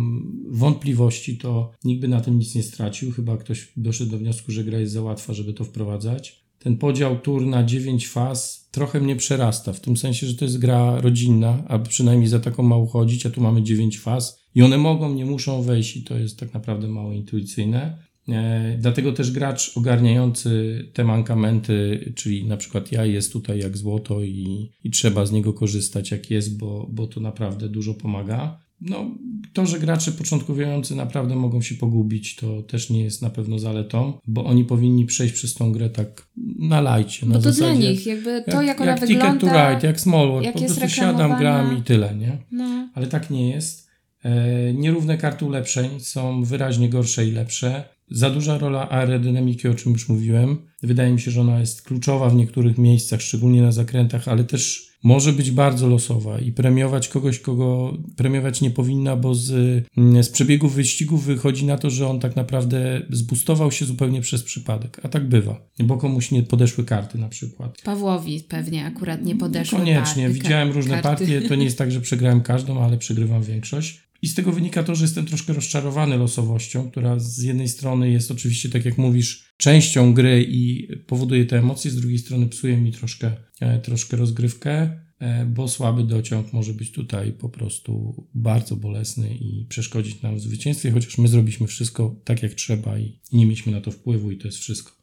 wątpliwości, 0.50 1.36
to 1.36 1.70
nikt 1.84 2.00
by 2.00 2.08
na 2.08 2.20
tym 2.20 2.38
nic 2.38 2.54
nie 2.54 2.62
stracił. 2.62 3.12
Chyba 3.12 3.36
ktoś 3.36 3.72
doszedł 3.76 4.10
do 4.10 4.18
wniosku, 4.18 4.52
że 4.52 4.64
gra 4.64 4.78
jest 4.78 4.92
za 4.92 5.02
łatwa, 5.02 5.34
żeby 5.34 5.52
to 5.52 5.64
wprowadzać. 5.64 6.44
Ten 6.58 6.76
podział 6.76 7.18
tur 7.18 7.46
na 7.46 7.64
9 7.64 8.08
faz 8.08 8.68
trochę 8.70 9.00
mnie 9.00 9.16
przerasta, 9.16 9.72
w 9.72 9.80
tym 9.80 9.96
sensie, 9.96 10.26
że 10.26 10.34
to 10.34 10.44
jest 10.44 10.58
gra 10.58 11.00
rodzinna, 11.00 11.64
a 11.68 11.78
przynajmniej 11.78 12.28
za 12.28 12.40
taką 12.40 12.62
ma 12.62 12.76
uchodzić, 12.76 13.26
a 13.26 13.30
tu 13.30 13.40
mamy 13.40 13.62
9 13.62 13.98
faz 13.98 14.40
i 14.54 14.62
one 14.62 14.78
mogą, 14.78 15.14
nie 15.14 15.26
muszą 15.26 15.62
wejść 15.62 15.96
i 15.96 16.04
to 16.04 16.18
jest 16.18 16.38
tak 16.38 16.54
naprawdę 16.54 16.88
mało 16.88 17.12
intuicyjne. 17.12 18.09
E, 18.32 18.76
dlatego 18.78 19.12
też 19.12 19.30
gracz 19.30 19.76
ogarniający 19.76 20.84
te 20.92 21.04
mankamenty, 21.04 22.12
czyli 22.16 22.44
na 22.44 22.56
przykład 22.56 22.92
ja 22.92 23.04
jest 23.04 23.32
tutaj 23.32 23.58
jak 23.58 23.76
złoto 23.76 24.22
i, 24.22 24.70
i 24.84 24.90
trzeba 24.90 25.26
z 25.26 25.32
niego 25.32 25.52
korzystać 25.52 26.10
jak 26.10 26.30
jest, 26.30 26.58
bo, 26.58 26.86
bo 26.92 27.06
to 27.06 27.20
naprawdę 27.20 27.68
dużo 27.68 27.94
pomaga. 27.94 28.60
No, 28.80 29.10
to, 29.52 29.66
że 29.66 29.78
gracze 29.78 30.12
początkujący 30.12 30.94
naprawdę 30.94 31.36
mogą 31.36 31.62
się 31.62 31.74
pogubić, 31.74 32.36
to 32.36 32.62
też 32.62 32.90
nie 32.90 33.02
jest 33.02 33.22
na 33.22 33.30
pewno 33.30 33.58
zaletą, 33.58 34.12
bo 34.26 34.44
oni 34.44 34.64
powinni 34.64 35.06
przejść 35.06 35.34
przez 35.34 35.54
tą 35.54 35.72
grę 35.72 35.90
tak 35.90 36.28
na 36.58 36.80
lajcie. 36.80 37.26
Na 37.26 37.34
bo 37.34 37.42
to 37.42 37.52
zasadzie, 37.52 37.80
dla 37.80 37.90
nich, 37.90 38.06
jakby 38.06 38.42
to, 38.50 38.62
jak, 38.62 38.66
jak 38.66 38.80
ona 38.80 38.90
jak 38.90 39.00
wygląda. 39.00 39.32
Ticket 39.32 39.50
to 39.50 39.70
Ride, 39.70 39.86
jak 39.86 40.00
Small 40.00 40.42
jak 40.42 40.54
po 40.54 40.60
prostu 40.60 40.88
siadam, 40.88 41.38
gram 41.38 41.78
i 41.78 41.82
tyle, 41.82 42.14
nie? 42.14 42.38
No. 42.52 42.88
Ale 42.94 43.06
tak 43.06 43.30
nie 43.30 43.50
jest. 43.50 43.90
E, 44.24 44.74
nierówne 44.74 45.18
karty 45.18 45.44
ulepszeń 45.44 46.00
są 46.00 46.44
wyraźnie 46.44 46.88
gorsze 46.88 47.26
i 47.26 47.32
lepsze. 47.32 47.84
Za 48.10 48.30
duża 48.30 48.58
rola 48.58 48.90
aerodynamiki, 48.90 49.68
o 49.68 49.74
czym 49.74 49.92
już 49.92 50.08
mówiłem. 50.08 50.56
Wydaje 50.82 51.12
mi 51.12 51.20
się, 51.20 51.30
że 51.30 51.40
ona 51.40 51.60
jest 51.60 51.82
kluczowa 51.82 52.30
w 52.30 52.34
niektórych 52.34 52.78
miejscach, 52.78 53.20
szczególnie 53.22 53.62
na 53.62 53.72
zakrętach, 53.72 54.28
ale 54.28 54.44
też 54.44 54.90
może 55.02 55.32
być 55.32 55.50
bardzo 55.50 55.88
losowa 55.88 56.38
i 56.38 56.52
premiować 56.52 57.08
kogoś, 57.08 57.38
kogo 57.38 57.98
premiować 58.16 58.60
nie 58.60 58.70
powinna, 58.70 59.16
bo 59.16 59.34
z, 59.34 59.50
mm, 59.96 60.24
z 60.24 60.28
przebiegów 60.28 60.74
wyścigów 60.74 61.24
wychodzi 61.24 61.66
na 61.66 61.78
to, 61.78 61.90
że 61.90 62.08
on 62.08 62.20
tak 62.20 62.36
naprawdę 62.36 63.02
zbustował 63.10 63.72
się 63.72 63.84
zupełnie 63.84 64.20
przez 64.20 64.42
przypadek. 64.42 65.00
A 65.02 65.08
tak 65.08 65.28
bywa, 65.28 65.60
bo 65.78 65.96
komuś 65.96 66.30
nie 66.30 66.42
podeszły 66.42 66.84
karty 66.84 67.18
na 67.18 67.28
przykład. 67.28 67.82
Pawłowi 67.84 68.40
pewnie 68.48 68.84
akurat 68.84 69.24
nie 69.24 69.36
podeszły 69.36 69.78
Koniecznie. 69.78 70.24
Party, 70.24 70.40
Widziałem 70.40 70.70
różne 70.70 71.02
karty. 71.02 71.26
partie. 71.26 71.48
To 71.48 71.54
nie 71.54 71.64
jest 71.64 71.78
tak, 71.78 71.92
że 71.92 72.00
przegrałem 72.00 72.40
każdą, 72.40 72.82
ale 72.82 72.98
przegrywam 72.98 73.42
większość. 73.42 74.09
I 74.22 74.28
z 74.28 74.34
tego 74.34 74.52
wynika 74.52 74.82
to, 74.82 74.94
że 74.94 75.04
jestem 75.04 75.26
troszkę 75.26 75.52
rozczarowany 75.52 76.18
losowością, 76.18 76.90
która 76.90 77.18
z 77.18 77.38
jednej 77.38 77.68
strony 77.68 78.10
jest 78.10 78.30
oczywiście, 78.30 78.68
tak 78.68 78.84
jak 78.84 78.98
mówisz, 78.98 79.52
częścią 79.56 80.14
gry 80.14 80.46
i 80.48 80.88
powoduje 81.06 81.44
te 81.44 81.58
emocje, 81.58 81.90
z 81.90 81.96
drugiej 81.96 82.18
strony 82.18 82.48
psuje 82.48 82.76
mi 82.76 82.92
troszkę, 82.92 83.32
e, 83.60 83.78
troszkę 83.78 84.16
rozgrywkę, 84.16 85.00
e, 85.18 85.46
bo 85.46 85.68
słaby 85.68 86.04
dociąg 86.04 86.52
może 86.52 86.74
być 86.74 86.92
tutaj 86.92 87.32
po 87.32 87.48
prostu 87.48 88.24
bardzo 88.34 88.76
bolesny 88.76 89.34
i 89.34 89.66
przeszkodzić 89.68 90.22
nam 90.22 90.36
w 90.36 90.40
zwycięstwie, 90.40 90.90
chociaż 90.90 91.18
my 91.18 91.28
zrobiliśmy 91.28 91.66
wszystko 91.66 92.20
tak 92.24 92.42
jak 92.42 92.54
trzeba 92.54 92.98
i, 92.98 93.20
i 93.32 93.36
nie 93.36 93.46
mieliśmy 93.46 93.72
na 93.72 93.80
to 93.80 93.90
wpływu 93.90 94.30
i 94.30 94.36
to 94.36 94.48
jest 94.48 94.58
wszystko. 94.58 95.00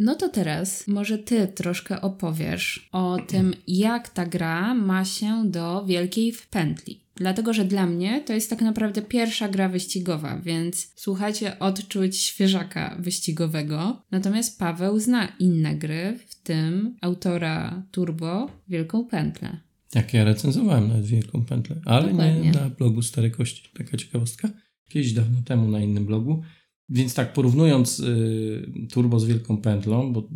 No 0.00 0.14
to 0.14 0.28
teraz 0.28 0.88
może 0.88 1.18
ty 1.18 1.48
troszkę 1.48 2.00
opowiesz 2.00 2.88
o 2.92 3.18
tym, 3.28 3.54
jak 3.68 4.08
ta 4.08 4.26
gra 4.26 4.74
ma 4.74 5.04
się 5.04 5.50
do 5.50 5.84
Wielkiej 5.84 6.32
w 6.32 6.48
Pętli. 6.48 7.00
Dlatego, 7.14 7.52
że 7.52 7.64
dla 7.64 7.86
mnie 7.86 8.22
to 8.26 8.32
jest 8.32 8.50
tak 8.50 8.60
naprawdę 8.60 9.02
pierwsza 9.02 9.48
gra 9.48 9.68
wyścigowa, 9.68 10.40
więc 10.44 10.92
słuchajcie 10.96 11.58
odczuć 11.58 12.16
świeżaka 12.16 12.96
wyścigowego. 13.00 14.02
Natomiast 14.10 14.58
Paweł 14.58 15.00
zna 15.00 15.28
inne 15.38 15.74
gry, 15.74 16.18
w 16.26 16.42
tym 16.42 16.96
autora 17.00 17.82
Turbo 17.90 18.50
Wielką 18.68 19.04
Pętlę. 19.04 19.60
Jak 19.94 20.14
ja 20.14 20.24
recenzowałem 20.24 20.88
nawet 20.88 21.06
Wielką 21.06 21.44
Pętlę, 21.44 21.76
ale 21.84 22.08
Dokładnie. 22.08 22.40
nie 22.40 22.52
na 22.52 22.70
blogu 22.70 23.02
Stare 23.02 23.30
Kości. 23.30 23.70
Taka 23.78 23.96
ciekawostka. 23.96 24.48
Kiedyś 24.88 25.12
dawno 25.12 25.42
temu 25.44 25.70
na 25.70 25.80
innym 25.80 26.06
blogu. 26.06 26.42
Więc 26.90 27.14
tak, 27.14 27.32
porównując 27.32 28.00
y, 28.00 28.86
Turbo 28.92 29.20
z 29.20 29.24
Wielką 29.24 29.56
Pętlą, 29.56 30.12
bo 30.12 30.28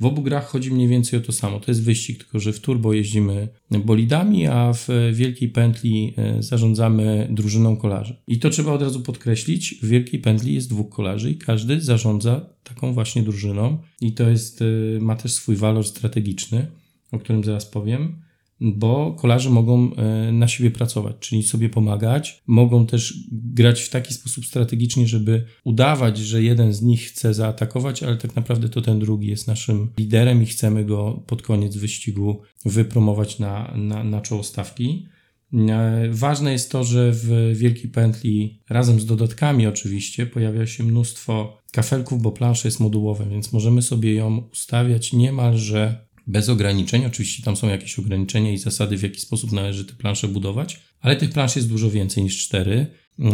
w 0.00 0.04
obu 0.04 0.22
grach 0.22 0.46
chodzi 0.46 0.70
mniej 0.70 0.88
więcej 0.88 1.18
o 1.18 1.22
to 1.22 1.32
samo. 1.32 1.60
To 1.60 1.70
jest 1.70 1.82
wyścig, 1.82 2.18
tylko 2.18 2.40
że 2.40 2.52
w 2.52 2.60
Turbo 2.60 2.92
jeździmy 2.92 3.48
bolidami, 3.70 4.46
a 4.46 4.72
w 4.72 4.88
Wielkiej 5.12 5.48
Pętli 5.48 6.14
y, 6.38 6.42
zarządzamy 6.42 7.28
drużyną 7.30 7.76
kolarzy. 7.76 8.16
I 8.26 8.38
to 8.38 8.50
trzeba 8.50 8.72
od 8.72 8.82
razu 8.82 9.00
podkreślić. 9.00 9.74
W 9.82 9.86
Wielkiej 9.88 10.20
Pętli 10.20 10.54
jest 10.54 10.70
dwóch 10.70 10.88
kolarzy 10.88 11.30
i 11.30 11.38
każdy 11.38 11.80
zarządza 11.80 12.46
taką 12.64 12.92
właśnie 12.92 13.22
drużyną. 13.22 13.78
I 14.00 14.12
to 14.12 14.30
jest, 14.30 14.62
y, 14.62 14.98
ma 15.00 15.16
też 15.16 15.32
swój 15.32 15.56
walor 15.56 15.86
strategiczny, 15.86 16.66
o 17.12 17.18
którym 17.18 17.44
zaraz 17.44 17.66
powiem 17.66 18.24
bo 18.64 19.12
kolarze 19.12 19.50
mogą 19.50 19.94
e, 19.94 20.32
na 20.32 20.48
siebie 20.48 20.70
pracować, 20.70 21.16
czyli 21.20 21.42
sobie 21.42 21.68
pomagać. 21.68 22.42
Mogą 22.46 22.86
też 22.86 23.14
grać 23.32 23.82
w 23.82 23.90
taki 23.90 24.14
sposób 24.14 24.46
strategicznie, 24.46 25.06
żeby 25.08 25.44
udawać, 25.64 26.18
że 26.18 26.42
jeden 26.42 26.72
z 26.72 26.82
nich 26.82 27.02
chce 27.02 27.34
zaatakować, 27.34 28.02
ale 28.02 28.16
tak 28.16 28.36
naprawdę 28.36 28.68
to 28.68 28.80
ten 28.80 28.98
drugi 28.98 29.28
jest 29.28 29.46
naszym 29.46 29.90
liderem 29.98 30.42
i 30.42 30.46
chcemy 30.46 30.84
go 30.84 31.22
pod 31.26 31.42
koniec 31.42 31.76
wyścigu 31.76 32.40
wypromować 32.64 33.38
na, 33.38 33.74
na, 33.76 34.04
na 34.04 34.20
czoło 34.20 34.42
stawki. 34.42 35.06
E, 35.54 36.08
ważne 36.10 36.52
jest 36.52 36.70
to, 36.70 36.84
że 36.84 37.12
w 37.12 37.52
Wielkiej 37.54 37.90
Pętli 37.90 38.62
razem 38.68 39.00
z 39.00 39.06
dodatkami 39.06 39.66
oczywiście 39.66 40.26
pojawia 40.26 40.66
się 40.66 40.84
mnóstwo 40.84 41.62
kafelków, 41.72 42.22
bo 42.22 42.32
plansza 42.32 42.68
jest 42.68 42.80
modułowa, 42.80 43.24
więc 43.24 43.52
możemy 43.52 43.82
sobie 43.82 44.14
ją 44.14 44.38
ustawiać 44.52 45.12
niemalże 45.12 46.03
bez 46.26 46.48
ograniczeń. 46.48 47.04
Oczywiście 47.04 47.42
tam 47.42 47.56
są 47.56 47.68
jakieś 47.68 47.98
ograniczenia 47.98 48.52
i 48.52 48.58
zasady, 48.58 48.96
w 48.96 49.02
jaki 49.02 49.20
sposób 49.20 49.52
należy 49.52 49.84
te 49.84 49.92
plansze 49.92 50.28
budować, 50.28 50.80
ale 51.00 51.16
tych 51.16 51.30
plansz 51.30 51.56
jest 51.56 51.68
dużo 51.68 51.90
więcej 51.90 52.24
niż 52.24 52.44
cztery. 52.44 52.86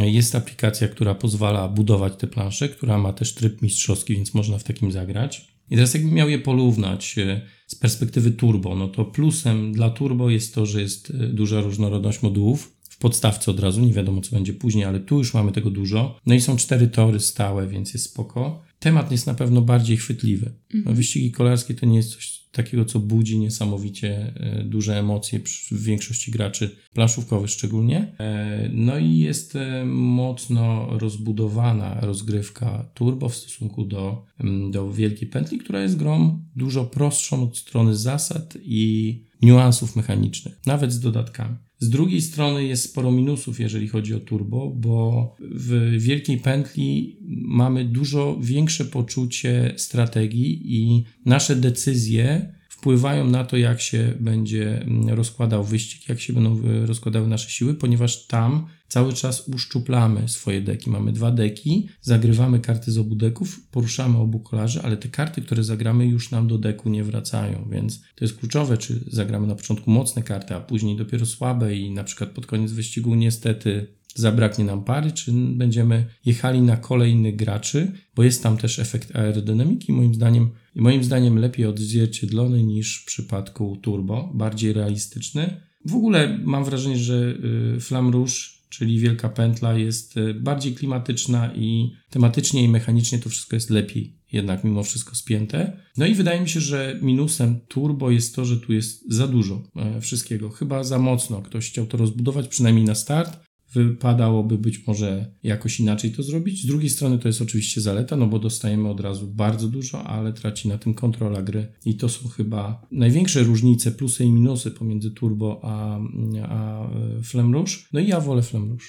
Jest 0.05 0.35
aplikacja, 0.35 0.89
która 0.89 1.15
pozwala 1.15 1.69
budować 1.69 2.13
te 2.17 2.27
plansze, 2.27 2.69
która 2.69 2.99
ma 2.99 3.13
też 3.13 3.35
tryb 3.35 3.63
mistrzowski, 3.63 4.15
więc 4.15 4.35
można 4.35 4.59
w 4.59 4.65
takim 4.65 4.93
zagrać. 4.93 5.51
I 5.71 5.75
teraz 5.75 5.95
jakbym 5.95 6.15
miał 6.15 6.29
je 6.29 6.39
porównać 6.39 7.19
e, 7.19 7.41
z 7.67 7.75
perspektywy 7.75 8.31
turbo, 8.31 8.77
no 8.77 8.89
to 8.89 9.05
plusem 9.05 9.73
dla 9.73 9.91
turbo 9.91 10.31
jest 10.31 10.55
to, 10.55 10.67
że 10.67 10.81
jest 10.81 11.11
e, 11.11 11.27
duża 11.27 11.61
różnorodność 11.61 12.23
modułów 12.23 12.77
w 12.89 12.99
podstawce 12.99 13.51
od 13.51 13.61
razu, 13.61 13.81
nie 13.81 13.93
wiadomo 13.93 14.21
co 14.21 14.37
będzie 14.37 14.53
później, 14.53 14.85
ale 14.85 15.01
tu 15.01 15.19
już 15.19 15.35
mamy 15.35 15.53
tego 15.53 15.71
dużo. 15.71 16.19
No 16.27 16.35
i 16.35 16.41
są 16.41 16.57
cztery 16.57 16.89
tory 16.89 17.21
stałe, 17.21 17.67
więc 17.67 17.95
jest 17.95 18.05
spoko. 18.05 18.63
Temat 18.79 19.13
jest 19.13 19.27
na 19.27 19.35
pewno 19.35 19.63
bardziej 19.63 19.97
chwytliwy. 19.97 20.53
No, 20.85 20.93
wyścigi 20.93 21.31
kolarskie 21.31 21.75
to 21.75 21.87
nie 21.87 21.97
jest 21.97 22.13
coś 22.13 22.40
takiego, 22.53 22.85
co 22.85 22.99
budzi 22.99 23.39
niesamowicie 23.39 24.33
e, 24.37 24.65
duże 24.65 24.99
emocje 24.99 25.41
w 25.71 25.85
większości 25.85 26.31
graczy, 26.31 26.77
planszówkowych 26.95 27.51
szczególnie. 27.51 28.15
E, 28.19 28.71
no 28.73 28.99
i 28.99 29.19
jest 29.19 29.57
e, 29.57 29.85
mocno 29.87 30.87
rozbudowana 30.99 32.01
rozgrywka 32.01 32.91
turbo 32.95 33.29
w 33.29 33.35
stosunku 33.35 33.85
do, 33.85 34.25
mm, 34.41 34.71
do 34.71 34.93
Wielkiej 34.93 35.29
Pętli, 35.29 35.59
która 35.59 35.83
jest 35.83 35.97
grą 35.97 36.45
dużo 36.57 36.85
prostszą 36.85 37.43
od 37.43 37.59
strony 37.59 37.97
zasad 37.97 38.59
i 38.63 39.25
niuansów 39.43 39.97
mechanicznych, 39.97 40.61
nawet 40.67 40.93
z 40.93 41.01
dodatkami. 41.01 41.57
Z 41.81 41.89
drugiej 41.89 42.23
strony 42.23 42.65
jest 42.65 42.85
sporo 42.85 43.13
minusów, 43.13 43.61
jeżeli 43.61 43.89
chodzi 43.89 44.15
o 44.15 44.21
turbo, 44.21 44.71
bo 44.77 45.37
w 45.41 45.97
wielkiej 45.99 46.39
pętli 46.39 47.17
mamy 47.29 47.85
dużo 47.85 48.39
większe 48.41 48.85
poczucie 48.85 49.75
strategii 49.77 50.61
i 50.65 51.05
nasze 51.25 51.57
decyzje 51.57 52.55
wpływają 52.81 53.31
na 53.31 53.45
to, 53.45 53.57
jak 53.57 53.81
się 53.81 54.15
będzie 54.21 54.83
mm, 54.83 55.09
rozkładał 55.09 55.65
wyścig, 55.65 56.09
jak 56.09 56.21
się 56.21 56.33
będą 56.33 56.61
rozkładały 56.87 57.29
nasze 57.29 57.51
siły, 57.51 57.75
ponieważ 57.75 58.27
tam 58.27 58.67
cały 58.89 59.13
czas 59.13 59.49
uszczuplamy 59.49 60.29
swoje 60.29 60.61
deki. 60.61 60.91
Mamy 60.91 61.13
dwa 61.13 61.31
deki, 61.31 61.89
zagrywamy 62.01 62.61
karty 62.61 62.93
z 62.93 62.99
obu 62.99 63.15
deków, 63.15 63.61
poruszamy 63.71 64.19
obu 64.19 64.41
kolarzy, 64.41 64.83
ale 64.83 64.97
te 64.97 65.09
karty, 65.09 65.43
które 65.43 65.65
zagramy, 65.65 66.07
już 66.07 66.31
nam 66.31 66.49
do 66.49 66.59
deku 66.59 66.89
nie 66.89 67.05
wracają, 67.05 67.69
więc 67.71 68.01
to 68.15 68.25
jest 68.25 68.37
kluczowe, 68.37 68.79
czy 68.79 69.01
zagramy 69.07 69.47
na 69.47 69.55
początku 69.55 69.91
mocne 69.91 70.23
karty, 70.23 70.55
a 70.55 70.61
później 70.61 70.97
dopiero 70.97 71.27
słabe 71.27 71.77
i 71.77 71.91
na 71.91 72.05
przykład 72.05 72.31
pod 72.31 72.47
koniec 72.47 72.73
wyścigu 72.73 73.15
niestety 73.15 73.87
zabraknie 74.15 74.65
nam 74.65 74.85
pary, 74.85 75.13
czy 75.13 75.33
będziemy 75.33 76.07
jechali 76.25 76.63
na 76.63 76.77
kolejnych 76.77 77.37
graczy, 77.37 77.93
bo 78.15 78.23
jest 78.23 78.43
tam 78.43 78.57
też 78.57 78.79
efekt 78.79 79.17
aerodynamiki, 79.17 79.93
moim 79.93 80.15
zdaniem, 80.15 80.51
i 80.75 80.81
moim 80.81 81.05
zdaniem 81.05 81.39
lepiej 81.39 81.67
odzwierciedlony 81.67 82.63
niż 82.63 83.03
w 83.03 83.05
przypadku 83.05 83.77
turbo, 83.83 84.31
bardziej 84.35 84.73
realistyczny. 84.73 85.61
W 85.85 85.95
ogóle 85.95 86.39
mam 86.45 86.65
wrażenie, 86.65 86.99
że 86.99 87.35
y, 87.77 87.81
Flam 87.81 88.11
Rouge, 88.11 88.33
czyli 88.69 88.99
Wielka 88.99 89.29
Pętla, 89.29 89.79
jest 89.79 90.17
y, 90.17 90.35
bardziej 90.35 90.75
klimatyczna 90.75 91.55
i 91.55 91.93
tematycznie 92.11 92.65
i 92.65 92.69
mechanicznie 92.69 93.19
to 93.19 93.31
wszystko 93.31 93.57
jest 93.57 93.71
lepiej 93.71 94.21
jednak 94.33 94.65
mimo 94.65 94.83
wszystko 94.83 95.15
spięte. 95.15 95.77
No 95.97 96.07
i 96.07 96.15
wydaje 96.15 96.41
mi 96.41 96.49
się, 96.49 96.61
że 96.61 96.99
minusem 97.03 97.61
turbo 97.69 98.11
jest 98.11 98.37
to, 98.37 98.45
że 98.45 98.57
tu 98.57 98.73
jest 98.73 99.13
za 99.13 99.27
dużo 99.27 99.63
e, 99.77 100.01
wszystkiego. 100.01 100.51
Chyba 100.51 100.85
za 100.85 100.99
mocno. 100.99 101.43
Ktoś 101.43 101.71
chciał 101.71 101.87
to 101.87 101.97
rozbudować, 101.97 102.49
przynajmniej 102.49 102.85
na 102.85 102.95
start, 102.95 103.41
wypadałoby 103.73 104.59
być 104.59 104.87
może 104.87 105.33
jakoś 105.43 105.81
inaczej 105.81 106.13
to 106.13 106.23
zrobić. 106.23 106.63
Z 106.63 106.67
drugiej 106.67 106.91
strony 106.91 107.19
to 107.19 107.29
jest 107.29 107.43
oczywiście 107.43 107.81
zaleta, 107.81 108.17
no 108.17 108.27
bo 108.27 108.39
dostajemy 108.39 108.89
od 108.89 109.01
razu 109.01 109.27
bardzo 109.27 109.69
dużo, 109.69 110.05
ale 110.05 110.33
traci 110.33 110.69
na 110.69 110.79
tym 110.79 110.95
kontrola 110.95 111.43
gry. 111.43 111.73
I 111.85 111.97
to 111.97 112.09
są 112.09 112.29
chyba 112.29 112.87
największe 112.93 113.43
różnice, 113.43 113.93
plusy 113.93 114.25
i 114.25 114.31
minusy 114.31 114.71
pomiędzy 114.71 115.11
Turbo 115.11 115.61
a, 115.63 116.01
a 116.43 116.89
Flame 117.23 117.53
Rouge. 117.53 117.73
No 117.93 118.01
i 118.01 118.07
ja 118.07 118.21
wolę 118.21 118.43
Flame 118.43 118.69
Rouge. 118.69 118.85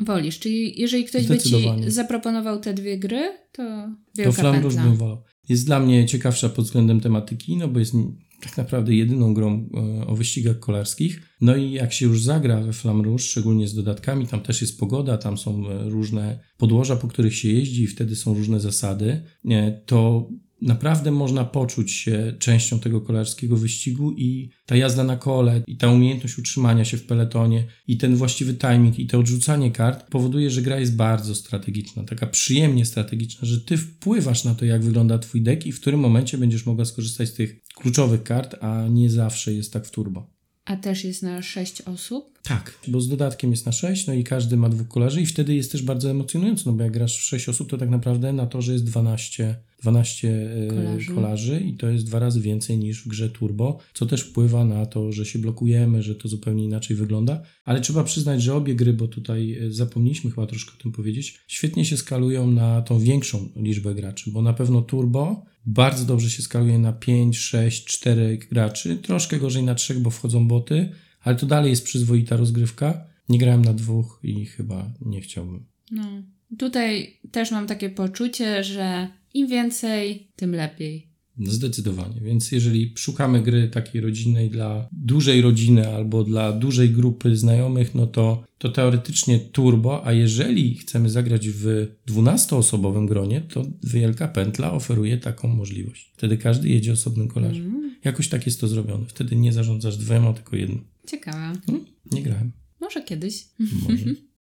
Wolisz, 0.00 0.38
czyli 0.38 0.80
jeżeli 0.80 1.04
ktoś 1.04 1.26
by 1.26 1.38
ci 1.38 1.66
zaproponował 1.86 2.60
te 2.60 2.74
dwie 2.74 2.98
gry, 2.98 3.38
to 3.52 3.62
wielka 4.16 4.32
To 4.32 4.40
Flame 4.40 4.60
Rouge 4.60 4.76
bym 4.76 4.96
wolał. 4.96 5.22
Jest 5.48 5.66
dla 5.66 5.80
mnie 5.80 6.06
ciekawsza 6.06 6.48
pod 6.48 6.64
względem 6.64 7.00
tematyki, 7.00 7.56
no 7.56 7.68
bo 7.68 7.78
jest 7.78 7.94
tak 8.40 8.56
naprawdę 8.56 8.94
jedyną 8.94 9.34
grą 9.34 9.68
e, 9.74 10.06
o 10.06 10.16
wyścigach 10.16 10.58
kolarskich. 10.58 11.22
No 11.40 11.56
i 11.56 11.72
jak 11.72 11.92
się 11.92 12.06
już 12.06 12.22
zagra 12.22 12.60
we 12.60 12.72
Flam 12.72 13.18
szczególnie 13.18 13.68
z 13.68 13.74
dodatkami, 13.74 14.26
tam 14.26 14.40
też 14.40 14.60
jest 14.60 14.78
pogoda, 14.80 15.18
tam 15.18 15.38
są 15.38 15.70
e, 15.70 15.88
różne 15.88 16.38
podłoża, 16.58 16.96
po 16.96 17.08
których 17.08 17.36
się 17.36 17.48
jeździ 17.48 17.82
i 17.82 17.86
wtedy 17.86 18.16
są 18.16 18.34
różne 18.34 18.60
zasady, 18.60 19.22
to 19.86 20.28
naprawdę 20.64 21.10
można 21.10 21.44
poczuć 21.44 21.92
się 21.92 22.34
częścią 22.38 22.80
tego 22.80 23.00
kolarskiego 23.00 23.56
wyścigu 23.56 24.12
i 24.12 24.50
ta 24.66 24.76
jazda 24.76 25.04
na 25.04 25.16
kole, 25.16 25.62
i 25.66 25.76
ta 25.76 25.88
umiejętność 25.88 26.38
utrzymania 26.38 26.84
się 26.84 26.96
w 26.96 27.06
peletonie, 27.06 27.66
i 27.86 27.96
ten 27.96 28.16
właściwy 28.16 28.54
timing, 28.54 28.98
i 28.98 29.06
to 29.06 29.18
odrzucanie 29.18 29.70
kart 29.70 30.10
powoduje, 30.10 30.50
że 30.50 30.62
gra 30.62 30.80
jest 30.80 30.96
bardzo 30.96 31.34
strategiczna, 31.34 32.04
taka 32.04 32.26
przyjemnie 32.26 32.86
strategiczna, 32.86 33.48
że 33.48 33.60
ty 33.60 33.76
wpływasz 33.76 34.44
na 34.44 34.54
to, 34.54 34.64
jak 34.64 34.84
wygląda 34.84 35.18
twój 35.18 35.42
deck 35.42 35.66
i 35.66 35.72
w 35.72 35.80
którym 35.80 36.00
momencie 36.00 36.38
będziesz 36.38 36.66
mogła 36.66 36.84
skorzystać 36.84 37.28
z 37.28 37.34
tych 37.34 37.62
kluczowych 37.74 38.22
kart, 38.22 38.56
a 38.60 38.88
nie 38.88 39.10
zawsze 39.10 39.52
jest 39.52 39.72
tak 39.72 39.86
w 39.86 39.90
turbo. 39.90 40.34
A 40.64 40.76
też 40.76 41.04
jest 41.04 41.22
na 41.22 41.42
6 41.42 41.80
osób? 41.80 42.33
Tak, 42.44 42.78
bo 42.88 43.00
z 43.00 43.08
dodatkiem 43.08 43.50
jest 43.50 43.66
na 43.66 43.72
6, 43.72 44.06
no 44.06 44.14
i 44.14 44.24
każdy 44.24 44.56
ma 44.56 44.68
dwóch 44.68 44.88
kolarzy 44.88 45.22
i 45.22 45.26
wtedy 45.26 45.54
jest 45.54 45.72
też 45.72 45.82
bardzo 45.82 46.10
emocjonujące, 46.10 46.62
no 46.66 46.72
bo 46.72 46.82
jak 46.82 46.92
grasz 46.92 47.18
w 47.18 47.22
6 47.22 47.48
osób, 47.48 47.70
to 47.70 47.78
tak 47.78 47.90
naprawdę 47.90 48.32
na 48.32 48.46
to, 48.46 48.62
że 48.62 48.72
jest 48.72 48.84
12, 48.84 49.56
12 49.82 50.28
e, 50.28 50.66
kolarzy. 50.68 51.14
kolarzy. 51.14 51.60
i 51.60 51.74
to 51.74 51.88
jest 51.88 52.06
dwa 52.06 52.18
razy 52.18 52.40
więcej 52.40 52.78
niż 52.78 53.04
w 53.04 53.08
grze 53.08 53.30
Turbo, 53.30 53.78
co 53.94 54.06
też 54.06 54.20
wpływa 54.20 54.64
na 54.64 54.86
to, 54.86 55.12
że 55.12 55.26
się 55.26 55.38
blokujemy, 55.38 56.02
że 56.02 56.14
to 56.14 56.28
zupełnie 56.28 56.64
inaczej 56.64 56.96
wygląda, 56.96 57.42
ale 57.64 57.80
trzeba 57.80 58.04
przyznać, 58.04 58.42
że 58.42 58.54
obie 58.54 58.74
gry, 58.74 58.92
bo 58.92 59.08
tutaj 59.08 59.58
e, 59.58 59.70
zapomnieliśmy 59.70 60.30
chyba 60.30 60.46
troszkę 60.46 60.72
o 60.78 60.82
tym 60.82 60.92
powiedzieć, 60.92 61.38
świetnie 61.46 61.84
się 61.84 61.96
skalują 61.96 62.50
na 62.50 62.82
tą 62.82 62.98
większą 62.98 63.48
liczbę 63.56 63.94
graczy, 63.94 64.30
bo 64.30 64.42
na 64.42 64.52
pewno 64.52 64.82
Turbo 64.82 65.44
bardzo 65.66 66.04
dobrze 66.04 66.30
się 66.30 66.42
skaluje 66.42 66.78
na 66.78 66.92
5, 66.92 67.38
6, 67.38 67.84
4 67.84 68.38
graczy. 68.50 68.96
Troszkę 68.96 69.38
gorzej 69.38 69.62
na 69.62 69.74
3, 69.74 69.94
bo 69.94 70.10
wchodzą 70.10 70.48
boty, 70.48 70.88
ale 71.24 71.36
to 71.36 71.46
dalej 71.46 71.70
jest 71.70 71.84
przyzwoita 71.84 72.36
rozgrywka. 72.36 73.06
Nie 73.28 73.38
grałem 73.38 73.64
na 73.64 73.72
dwóch 73.72 74.20
i 74.22 74.46
chyba 74.46 74.92
nie 75.00 75.20
chciałbym. 75.20 75.64
No. 75.90 76.22
Tutaj 76.58 77.20
też 77.30 77.50
mam 77.50 77.66
takie 77.66 77.90
poczucie, 77.90 78.64
że 78.64 79.08
im 79.34 79.48
więcej, 79.48 80.28
tym 80.36 80.54
lepiej. 80.54 81.14
No 81.38 81.50
zdecydowanie. 81.50 82.20
Więc 82.20 82.52
jeżeli 82.52 82.92
szukamy 82.96 83.42
gry 83.42 83.68
takiej 83.68 84.00
rodzinnej 84.00 84.50
dla 84.50 84.88
dużej 84.92 85.40
rodziny 85.40 85.88
albo 85.88 86.24
dla 86.24 86.52
dużej 86.52 86.90
grupy 86.90 87.36
znajomych, 87.36 87.94
no 87.94 88.06
to, 88.06 88.44
to 88.58 88.68
teoretycznie 88.68 89.38
turbo, 89.38 90.06
a 90.06 90.12
jeżeli 90.12 90.74
chcemy 90.74 91.10
zagrać 91.10 91.48
w 91.48 91.88
12-osobowym 92.08 93.08
gronie, 93.08 93.40
to 93.40 93.66
Wielka 93.82 94.28
Pętla 94.28 94.72
oferuje 94.72 95.18
taką 95.18 95.48
możliwość. 95.48 96.12
Wtedy 96.16 96.38
każdy 96.38 96.68
jedzie 96.68 96.92
osobnym 96.92 97.28
kolarzem. 97.28 97.66
Mm. 97.66 97.96
Jakoś 98.04 98.28
tak 98.28 98.46
jest 98.46 98.60
to 98.60 98.68
zrobione. 98.68 99.06
Wtedy 99.06 99.36
nie 99.36 99.52
zarządzasz 99.52 99.96
dwiema, 99.96 100.32
tylko 100.32 100.56
jednym. 100.56 100.84
Ciekawe. 101.06 101.52
Hmm? 101.66 101.86
Nie 102.12 102.22
grałem. 102.22 102.52
Może 102.80 103.02
kiedyś. 103.02 103.48
Może. 103.88 104.04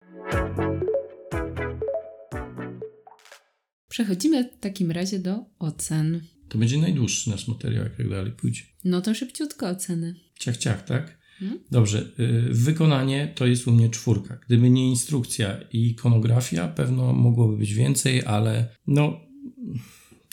Przechodzimy 3.88 4.44
w 4.44 4.58
takim 4.60 4.90
razie 4.90 5.18
do 5.18 5.44
ocen. 5.58 6.20
To 6.48 6.58
będzie 6.58 6.78
najdłuższy 6.78 7.30
nasz 7.30 7.48
materiał, 7.48 7.84
jak 7.84 7.96
tak 7.96 8.08
dalej 8.08 8.32
pójdzie. 8.32 8.62
No 8.84 9.00
to 9.00 9.14
szybciutko 9.14 9.68
oceny. 9.68 10.14
Ciach, 10.38 10.56
ciach, 10.56 10.84
tak? 10.84 11.18
Hmm? 11.38 11.60
Dobrze. 11.70 12.12
Y, 12.20 12.48
wykonanie 12.50 13.32
to 13.34 13.46
jest 13.46 13.66
u 13.66 13.72
mnie 13.72 13.88
czwórka. 13.88 14.38
Gdyby 14.46 14.70
nie 14.70 14.88
instrukcja 14.88 15.60
i 15.72 15.86
ikonografia, 15.86 16.68
pewno 16.68 17.12
mogłoby 17.12 17.56
być 17.56 17.74
więcej, 17.74 18.24
ale 18.24 18.76
no, 18.86 19.20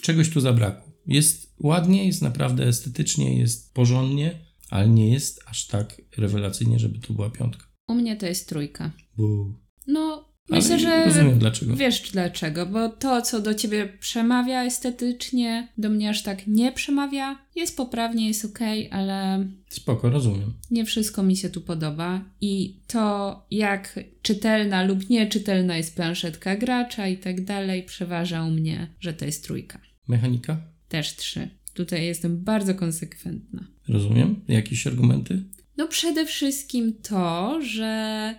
czegoś 0.01 0.30
tu 0.30 0.39
zabrakło. 0.39 0.91
Jest 1.07 1.56
ładnie, 1.60 2.07
jest 2.07 2.22
naprawdę 2.22 2.68
estetycznie, 2.68 3.39
jest 3.39 3.73
porządnie, 3.73 4.48
ale 4.69 4.89
nie 4.89 5.09
jest 5.13 5.43
aż 5.47 5.67
tak 5.67 6.01
rewelacyjnie, 6.17 6.79
żeby 6.79 6.99
to 6.99 7.13
była 7.13 7.29
piątka. 7.29 7.65
U 7.87 7.93
mnie 7.93 8.15
to 8.17 8.25
jest 8.25 8.49
trójka. 8.49 8.91
Bu. 9.17 9.53
No, 9.87 10.29
Myślę, 10.49 10.75
Ale 10.75 10.79
że 10.79 11.05
rozumiem 11.05 11.39
dlaczego. 11.39 11.75
wiesz 11.75 12.11
dlaczego, 12.11 12.65
bo 12.65 12.89
to, 12.89 13.21
co 13.21 13.41
do 13.41 13.53
ciebie 13.53 13.93
przemawia 13.99 14.63
estetycznie, 14.63 15.67
do 15.77 15.89
mnie 15.89 16.09
aż 16.09 16.23
tak 16.23 16.47
nie 16.47 16.71
przemawia. 16.71 17.39
Jest 17.55 17.77
poprawnie, 17.77 18.27
jest 18.27 18.45
ok, 18.45 18.59
ale. 18.91 19.47
Spoko, 19.69 20.09
rozumiem. 20.09 20.53
Nie 20.71 20.85
wszystko 20.85 21.23
mi 21.23 21.37
się 21.37 21.49
tu 21.49 21.61
podoba. 21.61 22.21
I 22.41 22.81
to, 22.87 23.45
jak 23.51 23.99
czytelna 24.21 24.83
lub 24.83 25.09
nieczytelna 25.09 25.77
jest 25.77 25.95
planszetka 25.95 26.55
gracza 26.55 27.07
i 27.07 27.17
tak 27.17 27.45
dalej, 27.45 27.83
przeważa 27.83 28.43
u 28.45 28.51
mnie, 28.51 28.87
że 28.99 29.13
to 29.13 29.25
jest 29.25 29.43
trójka. 29.43 29.79
Mechanika? 30.07 30.57
Też 30.87 31.15
trzy. 31.15 31.49
Tutaj 31.80 32.06
jestem 32.06 32.43
bardzo 32.43 32.76
konsekwentna. 32.76 33.68
Rozumiem. 33.88 34.41
Jakieś 34.47 34.88
argumenty? 34.88 35.43
No 35.77 35.88
przede 35.88 36.26
wszystkim 36.26 36.93
to, 36.93 37.60
że 37.61 38.35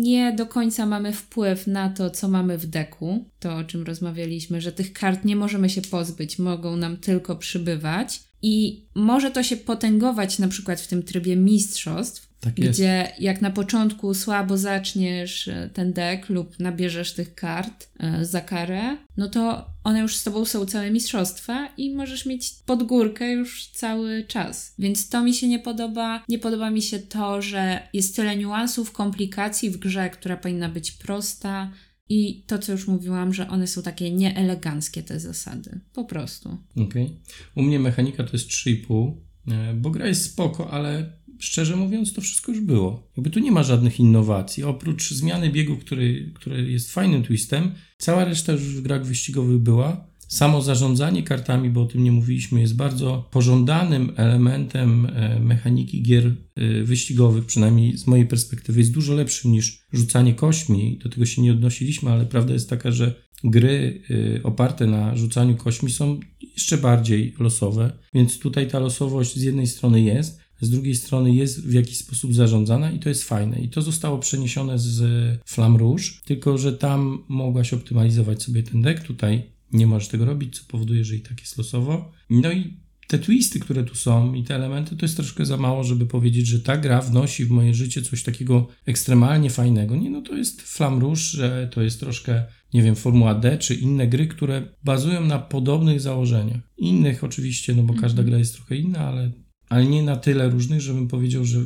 nie 0.00 0.32
do 0.32 0.46
końca 0.46 0.86
mamy 0.86 1.12
wpływ 1.12 1.66
na 1.66 1.88
to, 1.90 2.10
co 2.10 2.28
mamy 2.28 2.58
w 2.58 2.66
deku. 2.66 3.30
To, 3.40 3.56
o 3.56 3.64
czym 3.64 3.82
rozmawialiśmy, 3.82 4.60
że 4.60 4.72
tych 4.72 4.92
kart 4.92 5.24
nie 5.24 5.36
możemy 5.36 5.70
się 5.70 5.82
pozbyć, 5.82 6.38
mogą 6.38 6.76
nam 6.76 6.96
tylko 6.96 7.36
przybywać. 7.36 8.20
I 8.42 8.84
może 8.94 9.30
to 9.30 9.42
się 9.42 9.56
potęgować 9.56 10.38
na 10.38 10.48
przykład 10.48 10.80
w 10.80 10.88
tym 10.88 11.02
trybie 11.02 11.36
mistrzostw, 11.36 12.27
Tak 12.40 12.54
gdzie 12.54 13.12
jak 13.18 13.42
na 13.42 13.50
początku 13.50 14.14
słabo 14.14 14.56
zaczniesz 14.56 15.48
e, 15.48 15.70
ten 15.74 15.92
deck 15.92 16.28
lub 16.28 16.58
nabierzesz 16.58 17.12
tych 17.12 17.34
kart 17.34 17.88
e, 18.00 18.24
za 18.24 18.40
karę, 18.40 18.96
no 19.16 19.28
to 19.28 19.70
one 19.84 20.00
już 20.00 20.16
z 20.16 20.24
tobą 20.24 20.44
są 20.44 20.66
całe 20.66 20.90
mistrzostwa 20.90 21.68
i 21.76 21.94
możesz 21.94 22.26
mieć 22.26 22.50
pod 22.66 22.82
górkę 22.82 23.32
już 23.32 23.66
cały 23.66 24.24
czas. 24.28 24.74
Więc 24.78 25.08
to 25.08 25.22
mi 25.22 25.34
się 25.34 25.48
nie 25.48 25.58
podoba. 25.58 26.24
Nie 26.28 26.38
podoba 26.38 26.70
mi 26.70 26.82
się 26.82 26.98
to, 26.98 27.42
że 27.42 27.88
jest 27.92 28.16
tyle 28.16 28.36
niuansów, 28.36 28.92
komplikacji 28.92 29.70
w 29.70 29.76
grze, 29.76 30.10
która 30.10 30.36
powinna 30.36 30.68
być 30.68 30.92
prosta. 30.92 31.72
I 32.08 32.42
to, 32.46 32.58
co 32.58 32.72
już 32.72 32.86
mówiłam, 32.86 33.34
że 33.34 33.48
one 33.48 33.66
są 33.66 33.82
takie 33.82 34.10
nieeleganckie, 34.10 35.02
te 35.02 35.20
zasady. 35.20 35.80
Po 35.92 36.04
prostu. 36.04 36.58
Okej. 36.72 36.84
Okay. 36.84 37.16
U 37.54 37.62
mnie 37.62 37.78
mechanika 37.78 38.24
to 38.24 38.30
jest 38.32 38.48
3,5, 38.48 39.12
e, 39.48 39.74
bo 39.74 39.90
gra 39.90 40.06
jest 40.06 40.24
spoko, 40.24 40.70
ale 40.70 41.17
szczerze 41.38 41.76
mówiąc, 41.76 42.12
to 42.12 42.20
wszystko 42.20 42.52
już 42.52 42.60
było. 42.60 43.10
Jakby 43.16 43.30
tu 43.30 43.40
nie 43.40 43.52
ma 43.52 43.62
żadnych 43.62 44.00
innowacji. 44.00 44.64
Oprócz 44.64 45.10
zmiany 45.10 45.50
biegu, 45.50 45.76
który, 45.76 46.32
który 46.34 46.72
jest 46.72 46.92
fajnym 46.92 47.22
twistem, 47.22 47.70
cała 47.98 48.24
reszta 48.24 48.52
już 48.52 48.62
w 48.62 48.82
grach 48.82 49.06
wyścigowych 49.06 49.58
była. 49.58 50.08
Samo 50.28 50.62
zarządzanie 50.62 51.22
kartami, 51.22 51.70
bo 51.70 51.82
o 51.82 51.86
tym 51.86 52.04
nie 52.04 52.12
mówiliśmy, 52.12 52.60
jest 52.60 52.76
bardzo 52.76 53.28
pożądanym 53.30 54.12
elementem 54.16 55.06
e, 55.06 55.40
mechaniki 55.40 56.02
gier 56.02 56.26
e, 56.26 56.82
wyścigowych, 56.82 57.44
przynajmniej 57.44 57.98
z 57.98 58.06
mojej 58.06 58.26
perspektywy, 58.26 58.80
jest 58.80 58.92
dużo 58.92 59.14
lepszym 59.14 59.52
niż 59.52 59.86
rzucanie 59.92 60.34
kośmi. 60.34 60.98
Do 61.02 61.08
tego 61.08 61.26
się 61.26 61.42
nie 61.42 61.52
odnosiliśmy, 61.52 62.10
ale 62.10 62.26
prawda 62.26 62.52
jest 62.52 62.70
taka, 62.70 62.90
że 62.90 63.14
gry 63.44 64.02
e, 64.10 64.42
oparte 64.42 64.86
na 64.86 65.16
rzucaniu 65.16 65.56
kośmi 65.56 65.90
są 65.90 66.20
jeszcze 66.40 66.78
bardziej 66.78 67.34
losowe, 67.38 67.92
więc 68.14 68.38
tutaj 68.38 68.68
ta 68.68 68.78
losowość 68.78 69.36
z 69.36 69.42
jednej 69.42 69.66
strony 69.66 70.00
jest, 70.00 70.40
z 70.60 70.70
drugiej 70.70 70.94
strony 70.94 71.34
jest 71.34 71.66
w 71.66 71.72
jakiś 71.72 71.98
sposób 71.98 72.34
zarządzana 72.34 72.90
i 72.90 72.98
to 72.98 73.08
jest 73.08 73.24
fajne. 73.24 73.60
I 73.60 73.68
to 73.68 73.82
zostało 73.82 74.18
przeniesione 74.18 74.78
z 74.78 75.00
Flam 75.46 75.76
Rouge, 75.76 76.04
tylko 76.24 76.58
że 76.58 76.72
tam 76.72 77.24
mogłaś 77.28 77.72
optymalizować 77.72 78.42
sobie 78.42 78.62
ten 78.62 78.82
deck, 78.82 79.02
tutaj 79.02 79.42
nie 79.72 79.86
możesz 79.86 80.08
tego 80.08 80.24
robić, 80.24 80.58
co 80.58 80.64
powoduje, 80.68 81.04
że 81.04 81.16
i 81.16 81.20
tak 81.20 81.40
jest 81.40 81.58
losowo. 81.58 82.12
No 82.30 82.52
i 82.52 82.76
te 83.08 83.18
twisty, 83.18 83.60
które 83.60 83.84
tu 83.84 83.94
są 83.94 84.34
i 84.34 84.44
te 84.44 84.54
elementy, 84.54 84.96
to 84.96 85.04
jest 85.04 85.16
troszkę 85.16 85.46
za 85.46 85.56
mało, 85.56 85.84
żeby 85.84 86.06
powiedzieć, 86.06 86.46
że 86.46 86.60
ta 86.60 86.76
gra 86.76 87.00
wnosi 87.00 87.44
w 87.44 87.50
moje 87.50 87.74
życie 87.74 88.02
coś 88.02 88.22
takiego 88.22 88.68
ekstremalnie 88.86 89.50
fajnego. 89.50 89.96
Nie, 89.96 90.10
no 90.10 90.22
to 90.22 90.36
jest 90.36 90.62
Flam 90.62 91.00
Rouge, 91.00 91.20
że 91.20 91.68
to 91.72 91.82
jest 91.82 92.00
troszkę, 92.00 92.44
nie 92.74 92.82
wiem, 92.82 92.96
Formuła 92.96 93.34
D 93.34 93.58
czy 93.58 93.74
inne 93.74 94.08
gry, 94.08 94.26
które 94.26 94.68
bazują 94.84 95.24
na 95.24 95.38
podobnych 95.38 96.00
założeniach. 96.00 96.60
Innych 96.76 97.24
oczywiście, 97.24 97.74
no 97.74 97.82
bo 97.82 97.94
każda 97.94 98.22
gra 98.22 98.38
jest 98.38 98.54
trochę 98.54 98.76
inna, 98.76 98.98
ale 98.98 99.30
ale 99.68 99.86
nie 99.86 100.02
na 100.02 100.16
tyle 100.16 100.50
różnych, 100.50 100.80
żebym 100.80 101.08
powiedział, 101.08 101.44
że 101.44 101.60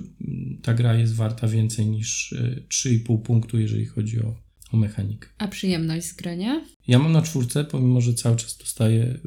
ta 0.62 0.74
gra 0.74 0.94
jest 0.94 1.14
warta 1.14 1.48
więcej 1.48 1.86
niż 1.86 2.34
3,5 2.68 3.14
e, 3.14 3.18
punktu, 3.18 3.58
jeżeli 3.58 3.86
chodzi 3.86 4.20
o, 4.20 4.34
o 4.72 4.76
mechanikę. 4.76 5.28
A 5.38 5.48
przyjemność 5.48 6.06
z 6.06 6.16
grania? 6.16 6.64
Ja 6.88 6.98
mam 6.98 7.12
na 7.12 7.22
czwórce, 7.22 7.64
pomimo 7.64 8.00
że 8.00 8.14
cały 8.14 8.36
czas 8.36 8.56
dostaję 8.58 9.04
e, 9.04 9.18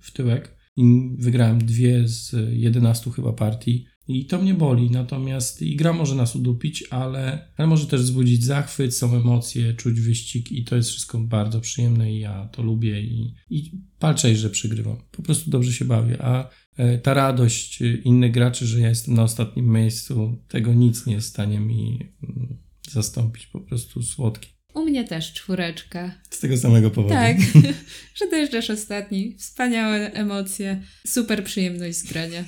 w 0.00 0.10
tyłek 0.12 0.56
i 0.76 1.10
wygrałem 1.18 1.58
dwie 1.64 2.08
z 2.08 2.34
11 2.50 3.10
chyba 3.10 3.32
partii. 3.32 3.86
I 4.08 4.26
to 4.26 4.42
mnie 4.42 4.54
boli, 4.54 4.90
natomiast 4.90 5.62
i 5.62 5.76
gra 5.76 5.92
może 5.92 6.14
nas 6.14 6.36
udupić, 6.36 6.84
ale, 6.90 7.52
ale 7.56 7.68
może 7.68 7.86
też 7.86 8.02
wzbudzić 8.02 8.44
zachwyt, 8.44 8.96
są 8.96 9.16
emocje, 9.16 9.74
czuć 9.74 10.00
wyścig 10.00 10.52
i 10.52 10.64
to 10.64 10.76
jest 10.76 10.90
wszystko 10.90 11.18
bardzo 11.18 11.60
przyjemne 11.60 12.12
i 12.12 12.18
ja 12.18 12.48
to 12.52 12.62
lubię 12.62 13.02
i, 13.02 13.34
i 13.50 13.72
palczej, 13.98 14.36
że 14.36 14.50
przegrywam. 14.50 14.96
Po 15.10 15.22
prostu 15.22 15.50
dobrze 15.50 15.72
się 15.72 15.84
bawię, 15.84 16.22
a 16.22 16.48
E, 16.48 16.65
ta 17.02 17.14
radość 17.14 17.82
e, 17.82 17.86
innych 17.86 18.32
graczy, 18.32 18.66
że 18.66 18.80
ja 18.80 18.88
jestem 18.88 19.14
na 19.14 19.22
ostatnim 19.22 19.72
miejscu, 19.72 20.38
tego 20.48 20.74
nic 20.74 21.06
nie 21.06 21.14
jest 21.14 21.26
w 21.26 21.30
stanie 21.30 21.60
mi 21.60 22.12
mm, 22.22 22.56
zastąpić. 22.90 23.46
Po 23.46 23.60
prostu 23.60 24.02
słodki. 24.02 24.56
U 24.74 24.84
mnie 24.84 25.04
też 25.04 25.32
czwóreczka. 25.32 26.14
Z 26.30 26.40
tego 26.40 26.56
samego 26.56 26.90
powodu. 26.90 27.14
Tak, 27.14 27.36
że 28.18 28.30
dojeżdżasz 28.30 28.70
ostatni. 28.70 29.36
Wspaniałe 29.38 30.12
emocje, 30.12 30.82
super 31.06 31.44
przyjemność 31.44 31.98
z 31.98 32.12
grania. 32.12 32.44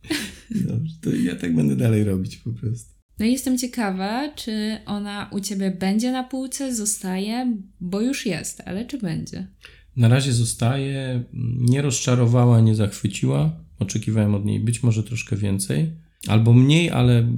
Dobrze, 0.68 0.94
to 1.00 1.10
ja 1.10 1.36
tak 1.36 1.54
będę 1.54 1.76
dalej 1.76 2.04
robić 2.04 2.36
po 2.36 2.50
prostu. 2.50 2.92
No 3.18 3.26
i 3.26 3.32
jestem 3.32 3.58
ciekawa, 3.58 4.32
czy 4.34 4.78
ona 4.86 5.30
u 5.32 5.40
Ciebie 5.40 5.70
będzie 5.70 6.12
na 6.12 6.24
półce, 6.24 6.74
zostaje, 6.74 7.56
bo 7.80 8.00
już 8.00 8.26
jest, 8.26 8.62
ale 8.66 8.86
czy 8.86 8.98
będzie? 8.98 9.46
Na 9.96 10.08
razie 10.08 10.32
zostaje, 10.32 11.24
nie 11.58 11.82
rozczarowała, 11.82 12.60
nie 12.60 12.74
zachwyciła. 12.74 13.61
Oczekiwałem 13.82 14.34
od 14.34 14.44
niej 14.44 14.60
być 14.60 14.82
może 14.82 15.02
troszkę 15.02 15.36
więcej, 15.36 15.92
albo 16.28 16.52
mniej, 16.52 16.90
ale 16.90 17.32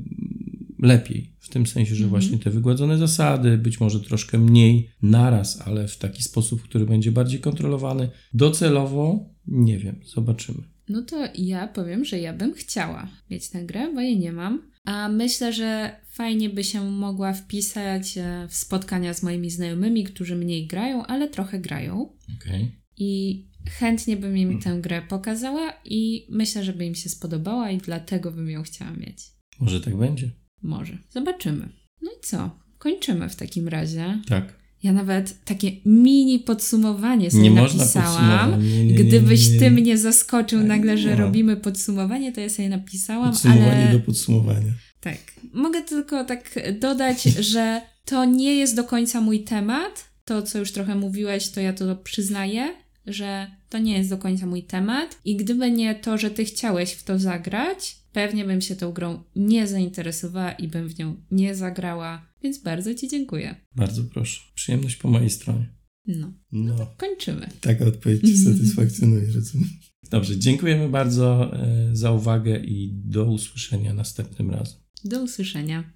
lepiej. 0.78 1.34
W 1.40 1.48
tym 1.48 1.66
sensie, 1.66 1.94
że 1.94 2.04
mhm. 2.04 2.10
właśnie 2.10 2.38
te 2.38 2.50
wygładzone 2.50 2.98
zasady, 2.98 3.58
być 3.58 3.80
może 3.80 4.00
troszkę 4.00 4.38
mniej 4.38 4.90
naraz, 5.02 5.60
ale 5.66 5.88
w 5.88 5.98
taki 5.98 6.22
sposób, 6.22 6.62
który 6.62 6.86
będzie 6.86 7.12
bardziej 7.12 7.40
kontrolowany. 7.40 8.10
Docelowo 8.34 9.34
nie 9.46 9.78
wiem, 9.78 10.00
zobaczymy. 10.04 10.62
No 10.88 11.02
to 11.02 11.28
ja 11.34 11.68
powiem, 11.68 12.04
że 12.04 12.20
ja 12.20 12.32
bym 12.32 12.54
chciała 12.54 13.08
mieć 13.30 13.48
tę 13.48 13.64
grę, 13.64 13.92
bo 13.94 14.00
jej 14.00 14.18
nie 14.18 14.32
mam. 14.32 14.62
A 14.84 15.08
myślę, 15.08 15.52
że 15.52 15.96
fajnie 16.08 16.50
by 16.50 16.64
się 16.64 16.90
mogła 16.90 17.32
wpisać 17.32 18.18
e, 18.18 18.46
w 18.48 18.54
spotkania 18.54 19.14
z 19.14 19.22
moimi 19.22 19.50
znajomymi, 19.50 20.04
którzy 20.04 20.36
mniej 20.36 20.66
grają, 20.66 21.06
ale 21.06 21.28
trochę 21.28 21.58
grają. 21.58 22.12
Okay. 22.36 22.70
I 22.96 23.44
chętnie 23.70 24.16
bym 24.16 24.38
im 24.38 24.60
tę 24.60 24.78
grę 24.80 25.02
pokazała 25.02 25.72
i 25.84 26.26
myślę, 26.30 26.64
że 26.64 26.72
by 26.72 26.86
im 26.86 26.94
się 26.94 27.08
spodobała 27.08 27.70
i 27.70 27.78
dlatego 27.78 28.32
bym 28.32 28.50
ją 28.50 28.62
chciała 28.62 28.90
mieć. 28.90 29.18
Może 29.60 29.80
tak 29.80 29.96
będzie. 29.96 30.30
Może. 30.62 30.98
Zobaczymy. 31.10 31.68
No 32.02 32.10
i 32.10 32.20
co? 32.22 32.58
Kończymy 32.78 33.28
w 33.28 33.36
takim 33.36 33.68
razie. 33.68 34.22
Tak. 34.28 34.64
Ja 34.82 34.92
nawet 34.92 35.44
takie 35.44 35.72
mini 35.84 36.38
podsumowanie 36.38 37.30
sobie 37.30 37.42
nie 37.42 37.50
napisałam. 37.50 38.62
Nie, 38.62 38.84
nie, 38.84 38.94
Gdybyś 38.94 39.58
ty 39.58 39.70
mnie 39.70 39.98
zaskoczył 39.98 40.58
tak, 40.58 40.68
nagle, 40.68 40.98
że 40.98 41.16
robimy 41.16 41.56
podsumowanie, 41.56 42.32
to 42.32 42.40
ja 42.40 42.48
sobie 42.48 42.68
napisałam. 42.68 43.30
Podsumowanie 43.30 43.88
ale... 43.88 43.92
do 43.92 44.00
podsumowania. 44.00 44.72
Tak. 45.00 45.18
Mogę 45.52 45.82
tylko 45.82 46.24
tak 46.24 46.54
dodać, 46.80 47.22
że 47.52 47.80
to 48.04 48.24
nie 48.24 48.54
jest 48.54 48.76
do 48.76 48.84
końca 48.84 49.20
mój 49.20 49.44
temat. 49.44 50.14
To, 50.24 50.42
co 50.42 50.58
już 50.58 50.72
trochę 50.72 50.94
mówiłeś, 50.94 51.48
to 51.48 51.60
ja 51.60 51.72
to 51.72 51.96
przyznaję, 51.96 52.74
że 53.06 53.50
to 53.68 53.78
nie 53.78 53.98
jest 53.98 54.10
do 54.10 54.18
końca 54.18 54.46
mój 54.46 54.62
temat. 54.62 55.18
I 55.24 55.36
gdyby 55.36 55.70
nie 55.70 55.94
to, 55.94 56.18
że 56.18 56.30
ty 56.30 56.44
chciałeś 56.44 56.92
w 56.92 57.02
to 57.04 57.18
zagrać, 57.18 57.96
pewnie 58.12 58.44
bym 58.44 58.60
się 58.60 58.76
tą 58.76 58.92
grą 58.92 59.22
nie 59.36 59.66
zainteresowała 59.66 60.52
i 60.52 60.68
bym 60.68 60.88
w 60.88 60.98
nią 60.98 61.16
nie 61.30 61.54
zagrała. 61.54 62.26
Więc 62.42 62.58
bardzo 62.58 62.94
Ci 62.94 63.08
dziękuję. 63.08 63.54
Bardzo 63.76 64.04
proszę. 64.04 64.40
Przyjemność 64.54 64.96
po 64.96 65.08
mojej 65.08 65.30
stronie. 65.30 65.66
No. 66.06 66.32
no. 66.52 66.76
no 66.78 66.86
kończymy. 66.96 67.48
Taka 67.60 67.84
odpowiedź 67.84 68.44
satysfakcjonuje, 68.44 69.26
rozumiem. 69.34 69.68
Dobrze, 70.10 70.38
dziękujemy 70.38 70.88
bardzo 70.88 71.56
e, 71.56 71.88
za 71.92 72.12
uwagę 72.12 72.58
i 72.58 72.92
do 73.04 73.24
usłyszenia 73.24 73.94
następnym 73.94 74.50
razem. 74.50 74.78
Do 75.04 75.22
usłyszenia. 75.22 75.92